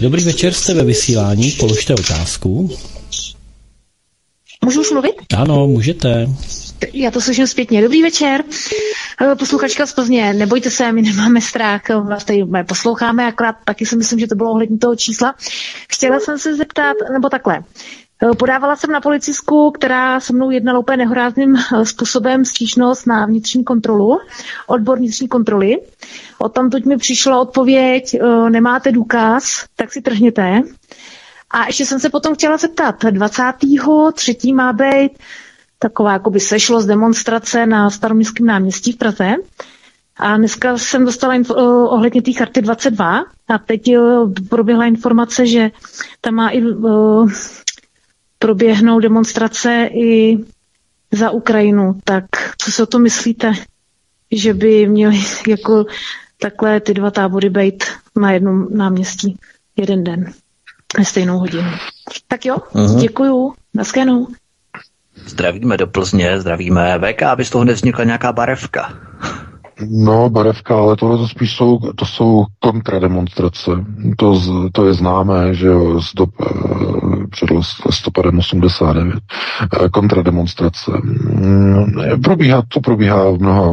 Dobrý 0.00 0.24
večer, 0.24 0.52
jste 0.52 0.74
ve 0.74 0.84
vysílání, 0.84 1.50
položte 1.50 1.94
otázku. 1.94 2.70
Můžu 4.64 4.80
už 4.80 4.90
mluvit? 4.90 5.12
Ano, 5.36 5.66
můžete. 5.66 6.28
Já 6.92 7.10
to 7.10 7.20
slyším 7.20 7.46
zpětně. 7.46 7.82
Dobrý 7.82 8.02
večer. 8.02 8.44
Eh, 9.20 9.34
posluchačka 9.34 9.86
z 9.86 9.92
Plzně, 9.92 10.34
nebojte 10.34 10.70
se, 10.70 10.92
my 10.92 11.02
nemáme 11.02 11.40
strach, 11.40 11.90
eh, 11.90 11.94
vás 11.94 12.24
tady 12.24 12.44
posloucháme, 12.68 13.26
akorát 13.26 13.56
taky 13.64 13.86
si 13.86 13.96
myslím, 13.96 14.18
že 14.18 14.26
to 14.26 14.34
bylo 14.34 14.50
ohledně 14.50 14.78
toho 14.78 14.96
čísla. 14.96 15.34
Chtěla 15.92 16.20
jsem 16.20 16.38
se 16.38 16.56
zeptat, 16.56 16.96
nebo 17.12 17.28
takhle. 17.28 17.64
Eh, 18.22 18.36
podávala 18.36 18.76
jsem 18.76 18.90
na 18.90 19.00
policisku, 19.00 19.70
která 19.70 20.20
se 20.20 20.32
mnou 20.32 20.50
jednala 20.50 20.78
úplně 20.78 20.96
nehorázným 20.96 21.56
způsobem 21.84 22.44
stížnost 22.44 23.06
na 23.06 23.26
vnitřní 23.26 23.64
kontrolu, 23.64 24.18
odbor 24.66 24.98
vnitřní 24.98 25.28
kontroly. 25.28 25.76
O 26.38 26.48
tam 26.48 26.70
teď 26.70 26.84
mi 26.84 26.96
přišla 26.96 27.40
odpověď, 27.40 28.16
nemáte 28.48 28.92
důkaz, 28.92 29.64
tak 29.76 29.92
si 29.92 30.02
trhněte. 30.02 30.62
A 31.50 31.66
ještě 31.66 31.86
jsem 31.86 32.00
se 32.00 32.10
potom 32.10 32.34
chtěla 32.34 32.56
zeptat, 32.56 33.04
23. 33.04 34.52
má 34.52 34.72
být 34.72 35.12
taková 35.82 36.12
jakoby 36.12 36.40
sešlost 36.40 36.88
demonstrace 36.88 37.66
na 37.66 37.90
staroměstském 37.90 38.46
náměstí 38.46 38.92
v 38.92 38.96
Praze. 38.96 39.34
A 40.16 40.36
dneska 40.36 40.78
jsem 40.78 41.04
dostala 41.04 41.34
info, 41.34 41.54
ohledně 41.88 42.22
té 42.22 42.32
karty 42.32 42.62
22 42.62 43.24
a 43.48 43.58
teď 43.58 43.82
proběhla 44.48 44.84
informace, 44.84 45.46
že 45.46 45.70
tam 46.20 46.34
má 46.34 46.48
i 46.48 46.62
uh, 46.62 47.30
proběhnou 48.38 49.00
demonstrace 49.00 49.88
i 49.94 50.38
za 51.12 51.30
Ukrajinu. 51.30 52.00
Tak 52.04 52.24
co 52.58 52.72
si 52.72 52.82
o 52.82 52.86
to 52.86 52.98
myslíte, 52.98 53.52
že 54.32 54.54
by 54.54 54.86
měly 54.86 55.20
jako 55.48 55.86
takhle 56.38 56.80
ty 56.80 56.94
dva 56.94 57.10
tábory 57.10 57.50
být 57.50 57.84
na 58.16 58.32
jednom 58.32 58.66
náměstí 58.70 59.38
jeden 59.76 60.04
den, 60.04 60.32
ve 60.98 61.04
stejnou 61.04 61.38
hodinu. 61.38 61.70
Tak 62.28 62.44
jo, 62.44 62.56
uh-huh. 62.56 63.00
děkuju, 63.00 63.52
naschledanou. 63.74 64.28
Zdravíme 65.16 65.76
do 65.76 65.86
Plzně, 65.86 66.40
zdravíme 66.40 66.98
VK, 66.98 67.22
aby 67.22 67.44
z 67.44 67.50
toho 67.50 67.64
nevznikla 67.64 68.04
nějaká 68.04 68.32
barevka. 68.32 68.92
No, 69.88 70.30
barevka, 70.30 70.74
ale 70.76 70.96
tohle 70.96 71.18
to 71.18 71.28
spíš 71.28 71.56
jsou, 71.56 71.78
to 71.78 72.06
jsou 72.06 72.44
kontrademonstrace. 72.60 73.70
To, 74.18 74.40
to 74.72 74.86
je 74.86 74.94
známé, 74.94 75.54
že 75.54 75.66
jo, 75.66 76.00
z 76.02 76.14
dob, 76.14 76.30
eh, 76.40 76.46
před 77.30 77.48
listopadem 77.86 78.38
89. 78.38 79.14
Eh, 79.84 79.88
kontrademonstrace. 79.88 80.90
Mm, 81.04 81.84
probíhá, 82.22 82.62
to 82.68 82.80
probíhá 82.80 83.30
v 83.30 83.38
mnoha 83.38 83.72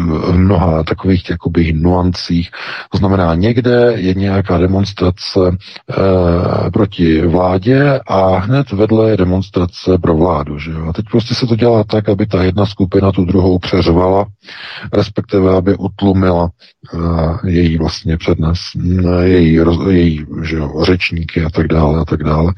v 0.00 0.32
mnoha 0.32 0.82
takových 0.82 1.30
jakoby 1.30 1.72
nuancích. 1.72 2.50
To 2.90 2.98
znamená, 2.98 3.34
někde 3.34 3.92
je 3.96 4.14
nějaká 4.14 4.58
demonstrace 4.58 5.40
e, 5.48 6.70
proti 6.70 7.26
vládě 7.26 8.00
a 8.06 8.38
hned 8.38 8.72
vedle 8.72 9.10
je 9.10 9.16
demonstrace 9.16 9.98
pro 10.02 10.16
vládu. 10.16 10.58
Že 10.58 10.70
jo? 10.70 10.86
A 10.88 10.92
teď 10.92 11.04
prostě 11.10 11.34
se 11.34 11.46
to 11.46 11.56
dělá 11.56 11.84
tak, 11.84 12.08
aby 12.08 12.26
ta 12.26 12.42
jedna 12.42 12.66
skupina 12.66 13.12
tu 13.12 13.24
druhou 13.24 13.58
přeřvala, 13.58 14.26
respektive 14.92 15.56
aby 15.56 15.76
utlumila 15.76 16.50
e, 16.94 17.50
její 17.50 17.78
vlastně 17.78 18.16
přednes, 18.16 18.58
její, 19.22 19.60
její 19.90 20.26
že 20.42 20.56
jo, 20.56 20.84
řečníky 20.84 21.44
a 21.44 21.50
tak 21.50 21.68
dále 21.68 22.00
a 22.00 22.04
tak 22.04 22.22
dále. 22.22 22.52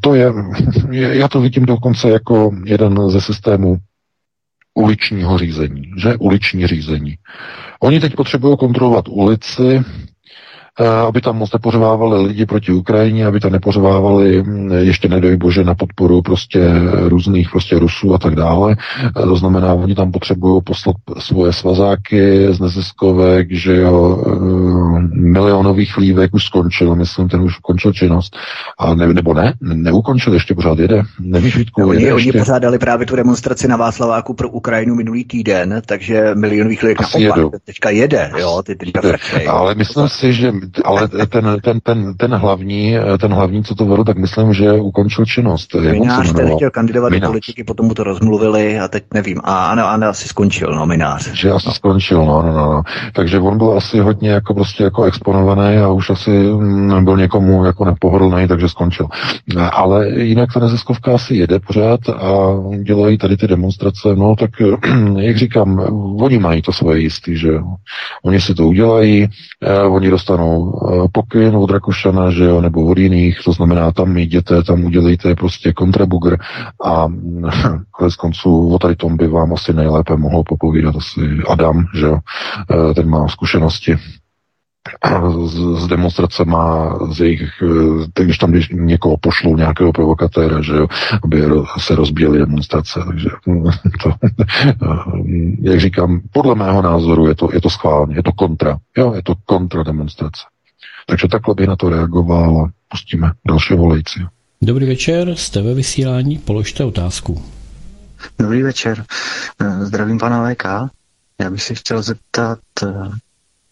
To 0.00 0.14
je, 0.14 0.32
já 0.92 1.28
to 1.28 1.40
vidím 1.40 1.66
dokonce 1.66 2.10
jako 2.10 2.50
jeden 2.64 3.10
ze 3.10 3.20
systémů 3.20 3.76
uličního 4.74 5.38
řízení, 5.38 5.82
že 5.98 6.16
uliční 6.16 6.66
řízení. 6.66 7.14
Oni 7.80 8.00
teď 8.00 8.14
potřebují 8.14 8.56
kontrolovat 8.56 9.08
ulici, 9.08 9.84
aby 10.80 11.20
tam 11.20 11.36
moc 11.36 11.52
nepořvávali 11.52 12.26
lidi 12.26 12.46
proti 12.46 12.72
Ukrajině, 12.72 13.26
aby 13.26 13.40
tam 13.40 13.52
nepořvávali 13.52 14.42
hm, 14.42 14.72
ještě 14.72 15.08
nedoj 15.08 15.36
bože 15.36 15.64
na 15.64 15.74
podporu 15.74 16.22
prostě 16.22 16.70
různých 17.08 17.50
prostě 17.50 17.78
Rusů 17.78 18.14
a 18.14 18.18
tak 18.18 18.34
dále. 18.34 18.76
Eh, 19.06 19.22
to 19.22 19.36
znamená, 19.36 19.74
oni 19.74 19.94
tam 19.94 20.12
potřebují 20.12 20.62
poslat 20.62 20.96
svoje 21.18 21.52
svazáky 21.52 22.46
z 22.50 22.60
neziskovek, 22.60 23.46
že 23.50 23.76
jo, 23.76 24.24
eh, 24.26 25.00
milionový 25.12 25.86
chlívek 25.86 26.34
už 26.34 26.44
skončil, 26.44 26.94
myslím, 26.94 27.28
ten 27.28 27.40
už 27.40 27.58
ukončil 27.58 27.92
činnost. 27.92 28.36
A 28.78 28.94
ne, 28.94 29.06
nebo 29.06 29.34
ne, 29.34 29.54
neukončil, 29.60 30.34
ještě 30.34 30.54
pořád 30.54 30.78
jede. 30.78 31.02
Nevíš, 31.20 31.56
Vítku, 31.56 31.80
no, 31.80 31.92
jede 31.92 32.14
oni, 32.14 32.26
ještě. 32.26 32.38
oni 32.38 32.44
pořádali 32.44 32.78
právě 32.78 33.06
tu 33.06 33.16
demonstraci 33.16 33.68
na 33.68 33.76
Václaváku 33.76 34.34
pro 34.34 34.48
Ukrajinu 34.48 34.94
minulý 34.94 35.24
týden, 35.24 35.82
takže 35.86 36.34
milionový 36.34 36.76
chlívek 36.76 36.98
naopak 37.00 37.60
teďka 37.64 37.90
jede, 37.90 38.30
jo, 38.38 38.62
ty 38.66 38.76
jede. 38.84 39.16
Ale 39.48 39.74
myslím 39.74 40.08
si, 40.08 40.32
že 40.32 40.52
ale 40.84 41.08
ten, 41.08 41.56
ten, 41.62 41.80
ten, 41.80 42.14
ten, 42.16 42.34
hlavní, 42.34 42.96
ten 43.20 43.32
hlavní, 43.32 43.64
co 43.64 43.74
to 43.74 43.84
vedl, 43.86 44.04
tak 44.04 44.18
myslím, 44.18 44.54
že 44.54 44.72
ukončil 44.72 45.24
činnost. 45.24 45.74
Minář 45.74 46.32
ten 46.32 46.56
chtěl 46.56 46.70
kandidovat 46.70 47.10
Minář. 47.10 47.28
do 47.28 47.32
politiky, 47.32 47.64
potom 47.64 47.86
mu 47.86 47.94
to 47.94 48.04
rozmluvili 48.04 48.80
a 48.80 48.88
teď 48.88 49.04
nevím. 49.14 49.40
A 49.44 49.66
ano, 49.66 49.88
ano 49.88 50.06
asi 50.06 50.28
skončil, 50.28 50.74
no, 50.74 50.86
Minář. 50.86 51.32
Že 51.32 51.50
asi 51.50 51.68
no. 51.68 51.74
skončil, 51.74 52.26
no, 52.26 52.42
no, 52.42 52.52
no. 52.52 52.82
Takže 53.12 53.40
on 53.40 53.58
byl 53.58 53.76
asi 53.76 54.00
hodně 54.00 54.30
jako 54.30 54.54
prostě 54.54 54.84
jako 54.84 55.04
exponovaný 55.04 55.76
a 55.76 55.88
už 55.88 56.10
asi 56.10 56.30
byl 57.00 57.16
někomu 57.16 57.64
jako 57.64 57.84
nepohodlný, 57.84 58.48
takže 58.48 58.68
skončil. 58.68 59.06
Ale 59.72 60.08
jinak 60.08 60.52
ta 60.54 60.60
neziskovka 60.60 61.14
asi 61.14 61.34
jede 61.34 61.60
pořád 61.60 62.00
a 62.08 62.30
dělají 62.82 63.18
tady 63.18 63.36
ty 63.36 63.46
demonstrace, 63.46 64.08
no 64.16 64.36
tak 64.36 64.50
jak 65.18 65.36
říkám, 65.36 65.78
oni 66.20 66.38
mají 66.38 66.62
to 66.62 66.72
svoje 66.72 67.00
jistý, 67.00 67.36
že 67.36 67.48
jo. 67.48 67.64
Oni 68.24 68.40
si 68.40 68.54
to 68.54 68.66
udělají, 68.66 69.28
eh, 69.62 69.82
oni 69.82 70.10
dostanou 70.10 70.53
Eh, 70.54 71.08
pokyn 71.12 71.56
od 71.56 71.70
Rakušana, 71.70 72.30
že 72.30 72.44
jo, 72.44 72.60
nebo 72.60 72.84
od 72.86 72.98
jiných, 72.98 73.38
to 73.44 73.52
znamená, 73.52 73.92
tam 73.92 74.16
jděte, 74.16 74.62
tam 74.62 74.84
udělejte 74.84 75.34
prostě 75.34 75.72
kontrabugr 75.72 76.36
a 76.84 77.08
konec 77.90 78.16
konců 78.16 78.74
o 78.74 78.78
tady 78.78 78.96
tom 78.96 79.16
by 79.16 79.28
vám 79.28 79.52
asi 79.52 79.72
nejlépe 79.72 80.16
mohl 80.16 80.42
popovídat 80.48 80.96
asi 80.96 81.20
Adam, 81.48 81.84
že 81.94 82.06
jo, 82.06 82.18
eh, 82.70 82.94
ten 82.94 83.08
má 83.08 83.28
zkušenosti 83.28 83.96
z, 85.46 85.82
z 85.82 85.86
demonstrace 85.86 86.44
má 86.44 86.98
z 87.12 87.20
jejich, 87.20 87.62
eh, 88.18 88.24
když 88.24 88.38
tam 88.38 88.50
když 88.50 88.68
někoho 88.72 89.16
pošlou, 89.16 89.56
nějakého 89.56 89.92
provokatéra, 89.92 90.62
že 90.62 90.72
jo, 90.72 90.86
aby 91.24 91.42
se 91.78 91.94
rozbíjely 91.94 92.38
demonstrace, 92.38 93.00
takže 93.06 93.28
to, 94.02 94.12
jak 95.60 95.80
říkám, 95.80 96.20
podle 96.32 96.54
mého 96.54 96.82
názoru 96.82 97.26
je 97.26 97.34
to, 97.34 97.48
je 97.52 97.60
to 97.60 97.70
schválně, 97.70 98.16
je 98.16 98.22
to 98.22 98.32
kontra, 98.32 98.78
jo, 98.96 99.14
je 99.14 99.22
to 99.22 99.34
kontra 99.44 99.82
demonstrace. 99.82 100.42
Takže 101.06 101.28
takhle 101.28 101.54
by 101.54 101.66
na 101.66 101.76
to 101.76 101.88
reagoval 101.88 102.60
a 102.60 102.70
pustíme 102.88 103.32
další 103.48 103.74
volejci. 103.74 104.20
Dobrý 104.62 104.86
večer, 104.86 105.34
jste 105.34 105.62
ve 105.62 105.74
vysílání, 105.74 106.38
položte 106.38 106.84
otázku. 106.84 107.42
Dobrý 108.38 108.62
večer, 108.62 109.04
eh, 109.60 109.84
zdravím 109.84 110.18
pana 110.18 110.50
VK. 110.50 110.64
Já 111.40 111.50
bych 111.50 111.62
se 111.62 111.74
chtěl 111.74 112.02
zeptat, 112.02 112.58
eh, 112.82 113.10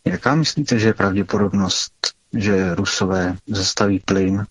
jaká 0.06 0.34
myslíte, 0.34 0.78
že 0.78 0.88
je 0.88 0.94
pravděpodobnost, 0.94 1.92
že 2.36 2.74
Rusové 2.74 3.36
zastaví 3.46 4.00
plyn 4.04 4.44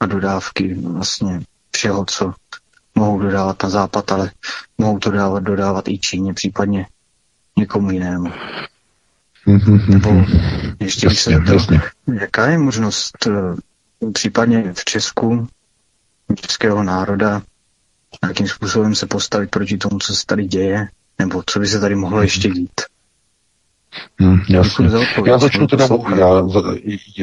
a 0.00 0.06
dodávky 0.06 0.74
vlastně 0.74 1.40
všeho, 1.72 2.04
co 2.04 2.34
mohou 2.94 3.18
dodávat 3.18 3.62
na 3.62 3.68
západ, 3.68 4.12
ale 4.12 4.30
mohou 4.78 4.98
to 4.98 5.10
dávat, 5.10 5.42
dodávat 5.42 5.88
i 5.88 5.98
Číně, 5.98 6.34
případně 6.34 6.86
někomu 7.58 7.90
jinému. 7.90 8.32
Nebo 9.88 10.24
ještě 10.80 11.08
bych 11.08 11.20
se 11.20 11.30
zeptal, 11.30 11.58
jaká 12.20 12.46
je 12.46 12.58
možnost 12.58 13.26
eh, 13.26 14.10
případně 14.12 14.72
v 14.72 14.84
Česku 14.84 15.48
českého 16.34 16.82
národa 16.82 17.42
nějakým 18.22 18.48
způsobem 18.48 18.94
se 18.94 19.06
postavit 19.06 19.50
proti 19.50 19.78
tomu, 19.78 19.98
co 19.98 20.14
se 20.14 20.26
tady 20.26 20.44
děje, 20.44 20.88
nebo 21.18 21.42
co 21.46 21.58
by 21.58 21.66
se 21.66 21.80
tady 21.80 21.94
mohlo 21.94 22.22
ještě 22.22 22.48
dít? 22.48 22.80
Hmm, 24.20 24.40
jasně. 24.48 24.88
Já 25.26 25.38
začnu 25.38 25.66
teda, 25.66 25.88
já, 26.16 26.42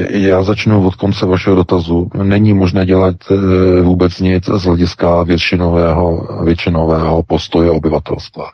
já 0.09 0.43
začnu 0.43 0.87
od 0.87 0.95
konce 0.95 1.25
vašeho 1.25 1.55
dotazu. 1.55 2.09
Není 2.23 2.53
možné 2.53 2.85
dělat 2.85 3.15
e, 3.31 3.81
vůbec 3.81 4.19
nic 4.19 4.45
z 4.45 4.63
hlediska 4.63 5.23
většinového, 5.23 6.27
většinového 6.43 7.23
postoje 7.23 7.71
obyvatelstva. 7.71 8.45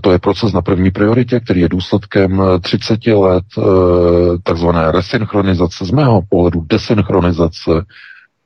To 0.00 0.12
je 0.12 0.18
proces 0.18 0.52
na 0.52 0.62
první 0.62 0.90
prioritě, 0.90 1.40
který 1.40 1.60
je 1.60 1.68
důsledkem 1.68 2.42
30 2.60 3.06
let 3.06 3.44
e, 3.58 3.62
takzvané 4.42 4.92
resynchronizace, 4.92 5.84
z 5.84 5.90
mého 5.90 6.22
pohledu 6.28 6.60
desynchronizace 6.68 7.70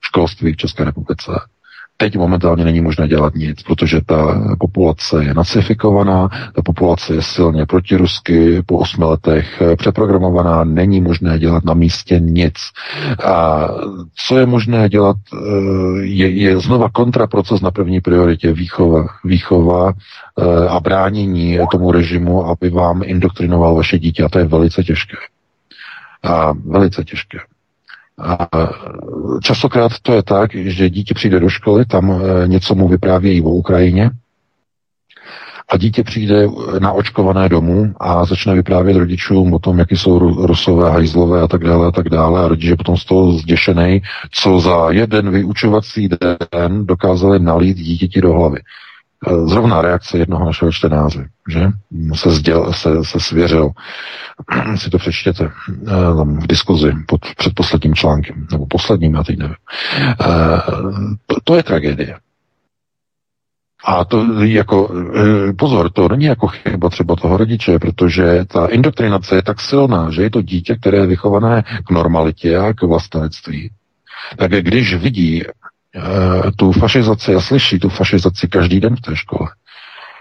školství 0.01 0.53
v 0.53 0.57
České 0.57 0.85
republice. 0.85 1.33
Teď 2.03 2.17
momentálně 2.17 2.65
není 2.65 2.81
možné 2.81 3.09
dělat 3.09 3.35
nic, 3.35 3.63
protože 3.63 4.01
ta 4.07 4.43
populace 4.59 5.25
je 5.25 5.35
nacifikovaná, 5.35 6.29
ta 6.55 6.63
populace 6.63 7.15
je 7.15 7.23
silně 7.23 7.67
protirusky, 7.67 8.63
po 8.67 8.79
osmi 8.79 9.05
letech 9.05 9.63
přeprogramovaná, 9.77 10.65
není 10.65 11.01
možné 11.01 11.39
dělat 11.39 11.65
na 11.65 11.75
místě 11.75 12.21
nic. 12.21 12.55
A 13.25 13.69
co 14.27 14.39
je 14.39 14.47
možné 14.47 14.89
dělat, 14.89 15.17
eh, 15.33 16.03
je, 16.03 16.31
je 16.31 16.59
znova 16.59 16.89
kontraproces 16.89 17.61
na 17.61 17.71
první 17.71 18.01
prioritě 18.01 18.53
výchova, 18.53 19.07
výchova 19.25 19.93
eh, 19.93 20.69
a 20.69 20.81
bránění 20.81 21.59
tomu 21.71 21.93
režimu, 21.93 22.47
aby 22.47 22.71
vám 22.71 23.03
indoktrinoval 23.05 23.75
vaše 23.75 23.99
dítě 23.99 24.23
a 24.23 24.29
to 24.29 24.39
je 24.39 24.45
velice 24.45 24.85
těžké. 24.85 25.17
A 26.23 26.53
velice 26.67 27.05
těžké. 27.05 27.39
A 28.19 28.49
častokrát 29.43 29.93
to 30.03 30.13
je 30.15 30.23
tak, 30.23 30.55
že 30.55 30.91
dítě 30.91 31.15
přijde 31.15 31.41
do 31.41 31.49
školy, 31.49 31.85
tam 31.85 32.13
e, 32.13 32.49
něco 32.49 32.75
mu 32.75 32.89
vyprávějí 32.89 33.43
o 33.43 33.51
Ukrajině 33.51 34.11
a 35.73 35.77
dítě 35.77 36.03
přijde 36.03 36.47
na 36.79 36.93
očkované 36.93 37.49
domů 37.49 37.95
a 38.01 38.25
začne 38.25 38.55
vyprávět 38.55 38.97
rodičům 38.97 39.55
o 39.55 39.59
tom, 39.59 39.79
jaký 39.79 39.97
jsou 39.97 40.19
rusové, 40.47 40.91
hajzlové 40.91 41.41
a 41.43 41.49
tak 41.49 41.65
dále 41.65 41.87
a 41.87 41.91
tak 41.91 42.09
dále 42.09 42.45
a 42.45 42.49
rodič 42.49 42.65
je 42.65 42.77
potom 42.77 42.97
z 42.97 43.05
toho 43.05 43.33
zděšený, 43.33 44.03
co 44.31 44.61
za 44.61 44.91
jeden 44.91 45.31
vyučovací 45.31 46.09
den 46.53 46.87
dokázali 46.87 47.39
nalít 47.39 47.77
dítěti 47.77 48.21
do 48.21 48.33
hlavy. 48.33 48.59
Zrovna 49.45 49.83
reakce 49.83 50.19
jednoho 50.19 50.47
našeho 50.47 50.73
čtenáře, 50.73 51.29
že? 51.49 51.71
Se, 52.15 52.31
sděl, 52.31 52.73
se, 52.73 53.05
se 53.05 53.21
svěřil. 53.21 53.71
si 54.77 54.91
to 54.91 54.99
přečtěte 54.99 55.45
e, 55.45 55.87
tam 56.17 56.39
v 56.39 56.47
diskuzi 56.47 56.93
pod 57.07 57.21
předposledním 57.37 57.95
článkem, 57.95 58.47
nebo 58.53 58.67
posledním, 58.67 59.15
já 59.15 59.23
teď 59.23 59.39
nevím. 59.39 59.57
E, 60.01 60.17
to, 61.27 61.37
to 61.45 61.57
je 61.57 61.63
tragédie. 61.63 62.19
A 63.85 64.05
to 64.05 64.43
jako, 64.43 64.91
pozor, 65.59 65.91
to 65.91 66.09
není 66.09 66.25
jako 66.25 66.47
chyba 66.47 66.89
třeba 66.91 67.17
toho 67.17 67.37
rodiče, 67.37 67.79
protože 67.79 68.45
ta 68.45 68.67
indoktrinace 68.67 69.37
je 69.37 69.43
tak 69.43 69.61
silná, 69.61 70.11
že 70.11 70.23
je 70.23 70.31
to 70.31 70.43
dítě, 70.43 70.77
které 70.77 70.99
je 70.99 71.07
vychované 71.07 71.63
k 71.87 71.91
normalitě 71.91 72.59
a 72.59 72.73
k 72.73 72.83
vlastenectví. 72.83 73.71
Tak 74.39 74.51
když 74.51 74.95
vidí 74.95 75.43
Eh, 75.43 75.72
tu 76.57 76.73
fašizaci 76.73 77.35
a 77.35 77.41
slyší 77.41 77.79
tu 77.79 77.89
fašizaci 77.89 78.49
každý 78.49 78.81
den 78.81 78.97
v 78.97 79.01
té 79.01 79.17
škole, 79.17 79.49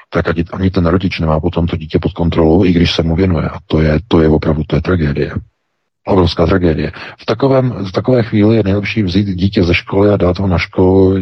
tak 0.09 0.27
ani, 0.27 0.43
ani 0.53 0.69
ten 0.69 0.85
rodič 0.85 1.19
nemá 1.19 1.39
potom 1.39 1.67
to 1.67 1.77
dítě 1.77 1.99
pod 1.99 2.13
kontrolou, 2.13 2.65
i 2.65 2.73
když 2.73 2.95
se 2.95 3.03
mu 3.03 3.15
věnuje. 3.15 3.49
A 3.49 3.57
to 3.67 3.81
je, 3.81 3.99
to 4.07 4.21
je 4.21 4.29
opravdu, 4.29 4.63
to 4.67 4.75
je 4.75 4.81
tragédie. 4.81 5.31
Obrovská 6.07 6.45
tragédie. 6.45 6.91
V, 7.17 7.25
takovém, 7.25 7.71
v 7.71 7.91
takové 7.91 8.23
chvíli 8.23 8.55
je 8.55 8.63
nejlepší 8.63 9.03
vzít 9.03 9.27
dítě 9.27 9.63
ze 9.63 9.73
školy 9.73 10.09
a 10.09 10.17
dát 10.17 10.39
ho 10.39 10.47
na 10.47 10.57
školu, 10.57 11.17
eh, 11.17 11.21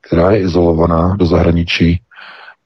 která 0.00 0.30
je 0.30 0.40
izolovaná 0.40 1.16
do 1.16 1.26
zahraničí, 1.26 2.00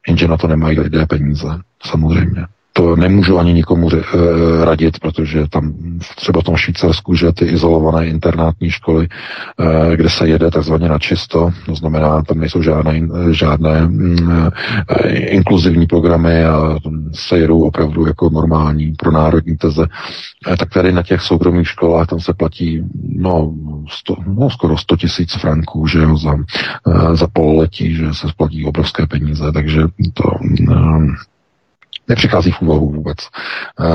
jenže 0.09 0.29
na 0.29 0.37
to 0.37 0.49
nemají 0.49 0.81
lidé 0.81 1.07
peníze, 1.07 1.49
samozřejmě 1.87 2.47
to 2.77 2.97
nemůžu 2.97 3.39
ani 3.39 3.53
nikomu 3.53 3.89
eh, 3.93 4.65
radit, 4.65 4.99
protože 4.99 5.49
tam 5.49 5.75
třeba 6.17 6.41
v 6.41 6.45
tom 6.45 6.57
Švýcarsku, 6.57 7.15
že 7.15 7.33
ty 7.33 7.45
izolované 7.45 8.07
internátní 8.07 8.71
školy, 8.71 9.09
eh, 9.11 9.97
kde 9.97 10.11
se 10.11 10.29
jede 10.29 10.51
takzvaně 10.51 10.89
na 10.89 10.99
čisto, 10.99 11.51
to 11.67 11.75
znamená, 11.75 12.23
tam 12.23 12.39
nejsou 12.39 12.63
žádné, 12.63 13.01
žádné 13.31 13.87
mm, 13.87 14.49
eh, 14.89 15.09
inkluzivní 15.09 15.87
programy 15.87 16.45
a 16.45 16.77
se 17.13 17.39
jedou 17.39 17.63
opravdu 17.63 18.07
jako 18.07 18.31
normální 18.31 18.93
pro 18.93 19.11
národní 19.11 19.57
teze, 19.57 19.87
tak 20.59 20.71
tady 20.71 20.93
na 20.93 21.03
těch 21.03 21.21
soukromých 21.21 21.69
školách 21.69 22.07
tam 22.07 22.21
se 22.21 22.33
platí 22.33 22.83
no, 23.17 23.55
sto, 23.91 24.17
no 24.27 24.51
skoro 24.51 24.79
100 24.79 24.97
tisíc 24.97 25.35
franků, 25.35 25.87
že 25.87 25.99
jo, 25.99 26.17
za, 26.17 26.35
za 27.13 27.27
pololetí, 27.33 27.95
že 27.95 28.15
se 28.15 28.29
splatí 28.29 28.65
obrovské 28.65 29.07
peníze, 29.07 29.53
takže 29.53 29.83
to 30.15 30.25
nepřichází 32.09 32.51
v 32.51 32.63
úvahu 32.63 32.91
vůbec. 32.91 33.19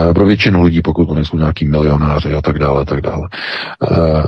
E, 0.10 0.14
pro 0.14 0.26
většinu 0.26 0.64
lidí, 0.64 0.82
pokud 0.82 1.06
to 1.06 1.14
nejsou 1.14 1.38
nějaký 1.38 1.68
milionáři 1.68 2.34
a 2.34 2.42
tak 2.42 2.60
dále, 2.60 2.86
tak 2.86 3.02
dále. 3.02 3.30
E, 3.92 4.24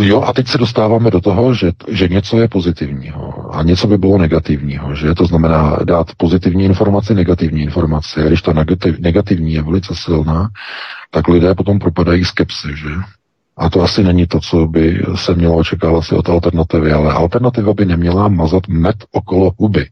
Jo, 0.00 0.22
a 0.22 0.32
teď 0.32 0.48
se 0.48 0.58
dostáváme 0.58 1.10
do 1.10 1.20
toho, 1.20 1.54
že, 1.54 1.72
že 1.88 2.08
něco 2.08 2.38
je 2.38 2.48
pozitivního 2.48 3.54
a 3.54 3.62
něco 3.62 3.86
by 3.86 3.98
bylo 3.98 4.18
negativního, 4.18 4.94
že 4.94 5.14
to 5.14 5.26
znamená 5.26 5.76
dát 5.84 6.06
pozitivní 6.16 6.64
informaci, 6.64 7.14
negativní 7.14 7.62
informaci. 7.62 8.20
A 8.20 8.26
když 8.26 8.42
ta 8.42 8.52
negativ, 8.52 8.98
negativní 8.98 9.52
je 9.52 9.62
velice 9.62 9.94
silná, 9.96 10.48
tak 11.10 11.28
lidé 11.28 11.54
potom 11.54 11.78
propadají 11.78 12.24
skepsy, 12.24 12.68
že? 12.76 12.88
A 13.56 13.70
to 13.70 13.82
asi 13.82 14.04
není 14.04 14.26
to, 14.26 14.40
co 14.40 14.66
by 14.66 15.02
se 15.14 15.34
mělo 15.34 15.56
očekávat 15.56 16.02
si 16.02 16.14
od 16.14 16.28
alternativy, 16.28 16.92
ale 16.92 17.12
alternativa 17.12 17.74
by 17.74 17.84
neměla 17.84 18.28
mazat 18.28 18.68
med 18.68 18.96
okolo 19.10 19.52
huby. 19.58 19.86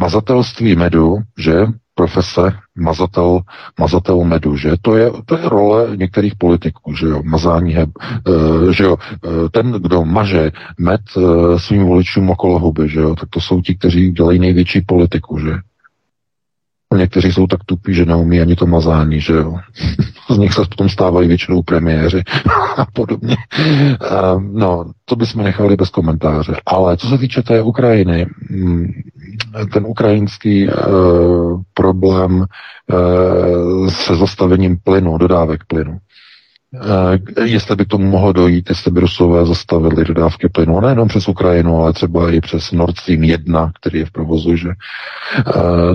Mazatelství 0.00 0.76
medu, 0.76 1.16
že 1.38 1.66
profese 1.94 2.52
mazatel, 2.76 3.40
mazatel 3.80 4.24
medu, 4.24 4.56
že? 4.56 4.72
To 4.82 4.96
je, 4.96 5.10
to 5.26 5.38
je 5.38 5.48
role 5.48 5.96
některých 5.96 6.34
politiků, 6.34 6.94
že 6.94 7.06
jo, 7.06 7.22
mazání, 7.24 7.72
heb, 7.72 7.90
uh, 8.28 8.70
že 8.70 8.84
jo, 8.84 8.96
uh, 8.96 9.48
ten, 9.48 9.72
kdo 9.72 10.04
maže 10.04 10.52
med 10.78 11.00
uh, 11.16 11.58
svým 11.58 11.84
voličům 11.84 12.30
okolo 12.30 12.58
huby, 12.58 12.88
že 12.88 13.00
jo, 13.00 13.14
tak 13.14 13.28
to 13.28 13.40
jsou 13.40 13.60
ti, 13.60 13.74
kteří 13.74 14.10
dělají 14.10 14.38
největší 14.38 14.80
politiku, 14.80 15.38
že 15.38 15.52
Někteří 16.96 17.32
jsou 17.32 17.46
tak 17.46 17.64
tupí, 17.64 17.94
že 17.94 18.04
neumí 18.04 18.40
ani 18.40 18.56
to 18.56 18.66
mazání, 18.66 19.20
že 19.20 19.32
jo. 19.32 19.56
Z 20.30 20.38
nich 20.38 20.52
se 20.52 20.60
potom 20.60 20.88
stávají 20.88 21.28
většinou 21.28 21.62
premiéři 21.62 22.22
a 22.76 22.86
podobně. 22.92 23.36
No, 24.52 24.84
to 25.04 25.16
bychom 25.16 25.44
nechali 25.44 25.76
bez 25.76 25.90
komentáře. 25.90 26.54
Ale 26.66 26.96
co 26.96 27.08
se 27.08 27.18
týče 27.18 27.42
té 27.42 27.62
Ukrajiny, 27.62 28.26
mm, 28.50 28.86
ten 29.72 29.86
ukrajinský 29.86 30.68
uh, 30.68 31.60
problém 31.74 32.44
uh, 32.92 33.88
se 33.88 34.16
zastavením 34.16 34.76
plynu, 34.84 35.18
dodávek 35.18 35.64
plynu, 35.66 35.98
jestli 37.44 37.76
by 37.76 37.84
tomu 37.84 38.10
mohlo 38.10 38.32
dojít, 38.32 38.68
jestli 38.68 38.90
by 38.90 39.00
Rusové 39.00 39.46
zastavili 39.46 40.04
dodávky 40.04 40.48
plynu, 40.48 40.80
nejenom 40.80 41.08
přes 41.08 41.28
Ukrajinu, 41.28 41.76
ale 41.76 41.92
třeba 41.92 42.32
i 42.32 42.40
přes 42.40 42.72
Nord 42.72 42.98
Stream 42.98 43.24
1, 43.24 43.72
který 43.80 43.98
je 43.98 44.06
v 44.06 44.10
provozu, 44.10 44.56
že, 44.56 44.68
uh, 44.68 44.74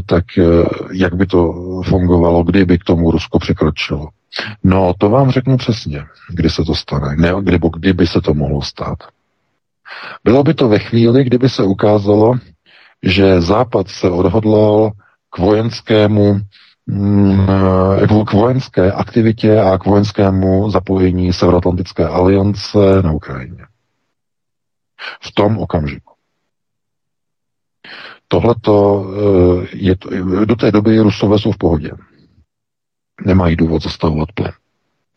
tak 0.05 0.25
uh, 0.37 0.65
jak 0.91 1.15
by 1.15 1.25
to 1.25 1.53
fungovalo, 1.85 2.43
kdyby 2.43 2.77
k 2.77 2.83
tomu 2.83 3.11
Rusko 3.11 3.39
překročilo. 3.39 4.07
No, 4.63 4.93
to 4.97 5.09
vám 5.09 5.31
řeknu 5.31 5.57
přesně, 5.57 6.05
kdy 6.29 6.49
se 6.49 6.63
to 6.63 6.75
stane, 6.75 7.15
ne, 7.17 7.41
nebo 7.41 7.69
kdyby 7.69 8.07
se 8.07 8.21
to 8.21 8.33
mohlo 8.33 8.61
stát. 8.61 8.97
Bylo 10.23 10.43
by 10.43 10.53
to 10.53 10.69
ve 10.69 10.79
chvíli, 10.79 11.23
kdyby 11.23 11.49
se 11.49 11.63
ukázalo, 11.63 12.33
že 13.03 13.41
Západ 13.41 13.87
se 13.87 14.09
odhodlal 14.09 14.91
k 15.29 15.37
vojenskému 15.37 16.39
k 18.27 18.33
vojenské 18.33 18.91
aktivitě 18.91 19.59
a 19.61 19.77
k 19.77 19.85
vojenskému 19.85 20.69
zapojení 20.69 21.33
Severoatlantické 21.33 22.07
aliance 22.07 22.77
na 23.01 23.11
Ukrajině. 23.11 23.65
V 25.21 25.31
tom 25.33 25.57
okamžiku. 25.57 26.13
Tohleto 28.27 29.05
eh, 29.63 29.67
je, 29.73 29.95
do 30.45 30.55
té 30.55 30.71
doby 30.71 30.99
Rusové 30.99 31.39
jsou 31.39 31.51
v 31.51 31.57
pohodě. 31.57 31.91
Nemají 33.25 33.55
důvod 33.55 33.83
zastavovat 33.83 34.31
plyn. 34.31 34.51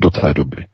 Do 0.03 0.11
té 0.11 0.35
doby. 0.35 0.67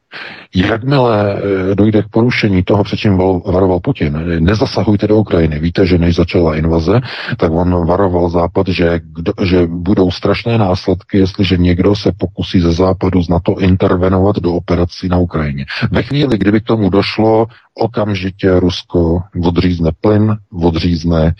Jakmile 0.54 1.34
eh, 1.34 1.74
dojde 1.74 2.02
k 2.02 2.08
porušení 2.08 2.62
toho, 2.62 2.84
před 2.84 2.96
čím 2.96 3.16
varoval 3.46 3.80
Putin, 3.80 4.44
nezasahujte 4.44 5.06
do 5.06 5.16
Ukrajiny. 5.16 5.58
Víte, 5.58 5.86
že 5.86 5.98
než 5.98 6.16
začala 6.16 6.56
invaze, 6.56 7.00
tak 7.36 7.52
on 7.52 7.86
varoval 7.86 8.30
Západ, 8.30 8.68
že, 8.68 9.00
že 9.44 9.66
budou 9.66 10.10
strašné 10.10 10.58
následky, 10.58 11.18
jestliže 11.18 11.56
někdo 11.56 11.96
se 11.96 12.12
pokusí 12.18 12.60
ze 12.60 12.72
Západu 12.72 13.20
na 13.30 13.40
to 13.40 13.58
intervenovat 13.58 14.36
do 14.36 14.54
operací 14.54 15.08
na 15.08 15.18
Ukrajině. 15.18 15.66
Ve 15.90 16.02
chvíli, 16.02 16.38
kdyby 16.38 16.60
k 16.60 16.64
tomu 16.64 16.90
došlo, 16.90 17.46
okamžitě 17.74 18.60
Rusko 18.60 19.22
odřízne 19.44 19.90
plyn, 20.00 20.36
odřízne 20.52 21.34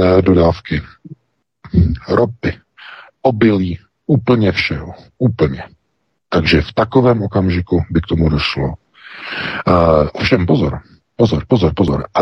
eh, 0.00 0.22
dodávky 0.22 0.82
ropy, 2.08 2.52
obilí, 3.22 3.78
úplně 4.06 4.52
všeho. 4.52 4.94
Úplně. 5.18 5.62
Takže 6.28 6.62
v 6.62 6.72
takovém 6.72 7.22
okamžiku 7.22 7.84
by 7.90 8.00
k 8.00 8.06
tomu 8.06 8.28
došlo. 8.28 8.66
Uh, 8.66 10.08
ovšem 10.12 10.46
pozor, 10.46 10.80
pozor, 11.16 11.44
pozor, 11.48 11.72
pozor. 11.74 12.06
A 12.14 12.20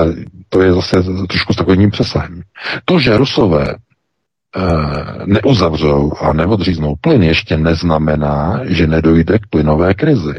to 0.48 0.62
je 0.62 0.72
zase 0.72 1.02
trošku 1.28 1.52
s 1.52 1.56
takovým 1.56 1.90
přesahem. 1.90 2.42
To, 2.84 3.00
že 3.00 3.16
Rusové 3.16 3.74
uh, 3.74 5.26
neuzavřou 5.26 6.12
a 6.20 6.32
neodříznou 6.32 6.94
plyn, 7.00 7.22
ještě 7.22 7.56
neznamená, 7.56 8.60
že 8.64 8.86
nedojde 8.86 9.38
k 9.38 9.46
plynové 9.46 9.94
krizi. 9.94 10.34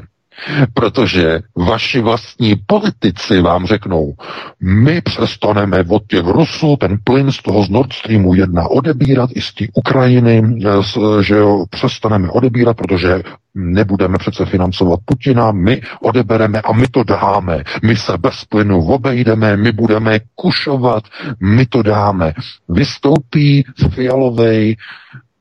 Protože 0.74 1.40
vaši 1.56 2.02
vlastní 2.02 2.56
politici 2.68 3.42
vám 3.42 3.66
řeknou, 3.66 4.14
my 4.62 5.02
přestaneme 5.02 5.84
od 5.90 6.08
těch 6.08 6.26
Rusů 6.26 6.78
ten 6.80 6.98
plyn 7.04 7.32
z 7.32 7.42
toho 7.42 7.64
z 7.64 7.70
Nord 7.70 7.94
Streamu 7.94 8.34
1 8.34 8.68
odebírat 8.68 9.30
i 9.34 9.42
z 9.42 9.54
té 9.54 9.66
Ukrajiny, 9.74 10.44
eh, 10.66 11.24
že 11.24 11.36
jo, 11.36 11.66
přestaneme 11.70 12.30
odebírat, 12.30 12.78
protože 12.78 13.22
nebudeme 13.56 14.18
přece 14.18 14.46
financovat 14.46 15.00
Putina, 15.06 15.52
my 15.52 15.82
odebereme 16.02 16.62
a 16.62 16.74
my 16.74 16.88
to 16.88 17.04
dáme. 17.04 17.64
My 17.84 17.96
se 17.96 18.18
bez 18.18 18.46
plynu 18.46 18.86
obejdeme, 18.86 19.58
my 19.58 19.72
budeme 19.72 20.20
kušovat, 20.36 21.04
my 21.40 21.66
to 21.66 21.82
dáme. 21.82 22.34
Vystoupí 22.70 23.64
Fialovej 23.90 24.78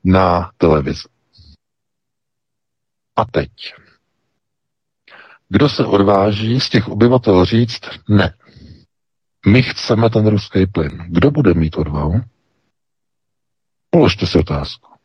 na 0.03 0.49
televizi. 0.57 1.03
A 3.15 3.25
teď. 3.25 3.49
Kdo 5.49 5.69
se 5.69 5.85
odváží 5.85 6.59
z 6.59 6.69
těch 6.69 6.87
obyvatel 6.87 7.45
říct 7.45 7.81
ne? 8.09 8.33
My 9.47 9.63
chceme 9.63 10.09
ten 10.09 10.27
ruský 10.27 10.65
plyn. 10.65 10.91
Kdo 11.07 11.31
bude 11.31 11.53
mít 11.53 11.77
odvahu? 11.77 12.21
Položte 13.89 14.27
si 14.27 14.39
otázku. 14.39 14.95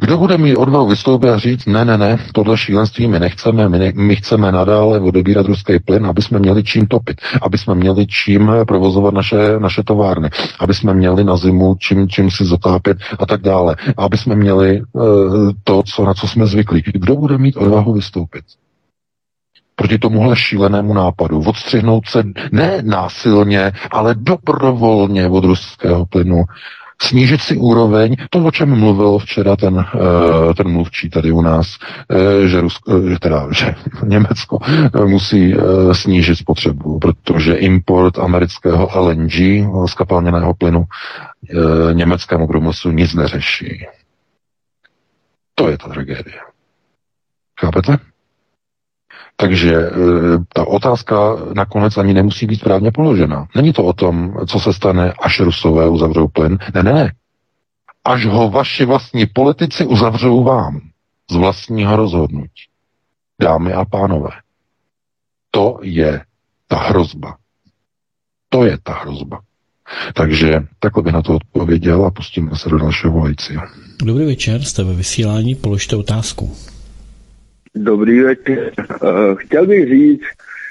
Kdo 0.00 0.18
bude 0.18 0.38
mít 0.38 0.56
odvahu 0.56 0.88
vystoupit 0.88 1.28
a 1.28 1.38
říct, 1.38 1.66
ne, 1.66 1.84
ne, 1.84 1.98
ne, 1.98 2.18
tohle 2.34 2.56
šílenství 2.56 3.06
my 3.06 3.20
nechceme, 3.20 3.68
my, 3.68 3.78
ne, 3.78 3.92
my 3.94 4.16
chceme 4.16 4.52
nadále 4.52 5.00
odebírat 5.00 5.46
ruský 5.46 5.78
plyn, 5.78 6.06
aby 6.06 6.22
jsme 6.22 6.38
měli 6.38 6.64
čím 6.64 6.86
topit, 6.86 7.20
aby 7.42 7.58
jsme 7.58 7.74
měli 7.74 8.06
čím 8.06 8.52
provozovat 8.68 9.14
naše, 9.14 9.58
naše 9.58 9.82
továrny, 9.82 10.30
aby 10.58 10.74
jsme 10.74 10.94
měli 10.94 11.24
na 11.24 11.36
zimu 11.36 11.74
čím, 11.78 12.08
čím 12.08 12.30
si 12.30 12.44
zatápět 12.44 12.98
a 13.18 13.26
tak 13.26 13.40
dále, 13.40 13.76
aby 13.96 14.18
jsme 14.18 14.34
měli 14.34 14.82
uh, 14.92 15.50
to, 15.64 15.82
co, 15.82 16.04
na 16.04 16.14
co 16.14 16.28
jsme 16.28 16.46
zvyklí. 16.46 16.82
Kdo 16.86 17.16
bude 17.16 17.38
mít 17.38 17.56
odvahu 17.56 17.92
vystoupit? 17.92 18.44
Proti 19.74 19.98
tomuhle 19.98 20.36
šílenému 20.36 20.94
nápadu. 20.94 21.42
Odstřihnout 21.46 22.06
se 22.06 22.24
ne 22.52 22.82
násilně, 22.82 23.72
ale 23.90 24.14
dobrovolně 24.14 25.28
od 25.28 25.44
ruského 25.44 26.06
plynu. 26.06 26.44
Snížit 27.02 27.40
si 27.40 27.56
úroveň, 27.56 28.16
to, 28.30 28.38
o 28.38 28.50
čem 28.50 28.78
mluvil 28.78 29.18
včera 29.18 29.56
ten, 29.56 29.74
uh, 29.74 30.54
ten 30.54 30.68
mluvčí 30.68 31.10
tady 31.10 31.32
u 31.32 31.42
nás, 31.42 31.78
uh, 32.08 32.46
že, 32.46 32.60
Rusko, 32.60 32.92
uh, 32.92 33.16
teda, 33.16 33.46
že 33.50 33.74
Německo 34.04 34.58
musí 35.06 35.54
snížit 35.92 36.36
spotřebu, 36.36 36.98
protože 36.98 37.54
import 37.54 38.18
amerického 38.18 38.90
LNG, 38.94 39.32
skapalněného 39.86 40.54
plynu, 40.54 40.84
německému 41.92 42.46
průmyslu 42.46 42.90
nic 42.90 43.14
neřeší. 43.14 43.86
To 45.54 45.68
je 45.68 45.78
ta 45.78 45.88
tragédie. 45.88 46.38
Chápete? 47.60 48.11
Takže 49.42 49.74
e, 49.74 49.90
ta 50.54 50.66
otázka 50.66 51.36
nakonec 51.54 51.96
ani 51.96 52.14
nemusí 52.14 52.46
být 52.46 52.60
správně 52.60 52.92
položena. 52.92 53.46
Není 53.56 53.72
to 53.72 53.84
o 53.84 53.92
tom, 53.92 54.34
co 54.46 54.60
se 54.60 54.72
stane, 54.72 55.12
až 55.12 55.40
Rusové 55.40 55.88
uzavřou 55.88 56.28
plyn. 56.28 56.58
Ne, 56.74 56.82
ne, 56.82 56.92
ne. 56.92 57.12
Až 58.04 58.26
ho 58.26 58.50
vaši 58.50 58.84
vlastní 58.84 59.26
politici 59.26 59.86
uzavřou 59.86 60.44
vám 60.44 60.80
z 61.30 61.36
vlastního 61.36 61.96
rozhodnutí. 61.96 62.62
Dámy 63.40 63.72
a 63.72 63.84
pánové, 63.84 64.30
to 65.50 65.78
je 65.82 66.22
ta 66.68 66.78
hrozba. 66.78 67.36
To 68.48 68.64
je 68.64 68.78
ta 68.82 68.92
hrozba. 68.92 69.40
Takže 70.14 70.60
takhle 70.78 71.02
bych 71.02 71.12
na 71.12 71.22
to 71.22 71.36
odpověděl 71.36 72.04
a 72.04 72.10
pustíme 72.10 72.56
se 72.56 72.68
do 72.68 72.78
dalšího 72.78 73.12
volajícího. 73.12 73.62
Dobrý 74.04 74.24
večer, 74.24 74.62
jste 74.62 74.84
ve 74.84 74.94
vysílání, 74.94 75.54
položte 75.54 75.96
otázku. 75.96 76.56
Dobrý 77.74 78.20
večer. 78.20 78.72
Eh, 78.80 79.34
chtěl 79.36 79.66
bych 79.66 79.88
říct, 79.88 80.24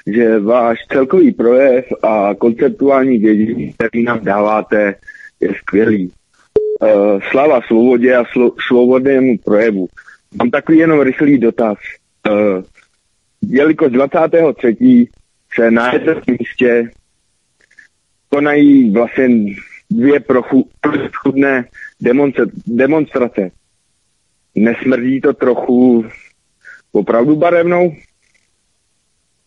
že 0.06 0.38
váš 0.38 0.78
celkový 0.92 1.32
projev 1.32 1.84
a 2.02 2.34
konceptuální 2.34 3.18
vědění, 3.18 3.72
který 3.72 4.04
nám 4.04 4.24
dáváte, 4.24 4.94
je 5.40 5.54
skvělý. 5.54 6.12
Eh, 6.82 7.18
slava 7.30 7.60
svobodě 7.66 8.16
a 8.16 8.24
svobodnému 8.68 9.38
projevu. 9.38 9.88
Mám 10.38 10.50
takový 10.50 10.78
jenom 10.78 11.00
rychlý 11.00 11.38
dotaz. 11.38 11.78
Eh, 12.26 12.62
jelikož 13.48 13.92
23. 13.92 15.08
se 15.54 15.70
na 15.70 15.92
jednom 15.92 16.22
místě 16.26 16.90
konají 18.28 18.90
vlastně 18.90 19.28
dvě 19.90 20.20
prochudné 20.80 21.64
demonstrace. 22.66 23.50
Nesmrdí 24.54 25.20
to 25.20 25.32
trochu 25.32 26.04
opravdu 26.92 27.36
barevnou? 27.36 27.92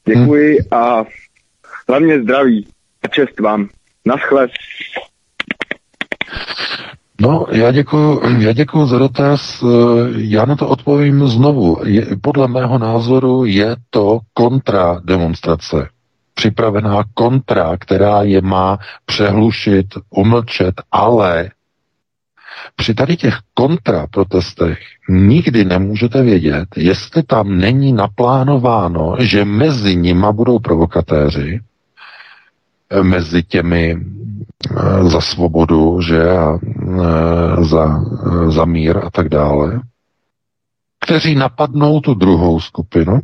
Děkuji 0.08 0.58
hmm. 0.58 0.80
a 0.82 1.04
hlavně 1.90 2.22
zdraví 2.22 2.68
a 3.04 3.08
čest 3.08 3.40
vám. 3.40 3.70
Naschle. 4.06 4.48
No, 7.22 7.46
já 7.52 7.72
děkuji, 7.72 8.22
já 8.40 8.54
děkuji 8.54 8.86
za 8.86 9.00
dotaz. 9.00 9.64
Já 10.18 10.46
na 10.46 10.56
to 10.56 10.68
odpovím 10.68 11.28
znovu. 11.28 11.78
Je, 11.86 12.08
podle 12.22 12.48
mého 12.48 12.78
názoru 12.78 13.46
je 13.46 13.76
to 13.90 14.20
kontra 14.34 15.02
demonstrace. 15.04 15.90
Připravená 16.34 17.04
kontra, 17.14 17.78
která 17.78 18.24
je 18.24 18.42
má 18.42 18.78
přehlušit, 19.06 19.86
umlčet, 20.10 20.76
ale 20.92 21.50
při 22.76 22.94
tady 22.94 23.18
těch 23.18 23.38
kontraprotestech 23.54 24.80
nikdy 25.10 25.66
nemůžete 25.66 26.22
vědět, 26.22 26.66
jestli 26.78 27.24
tam 27.24 27.58
není 27.58 27.94
naplánováno, 27.94 29.16
že 29.20 29.46
mezi 29.46 29.96
nima 29.96 30.32
budou 30.32 30.60
provokatéři, 30.60 31.60
mezi 33.02 33.44
těmi 33.44 33.98
eh, 33.98 35.10
za 35.10 35.22
svobodu, 35.22 36.02
že 36.02 36.30
a 36.30 36.58
eh, 36.58 37.64
za, 37.64 38.04
eh, 38.28 38.52
za 38.52 38.66
mír 38.66 38.98
a 38.98 39.10
tak 39.10 39.30
dále, 39.30 39.82
kteří 41.00 41.36
napadnou 41.36 42.00
tu 42.00 42.14
druhou 42.14 42.60
skupinu 42.60 43.20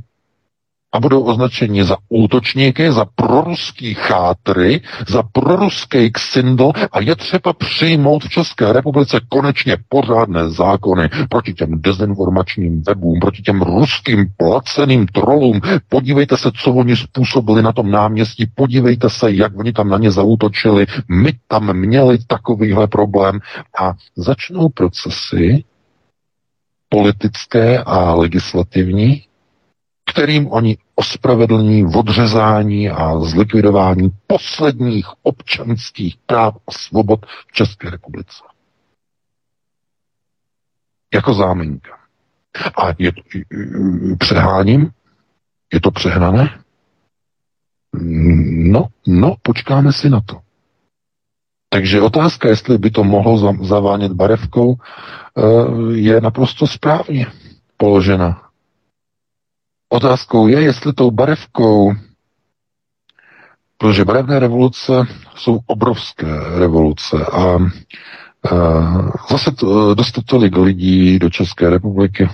a 0.91 0.99
budou 0.99 1.23
označeni 1.23 1.83
za 1.83 1.97
útočníky, 2.09 2.91
za 2.91 3.05
proruský 3.15 3.93
chátry, 3.93 4.81
za 5.07 5.23
proruský 5.23 6.11
ksindl 6.11 6.71
a 6.91 6.99
je 6.99 7.15
třeba 7.15 7.53
přijmout 7.53 8.23
v 8.23 8.29
České 8.29 8.73
republice 8.73 9.19
konečně 9.29 9.77
pořádné 9.89 10.49
zákony 10.49 11.09
proti 11.29 11.53
těm 11.53 11.81
dezinformačním 11.81 12.83
webům, 12.87 13.19
proti 13.19 13.41
těm 13.41 13.61
ruským 13.61 14.25
placeným 14.37 15.07
trolům. 15.07 15.61
Podívejte 15.89 16.37
se, 16.37 16.51
co 16.55 16.73
oni 16.73 16.95
způsobili 16.95 17.61
na 17.61 17.71
tom 17.71 17.91
náměstí, 17.91 18.51
podívejte 18.55 19.09
se, 19.09 19.31
jak 19.31 19.59
oni 19.59 19.73
tam 19.73 19.89
na 19.89 19.97
ně 19.97 20.11
zautočili. 20.11 20.85
My 21.09 21.33
tam 21.47 21.73
měli 21.73 22.17
takovýhle 22.27 22.87
problém 22.87 23.39
a 23.81 23.93
začnou 24.15 24.69
procesy 24.69 25.63
politické 26.89 27.79
a 27.79 28.13
legislativní, 28.13 29.23
kterým 30.11 30.51
oni 30.51 30.77
ospravedlní 30.95 31.85
odřezání 31.85 32.89
a 32.89 33.19
zlikvidování 33.19 34.09
posledních 34.27 35.05
občanských 35.23 36.17
práv 36.25 36.55
a 36.67 36.71
svobod 36.71 37.25
v 37.25 37.51
České 37.51 37.89
republice. 37.89 38.43
Jako 41.13 41.33
záminka. 41.33 41.97
A 42.77 42.87
je 42.99 43.11
to, 43.11 43.21
přeháním? 44.19 44.89
Je 45.73 45.81
to 45.81 45.91
přehnané? 45.91 46.59
No, 47.93 48.87
no, 49.07 49.35
počkáme 49.41 49.93
si 49.93 50.09
na 50.09 50.21
to. 50.21 50.41
Takže 51.69 52.01
otázka, 52.01 52.49
jestli 52.49 52.77
by 52.77 52.91
to 52.91 53.03
mohlo 53.03 53.55
zavánět 53.63 54.11
barevkou, 54.11 54.75
eh, 54.75 55.41
je 55.93 56.21
naprosto 56.21 56.67
správně 56.67 57.27
položena. 57.77 58.50
Otázkou 59.93 60.47
je, 60.47 60.61
jestli 60.61 60.93
tou 60.93 61.11
barevkou, 61.11 61.93
protože 63.77 64.05
barevné 64.05 64.39
revoluce 64.39 64.93
jsou 65.35 65.59
obrovské 65.65 66.27
revoluce 66.59 67.25
a, 67.25 67.57
zase 69.29 69.51
to, 69.51 69.95
dostat 69.95 70.25
tolik 70.25 70.57
lidí 70.57 71.19
do 71.19 71.29
České 71.29 71.69
republiky, 71.69 72.29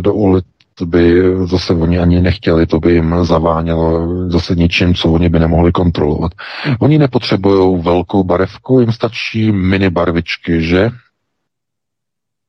do 0.00 0.14
ulic, 0.14 0.44
by 0.84 1.22
zase 1.46 1.72
oni 1.72 1.98
ani 1.98 2.20
nechtěli, 2.22 2.66
to 2.66 2.80
by 2.80 2.92
jim 2.92 3.24
zavánělo 3.24 4.08
zase 4.30 4.54
něčím, 4.54 4.94
co 4.94 5.10
oni 5.12 5.28
by 5.28 5.38
nemohli 5.38 5.72
kontrolovat. 5.72 6.32
Oni 6.78 6.98
nepotřebují 6.98 7.82
velkou 7.82 8.24
barevku, 8.24 8.80
jim 8.80 8.92
stačí 8.92 9.52
mini 9.52 9.90
barvičky, 9.90 10.62
že? 10.62 10.90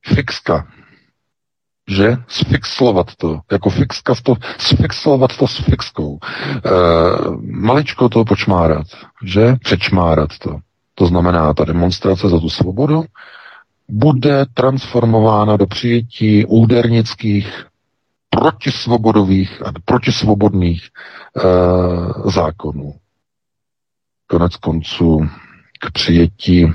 Fixka, 0.05 0.67
že 1.89 2.17
sfixlovat 2.27 3.15
to, 3.15 3.39
jako 3.51 3.69
fixka 3.69 4.13
to, 4.23 4.35
sfixlovat 4.57 5.37
to 5.37 5.47
s 5.47 5.57
fixkou. 5.57 6.17
E, 6.17 6.69
maličko 7.41 8.09
to 8.09 8.25
počmárat, 8.25 8.87
že? 9.23 9.55
Přečmárat 9.63 10.37
to. 10.37 10.59
To 10.95 11.07
znamená, 11.07 11.53
ta 11.53 11.65
demonstrace 11.65 12.29
za 12.29 12.39
tu 12.39 12.49
svobodu 12.49 13.03
bude 13.89 14.45
transformována 14.53 15.57
do 15.57 15.67
přijetí 15.67 16.45
údernických, 16.45 17.65
protisvobodových 18.29 19.61
a 19.65 19.71
protisvobodných 19.85 20.83
e, 20.85 20.89
zákonů. 22.31 22.93
Konec 24.27 24.55
konců 24.55 25.29
k 25.79 25.91
přijetí 25.91 26.63
e, 26.63 26.71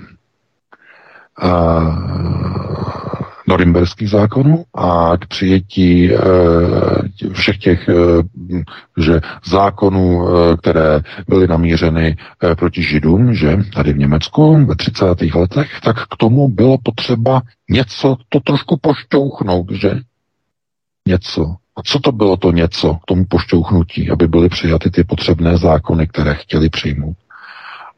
norimberských 3.48 4.10
zákonů 4.10 4.64
a 4.74 5.12
k 5.20 5.26
přijetí 5.26 6.12
e, 6.12 6.18
všech 7.32 7.58
těch 7.58 7.88
e, 7.88 7.94
že 8.98 9.20
zákonů, 9.44 10.28
e, 10.28 10.56
které 10.56 11.00
byly 11.28 11.46
namířeny 11.48 12.16
proti 12.56 12.82
Židům, 12.82 13.34
že 13.34 13.58
tady 13.74 13.92
v 13.92 13.98
Německu 13.98 14.66
ve 14.66 14.76
30. 14.76 15.04
letech, 15.34 15.80
tak 15.82 15.96
k 16.06 16.16
tomu 16.16 16.48
bylo 16.48 16.78
potřeba 16.82 17.42
něco, 17.70 18.16
to 18.28 18.40
trošku 18.40 18.76
pošťouchnout, 18.80 19.70
že? 19.70 19.90
Něco. 21.08 21.56
A 21.76 21.82
co 21.82 21.98
to 21.98 22.12
bylo 22.12 22.36
to 22.36 22.52
něco 22.52 22.94
k 22.94 23.04
tomu 23.06 23.24
pošťouchnutí, 23.24 24.10
aby 24.10 24.28
byly 24.28 24.48
přijaty 24.48 24.90
ty 24.90 25.04
potřebné 25.04 25.58
zákony, 25.58 26.06
které 26.06 26.34
chtěli 26.34 26.68
přijmout? 26.68 27.16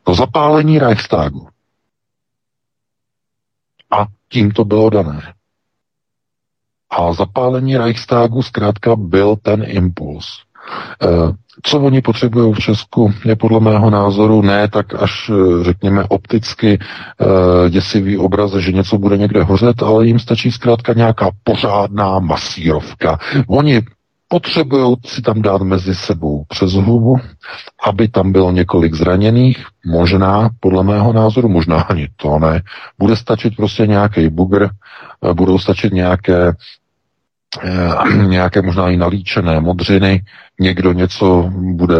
To 0.04 0.14
zapálení 0.14 0.78
Reichstagu. 0.78 1.48
A 3.98 4.06
tím 4.28 4.50
to 4.50 4.64
bylo 4.64 4.90
dané. 4.90 5.32
A 6.90 7.12
zapálení 7.12 7.76
Reichstagu 7.76 8.42
zkrátka 8.42 8.96
byl 8.96 9.36
ten 9.42 9.64
impuls. 9.66 10.26
E, 11.02 11.06
co 11.62 11.80
oni 11.80 12.02
potřebují 12.02 12.52
v 12.52 12.58
Česku, 12.58 13.12
je 13.24 13.36
podle 13.36 13.60
mého 13.60 13.90
názoru 13.90 14.42
ne 14.42 14.68
tak 14.68 15.02
až, 15.02 15.30
e, 15.30 15.64
řekněme, 15.64 16.04
opticky 16.08 16.78
e, 16.78 17.70
děsivý 17.70 18.18
obraz, 18.18 18.54
že 18.54 18.72
něco 18.72 18.98
bude 18.98 19.16
někde 19.16 19.42
hořet, 19.42 19.82
ale 19.82 20.06
jim 20.06 20.18
stačí 20.18 20.52
zkrátka 20.52 20.92
nějaká 20.92 21.30
pořádná 21.44 22.18
masírovka. 22.18 23.18
Oni 23.46 23.82
potřebují 24.34 24.96
si 25.06 25.22
tam 25.22 25.42
dát 25.42 25.62
mezi 25.62 25.94
sebou 25.94 26.44
přes 26.48 26.72
hubu, 26.72 27.16
aby 27.86 28.08
tam 28.08 28.32
bylo 28.32 28.50
několik 28.50 28.94
zraněných, 28.94 29.66
možná, 29.86 30.50
podle 30.60 30.82
mého 30.82 31.12
názoru, 31.12 31.48
možná 31.48 31.80
ani 31.80 32.08
to 32.16 32.38
ne. 32.38 32.62
Bude 32.98 33.16
stačit 33.16 33.56
prostě 33.56 33.86
nějaký 33.86 34.28
bugr, 34.28 34.68
budou 35.34 35.58
stačit 35.58 35.92
nějaké 35.92 36.52
Eh, 37.62 38.26
nějaké 38.26 38.62
možná 38.62 38.90
i 38.90 38.96
nalíčené 38.96 39.60
modřiny, 39.60 40.22
někdo 40.60 40.92
něco 40.92 41.50
bude 41.52 41.96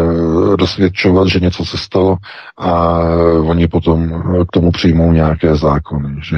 dosvědčovat, 0.58 1.28
že 1.28 1.40
něco 1.40 1.64
se 1.64 1.78
stalo 1.78 2.16
a 2.58 2.98
oni 3.46 3.68
potom 3.68 4.22
k 4.48 4.52
tomu 4.52 4.70
přijmou 4.70 5.12
nějaké 5.12 5.56
zákony, 5.56 6.20
že 6.22 6.36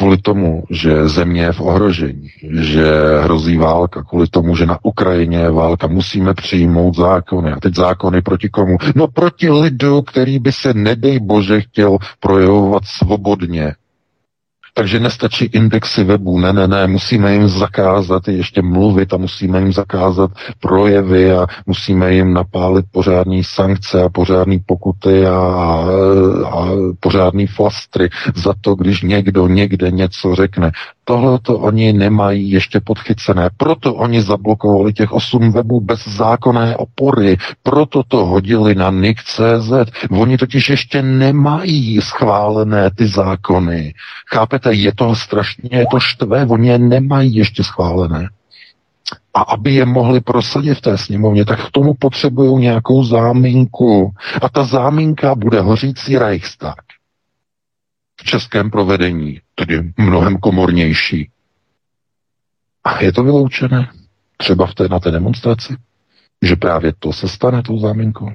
kvůli 0.00 0.16
tomu, 0.16 0.62
že 0.70 1.08
země 1.08 1.42
je 1.42 1.52
v 1.52 1.60
ohrožení, 1.60 2.28
že 2.60 2.84
hrozí 3.20 3.56
válka, 3.56 4.02
kvůli 4.02 4.26
tomu, 4.26 4.56
že 4.56 4.66
na 4.66 4.78
Ukrajině 4.82 5.38
je 5.38 5.50
válka, 5.50 5.86
musíme 5.86 6.34
přijmout 6.34 6.96
zákony. 6.96 7.52
A 7.52 7.60
teď 7.60 7.74
zákony 7.74 8.22
proti 8.22 8.48
komu? 8.48 8.76
No 8.94 9.08
proti 9.08 9.50
lidu, 9.50 10.02
který 10.02 10.38
by 10.38 10.52
se, 10.52 10.74
nedej 10.74 11.18
bože, 11.20 11.60
chtěl 11.60 11.98
projevovat 12.20 12.82
svobodně, 12.84 13.72
takže 14.74 15.00
nestačí 15.00 15.44
indexy 15.44 16.04
webů, 16.04 16.38
ne, 16.38 16.52
ne, 16.52 16.68
ne, 16.68 16.86
musíme 16.86 17.32
jim 17.32 17.48
zakázat 17.48 18.28
ještě 18.28 18.62
mluvit 18.62 19.12
a 19.12 19.16
musíme 19.16 19.58
jim 19.58 19.72
zakázat 19.72 20.30
projevy 20.60 21.32
a 21.32 21.46
musíme 21.66 22.14
jim 22.14 22.32
napálit 22.32 22.84
pořádní 22.92 23.44
sankce 23.44 24.02
a 24.02 24.08
pořádní 24.08 24.58
pokuty 24.66 25.26
a, 25.26 25.36
a 26.50 26.68
pořádný 27.00 27.46
flastry 27.46 28.08
za 28.34 28.54
to, 28.60 28.74
když 28.74 29.02
někdo 29.02 29.48
někde 29.48 29.90
něco 29.90 30.34
řekne. 30.34 30.72
Tohle 31.10 31.38
to 31.38 31.58
oni 31.58 31.92
nemají 31.92 32.50
ještě 32.50 32.80
podchycené. 32.80 33.50
Proto 33.56 33.94
oni 33.94 34.22
zablokovali 34.22 34.92
těch 34.92 35.12
osm 35.12 35.52
webů 35.52 35.80
bez 35.80 36.08
zákonné 36.08 36.76
opory. 36.76 37.36
Proto 37.62 38.02
to 38.02 38.26
hodili 38.26 38.74
na 38.74 38.90
NIK.cz. 38.90 39.72
Oni 40.10 40.38
totiž 40.38 40.70
ještě 40.70 41.02
nemají 41.02 42.00
schválené 42.00 42.90
ty 42.90 43.06
zákony. 43.06 43.94
Chápete, 44.26 44.72
je 44.74 44.94
to 44.94 45.14
strašně, 45.14 45.68
je 45.72 45.86
to 45.90 46.00
štve, 46.00 46.46
oni 46.46 46.68
je 46.68 46.78
nemají 46.78 47.34
ještě 47.34 47.64
schválené. 47.64 48.28
A 49.34 49.40
aby 49.40 49.74
je 49.74 49.86
mohli 49.86 50.20
prosadit 50.20 50.74
v 50.74 50.80
té 50.80 50.98
sněmovně, 50.98 51.44
tak 51.44 51.66
k 51.66 51.70
tomu 51.70 51.94
potřebují 51.94 52.62
nějakou 52.62 53.04
záminku. 53.04 54.12
A 54.42 54.48
ta 54.48 54.64
záminka 54.64 55.34
bude 55.34 55.60
hořící 55.60 56.18
Reichstag 56.18 56.74
v 58.20 58.24
českém 58.24 58.70
provedení, 58.70 59.40
tedy 59.66 59.92
mnohem 59.96 60.36
komornější. 60.36 61.30
A 62.84 63.02
je 63.02 63.12
to 63.12 63.22
vyloučené? 63.24 63.88
třeba 64.40 64.66
v 64.66 64.74
té, 64.74 64.88
na 64.88 65.00
té 65.00 65.10
demonstraci, 65.10 65.76
že 66.42 66.56
právě 66.56 66.92
to 66.98 67.12
se 67.12 67.28
stane 67.28 67.62
tou 67.62 67.78
záminkou. 67.78 68.28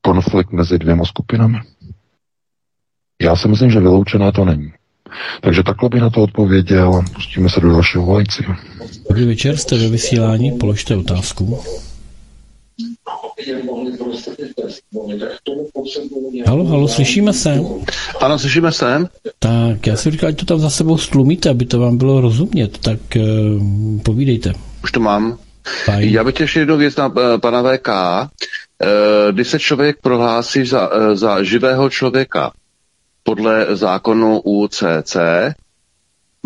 Konflikt 0.00 0.52
mezi 0.52 0.78
dvěma 0.78 1.04
skupinami. 1.04 1.58
Já 3.22 3.36
si 3.36 3.48
myslím, 3.48 3.70
že 3.70 3.80
vyloučené 3.80 4.32
to 4.32 4.44
není. 4.44 4.72
Takže 5.40 5.62
takhle 5.62 5.88
by 5.88 6.00
na 6.00 6.10
to 6.10 6.22
odpověděl. 6.22 7.02
Pustíme 7.14 7.48
se 7.48 7.60
do 7.60 7.68
dalšího 7.70 8.04
volajícího. 8.04 8.54
Dobrý 9.08 9.26
večer, 9.26 9.56
jste 9.56 9.78
ve 9.78 9.88
vysílání, 9.88 10.52
položte 10.52 10.96
otázku. 10.96 11.60
Halo, 16.46 16.64
halo, 16.64 16.88
slyšíme 16.88 17.32
se? 17.32 17.60
Ano, 18.20 18.38
slyšíme 18.38 18.72
se. 18.72 19.08
Tak, 19.38 19.86
já 19.86 19.96
si 19.96 20.10
říkal, 20.10 20.28
ať 20.28 20.36
to 20.36 20.44
tam 20.44 20.58
za 20.58 20.70
sebou 20.70 20.98
stlumíte, 20.98 21.50
aby 21.50 21.66
to 21.66 21.80
vám 21.80 21.98
bylo 21.98 22.20
rozumět, 22.20 22.78
tak 22.78 22.98
uh, 23.16 24.02
povídejte. 24.02 24.52
Už 24.84 24.92
to 24.92 25.00
mám. 25.00 25.38
Fajn. 25.84 26.08
Já 26.08 26.24
bych 26.24 26.40
ještě 26.40 26.60
jednou 26.60 26.76
věc 26.76 26.96
na 26.96 27.06
uh, 27.06 27.14
pana 27.40 27.62
VK. 27.62 27.88
Uh, 27.88 29.32
kdy 29.32 29.44
se 29.44 29.58
člověk 29.58 29.96
prohlásí 30.02 30.66
za, 30.66 30.96
uh, 30.96 31.14
za 31.14 31.42
živého 31.42 31.90
člověka 31.90 32.52
podle 33.22 33.66
zákonu 33.76 34.40
UCC, 34.40 35.16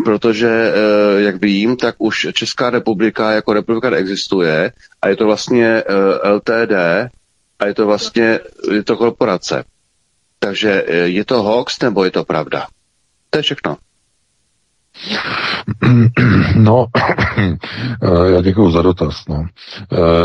protože, 0.05 0.73
jak 1.17 1.41
vím, 1.41 1.77
tak 1.77 1.95
už 1.97 2.27
Česká 2.33 2.69
republika 2.69 3.31
jako 3.31 3.53
republika 3.53 3.89
neexistuje 3.89 4.71
a 5.01 5.07
je 5.07 5.15
to 5.15 5.25
vlastně 5.25 5.83
LTD 6.23 6.73
a 7.59 7.65
je 7.65 7.73
to 7.73 7.85
vlastně 7.85 8.39
je 8.71 8.83
to 8.83 8.97
korporace. 8.97 9.63
Takže 10.39 10.83
uh, 10.83 10.95
je 10.95 11.25
to 11.25 11.43
hoax 11.43 11.79
nebo 11.81 12.03
je 12.03 12.11
to 12.11 12.23
pravda? 12.23 12.67
To 13.29 13.39
je 13.39 13.41
všechno. 13.41 13.77
No, 16.55 16.87
já 18.33 18.41
děkuji 18.41 18.71
za 18.71 18.81
dotaz. 18.81 19.27
No. 19.29 19.45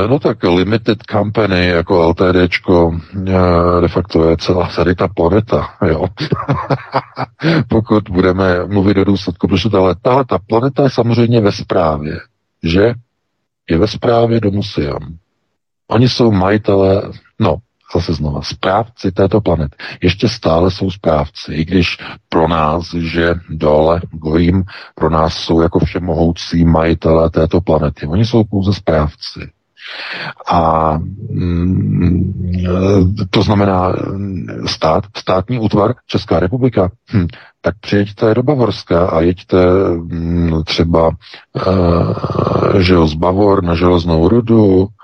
no 0.08 0.18
tak 0.18 0.42
limited 0.42 0.98
company 1.10 1.66
jako 1.66 2.08
LTDčko 2.08 2.98
de 3.80 3.88
facto 3.88 4.30
je 4.30 4.36
celá 4.36 4.68
tady 4.76 4.94
ta 4.94 5.08
planeta, 5.08 5.68
jo. 5.86 6.06
Pokud 7.68 8.10
budeme 8.10 8.66
mluvit 8.66 8.96
o 8.96 9.04
důsledku, 9.04 9.48
protože 9.48 9.70
tahle, 9.70 9.94
tahle 10.02 10.24
ta 10.24 10.38
planeta 10.38 10.82
je 10.82 10.90
samozřejmě 10.90 11.40
ve 11.40 11.52
správě, 11.52 12.20
že? 12.62 12.94
Je 13.70 13.78
ve 13.78 13.88
správě 13.88 14.40
do 14.40 14.50
museum. 14.50 15.18
Oni 15.88 16.08
jsou 16.08 16.32
majitelé, 16.32 17.02
no, 17.40 17.56
zase 17.94 18.12
znova, 18.12 18.42
správci 18.42 19.12
této 19.12 19.40
planety. 19.40 19.76
Ještě 20.02 20.28
stále 20.28 20.70
jsou 20.70 20.90
správci, 20.90 21.54
i 21.54 21.64
když 21.64 21.98
pro 22.28 22.48
nás, 22.48 22.94
že 22.94 23.34
dole 23.50 24.00
gojím, 24.12 24.64
pro 24.94 25.10
nás 25.10 25.34
jsou 25.34 25.60
jako 25.60 25.78
všemohoucí 25.78 26.64
majitelé 26.64 27.30
této 27.30 27.60
planety. 27.60 28.06
Oni 28.06 28.24
jsou 28.24 28.44
pouze 28.44 28.72
správci. 28.72 29.50
A 30.46 30.92
mm, 31.30 32.32
to 33.30 33.42
znamená 33.42 33.92
stát, 34.66 35.04
státní 35.16 35.58
útvar 35.58 35.94
Česká 36.06 36.40
republika. 36.40 36.90
Hm, 37.12 37.26
tak 37.60 37.74
přijeďte 37.80 38.34
do 38.34 38.42
Bavorska 38.42 39.06
a 39.06 39.20
jeďte 39.20 39.58
hm, 39.94 40.62
třeba 40.64 41.08
uh, 41.08 41.14
že 42.78 43.06
z 43.06 43.14
Bavor 43.14 43.64
na 43.64 43.74
železnou 43.74 44.28
rudu, 44.28 44.88
Eh, 44.88 45.03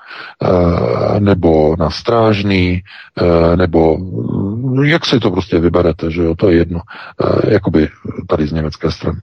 nebo 1.19 1.77
na 1.79 1.91
strážný, 1.91 2.83
eh, 3.19 3.57
nebo 3.57 3.99
mm, 3.99 4.85
jak 4.85 5.07
si 5.07 5.21
to 5.21 5.31
prostě 5.31 5.59
vyberete, 5.59 6.11
že 6.11 6.23
jo, 6.23 6.35
to 6.35 6.51
je 6.51 6.57
jedno, 6.57 6.81
eh, 6.81 7.53
jakoby 7.53 7.89
tady 8.29 8.47
z 8.47 8.53
německé 8.53 8.91
strany. 8.91 9.21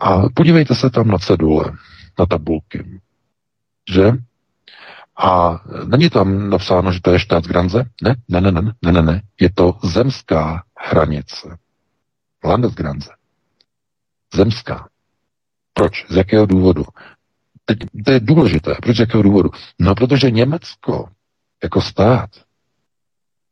A 0.00 0.22
podívejte 0.34 0.74
se 0.74 0.90
tam 0.90 1.08
na 1.08 1.18
cedule, 1.18 1.72
na 2.18 2.26
tabulky, 2.26 3.00
že? 3.92 4.12
A 5.18 5.60
není 5.86 6.10
tam 6.10 6.50
napsáno, 6.50 6.92
že 6.92 7.00
to 7.02 7.12
je 7.12 7.20
Staatsgrenze? 7.20 7.84
Ne, 8.02 8.14
ne, 8.28 8.40
ne, 8.40 8.52
ne, 8.52 8.62
ne, 8.82 8.92
ne, 8.92 9.02
ne. 9.02 9.22
Je 9.40 9.50
to 9.54 9.78
zemská 9.82 10.62
hranice. 10.78 11.56
Landesgrenze. 12.44 13.10
Zemská. 14.34 14.88
Proč? 15.74 16.06
Z 16.08 16.16
jakého 16.16 16.46
důvodu? 16.46 16.84
Teď 17.64 17.78
to 18.04 18.12
je 18.12 18.20
důležité. 18.20 18.74
Proč 18.82 18.98
jakého 18.98 19.22
důvodu? 19.22 19.50
No, 19.78 19.94
protože 19.94 20.30
Německo 20.30 21.08
jako 21.62 21.80
stát 21.80 22.30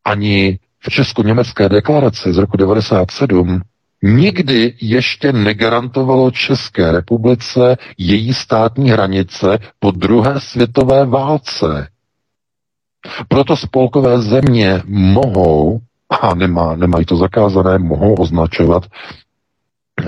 ani 0.04 0.58
v 0.80 0.90
Česko-německé 0.90 1.68
deklaraci 1.68 2.32
z 2.32 2.38
roku 2.38 2.56
97 2.56 3.60
nikdy 4.02 4.74
ještě 4.80 5.32
negarantovalo 5.32 6.30
České 6.30 6.92
republice 6.92 7.76
její 7.98 8.34
státní 8.34 8.90
hranice 8.90 9.58
po 9.78 9.90
druhé 9.90 10.40
světové 10.40 11.06
válce. 11.06 11.88
Proto 13.28 13.56
spolkové 13.56 14.22
země 14.22 14.82
mohou, 14.86 15.80
a 16.22 16.34
nemá, 16.34 16.76
nemají 16.76 17.04
to 17.04 17.16
zakázané, 17.16 17.78
mohou 17.78 18.14
označovat, 18.14 18.86
eh, 20.00 20.06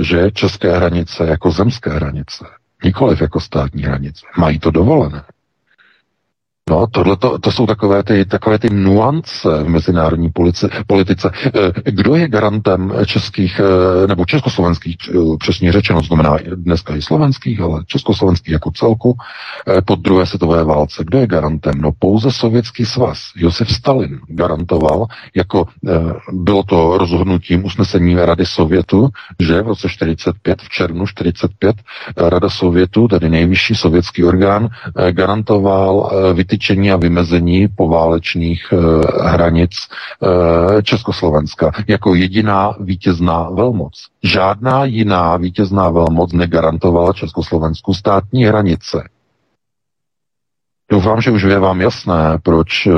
že 0.00 0.30
české 0.30 0.76
hranice 0.76 1.26
jako 1.26 1.50
zemské 1.50 1.90
hranice. 1.90 2.44
Nikoliv 2.84 3.20
jako 3.20 3.40
státní 3.40 3.82
hranice. 3.82 4.26
Mají 4.38 4.58
to 4.58 4.70
dovolené. 4.70 5.22
No, 6.70 6.86
tohle 6.86 7.16
to, 7.16 7.50
jsou 7.50 7.66
takové 7.66 8.02
ty, 8.02 8.24
takové 8.24 8.58
ty 8.58 8.70
nuance 8.70 9.62
v 9.62 9.68
mezinárodní 9.68 10.30
polici, 10.30 10.66
politice. 10.86 11.30
Eh, 11.46 11.90
kdo 11.90 12.14
je 12.14 12.28
garantem 12.28 12.92
českých, 13.06 13.60
eh, 13.60 14.06
nebo 14.06 14.24
československých, 14.24 14.96
eh, 15.10 15.36
přesně 15.38 15.72
řečeno, 15.72 16.00
znamená 16.02 16.36
dneska 16.54 16.96
i 16.96 17.02
slovenských, 17.02 17.60
ale 17.60 17.82
československých 17.86 18.52
jako 18.52 18.70
celku, 18.70 19.16
po 19.84 19.94
druhé 19.94 20.26
světové 20.26 20.64
válce. 20.64 21.04
Kdo 21.04 21.18
je 21.18 21.26
garantem? 21.26 21.74
No 21.80 21.92
pouze 21.98 22.32
Sovětský 22.32 22.86
svaz. 22.86 23.18
Josef 23.36 23.72
Stalin 23.72 24.20
garantoval, 24.28 25.06
jako 25.36 25.66
bylo 26.32 26.62
to 26.62 26.98
rozhodnutím 26.98 27.64
usnesení 27.64 28.14
Rady 28.14 28.46
Sovětu, 28.46 29.08
že 29.40 29.62
v 29.62 29.66
roce 29.66 29.88
45, 29.88 30.62
v 30.62 30.68
červnu 30.68 31.06
45, 31.06 31.76
Rada 32.16 32.48
Sovětu, 32.48 33.08
tedy 33.08 33.30
nejvyšší 33.30 33.74
sovětský 33.74 34.24
orgán, 34.24 34.68
garantoval 35.10 36.10
vytyčení 36.52 36.92
a 36.92 36.96
vymezení 36.96 37.68
poválečných 37.68 38.72
e, 38.72 38.76
hranic 39.28 39.72
e, 39.72 40.82
Československa 40.82 41.72
jako 41.88 42.14
jediná 42.14 42.76
vítězná 42.80 43.50
velmoc. 43.50 43.92
Žádná 44.22 44.84
jiná 44.84 45.36
vítězná 45.36 45.90
velmoc 45.90 46.32
negarantovala 46.32 47.12
Československu 47.12 47.94
státní 47.94 48.44
hranice. 48.44 49.08
Doufám, 50.90 51.20
že 51.20 51.30
už 51.30 51.42
je 51.42 51.58
vám 51.58 51.80
jasné, 51.80 52.38
proč 52.42 52.86
e, 52.86 52.90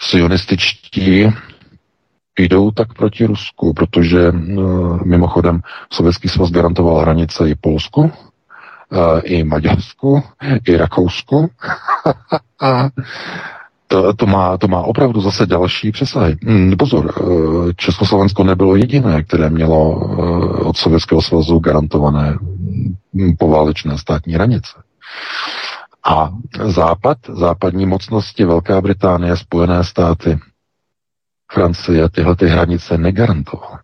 sionističtí 0.00 1.26
jdou 2.38 2.70
tak 2.70 2.94
proti 2.94 3.26
Rusku, 3.26 3.74
protože 3.74 4.20
e, 4.20 4.32
mimochodem 5.04 5.60
Sovětský 5.92 6.28
svaz 6.28 6.50
garantoval 6.50 7.00
hranice 7.00 7.48
i 7.50 7.54
Polsku, 7.54 8.12
i 9.22 9.44
Maďarsku, 9.44 10.22
i 10.68 10.76
Rakousku. 10.76 11.50
to, 13.86 14.12
to, 14.14 14.26
má, 14.26 14.58
to 14.58 14.68
má 14.68 14.82
opravdu 14.82 15.20
zase 15.20 15.46
další 15.46 15.92
přesahy. 15.92 16.36
Hmm, 16.42 16.76
pozor, 16.76 17.14
e, 17.16 17.74
Československo 17.74 18.44
nebylo 18.44 18.76
jediné, 18.76 19.22
které 19.22 19.50
mělo 19.50 20.00
e, 20.00 20.64
od 20.64 20.76
Sovětského 20.76 21.22
svazu 21.22 21.58
garantované 21.58 22.38
hm, 23.14 23.36
poválečné 23.38 23.98
státní 23.98 24.34
hranice. 24.34 24.72
A 26.04 26.30
západ, 26.64 27.18
západní 27.28 27.86
mocnosti, 27.86 28.44
Velká 28.44 28.80
Británie, 28.80 29.36
Spojené 29.36 29.84
státy, 29.84 30.38
Francie 31.52 32.08
tyhle 32.08 32.36
ty 32.36 32.46
hranice 32.46 32.98
negarantovaly. 32.98 33.78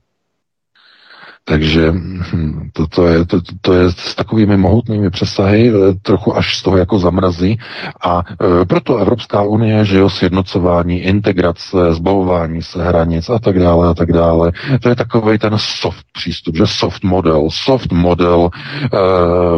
Takže 1.47 1.91
hm, 1.93 2.71
to, 2.91 3.07
je, 3.07 3.25
to, 3.27 3.41
to 3.61 3.73
je 3.73 3.93
s 3.93 4.15
takovými 4.15 4.57
mohutnými 4.57 5.11
přesahy, 5.11 5.71
eh, 5.71 5.95
trochu 6.03 6.37
až 6.37 6.59
z 6.59 6.63
toho 6.63 6.77
jako 6.77 6.99
zamrazí. 6.99 7.59
A 8.05 8.23
e, 8.63 8.65
proto 8.65 8.97
Evropská 8.97 9.43
unie, 9.43 9.85
že 9.85 9.99
jo, 9.99 10.11
sjednocování, 10.11 11.01
integrace, 11.01 11.95
zbavování 11.95 12.63
se 12.63 12.85
hranic 12.85 13.29
a 13.31 13.39
tak 13.39 13.59
dále 13.59 13.89
a 13.89 13.95
tak 13.95 14.13
dále. 14.13 14.53
To 14.83 14.89
je 14.89 14.97
takový 14.97 15.39
ten 15.39 15.53
soft 15.57 16.05
přístup, 16.13 16.57
že 16.57 16.67
soft 16.67 17.05
model, 17.05 17.49
soft 17.51 17.93
model 17.93 18.51
e, 18.53 18.99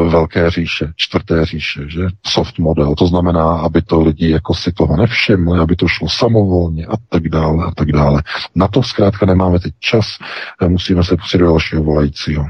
velké 0.08 0.50
říše, 0.50 0.92
čtvrté 0.96 1.44
říše, 1.44 1.84
že 1.88 2.06
soft 2.26 2.58
model. 2.58 2.94
To 2.94 3.06
znamená, 3.06 3.50
aby 3.50 3.82
to 3.82 4.00
lidi 4.00 4.30
jako 4.30 4.54
si 4.54 4.72
toho 4.72 4.96
nevšimli, 4.96 5.58
aby 5.58 5.76
to 5.76 5.88
šlo 5.88 6.08
samovolně 6.08 6.86
a 6.86 6.94
tak 7.08 7.28
dále 7.28 7.64
a 7.64 7.70
tak 7.76 7.92
dále. 7.92 8.22
Na 8.54 8.68
to 8.68 8.82
zkrátka 8.82 9.26
nemáme 9.26 9.60
teď 9.60 9.74
čas, 9.80 10.06
musíme 10.68 11.04
se 11.04 11.16
pustit 11.16 11.38
do 11.38 11.46
dalšího 11.46 11.76
volajícího. 11.81 12.44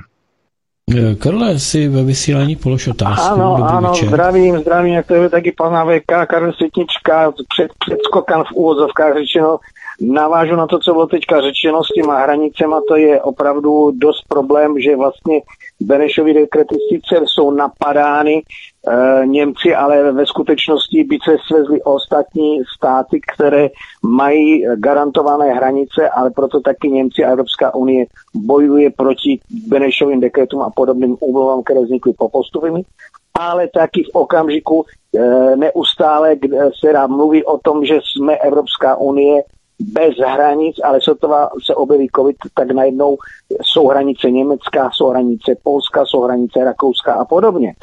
Eh, 0.97 1.15
Karle, 1.15 1.59
si 1.59 1.89
ve 1.89 2.05
vysílání 2.05 2.57
polož 2.57 2.87
otázku. 2.89 3.33
Ano, 3.35 3.55
Dobrý 3.59 3.73
ano, 3.77 3.91
večer. 3.91 4.09
zdravím, 4.09 4.59
zdravím, 4.59 4.95
jak 4.95 5.07
to 5.07 5.15
je 5.15 5.29
taky 5.29 5.53
pana 5.53 5.85
VK, 5.85 6.27
Karel 6.29 6.53
Světnička, 6.53 7.33
před, 7.49 7.71
předskokan 7.79 8.45
v 8.45 8.53
úvodzovkách 8.53 9.15
řečeno. 9.17 9.59
navážu 10.01 10.57
na 10.57 10.67
to, 10.67 10.79
co 10.79 10.93
bylo 10.93 11.07
teďka 11.07 11.41
řečeno 11.41 11.85
s 11.85 11.89
těma 11.89 12.19
hranicema, 12.21 12.81
to 12.89 12.97
je 12.97 13.23
opravdu 13.23 13.91
dost 13.95 14.23
problém, 14.29 14.81
že 14.81 14.97
vlastně 14.97 15.41
Benešovi 15.81 16.35
dekrety 16.35 16.77
sice 16.89 17.25
jsou 17.27 17.51
napadány 17.51 18.43
e, 18.43 19.27
Němci, 19.27 19.75
ale 19.75 20.13
ve 20.13 20.27
skutečnosti 20.27 21.05
by 21.05 21.19
se 21.25 21.37
svezli 21.47 21.83
ostatní 21.83 22.61
státy, 22.77 23.21
které 23.35 23.69
mají 24.03 24.65
garantované 24.77 25.53
hranice, 25.53 26.09
ale 26.09 26.31
proto 26.31 26.61
taky 26.61 26.89
Němci 26.89 27.25
a 27.25 27.31
Evropská 27.31 27.75
unie 27.75 28.07
bojuje 28.35 28.91
proti 28.91 29.41
Benešovým 29.69 30.21
dekretům 30.21 30.63
a 30.63 30.71
podobným 30.71 31.17
úmluvám, 31.21 31.63
které 31.63 31.81
vznikly 31.81 32.13
po 32.13 32.29
postupy 32.29 32.71
ale 33.39 33.69
taky 33.69 34.03
v 34.03 34.11
okamžiku 34.13 34.85
e, 34.85 35.57
neustále 35.57 36.37
se 36.81 36.93
dá 36.93 37.07
mluví 37.07 37.45
o 37.45 37.59
tom, 37.59 37.85
že 37.85 37.95
jsme 37.95 38.37
Evropská 38.37 38.97
unie 38.97 39.43
bez 39.81 40.15
hranic, 40.19 40.77
ale 40.85 41.01
sotva 41.01 41.51
se 41.65 41.75
objeví 41.75 42.09
COVID, 42.17 42.37
tak 42.55 42.71
najednou 42.71 43.17
jsou 43.63 43.89
hranice 43.89 44.31
Německa, 44.31 44.91
jsou 44.93 45.09
hranice 45.09 45.57
Polska, 45.63 46.05
jsou 46.07 46.23
hranice 46.23 46.65
Rakouska 46.65 47.15
a 47.15 47.25
podobně. 47.25 47.75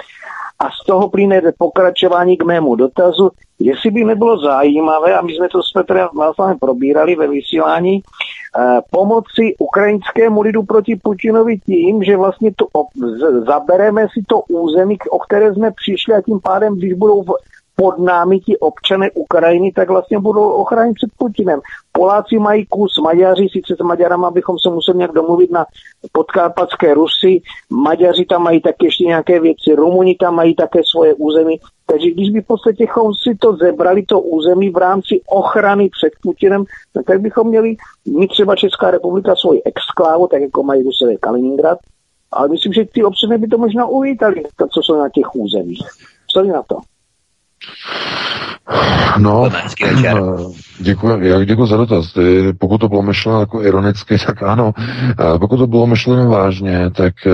A 0.59 0.69
z 0.69 0.85
toho 0.85 1.09
plyne 1.09 1.41
pokračování 1.57 2.37
k 2.37 2.43
mému 2.43 2.75
dotazu, 2.75 3.29
jestli 3.59 3.91
by 3.91 4.03
nebylo 4.03 4.37
zajímavé, 4.37 5.17
a 5.17 5.21
my 5.21 5.33
jsme 5.33 5.47
to 5.49 5.63
jsme 5.63 5.83
teda 5.83 6.09
vlastně 6.15 6.55
probírali 6.59 7.15
ve 7.15 7.27
vysílání, 7.27 8.01
eh, 8.01 8.81
pomoci 8.91 9.55
ukrajinskému 9.59 10.41
lidu 10.41 10.63
proti 10.63 10.95
Putinovi 10.95 11.57
tím, 11.57 12.03
že 12.03 12.17
vlastně 12.17 12.51
to, 12.55 12.65
zabereme 13.45 14.07
si 14.13 14.23
to 14.27 14.41
území, 14.41 14.97
o 15.11 15.19
které 15.19 15.53
jsme 15.53 15.71
přišli 15.71 16.13
a 16.13 16.21
tím 16.21 16.39
pádem, 16.39 16.75
když 16.75 16.93
budou 16.93 17.23
pod 17.75 17.99
námi 17.99 18.39
ti 18.39 18.57
občané 18.57 19.11
Ukrajiny, 19.11 19.71
tak 19.71 19.89
vlastně 19.89 20.19
budou 20.19 20.49
ochránit 20.49 20.93
před 20.93 21.09
Putinem. 21.17 21.59
Poláci 21.91 22.39
mají 22.39 22.65
kus, 22.65 22.97
Maďaři, 23.03 23.47
sice 23.51 23.75
s 23.79 23.83
Maďarama 23.83 24.31
bychom 24.31 24.59
se 24.59 24.69
museli 24.69 24.97
nějak 24.97 25.11
domluvit 25.11 25.51
na 25.51 25.65
podkarpatské 26.11 26.93
Rusy, 26.93 27.41
Maďaři 27.69 28.25
tam 28.25 28.43
mají 28.43 28.61
také 28.61 28.85
ještě 28.85 29.03
nějaké 29.03 29.39
věci, 29.39 29.75
Rumuni 29.75 30.15
tam 30.15 30.35
mají 30.35 30.55
také 30.55 30.79
svoje 30.91 31.13
území, 31.13 31.59
takže 31.85 32.11
když 32.11 32.29
by 32.29 32.41
v 32.41 32.47
podstatě 32.47 32.85
si 33.23 33.35
to 33.35 33.55
zebrali, 33.55 34.03
to 34.03 34.19
území 34.19 34.69
v 34.69 34.77
rámci 34.77 35.21
ochrany 35.29 35.89
před 35.89 36.13
Putinem, 36.21 36.65
tak 37.05 37.21
bychom 37.21 37.47
měli 37.47 37.75
mít 38.05 38.27
třeba 38.27 38.55
Česká 38.55 38.91
republika 38.91 39.35
svoji 39.35 39.61
exklávu, 39.63 40.27
tak 40.27 40.41
jako 40.41 40.63
mají 40.63 40.83
Rusové 40.83 41.17
Kaliningrad, 41.17 41.77
ale 42.31 42.47
myslím, 42.47 42.73
že 42.73 42.85
ty 42.85 43.03
občané 43.03 43.37
by 43.37 43.47
to 43.47 43.57
možná 43.57 43.85
uvítali, 43.85 44.43
to, 44.55 44.67
co 44.67 44.81
jsou 44.83 44.95
na 44.95 45.09
těch 45.09 45.35
územích. 45.35 45.87
Co 46.27 46.43
na 46.43 46.63
to? 46.63 46.92
No, 49.17 49.49
eh, 49.85 50.11
děkuji, 50.79 51.17
já 51.21 51.43
děkuji 51.43 51.65
za 51.65 51.77
dotaz. 51.77 52.13
Pokud 52.59 52.77
to 52.77 52.89
bylo 52.89 53.01
myšleno 53.01 53.39
jako 53.39 53.63
ironicky, 53.63 54.17
tak 54.25 54.43
ano. 54.43 54.73
Pokud 55.39 55.57
to 55.57 55.67
bylo 55.67 55.87
myšleno 55.87 56.29
vážně, 56.29 56.89
tak 56.89 57.13
eh, 57.27 57.31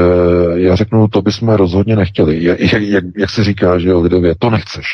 já 0.60 0.76
řeknu, 0.76 1.08
to 1.08 1.22
bychom 1.22 1.50
rozhodně 1.50 1.96
nechtěli. 1.96 2.44
Jak, 2.44 2.60
jak, 2.60 3.04
jak 3.18 3.30
se 3.30 3.44
říká, 3.44 3.80
že 3.80 3.90
jo, 3.90 4.00
lidově, 4.00 4.36
to 4.40 4.50
nechceš. 4.50 4.86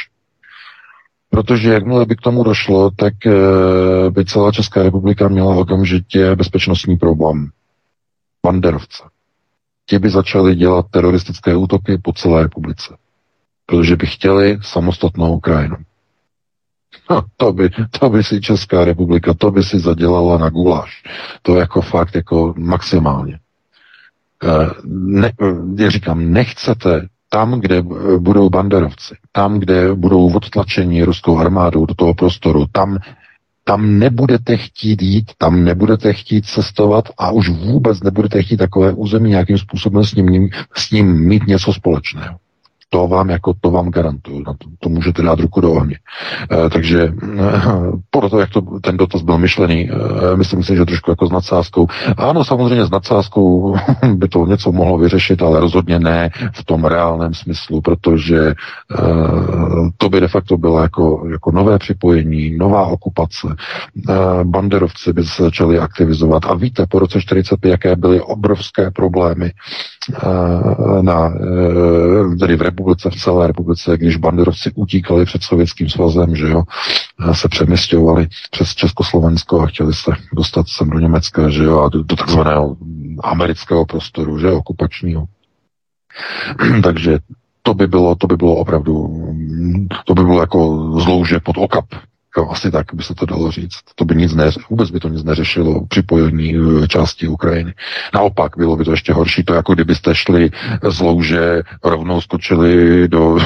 Protože 1.30 1.74
jakmile 1.74 2.06
by 2.06 2.16
k 2.16 2.22
tomu 2.22 2.44
došlo, 2.44 2.92
tak 2.92 3.14
eh, 3.26 3.32
by 4.10 4.26
celá 4.26 4.52
Česká 4.52 4.84
republika 4.84 5.28
měla 5.28 5.56
okamžitě 5.56 6.36
bezpečnostní 6.36 6.98
problém. 6.98 7.50
Banderovce. 8.46 9.04
Ti 9.90 10.00
by 10.00 10.10
začali 10.10 10.56
dělat 10.56 10.86
teroristické 10.92 11.56
útoky 11.56 11.98
po 12.04 12.14
celé 12.14 12.44
republice 12.44 12.96
protože 13.66 13.96
by 13.96 14.06
chtěli 14.08 14.60
samostatnou 14.62 15.34
Ukrajinu. 15.34 15.76
No, 17.10 17.24
to, 17.38 17.54
by, 17.54 17.70
to 18.00 18.10
by 18.10 18.24
si 18.24 18.42
Česká 18.42 18.86
republika, 18.86 19.34
to 19.34 19.52
by 19.52 19.64
si 19.64 19.80
zadělala 19.80 20.38
na 20.38 20.50
guláš. 20.50 21.04
To 21.42 21.56
jako 21.56 21.82
fakt 21.82 22.16
jako 22.16 22.54
maximálně. 22.58 23.40
Eh, 24.44 24.70
ne, 24.86 25.32
já 25.78 25.90
říkám, 25.90 26.34
nechcete 26.34 27.08
tam, 27.30 27.60
kde 27.60 27.82
budou 28.20 28.50
banderovci, 28.50 29.16
tam, 29.32 29.60
kde 29.60 29.96
budou 29.96 30.34
odtlačeni 30.34 31.04
ruskou 31.04 31.38
armádou 31.38 31.86
do 31.86 31.94
toho 31.94 32.14
prostoru, 32.14 32.66
tam, 32.72 32.98
tam 33.64 34.00
nebudete 34.00 34.58
chtít 34.58 35.02
jít, 35.02 35.32
tam 35.38 35.64
nebudete 35.64 36.14
chtít 36.14 36.46
cestovat 36.46 37.10
a 37.18 37.32
už 37.32 37.50
vůbec 37.50 38.04
nebudete 38.04 38.44
chtít 38.44 38.58
takové 38.58 38.94
území 38.94 39.30
nějakým 39.30 39.58
způsobem 39.58 40.04
s 40.04 40.16
ním, 40.16 40.50
s 40.76 40.92
ním 40.92 41.28
mít 41.28 41.48
něco 41.48 41.74
společného. 41.74 42.38
To 42.90 43.08
vám 43.08 43.30
jako 43.30 43.54
to 43.62 43.72
vám 43.72 43.90
garantuju, 43.90 44.44
na 44.48 44.54
to, 44.54 44.70
to 44.80 44.90
můžete 44.90 45.22
dát 45.22 45.40
ruku 45.40 45.62
do 45.62 45.72
ohně. 45.72 46.00
E, 46.52 46.70
takže 46.70 47.04
e, 47.04 47.12
podle 48.10 48.30
toho, 48.30 48.40
jak 48.40 48.50
to, 48.50 48.62
ten 48.82 48.98
dotaz 48.98 49.22
byl 49.22 49.38
myšlený, 49.38 49.90
e, 49.90 50.36
myslím 50.36 50.64
si, 50.64 50.76
že 50.76 50.86
trošku 50.86 51.12
jako 51.12 51.28
s 51.28 51.32
nadsázkou. 51.32 51.88
Ano, 52.18 52.44
samozřejmě 52.44 52.86
s 52.86 52.90
nadsázkou 52.92 53.76
by 54.16 54.28
to 54.28 54.46
něco 54.46 54.72
mohlo 54.72 54.98
vyřešit, 54.98 55.42
ale 55.42 55.60
rozhodně 55.60 56.00
ne 56.00 56.30
v 56.54 56.64
tom 56.66 56.86
reálném 56.86 57.34
smyslu, 57.34 57.82
protože 57.82 58.40
e, 58.48 58.54
to 59.98 60.10
by 60.10 60.22
de 60.22 60.28
facto 60.28 60.58
bylo 60.58 60.82
jako, 60.82 61.28
jako 61.32 61.52
nové 61.52 61.80
připojení, 61.80 62.58
nová 62.58 62.86
okupace. 62.86 63.48
E, 64.10 64.14
banderovci 64.44 65.14
by 65.14 65.24
se 65.24 65.44
začali 65.44 65.80
aktivizovat. 65.80 66.46
A 66.46 66.54
víte, 66.54 66.86
po 66.90 67.00
roce 67.00 67.22
45, 67.22 67.72
jaké 67.72 67.96
byly 67.96 68.22
obrovské 68.22 68.92
problémy 68.92 69.46
e, 69.46 71.02
na, 71.02 71.28
e, 71.28 72.36
tedy 72.40 72.56
v 72.56 72.62
republice, 72.76 73.10
v 73.10 73.16
celé 73.16 73.48
republice, 73.48 73.98
když 73.98 74.18
banderovci 74.18 74.72
utíkali 74.76 75.26
před 75.26 75.44
Sovětským 75.44 75.90
svazem, 75.90 76.36
že 76.36 76.48
jo, 76.48 76.64
se 77.32 77.50
přemysťovali 77.50 78.28
přes 78.52 78.76
Československo 78.76 79.62
a 79.62 79.68
chtěli 79.68 79.94
se 79.94 80.12
dostat 80.34 80.68
sem 80.68 80.90
do 80.90 81.00
Německa, 81.00 81.50
že 81.50 81.64
jo, 81.64 81.80
a 81.80 81.90
do, 81.90 82.04
do 82.04 82.16
takzvaného 82.16 82.78
amerického 83.24 83.86
prostoru, 83.86 84.40
že 84.40 84.52
okupačního. 84.52 85.26
Takže 86.84 87.20
to 87.64 87.74
by 87.74 87.88
bylo, 87.88 88.16
to 88.16 88.28
by 88.28 88.38
bylo 88.38 88.56
opravdu, 88.56 88.94
to 90.06 90.14
by 90.14 90.24
bylo 90.24 90.40
jako 90.40 90.92
zlouže 91.00 91.40
pod 91.40 91.58
okap 91.58 91.86
Jo, 92.38 92.48
asi 92.50 92.72
tak 92.72 92.86
by 92.94 93.04
se 93.04 93.16
to 93.16 93.26
dalo 93.26 93.52
říct. 93.52 93.80
To 93.96 94.06
by 94.06 94.16
nic 94.16 94.36
ne, 94.36 94.50
vůbec 94.70 94.92
by 94.92 95.00
to 95.00 95.10
nic 95.10 95.24
neřešilo 95.24 95.86
připojení 95.86 96.56
e, 96.56 96.88
části 96.88 97.28
Ukrajiny. 97.28 97.74
Naopak, 98.14 98.52
bylo 98.58 98.76
by 98.76 98.84
to 98.84 98.92
ještě 98.92 99.14
horší, 99.14 99.44
to 99.44 99.54
jako 99.54 99.74
kdybyste 99.74 100.16
šli 100.16 100.52
z 100.90 101.00
louže, 101.00 101.62
rovnou 101.84 102.22
skočili 102.22 103.08
do, 103.08 103.38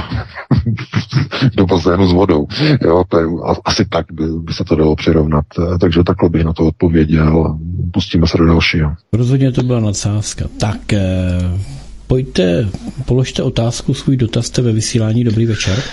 do 1.55 1.65
bazénu 1.65 2.07
s 2.07 2.13
vodou. 2.13 2.47
Jo, 2.81 3.03
to 3.07 3.19
je, 3.19 3.25
asi 3.65 3.85
tak 3.85 4.05
by, 4.11 4.23
by 4.27 4.53
se 4.53 4.63
to 4.63 4.75
dalo 4.75 4.95
přirovnat. 4.95 5.45
E, 5.59 5.77
takže 5.77 6.03
takhle 6.03 6.29
bych 6.29 6.43
na 6.43 6.53
to 6.53 6.65
odpověděl. 6.65 7.57
Pustíme 7.93 8.27
se 8.27 8.37
do 8.37 8.45
dalšího. 8.45 8.95
Rozhodně 9.13 9.51
to 9.51 9.63
byla 9.63 9.79
nadsázka. 9.79 10.45
Tak, 10.59 10.93
eh, 10.93 11.59
pojďte, 12.07 12.69
položte 13.05 13.43
otázku, 13.43 13.93
svůj 13.93 14.17
dotaz 14.17 14.45
jste 14.45 14.61
ve 14.61 14.71
vysílání. 14.71 15.23
Dobrý 15.23 15.45
večer. 15.45 15.83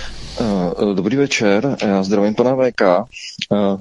Eh, 0.40 0.94
dobrý 0.94 1.16
večer, 1.16 1.76
já 1.86 2.02
zdravím 2.02 2.34
pana 2.34 2.56
VK. 2.56 2.82
Eh, 2.82 3.76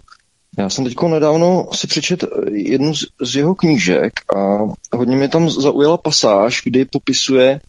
já 0.58 0.70
jsem 0.70 0.86
teď 0.86 0.96
nedávno 1.08 1.70
si 1.74 1.88
přečet 1.88 2.24
jednu 2.52 2.94
z 3.22 3.36
jeho 3.36 3.56
knížek 3.56 4.14
a 4.36 4.60
hodně 4.98 5.16
mě 5.16 5.30
tam 5.30 5.50
zaujala 5.50 5.98
pasáž, 5.98 6.62
kdy 6.64 6.86
popisuje 6.86 7.60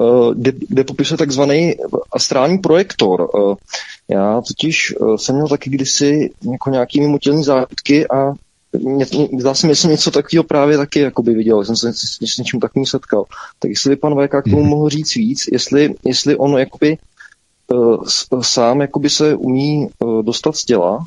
eh, 0.00 0.34
kde, 0.34 0.52
kde 0.68 0.84
popisuje 0.84 1.18
takzvaný 1.18 1.74
astrální 2.12 2.58
projektor. 2.58 3.28
Já 4.08 4.40
totiž 4.48 4.94
jsem 5.16 5.34
měl 5.34 5.48
taky 5.48 5.70
kdysi 5.70 6.30
jako 6.52 6.70
nějaký 6.70 7.00
mimotělní 7.00 7.44
zážitky 7.44 8.08
a 8.08 8.32
zdá 9.38 9.54
se 9.54 9.66
mi, 9.66 9.76
jsem 9.76 9.90
něco 9.90 10.10
takového 10.10 10.44
právě 10.44 10.76
taky 10.76 11.00
jakoby 11.00 11.34
viděl, 11.34 11.64
jsem 11.64 11.76
se 11.76 11.92
s, 11.92 12.18
s 12.32 12.38
něčím 12.38 12.60
takovým 12.60 12.86
setkal. 12.86 13.24
Tak 13.58 13.70
jestli 13.70 13.90
by 13.90 13.96
pan 13.96 14.26
VK 14.26 14.30
k 14.30 14.50
tomu 14.50 14.60
mhm. 14.60 14.70
mohl 14.70 14.88
říct 14.88 15.14
víc, 15.14 15.44
jestli, 15.52 15.94
jestli 16.04 16.36
ono 16.36 16.58
jakoby 16.58 16.98
Eh, 16.98 17.15
sám 18.40 18.80
jakoby 18.80 19.10
se 19.10 19.34
umí 19.34 19.86
eh, 19.86 20.22
dostat 20.22 20.56
z 20.56 20.64
těla, 20.64 21.06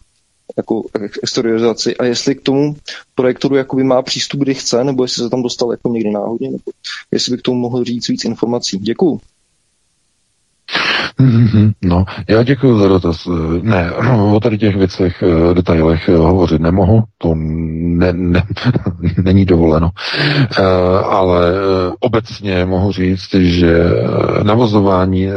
jako 0.58 0.84
exteriorizaci 1.24 1.98
a 1.98 2.06
jestli 2.06 2.36
k 2.36 2.42
tomu 2.42 2.76
projektoru 3.16 3.56
jakoby 3.56 3.84
má 3.84 4.02
přístup, 4.02 4.40
kdy 4.40 4.54
chce, 4.54 4.84
nebo 4.84 5.04
jestli 5.04 5.24
se 5.24 5.30
tam 5.30 5.44
dostal 5.44 5.72
jako 5.72 5.90
někdy 5.90 6.12
náhodně, 6.12 6.52
nebo 6.52 6.64
jestli 7.12 7.32
by 7.32 7.38
k 7.38 7.42
tomu 7.42 7.60
mohl 7.60 7.84
říct 7.84 8.08
víc 8.08 8.26
informací. 8.26 8.78
Děkuju. 8.78 9.20
Mm-hmm. 11.20 11.72
No, 11.84 12.06
já 12.30 12.44
děkuji 12.44 12.80
za 12.80 12.88
dotaz. 12.88 13.28
Ne, 13.62 13.92
o 14.34 14.40
tady 14.40 14.58
těch 14.58 14.76
věcech, 14.76 15.24
eh, 15.24 15.54
detailech 15.54 16.10
eh, 16.10 16.16
hovořit 16.16 16.62
nemohu, 16.62 17.04
to 17.18 17.34
ne, 17.36 18.14
ne, 18.14 18.44
není 19.24 19.46
dovoleno. 19.46 19.90
Eh, 20.60 20.64
ale 21.04 21.54
obecně 22.00 22.66
mohu 22.66 22.92
říct, 22.92 23.34
že 23.34 23.84
navozování, 24.44 25.28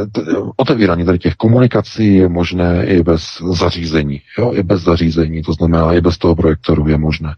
otevírání 0.55 1.05
tady 1.05 1.19
těch 1.19 1.35
komunikací 1.35 2.15
je 2.15 2.29
možné 2.29 2.85
i 2.85 3.03
bez 3.03 3.21
zařízení. 3.51 4.21
Jo, 4.37 4.51
i 4.53 4.63
bez 4.63 4.81
zařízení, 4.81 5.41
to 5.41 5.53
znamená 5.53 5.93
i 5.93 6.01
bez 6.01 6.17
toho 6.17 6.35
projektoru 6.35 6.87
je 6.87 6.97
možné. 6.97 7.33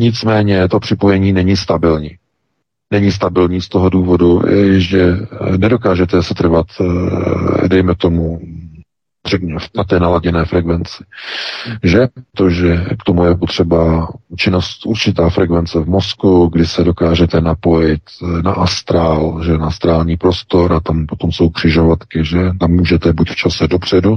Nicméně 0.00 0.68
to 0.68 0.80
připojení 0.80 1.32
není 1.32 1.56
stabilní 1.56 2.10
není 2.90 3.12
stabilní 3.12 3.60
z 3.60 3.68
toho 3.68 3.88
důvodu, 3.88 4.42
že 4.76 5.16
nedokážete 5.56 6.22
se 6.22 6.34
trvat, 6.34 6.66
eh, 6.80 7.68
dejme 7.68 7.94
tomu, 7.94 8.40
na 9.76 9.84
té 9.84 10.00
naladěné 10.00 10.44
frekvenci. 10.44 11.04
Že? 11.82 12.08
Protože 12.32 12.84
k 13.00 13.04
tomu 13.04 13.24
je 13.24 13.34
potřeba 13.34 14.08
činnost 14.36 14.86
určitá 14.86 15.30
frekvence 15.30 15.80
v 15.80 15.88
mozku, 15.88 16.46
kdy 16.52 16.66
se 16.66 16.84
dokážete 16.84 17.40
napojit 17.40 18.00
na 18.42 18.52
astrál, 18.52 19.42
že 19.44 19.58
na 19.58 19.66
astrální 19.66 20.16
prostor 20.16 20.72
a 20.72 20.80
tam 20.80 21.06
potom 21.06 21.32
jsou 21.32 21.48
křižovatky, 21.48 22.24
že 22.24 22.38
tam 22.60 22.70
můžete 22.70 23.12
buď 23.12 23.30
v 23.30 23.36
čase 23.36 23.68
dopředu, 23.68 24.16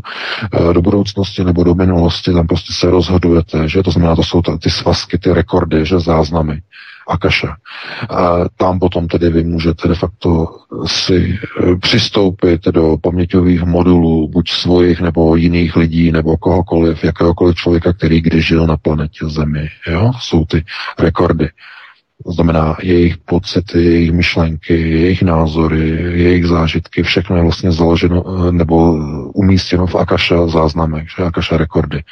eh, 0.53 0.73
do 0.73 0.81
budoucnosti 0.81 1.43
nebo 1.43 1.63
do 1.63 1.75
minulosti, 1.75 2.33
tam 2.33 2.47
prostě 2.47 2.73
se 2.73 2.89
rozhodujete, 2.89 3.67
že 3.69 3.83
to 3.83 3.91
znamená, 3.91 4.15
to 4.15 4.23
jsou 4.23 4.41
ty 4.41 4.69
svazky, 4.69 5.17
ty 5.17 5.33
rekordy, 5.33 5.85
že 5.85 5.99
záznamy. 5.99 6.61
Akaša. 7.09 7.55
A 8.09 8.49
tam 8.57 8.79
potom 8.79 9.07
tedy 9.07 9.29
vy 9.29 9.43
můžete 9.43 9.87
de 9.87 9.95
facto 9.95 10.47
si 10.85 11.15
e, 11.15 11.75
přistoupit 11.75 12.65
do 12.65 12.97
paměťových 12.97 13.63
modulů, 13.63 14.27
buď 14.27 14.49
svojich 14.49 15.01
nebo 15.01 15.35
jiných 15.35 15.75
lidí, 15.75 16.11
nebo 16.11 16.37
kohokoliv, 16.37 17.03
jakéhokoliv 17.03 17.55
člověka, 17.55 17.93
který 17.93 18.21
kdy 18.21 18.41
žil 18.41 18.67
na 18.67 18.77
planetě 18.77 19.25
Zemi. 19.25 19.67
Jo? 19.87 20.11
Jsou 20.19 20.45
ty 20.45 20.63
rekordy. 20.99 21.49
To 22.25 22.31
znamená 22.31 22.77
jejich 22.81 23.17
pocity, 23.17 23.83
jejich 23.83 24.11
myšlenky, 24.11 24.73
jejich 24.73 25.21
názory, 25.21 25.89
jejich 26.13 26.45
zážitky, 26.45 27.03
všechno 27.03 27.35
je 27.35 27.43
vlastně 27.43 27.71
založeno 27.71 28.23
e, 28.27 28.51
nebo 28.51 28.93
umístěno 29.33 29.87
v 29.87 29.95
Akaša 29.95 30.47
záznamech, 30.47 31.07
že 31.17 31.23
Akaša 31.23 31.57
rekordy. 31.57 32.03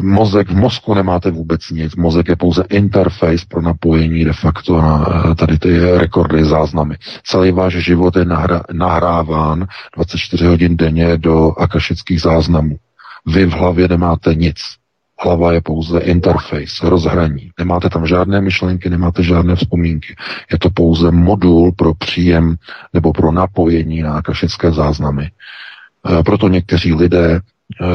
Mozek, 0.00 0.50
v 0.50 0.56
mozku 0.56 0.94
nemáte 0.94 1.30
vůbec 1.30 1.70
nic. 1.70 1.96
Mozek 1.96 2.28
je 2.28 2.36
pouze 2.36 2.64
interface 2.70 3.46
pro 3.48 3.62
napojení 3.62 4.24
de 4.24 4.32
facto 4.32 4.80
na 4.80 5.06
eh, 5.30 5.34
tady 5.34 5.58
ty 5.58 5.78
rekordy, 5.78 6.44
záznamy. 6.44 6.96
Celý 7.24 7.52
váš 7.52 7.72
život 7.72 8.16
je 8.16 8.24
nahra, 8.24 8.62
nahráván 8.72 9.66
24 9.96 10.46
hodin 10.46 10.76
denně 10.76 11.16
do 11.16 11.52
akašických 11.58 12.20
záznamů. 12.20 12.76
Vy 13.26 13.46
v 13.46 13.52
hlavě 13.52 13.88
nemáte 13.88 14.34
nic. 14.34 14.56
Hlava 15.20 15.52
je 15.52 15.60
pouze 15.60 16.00
interface, 16.00 16.88
rozhraní. 16.90 17.50
Nemáte 17.58 17.90
tam 17.90 18.06
žádné 18.06 18.40
myšlenky, 18.40 18.90
nemáte 18.90 19.22
žádné 19.22 19.56
vzpomínky. 19.56 20.16
Je 20.52 20.58
to 20.58 20.70
pouze 20.70 21.10
modul 21.10 21.72
pro 21.72 21.94
příjem 21.94 22.56
nebo 22.92 23.12
pro 23.12 23.32
napojení 23.32 24.02
na 24.02 24.14
akašické 24.14 24.72
záznamy. 24.72 25.30
Eh, 26.10 26.22
proto 26.22 26.48
někteří 26.48 26.94
lidé 26.94 27.40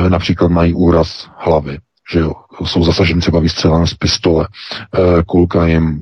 například 0.09 0.51
mají 0.51 0.73
úraz 0.73 1.29
hlavy, 1.37 1.77
že 2.11 2.19
jo, 2.19 2.33
jsou 2.65 2.83
zasaženi 2.83 3.21
třeba 3.21 3.39
výstřelem 3.39 3.87
z 3.87 3.93
pistole, 3.93 4.47
eh, 4.47 5.23
kulka 5.25 5.67
jim 5.67 6.01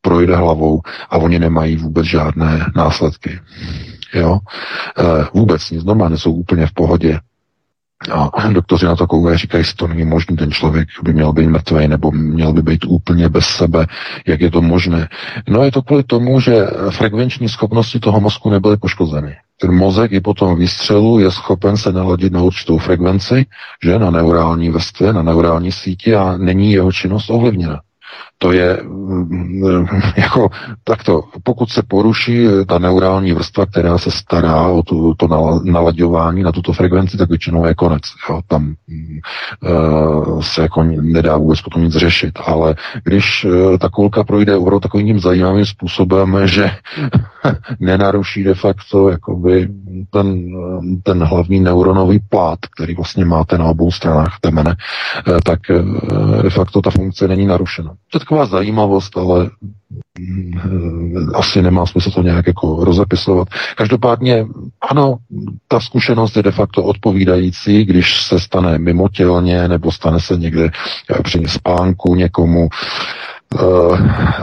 projde 0.00 0.36
hlavou 0.36 0.80
a 1.10 1.16
oni 1.18 1.38
nemají 1.38 1.76
vůbec 1.76 2.06
žádné 2.06 2.66
následky. 2.76 3.40
Jo? 4.14 4.38
Eh, 4.98 5.24
vůbec 5.34 5.70
nic, 5.70 5.84
normálně 5.84 6.18
jsou 6.18 6.32
úplně 6.32 6.66
v 6.66 6.72
pohodě. 6.72 7.20
A 8.12 8.48
doktoři 8.48 8.86
na 8.86 8.96
to 8.96 9.06
koukají, 9.06 9.38
říkají, 9.38 9.64
že 9.64 9.74
to 9.76 9.86
není 9.86 10.04
možné, 10.04 10.36
ten 10.36 10.52
člověk 10.52 10.88
by 11.02 11.12
měl 11.12 11.32
být 11.32 11.46
mrtvý 11.46 11.88
nebo 11.88 12.10
měl 12.12 12.52
by 12.52 12.62
být 12.62 12.84
úplně 12.84 13.28
bez 13.28 13.46
sebe, 13.46 13.86
jak 14.26 14.40
je 14.40 14.50
to 14.50 14.62
možné. 14.62 15.08
No 15.48 15.64
je 15.64 15.72
to 15.72 15.82
kvůli 15.82 16.02
tomu, 16.02 16.40
že 16.40 16.66
frekvenční 16.90 17.48
schopnosti 17.48 18.00
toho 18.00 18.20
mozku 18.20 18.50
nebyly 18.50 18.76
poškozeny. 18.76 19.36
Ten 19.60 19.74
mozek 19.74 20.12
i 20.12 20.20
po 20.20 20.34
tom 20.34 20.58
výstřelu 20.58 21.18
je 21.18 21.30
schopen 21.30 21.76
se 21.76 21.92
naladit 21.92 22.32
na 22.32 22.42
určitou 22.42 22.78
frekvenci, 22.78 23.46
že? 23.84 23.98
Na 23.98 24.10
neurální 24.10 24.70
vrstvě, 24.70 25.12
na 25.12 25.22
neurální 25.22 25.72
síti 25.72 26.14
a 26.14 26.36
není 26.36 26.72
jeho 26.72 26.92
činnost 26.92 27.30
ovlivněna 27.30 27.80
to 28.38 28.52
je 28.52 28.80
mm, 28.82 29.86
jako 30.16 30.48
takto, 30.84 31.22
pokud 31.42 31.70
se 31.70 31.82
poruší 31.88 32.46
ta 32.68 32.78
neurální 32.78 33.32
vrstva, 33.32 33.66
která 33.66 33.98
se 33.98 34.10
stará 34.10 34.68
o 34.68 34.82
tu, 34.82 35.14
to 35.14 35.28
nalaďování 35.64 36.42
na 36.42 36.52
tuto 36.52 36.72
frekvenci, 36.72 37.16
tak 37.16 37.28
většinou 37.28 37.66
je 37.66 37.74
konec. 37.74 38.02
Jo. 38.28 38.40
Tam 38.46 38.74
uh, 39.62 40.40
se 40.40 40.62
jako 40.62 40.82
nedá 40.82 41.36
vůbec 41.36 41.60
potom 41.60 41.82
nic 41.84 41.94
řešit. 41.96 42.38
Ale 42.46 42.74
když 43.04 43.44
uh, 43.44 43.76
ta 43.78 43.88
kulka 43.88 44.24
projde 44.24 44.56
opravdu 44.56 44.80
takovým 44.80 45.20
zajímavým 45.20 45.66
způsobem, 45.66 46.38
že 46.44 46.70
nenaruší 47.80 48.44
de 48.44 48.54
facto 48.54 49.08
jakoby 49.08 49.68
ten, 50.10 50.52
ten 51.02 51.24
hlavní 51.24 51.60
neuronový 51.60 52.18
plát, 52.28 52.58
který 52.76 52.94
vlastně 52.94 53.24
máte 53.24 53.58
na 53.58 53.64
obou 53.64 53.90
stranách 53.90 54.38
temene, 54.40 54.76
tak 55.44 55.60
de 56.42 56.50
facto 56.50 56.82
ta 56.82 56.90
funkce 56.90 57.28
není 57.28 57.46
narušena. 57.46 57.94
To 58.12 58.18
taková 58.26 58.46
zajímavost, 58.46 59.16
ale 59.16 59.50
mm, 60.18 61.30
asi 61.34 61.62
nemá 61.62 61.86
smysl 61.86 62.10
to 62.10 62.22
nějak 62.22 62.46
jako 62.46 62.84
rozepisovat. 62.84 63.48
Každopádně, 63.76 64.46
ano, 64.90 65.16
ta 65.68 65.80
zkušenost 65.80 66.36
je 66.36 66.42
de 66.42 66.50
facto 66.50 66.84
odpovídající, 66.84 67.84
když 67.84 68.22
se 68.22 68.40
stane 68.40 68.78
mimotělně 68.78 69.68
nebo 69.68 69.92
stane 69.92 70.20
se 70.20 70.36
někde 70.36 70.64
eh, 70.64 71.22
při 71.22 71.42
spánku 71.46 72.14
někomu, 72.14 72.68
eh, 72.68 73.62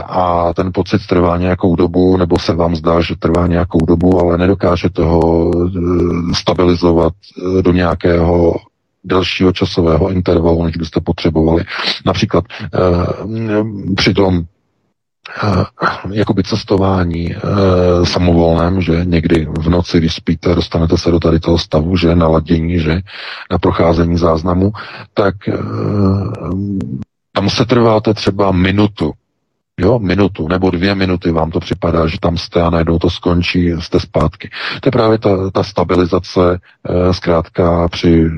a 0.06 0.52
ten 0.56 0.70
pocit 0.74 1.06
trvá 1.06 1.36
nějakou 1.36 1.76
dobu, 1.76 2.16
nebo 2.16 2.38
se 2.38 2.54
vám 2.54 2.76
zdá, 2.76 3.00
že 3.00 3.16
trvá 3.16 3.46
nějakou 3.46 3.86
dobu, 3.86 4.20
ale 4.20 4.38
nedokáže 4.38 4.90
toho 4.90 5.50
eh, 5.54 6.34
stabilizovat 6.34 7.12
do 7.62 7.72
nějakého 7.72 8.54
delšího 9.04 9.52
časového 9.52 10.10
intervalu, 10.10 10.64
než 10.64 10.76
byste 10.76 11.00
potřebovali. 11.00 11.64
Například 12.06 12.44
eh, 12.62 12.78
při 13.96 14.14
tom 14.14 14.42
eh, 15.42 15.64
jakoby 16.12 16.42
cestování 16.42 17.34
eh, 17.34 17.40
samovolném, 18.06 18.80
že 18.80 19.04
někdy 19.04 19.46
v 19.58 19.68
noci, 19.68 19.98
když 19.98 20.14
spíte, 20.14 20.54
dostanete 20.54 20.98
se 20.98 21.10
do 21.10 21.20
tady 21.20 21.40
toho 21.40 21.58
stavu, 21.58 21.96
že 21.96 22.14
naladění, 22.14 22.78
že 22.78 23.00
na 23.50 23.58
procházení 23.58 24.18
záznamu, 24.18 24.72
tak 25.14 25.48
eh, 25.48 25.58
tam 27.32 27.50
se 27.50 27.64
trváte 27.64 28.14
třeba 28.14 28.52
minutu, 28.52 29.12
Jo, 29.80 29.98
minutu 29.98 30.48
nebo 30.48 30.70
dvě 30.70 30.94
minuty 30.94 31.30
vám 31.30 31.50
to 31.50 31.60
připadá, 31.60 32.06
že 32.06 32.20
tam 32.20 32.36
jste 32.36 32.62
a 32.62 32.70
najednou 32.70 32.98
to 32.98 33.10
skončí, 33.10 33.70
jste 33.78 34.00
zpátky. 34.00 34.50
To 34.80 34.88
je 34.88 34.92
právě 34.92 35.18
ta, 35.18 35.50
ta 35.50 35.62
stabilizace 35.62 36.60
e, 36.88 37.14
zkrátka 37.14 37.88
při 37.88 38.30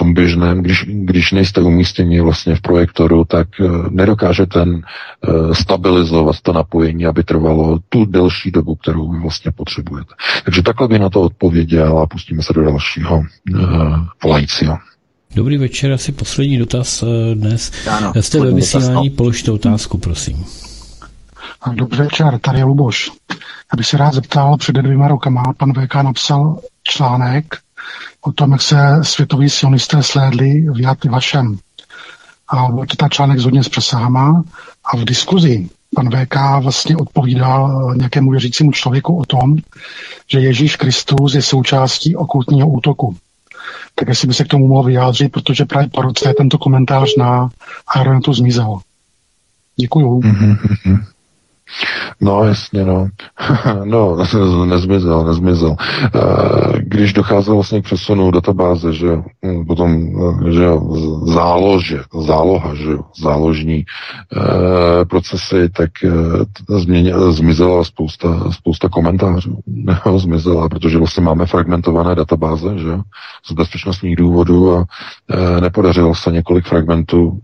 tom 0.00 0.14
běžném, 0.14 0.62
když, 0.62 0.84
když 0.88 1.32
nejste 1.32 1.60
umístěni 1.60 2.20
vlastně 2.20 2.54
v 2.54 2.60
projektoru, 2.60 3.24
tak 3.24 3.48
uh, 3.60 3.90
nedokáže 3.90 4.46
ten 4.46 4.82
stabilizovat 5.52 6.40
to 6.40 6.52
napojení, 6.52 7.06
aby 7.06 7.24
trvalo 7.24 7.78
tu 7.88 8.04
delší 8.04 8.50
dobu, 8.50 8.74
kterou 8.74 9.12
vy 9.12 9.18
vlastně 9.20 9.52
potřebujete. 9.52 10.14
Takže 10.44 10.62
takhle 10.62 10.88
by 10.88 10.98
na 10.98 11.10
to 11.10 11.20
odpověděl 11.20 11.98
a 11.98 12.06
pustíme 12.06 12.42
se 12.42 12.52
do 12.52 12.64
dalšího 12.64 13.22
volajícího. 14.24 14.78
Dobrý 15.34 15.58
večer, 15.58 15.92
asi 15.92 16.12
poslední 16.12 16.58
dotaz 16.58 17.04
dnes. 17.34 17.72
Ano, 17.90 18.12
Jste 18.20 18.40
ve 18.40 18.50
vysílání, 18.50 19.08
no. 19.08 19.16
položte 19.16 19.50
otázku, 19.50 19.98
prosím. 19.98 20.44
Dobrý 21.72 21.98
večer, 21.98 22.38
tady 22.38 22.58
je 22.58 22.64
Luboš. 22.64 23.10
Já 23.72 23.76
bych 23.76 23.86
se 23.86 23.96
rád 23.96 24.14
zeptal, 24.14 24.56
před 24.56 24.76
dvěma 24.76 25.08
rokama 25.08 25.42
pan 25.56 25.72
VK 25.72 25.94
napsal 25.94 26.60
článek 26.82 27.56
o 28.20 28.32
tom, 28.32 28.52
jak 28.52 28.62
se 28.62 28.76
světoví 29.02 29.50
sionisté 29.50 30.02
slédli 30.02 30.66
v 30.74 30.80
Jad 30.80 31.04
Vašem. 31.04 31.58
A 32.48 32.68
byl 32.68 32.86
to 32.86 32.96
ta 32.96 33.08
článek 33.08 33.38
s 33.38 33.44
hodně 33.44 33.64
s 33.64 33.68
přesahama 33.68 34.44
a 34.84 34.96
v 34.96 35.04
diskuzi 35.04 35.68
pan 35.94 36.10
VK 36.10 36.36
vlastně 36.62 36.96
odpovídal 36.96 37.94
nějakému 37.96 38.30
věřícímu 38.30 38.72
člověku 38.72 39.18
o 39.18 39.24
tom, 39.24 39.56
že 40.26 40.40
Ježíš 40.40 40.76
Kristus 40.76 41.34
je 41.34 41.42
součástí 41.42 42.16
okultního 42.16 42.68
útoku. 42.68 43.16
Tak 43.94 44.08
jestli 44.08 44.28
by 44.28 44.34
se 44.34 44.44
k 44.44 44.48
tomu 44.48 44.68
mohl 44.68 44.82
vyjádřit, 44.82 45.32
protože 45.32 45.64
právě 45.64 45.88
po 45.88 46.02
roce 46.02 46.34
tento 46.38 46.58
komentář 46.58 47.16
na 47.16 47.50
Aeronetu 47.94 48.32
zmizel. 48.32 48.78
Děkuju. 49.76 50.20
Mm-hmm. 50.20 51.04
No, 52.20 52.44
jasně, 52.44 52.84
no. 52.84 53.08
no, 53.84 54.16
nezmizel, 54.64 55.24
nezmizel. 55.24 55.76
Eh, 56.14 56.78
když 56.78 57.12
docházelo 57.12 57.56
vlastně 57.56 57.80
k 57.80 57.84
přesunu 57.84 58.30
databáze, 58.30 58.92
že 58.92 59.08
hm, 59.46 59.64
potom, 59.66 60.08
eh, 60.48 60.52
že 60.52 60.66
zálože, 61.22 62.02
záloha, 62.20 62.74
že 62.74 62.90
záložní 63.20 63.76
e, 63.76 63.84
procesy, 65.04 65.68
tak 65.68 65.90
změně, 66.68 67.14
zmizela 67.30 67.84
spousta, 67.84 68.50
spousta 68.50 68.88
komentářů. 68.88 69.58
zmizela, 70.16 70.68
protože 70.68 70.98
vlastně 70.98 71.22
máme 71.22 71.46
fragmentované 71.46 72.14
databáze, 72.14 72.78
že 72.78 72.98
z 73.46 73.52
bezpečnostních 73.52 74.16
důvodů 74.16 74.76
a 74.76 74.84
nepodařilo 75.60 76.14
se 76.14 76.32
několik 76.32 76.66
fragmentů 76.66 77.38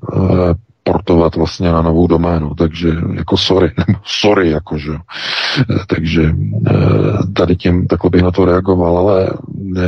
portovat 0.87 1.37
vlastně 1.37 1.73
na 1.73 1.83
novou 1.83 2.07
doménu, 2.07 2.55
takže 2.55 2.89
jako 3.15 3.37
sorry, 3.37 3.73
nebo 3.87 3.99
sorry, 4.05 4.51
jakože. 4.51 4.93
Takže 5.87 6.33
eh, 6.67 6.73
tady 7.33 7.57
tím 7.57 7.87
takhle 7.87 8.11
bych 8.11 8.23
na 8.23 8.31
to 8.31 8.45
reagoval, 8.45 8.99
ale 8.99 9.31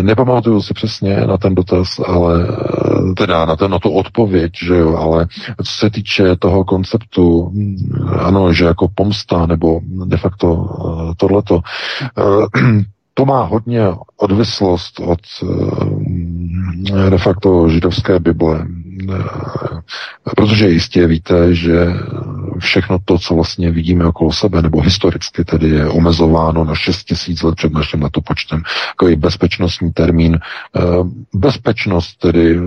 nepamatuju 0.03 0.63
si 0.63 0.75
přesně 0.75 1.17
na 1.17 1.37
ten 1.37 1.55
dotaz, 1.55 2.01
ale 2.07 2.49
eh, 2.49 3.15
teda 3.15 3.45
na, 3.45 3.57
ten, 3.57 3.71
na 3.71 3.79
tu 3.79 3.91
odpověď, 3.91 4.53
že 4.65 4.77
jo, 4.77 4.97
ale 4.97 5.27
co 5.65 5.73
se 5.73 5.91
týče 5.91 6.37
toho 6.37 6.65
konceptu, 6.65 7.51
hm, 7.55 7.77
ano, 8.19 8.53
že 8.53 8.65
jako 8.65 8.89
pomsta 8.95 9.47
nebo 9.47 9.81
de 10.05 10.17
facto 10.17 10.49
eh, 10.51 11.15
tohleto, 11.17 11.61
to 13.15 13.25
má 13.25 13.43
hodně 13.43 13.83
odvislost 14.17 15.01
od 15.01 15.21
de 17.11 17.19
facto 17.19 17.69
židovské 17.69 18.19
Bible. 18.19 18.67
Protože 20.37 20.69
jistě 20.69 21.07
víte, 21.07 21.55
že 21.55 21.87
všechno 22.59 22.99
to, 23.05 23.19
co 23.19 23.35
vlastně 23.35 23.71
vidíme 23.71 24.05
okolo 24.05 24.33
sebe, 24.33 24.63
nebo 24.63 24.81
historicky 24.81 25.45
tedy 25.45 25.69
je 25.69 25.89
omezováno 25.89 26.65
na 26.65 26.75
6 26.75 27.05
tisíc 27.05 27.43
let 27.43 27.55
před 27.55 27.73
naším 27.73 28.03
letopočtem. 28.03 28.63
Takový 28.89 29.17
bezpečnostní 29.17 29.93
termín. 29.93 30.39
Bezpečnost 31.35 32.17
tedy 32.17 32.61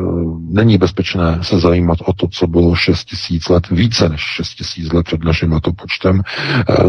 není 0.50 0.78
bezpečné 0.78 1.40
se 1.42 1.60
zajímat 1.60 1.98
o 2.06 2.14
to, 2.14 2.28
co 2.28 2.48
bylo 2.48 2.76
6 2.76 3.06
tisíc 3.06 3.50
let, 3.50 3.70
více 3.70 4.10
než 4.10 4.22
6 4.22 4.56
tisíc 4.56 4.92
let 4.94 5.06
před 5.06 5.24
naším 5.24 5.52
letopočtem. 5.52 6.22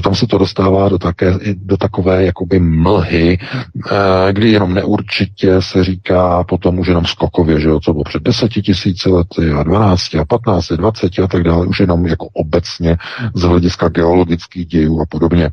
Tam 0.02 0.14
se 0.14 0.26
to 0.26 0.38
dostává 0.38 0.88
do, 0.88 0.98
také, 0.98 1.38
do 1.54 1.76
takové 1.76 2.24
jakoby 2.24 2.60
mlhy, 2.60 3.38
kdy 4.32 4.50
jenom 4.50 4.74
neurčitě 4.74 5.62
se 5.62 5.84
říká 5.84 6.44
potom 6.44 6.78
už 6.78 6.88
jenom 6.88 7.04
skokově, 7.04 7.60
že 7.60 7.68
jo, 7.68 7.80
co 7.80 7.92
bylo 7.92 8.04
před 8.04 8.22
deseti 8.22 8.62
tisíci 8.62 9.08
lety 9.08 9.41
a 9.50 9.62
12 9.62 10.14
a 10.14 10.24
15, 10.24 10.68
20 10.68 11.18
a 11.18 11.26
tak 11.26 11.42
dále, 11.42 11.66
už 11.66 11.80
jenom 11.80 12.06
jako 12.06 12.28
obecně 12.32 12.96
z 13.34 13.42
hlediska 13.42 13.88
geologických 13.88 14.66
dějů 14.66 15.00
a 15.00 15.04
podobně. 15.08 15.50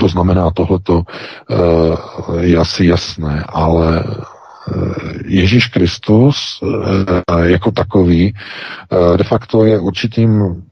To 0.00 0.08
znamená, 0.08 0.50
tohleto 0.50 1.02
uh, 1.02 2.40
je 2.40 2.58
asi 2.58 2.86
jasné, 2.86 3.44
ale 3.48 4.04
Ježíš 5.24 5.66
Kristus 5.66 6.60
jako 7.44 7.70
takový 7.70 8.34
de 9.16 9.24
facto 9.24 9.64
je 9.64 9.78
určitým 9.78 10.62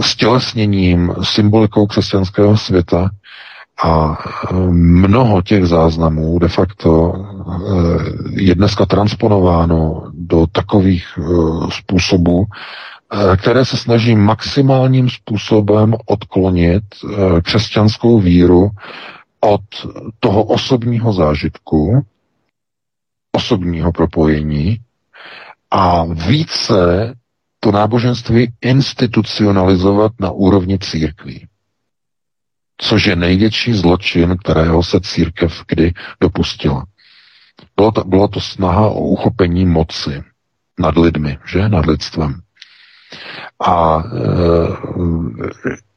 stělesněním, 0.00 1.14
symbolikou 1.22 1.86
křesťanského 1.86 2.56
světa, 2.56 3.10
a 3.84 4.18
e, 4.50 4.54
mnoho 4.72 5.42
těch 5.42 5.66
záznamů 5.66 6.38
de 6.38 6.48
facto 6.48 7.12
e, 7.14 8.42
je 8.42 8.54
dneska 8.54 8.86
transponováno 8.86 10.10
do 10.12 10.46
takových 10.46 11.04
e, 11.18 11.22
způsobů, 11.70 12.44
které 13.36 13.64
se 13.64 13.76
snaží 13.76 14.14
maximálním 14.16 15.10
způsobem 15.10 15.94
odklonit 16.06 16.82
křesťanskou 17.42 18.20
víru 18.20 18.70
od 19.40 19.60
toho 20.20 20.44
osobního 20.44 21.12
zážitku, 21.12 22.06
osobního 23.36 23.92
propojení 23.92 24.78
a 25.70 26.04
více 26.04 27.14
to 27.60 27.72
náboženství 27.72 28.52
institucionalizovat 28.60 30.12
na 30.20 30.30
úrovni 30.30 30.78
církví 30.78 31.46
což 32.82 33.06
je 33.06 33.16
největší 33.16 33.72
zločin, 33.72 34.36
kterého 34.44 34.82
se 34.82 35.00
církev 35.00 35.62
kdy 35.68 35.92
dopustila. 36.20 36.84
Bylo 37.76 37.90
to, 37.92 38.04
bylo 38.04 38.28
to 38.28 38.40
snaha 38.40 38.88
o 38.88 39.00
uchopení 39.00 39.66
moci 39.66 40.22
nad 40.78 40.96
lidmi, 40.96 41.38
že? 41.46 41.68
Nad 41.68 41.86
lidstvem. 41.86 42.34
A 43.66 44.02
e, 44.06 44.22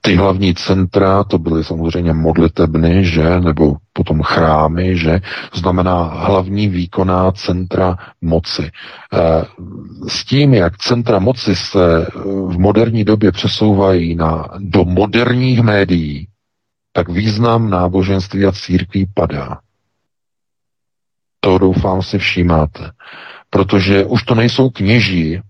ty 0.01 0.15
hlavní 0.15 0.53
centra, 0.55 1.23
to 1.23 1.37
byly 1.39 1.63
samozřejmě 1.63 2.13
modlitebny, 2.13 3.05
že? 3.05 3.39
Nebo 3.39 3.75
potom 3.93 4.21
chrámy, 4.21 4.97
že? 4.97 5.21
Znamená 5.53 6.03
hlavní 6.03 6.67
výkonná 6.67 7.31
centra 7.31 7.97
moci. 8.21 8.63
E, 8.63 8.71
s 10.07 10.25
tím, 10.25 10.53
jak 10.53 10.77
centra 10.77 11.19
moci 11.19 11.55
se 11.55 12.07
v 12.25 12.59
moderní 12.59 13.03
době 13.03 13.31
přesouvají 13.31 14.15
na, 14.15 14.47
do 14.59 14.85
moderních 14.85 15.61
médií, 15.61 16.27
tak 16.95 17.09
význam 17.09 17.69
náboženství 17.69 18.45
a 18.45 18.51
církví 18.51 19.05
padá. 19.13 19.59
To 21.39 21.57
doufám 21.57 22.01
si 22.01 22.17
všímáte. 22.17 22.91
Protože 23.49 24.05
už 24.05 24.23
to 24.23 24.35
nejsou 24.35 24.69
kněží, 24.69 25.41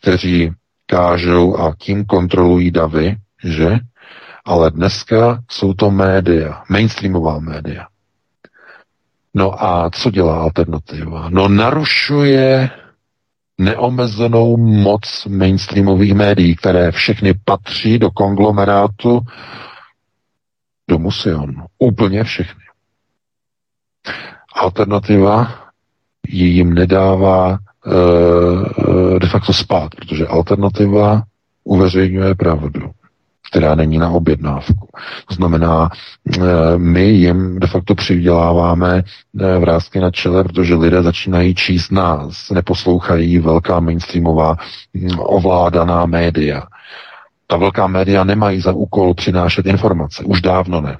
kteří 0.00 0.52
kážou 0.86 1.58
a 1.58 1.74
tím 1.78 2.04
kontrolují 2.04 2.70
davy, 2.70 3.16
že? 3.44 3.78
Ale 4.44 4.70
dneska 4.70 5.42
jsou 5.50 5.74
to 5.74 5.90
média, 5.90 6.62
mainstreamová 6.70 7.38
média. 7.38 7.86
No 9.34 9.64
a 9.64 9.90
co 9.90 10.10
dělá 10.10 10.40
alternativa? 10.40 11.28
No 11.30 11.48
narušuje 11.48 12.70
neomezenou 13.58 14.56
moc 14.56 15.26
mainstreamových 15.28 16.14
médií, 16.14 16.56
které 16.56 16.92
všechny 16.92 17.34
patří 17.44 17.98
do 17.98 18.10
konglomerátu 18.10 19.20
do 20.88 20.98
Musion. 20.98 21.64
Úplně 21.78 22.24
všechny. 22.24 22.60
Alternativa 24.54 25.66
jim 26.28 26.74
nedává 26.74 27.52
e, 27.56 29.18
de 29.18 29.28
facto 29.28 29.52
spát, 29.52 29.94
protože 29.94 30.26
alternativa 30.26 31.22
uveřejňuje 31.64 32.34
pravdu, 32.34 32.90
která 33.50 33.74
není 33.74 33.98
na 33.98 34.10
objednávku. 34.10 34.88
To 35.28 35.34
znamená, 35.34 35.90
e, 35.90 36.38
my 36.78 37.04
jim 37.04 37.58
de 37.58 37.66
facto 37.66 37.94
přiděláváme 37.94 39.02
e, 39.40 39.58
vrázky 39.58 40.00
na 40.00 40.10
čele, 40.10 40.44
protože 40.44 40.74
lidé 40.74 41.02
začínají 41.02 41.54
číst 41.54 41.90
nás, 41.90 42.50
neposlouchají 42.50 43.38
velká 43.38 43.80
mainstreamová 43.80 44.56
ovládaná 45.18 46.06
média. 46.06 46.62
Ta 47.46 47.56
velká 47.56 47.86
média 47.86 48.24
nemají 48.24 48.60
za 48.60 48.72
úkol 48.72 49.14
přinášet 49.14 49.66
informace. 49.66 50.24
Už 50.24 50.40
dávno 50.40 50.80
ne. 50.80 50.98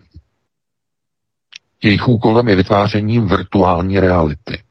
Jejich 1.82 2.08
úkolem 2.08 2.48
je 2.48 2.56
vytváření 2.56 3.20
virtuální 3.20 4.00
reality. 4.00 4.62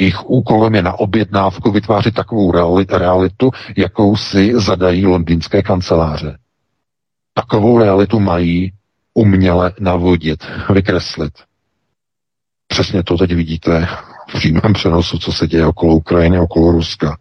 Jejich 0.00 0.24
úkolem 0.24 0.74
je 0.74 0.82
na 0.82 0.92
objednávku 0.92 1.70
vytvářet 1.70 2.14
takovou 2.14 2.52
realitu, 2.92 3.50
jakou 3.76 4.16
si 4.16 4.52
zadají 4.54 5.06
londýnské 5.06 5.62
kanceláře. 5.62 6.38
Takovou 7.34 7.78
realitu 7.78 8.20
mají 8.20 8.72
uměle 9.14 9.72
navodit, 9.80 10.46
vykreslit. 10.74 11.32
Přesně 12.66 13.02
to 13.02 13.16
teď 13.16 13.32
vidíte 13.34 13.88
v 14.28 14.32
přímém 14.32 14.72
přenosu, 14.72 15.18
co 15.18 15.32
se 15.32 15.46
děje 15.46 15.66
okolo 15.66 15.94
Ukrajiny, 15.94 16.38
okolo 16.40 16.72
Ruska. 16.72 17.16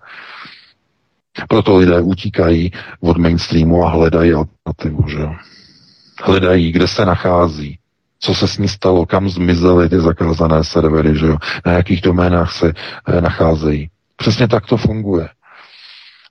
Proto 1.47 1.77
lidé 1.77 2.01
utíkají 2.01 2.71
od 2.99 3.17
mainstreamu 3.17 3.83
a 3.85 3.89
hledají 3.89 4.33
alternativu, 4.33 5.09
že 5.09 5.19
Hledají, 6.23 6.71
kde 6.71 6.87
se 6.87 7.05
nachází, 7.05 7.79
co 8.19 8.35
se 8.35 8.47
s 8.47 8.57
ní 8.57 8.67
stalo, 8.67 9.05
kam 9.05 9.29
zmizely 9.29 9.89
ty 9.89 9.99
zakázané 9.99 10.63
servery, 10.63 11.19
že 11.19 11.25
jo? 11.25 11.37
na 11.65 11.71
jakých 11.71 12.01
doménách 12.01 12.51
se 12.51 12.73
e, 13.07 13.21
nacházejí. 13.21 13.89
Přesně 14.15 14.47
tak 14.47 14.65
to 14.65 14.77
funguje. 14.77 15.29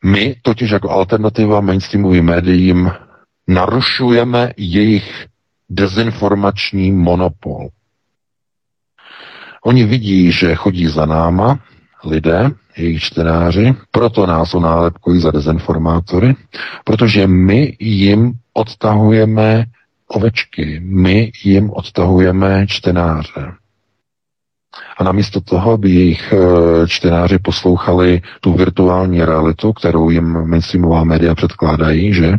My 0.04 0.36
totiž 0.42 0.70
jako 0.70 0.90
alternativa 0.90 1.60
mainstreamovým 1.60 2.24
médiím 2.24 2.90
narušujeme 3.48 4.52
jejich 4.56 5.26
dezinformační 5.70 6.92
monopol. 6.92 7.68
Oni 9.64 9.84
vidí, 9.84 10.32
že 10.32 10.54
chodí 10.54 10.86
za 10.86 11.06
náma 11.06 11.58
lidé, 12.04 12.50
jejich 12.76 13.02
čtenáři, 13.02 13.74
proto 13.90 14.26
nás 14.26 14.54
onálepkují 14.54 15.20
za 15.20 15.30
dezinformátory, 15.30 16.36
protože 16.84 17.26
my 17.26 17.76
jim 17.80 18.32
odtahujeme 18.52 19.64
ovečky, 20.08 20.80
my 20.84 21.32
jim 21.44 21.70
odtahujeme 21.70 22.66
čtenáře. 22.66 23.52
A 24.98 25.04
namísto 25.04 25.40
toho, 25.40 25.72
aby 25.72 25.90
jejich 25.90 26.32
eh, 26.32 26.88
čtenáři 26.88 27.38
poslouchali 27.38 28.22
tu 28.40 28.52
virtuální 28.52 29.24
realitu, 29.24 29.72
kterou 29.72 30.10
jim 30.10 30.46
mainstreamová 30.46 31.04
média 31.04 31.34
předkládají, 31.34 32.14
že? 32.14 32.32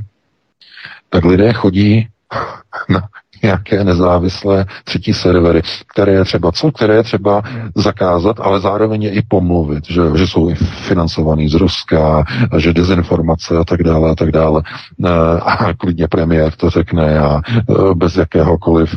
Tak 1.10 1.26
lidé 1.26 1.54
chodí 1.54 2.08
na 2.90 3.02
nějaké 3.44 3.84
nezávislé 3.84 4.66
třetí 4.84 5.14
servery, 5.14 5.62
které 5.94 6.12
je 6.12 6.26
třeba 6.26 6.52
co, 6.52 6.72
které 6.72 6.96
je 6.96 7.04
třeba 7.04 7.42
zakázat, 7.76 8.40
ale 8.40 8.60
zároveň 8.60 9.04
je 9.04 9.12
i 9.12 9.22
pomluvit, 9.22 9.86
že, 9.90 10.02
že 10.16 10.28
jsou 10.28 10.54
financovaný 10.88 11.50
z 11.50 11.54
Ruska, 11.54 12.24
že 12.58 12.74
dezinformace 12.74 13.58
a 13.58 13.64
tak 13.64 13.84
dále 13.84 14.12
a 14.12 14.16
tak 14.16 14.32
dále. 14.32 14.64
Eh, 15.06 15.10
a 15.42 15.74
klidně 15.74 16.08
premiér 16.08 16.52
to 16.52 16.70
řekne 16.70 17.20
a 17.20 17.42
eh, 17.48 17.74
bez 17.96 18.18
jakéhokoliv 18.18 18.96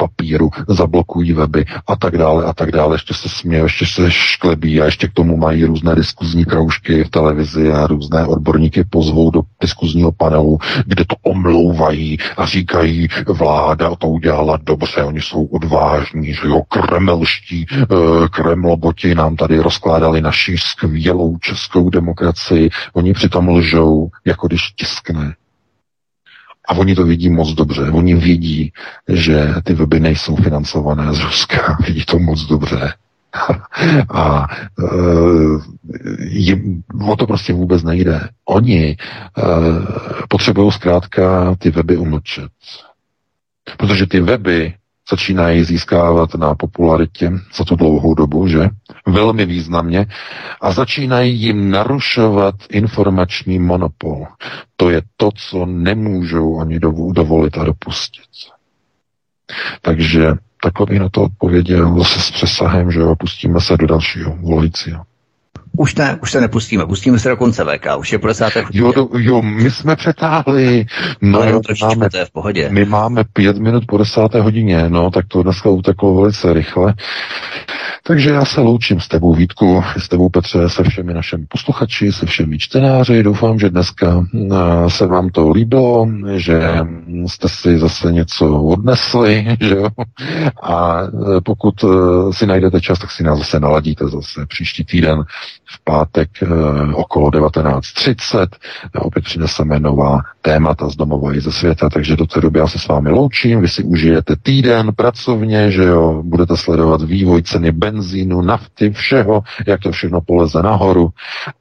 papíru, 0.00 0.50
zablokují 0.68 1.32
weby 1.32 1.64
a 1.86 1.96
tak 1.96 2.18
dále 2.18 2.44
a 2.44 2.52
tak 2.52 2.72
dále. 2.72 2.94
Ještě 2.94 3.14
se 3.14 3.28
smějí, 3.28 3.62
ještě 3.62 3.86
se 3.86 4.10
šklebí 4.10 4.80
a 4.80 4.84
ještě 4.84 5.08
k 5.08 5.12
tomu 5.12 5.36
mají 5.36 5.64
různé 5.64 5.94
diskuzní 5.94 6.44
kroužky 6.44 7.04
v 7.04 7.10
televizi 7.10 7.72
a 7.72 7.86
různé 7.86 8.26
odborníky 8.26 8.84
pozvou 8.84 9.30
do 9.30 9.42
diskuzního 9.60 10.12
panelu, 10.12 10.58
kde 10.86 11.04
to 11.04 11.16
omlouvají 11.22 12.18
a 12.36 12.46
říkají, 12.46 13.08
vláda 13.28 13.94
to 13.96 14.08
udělala 14.08 14.58
dobře, 14.62 15.04
oni 15.04 15.20
jsou 15.20 15.44
odvážní, 15.44 16.34
že 16.34 16.46
jo, 16.46 16.62
kremelští 16.68 17.66
eh, 17.72 17.86
kremloboti 18.30 19.14
nám 19.14 19.36
tady 19.36 19.58
rozkládali 19.58 20.20
naši 20.20 20.58
skvělou 20.58 21.38
českou 21.38 21.90
demokracii, 21.90 22.70
oni 22.92 23.12
přitom 23.12 23.48
lžou, 23.48 24.08
jako 24.24 24.46
když 24.46 24.62
tiskne 24.76 25.34
a 26.70 26.74
oni 26.76 26.94
to 26.94 27.04
vidí 27.04 27.30
moc 27.30 27.52
dobře. 27.52 27.90
Oni 27.90 28.14
vidí, 28.14 28.72
že 29.08 29.54
ty 29.64 29.74
weby 29.74 30.00
nejsou 30.00 30.36
financované 30.36 31.12
z 31.14 31.20
Ruska. 31.20 31.76
Vidí 31.86 32.04
to 32.04 32.18
moc 32.18 32.42
dobře. 32.42 32.94
a 34.14 34.46
e, 34.48 34.86
jim, 36.20 36.82
o 37.08 37.16
to 37.16 37.26
prostě 37.26 37.52
vůbec 37.52 37.82
nejde. 37.82 38.28
Oni 38.44 38.90
e, 38.90 38.96
potřebují 40.28 40.72
zkrátka 40.72 41.54
ty 41.58 41.70
weby 41.70 41.96
umlčet. 41.96 42.50
Protože 43.76 44.06
ty 44.06 44.20
weby 44.20 44.74
začínají 45.10 45.64
získávat 45.64 46.34
na 46.34 46.54
popularitě 46.54 47.32
za 47.56 47.64
tu 47.64 47.76
dlouhou 47.76 48.14
dobu, 48.14 48.46
že? 48.48 48.68
Velmi 49.06 49.46
významně. 49.46 50.06
A 50.60 50.72
začínají 50.72 51.40
jim 51.40 51.70
narušovat 51.70 52.54
informační 52.70 53.58
monopol. 53.58 54.26
To 54.76 54.90
je 54.90 55.02
to, 55.16 55.30
co 55.34 55.66
nemůžou 55.66 56.54
oni 56.54 56.80
dovolit 57.12 57.58
a 57.58 57.64
dopustit. 57.64 58.24
Takže 59.82 60.32
takhle 60.62 60.86
bych 60.86 61.00
na 61.00 61.08
to 61.08 61.22
odpověděl 61.22 61.98
zase 61.98 62.20
s 62.20 62.30
přesahem, 62.30 62.90
že 62.90 63.00
jo, 63.00 63.16
pustíme 63.16 63.60
se 63.60 63.76
do 63.76 63.86
dalšího 63.86 64.36
volajícího. 64.36 65.04
Už 65.76 65.94
ne, 65.94 66.18
už 66.22 66.30
se 66.30 66.40
nepustíme, 66.40 66.86
pustíme 66.86 67.18
se 67.18 67.28
do 67.28 67.36
konce 67.36 67.64
VK, 67.64 67.86
už 67.98 68.12
je 68.12 68.18
po 68.18 68.26
desáté 68.26 68.64
Jo, 68.72 68.92
do, 68.92 69.08
jo, 69.18 69.42
my 69.42 69.70
jsme 69.70 69.96
přetáhli. 69.96 70.86
No, 71.20 71.38
Ale 71.38 71.46
jenom 71.46 71.62
máme, 71.82 72.10
to 72.10 72.16
je 72.16 72.24
v 72.24 72.30
pohodě. 72.30 72.68
My 72.70 72.84
máme 72.84 73.24
pět 73.32 73.58
minut 73.58 73.84
po 73.86 73.98
desáté 73.98 74.40
hodině, 74.40 74.84
no, 74.88 75.10
tak 75.10 75.24
to 75.28 75.42
dneska 75.42 75.70
uteklo 75.70 76.14
velice 76.14 76.52
rychle. 76.52 76.94
Takže 78.02 78.30
já 78.30 78.44
se 78.44 78.60
loučím 78.60 79.00
s 79.00 79.08
tebou 79.08 79.34
Vítku, 79.34 79.82
s 79.96 80.08
tebou 80.08 80.28
Petře, 80.28 80.68
se 80.68 80.82
všemi 80.82 81.14
našimi 81.14 81.46
posluchači, 81.48 82.12
se 82.12 82.26
všemi 82.26 82.58
čtenáři. 82.58 83.22
Doufám, 83.22 83.58
že 83.58 83.70
dneska 83.70 84.24
eh, 84.34 84.90
se 84.90 85.06
vám 85.06 85.28
to 85.28 85.50
líbilo, 85.50 86.08
že 86.36 86.60
jste 87.26 87.48
si 87.48 87.78
zase 87.78 88.12
něco 88.12 88.62
odnesli, 88.62 89.46
že 89.60 89.74
jo? 89.74 89.86
A 90.62 91.00
eh, 91.02 91.40
pokud 91.44 91.74
eh, 91.84 91.88
si 92.32 92.46
najdete 92.46 92.80
čas, 92.80 92.98
tak 92.98 93.10
si 93.10 93.22
nás 93.22 93.38
zase 93.38 93.60
naladíte 93.60 94.04
zase 94.04 94.46
příští 94.46 94.84
týden 94.84 95.22
v 95.70 95.84
pátek 95.84 96.28
okolo 96.94 97.28
19.30. 97.30 98.46
Opět 98.98 99.24
přineseme 99.24 99.80
nová 99.80 100.20
témata 100.42 100.88
z 100.88 100.96
domova 100.96 101.34
i 101.34 101.40
ze 101.40 101.52
světa, 101.52 101.88
takže 101.88 102.16
do 102.16 102.26
té 102.26 102.40
doby 102.40 102.58
já 102.58 102.68
se 102.68 102.78
s 102.78 102.88
vámi 102.88 103.10
loučím, 103.10 103.60
vy 103.60 103.68
si 103.68 103.82
užijete 103.82 104.36
týden 104.42 104.92
pracovně, 104.96 105.70
že 105.70 105.82
jo, 105.84 106.22
budete 106.24 106.56
sledovat 106.56 107.02
vývoj 107.02 107.42
ceny 107.42 107.72
benzínu, 107.72 108.42
nafty, 108.42 108.90
všeho, 108.90 109.42
jak 109.66 109.80
to 109.80 109.92
všechno 109.92 110.20
poleze 110.20 110.62
nahoru 110.62 111.10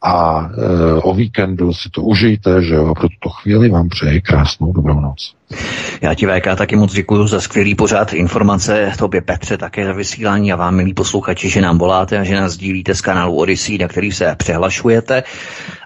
a 0.02 0.50
e, 0.58 1.02
o 1.02 1.14
víkendu 1.14 1.74
si 1.74 1.90
to 1.90 2.02
užijte, 2.02 2.62
že 2.62 2.76
jo, 2.76 2.88
a 2.88 2.94
pro 2.94 3.08
tuto 3.10 3.30
chvíli 3.30 3.70
vám 3.70 3.90
přeji 3.90 4.22
krásnou 4.22 4.74
dobrou 4.74 5.00
noc. 5.00 5.39
Já 6.02 6.14
ti 6.14 6.28
VK 6.28 6.58
taky 6.58 6.76
moc 6.76 6.94
děkuji 6.94 7.28
za 7.28 7.42
skvělý 7.42 7.76
pořád 7.76 8.14
informace, 8.14 8.92
tobě 8.98 9.22
Petře 9.22 9.58
také 9.58 9.86
za 9.86 9.94
vysílání 9.94 10.54
a 10.54 10.56
vám, 10.56 10.76
milí 10.76 10.94
posluchači, 10.94 11.50
že 11.50 11.62
nám 11.62 11.78
voláte 11.78 12.18
a 12.18 12.24
že 12.24 12.36
nás 12.36 12.58
dílíte 12.58 12.96
z 12.96 13.02
kanálu 13.02 13.36
Odyssey, 13.36 13.78
na 13.78 13.88
který 13.88 14.12
se 14.12 14.36
přehlašujete. 14.36 15.24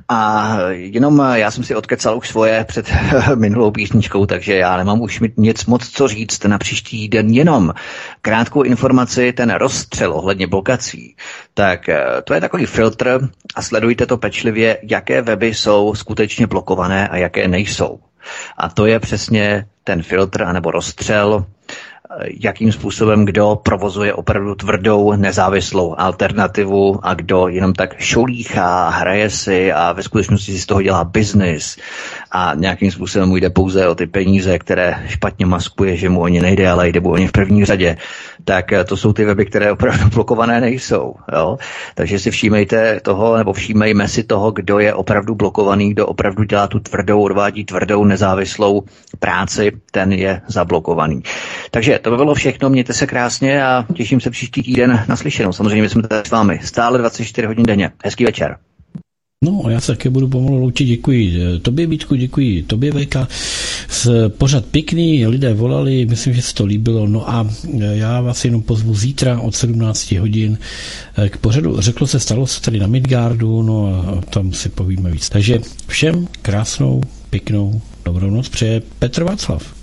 A 0.09 0.55
jenom 0.71 1.23
já 1.33 1.51
jsem 1.51 1.63
si 1.63 1.75
odkecal 1.75 2.17
už 2.17 2.27
svoje 2.27 2.63
před 2.63 2.91
minulou 3.35 3.71
písničkou, 3.71 4.25
takže 4.25 4.55
já 4.55 4.77
nemám 4.77 5.01
už 5.01 5.21
nic 5.37 5.65
moc 5.65 5.89
co 5.89 6.07
říct 6.07 6.43
na 6.43 6.57
příští 6.57 7.09
den, 7.09 7.29
jenom 7.29 7.73
krátkou 8.21 8.63
informaci, 8.63 9.33
ten 9.33 9.53
rozstřel 9.53 10.13
ohledně 10.13 10.47
blokací. 10.47 11.15
Tak 11.53 11.89
eh, 11.89 12.05
to 12.23 12.33
je 12.33 12.41
takový 12.41 12.65
filtr 12.65 13.29
a 13.55 13.61
sledujte 13.61 14.05
to 14.05 14.17
pečlivě, 14.17 14.77
jaké 14.83 15.21
weby 15.21 15.53
jsou 15.53 15.95
skutečně 15.95 16.47
blokované 16.47 17.07
a 17.07 17.17
jaké 17.17 17.47
nejsou. 17.47 17.99
A 18.57 18.69
to 18.69 18.85
je 18.85 18.99
přesně 18.99 19.65
ten 19.83 20.03
filtr 20.03 20.43
anebo 20.43 20.71
rozstřel, 20.71 21.45
jakým 22.39 22.71
způsobem 22.71 23.25
kdo 23.25 23.59
provozuje 23.63 24.13
opravdu 24.13 24.55
tvrdou 24.55 25.15
nezávislou 25.15 25.95
alternativu 25.97 26.99
a 27.03 27.13
kdo 27.13 27.47
jenom 27.47 27.73
tak 27.73 27.99
šolíchá, 27.99 28.89
hraje 28.89 29.29
si 29.29 29.71
a 29.71 29.91
ve 29.91 30.03
skutečnosti 30.03 30.51
si 30.51 30.59
z 30.59 30.65
toho 30.65 30.81
dělá 30.81 31.03
biznis. 31.03 31.77
A 32.31 32.51
nějakým 32.55 32.91
způsobem 32.91 33.29
mu 33.29 33.37
jde 33.37 33.49
pouze 33.49 33.87
o 33.87 33.95
ty 33.95 34.07
peníze, 34.07 34.59
které 34.59 35.03
špatně 35.07 35.45
maskuje, 35.45 35.97
že 35.97 36.09
mu 36.09 36.21
o 36.21 36.27
ně 36.27 36.41
nejde, 36.41 36.69
ale 36.69 36.89
jde 36.89 36.99
mu 36.99 37.11
o 37.11 37.17
ně 37.17 37.27
v 37.27 37.31
první 37.31 37.65
řadě, 37.65 37.97
tak 38.43 38.73
eh, 38.73 38.83
to 38.83 38.97
jsou 38.97 39.13
ty 39.13 39.25
weby, 39.25 39.45
které 39.45 39.71
opravdu 39.71 40.09
blokované 40.09 40.61
nejsou. 40.61 41.15
Jo? 41.33 41.57
Takže 41.95 42.19
si 42.19 42.31
všímejte 42.31 42.99
toho, 42.99 43.37
nebo 43.37 43.53
všímejme 43.53 44.07
si 44.07 44.23
toho, 44.23 44.51
kdo 44.51 44.79
je 44.79 44.93
opravdu 44.93 45.35
blokovaný, 45.35 45.89
kdo 45.91 46.07
opravdu 46.07 46.43
dělá 46.43 46.67
tu 46.67 46.79
tvrdou, 46.79 47.21
odvádí 47.21 47.65
tvrdou, 47.65 48.05
nezávislou 48.05 48.83
práci, 49.19 49.71
ten 49.91 50.11
je 50.13 50.41
zablokovaný. 50.47 51.23
Takže 51.71 51.99
to 51.99 52.09
by 52.09 52.15
bylo 52.17 52.33
všechno, 52.35 52.69
mějte 52.69 52.93
se 52.93 53.07
krásně 53.07 53.65
a 53.65 53.85
těším 53.93 54.19
se 54.21 54.29
příští 54.29 54.63
týden 54.63 55.05
na 55.07 55.15
slyšenou. 55.15 55.51
Samozřejmě 55.53 55.89
jsme 55.89 56.01
tady 56.01 56.21
s 56.27 56.31
vámi 56.31 56.59
stále 56.63 56.97
24 56.97 57.47
hodin 57.47 57.65
denně. 57.65 57.91
Hezký 58.03 58.25
večer. 58.25 58.57
No, 59.43 59.63
já 59.69 59.81
se 59.81 59.91
také 59.91 60.09
budu 60.09 60.27
pomalu 60.27 60.57
loučit. 60.57 60.85
Děkuji 60.85 61.39
tobě, 61.61 61.87
Vítku, 61.87 62.15
děkuji 62.15 62.63
tobě, 62.63 62.91
Veka. 62.91 63.27
Pořád 64.27 64.65
pěkný, 64.65 65.27
lidé 65.27 65.53
volali, 65.53 66.05
myslím, 66.05 66.33
že 66.33 66.41
se 66.41 66.53
to 66.53 66.65
líbilo. 66.65 67.07
No 67.07 67.29
a 67.29 67.49
já 67.93 68.21
vás 68.21 68.45
jenom 68.45 68.61
pozvu 68.61 68.95
zítra 68.95 69.39
od 69.39 69.55
17 69.55 70.11
hodin 70.11 70.57
k 71.29 71.37
pořadu. 71.37 71.81
Řeklo 71.81 72.07
se, 72.07 72.19
stalo 72.19 72.47
se 72.47 72.61
tady 72.61 72.79
na 72.79 72.87
Midgardu, 72.87 73.61
no 73.61 73.87
a 73.87 74.21
tam 74.21 74.53
si 74.53 74.69
povíme 74.69 75.11
víc. 75.11 75.29
Takže 75.29 75.59
všem 75.87 76.27
krásnou, 76.41 77.01
pěknou, 77.29 77.81
dobrou 78.05 78.29
noc 78.29 78.49
přeje 78.49 78.81
Petr 78.99 79.23
Václav. 79.23 79.82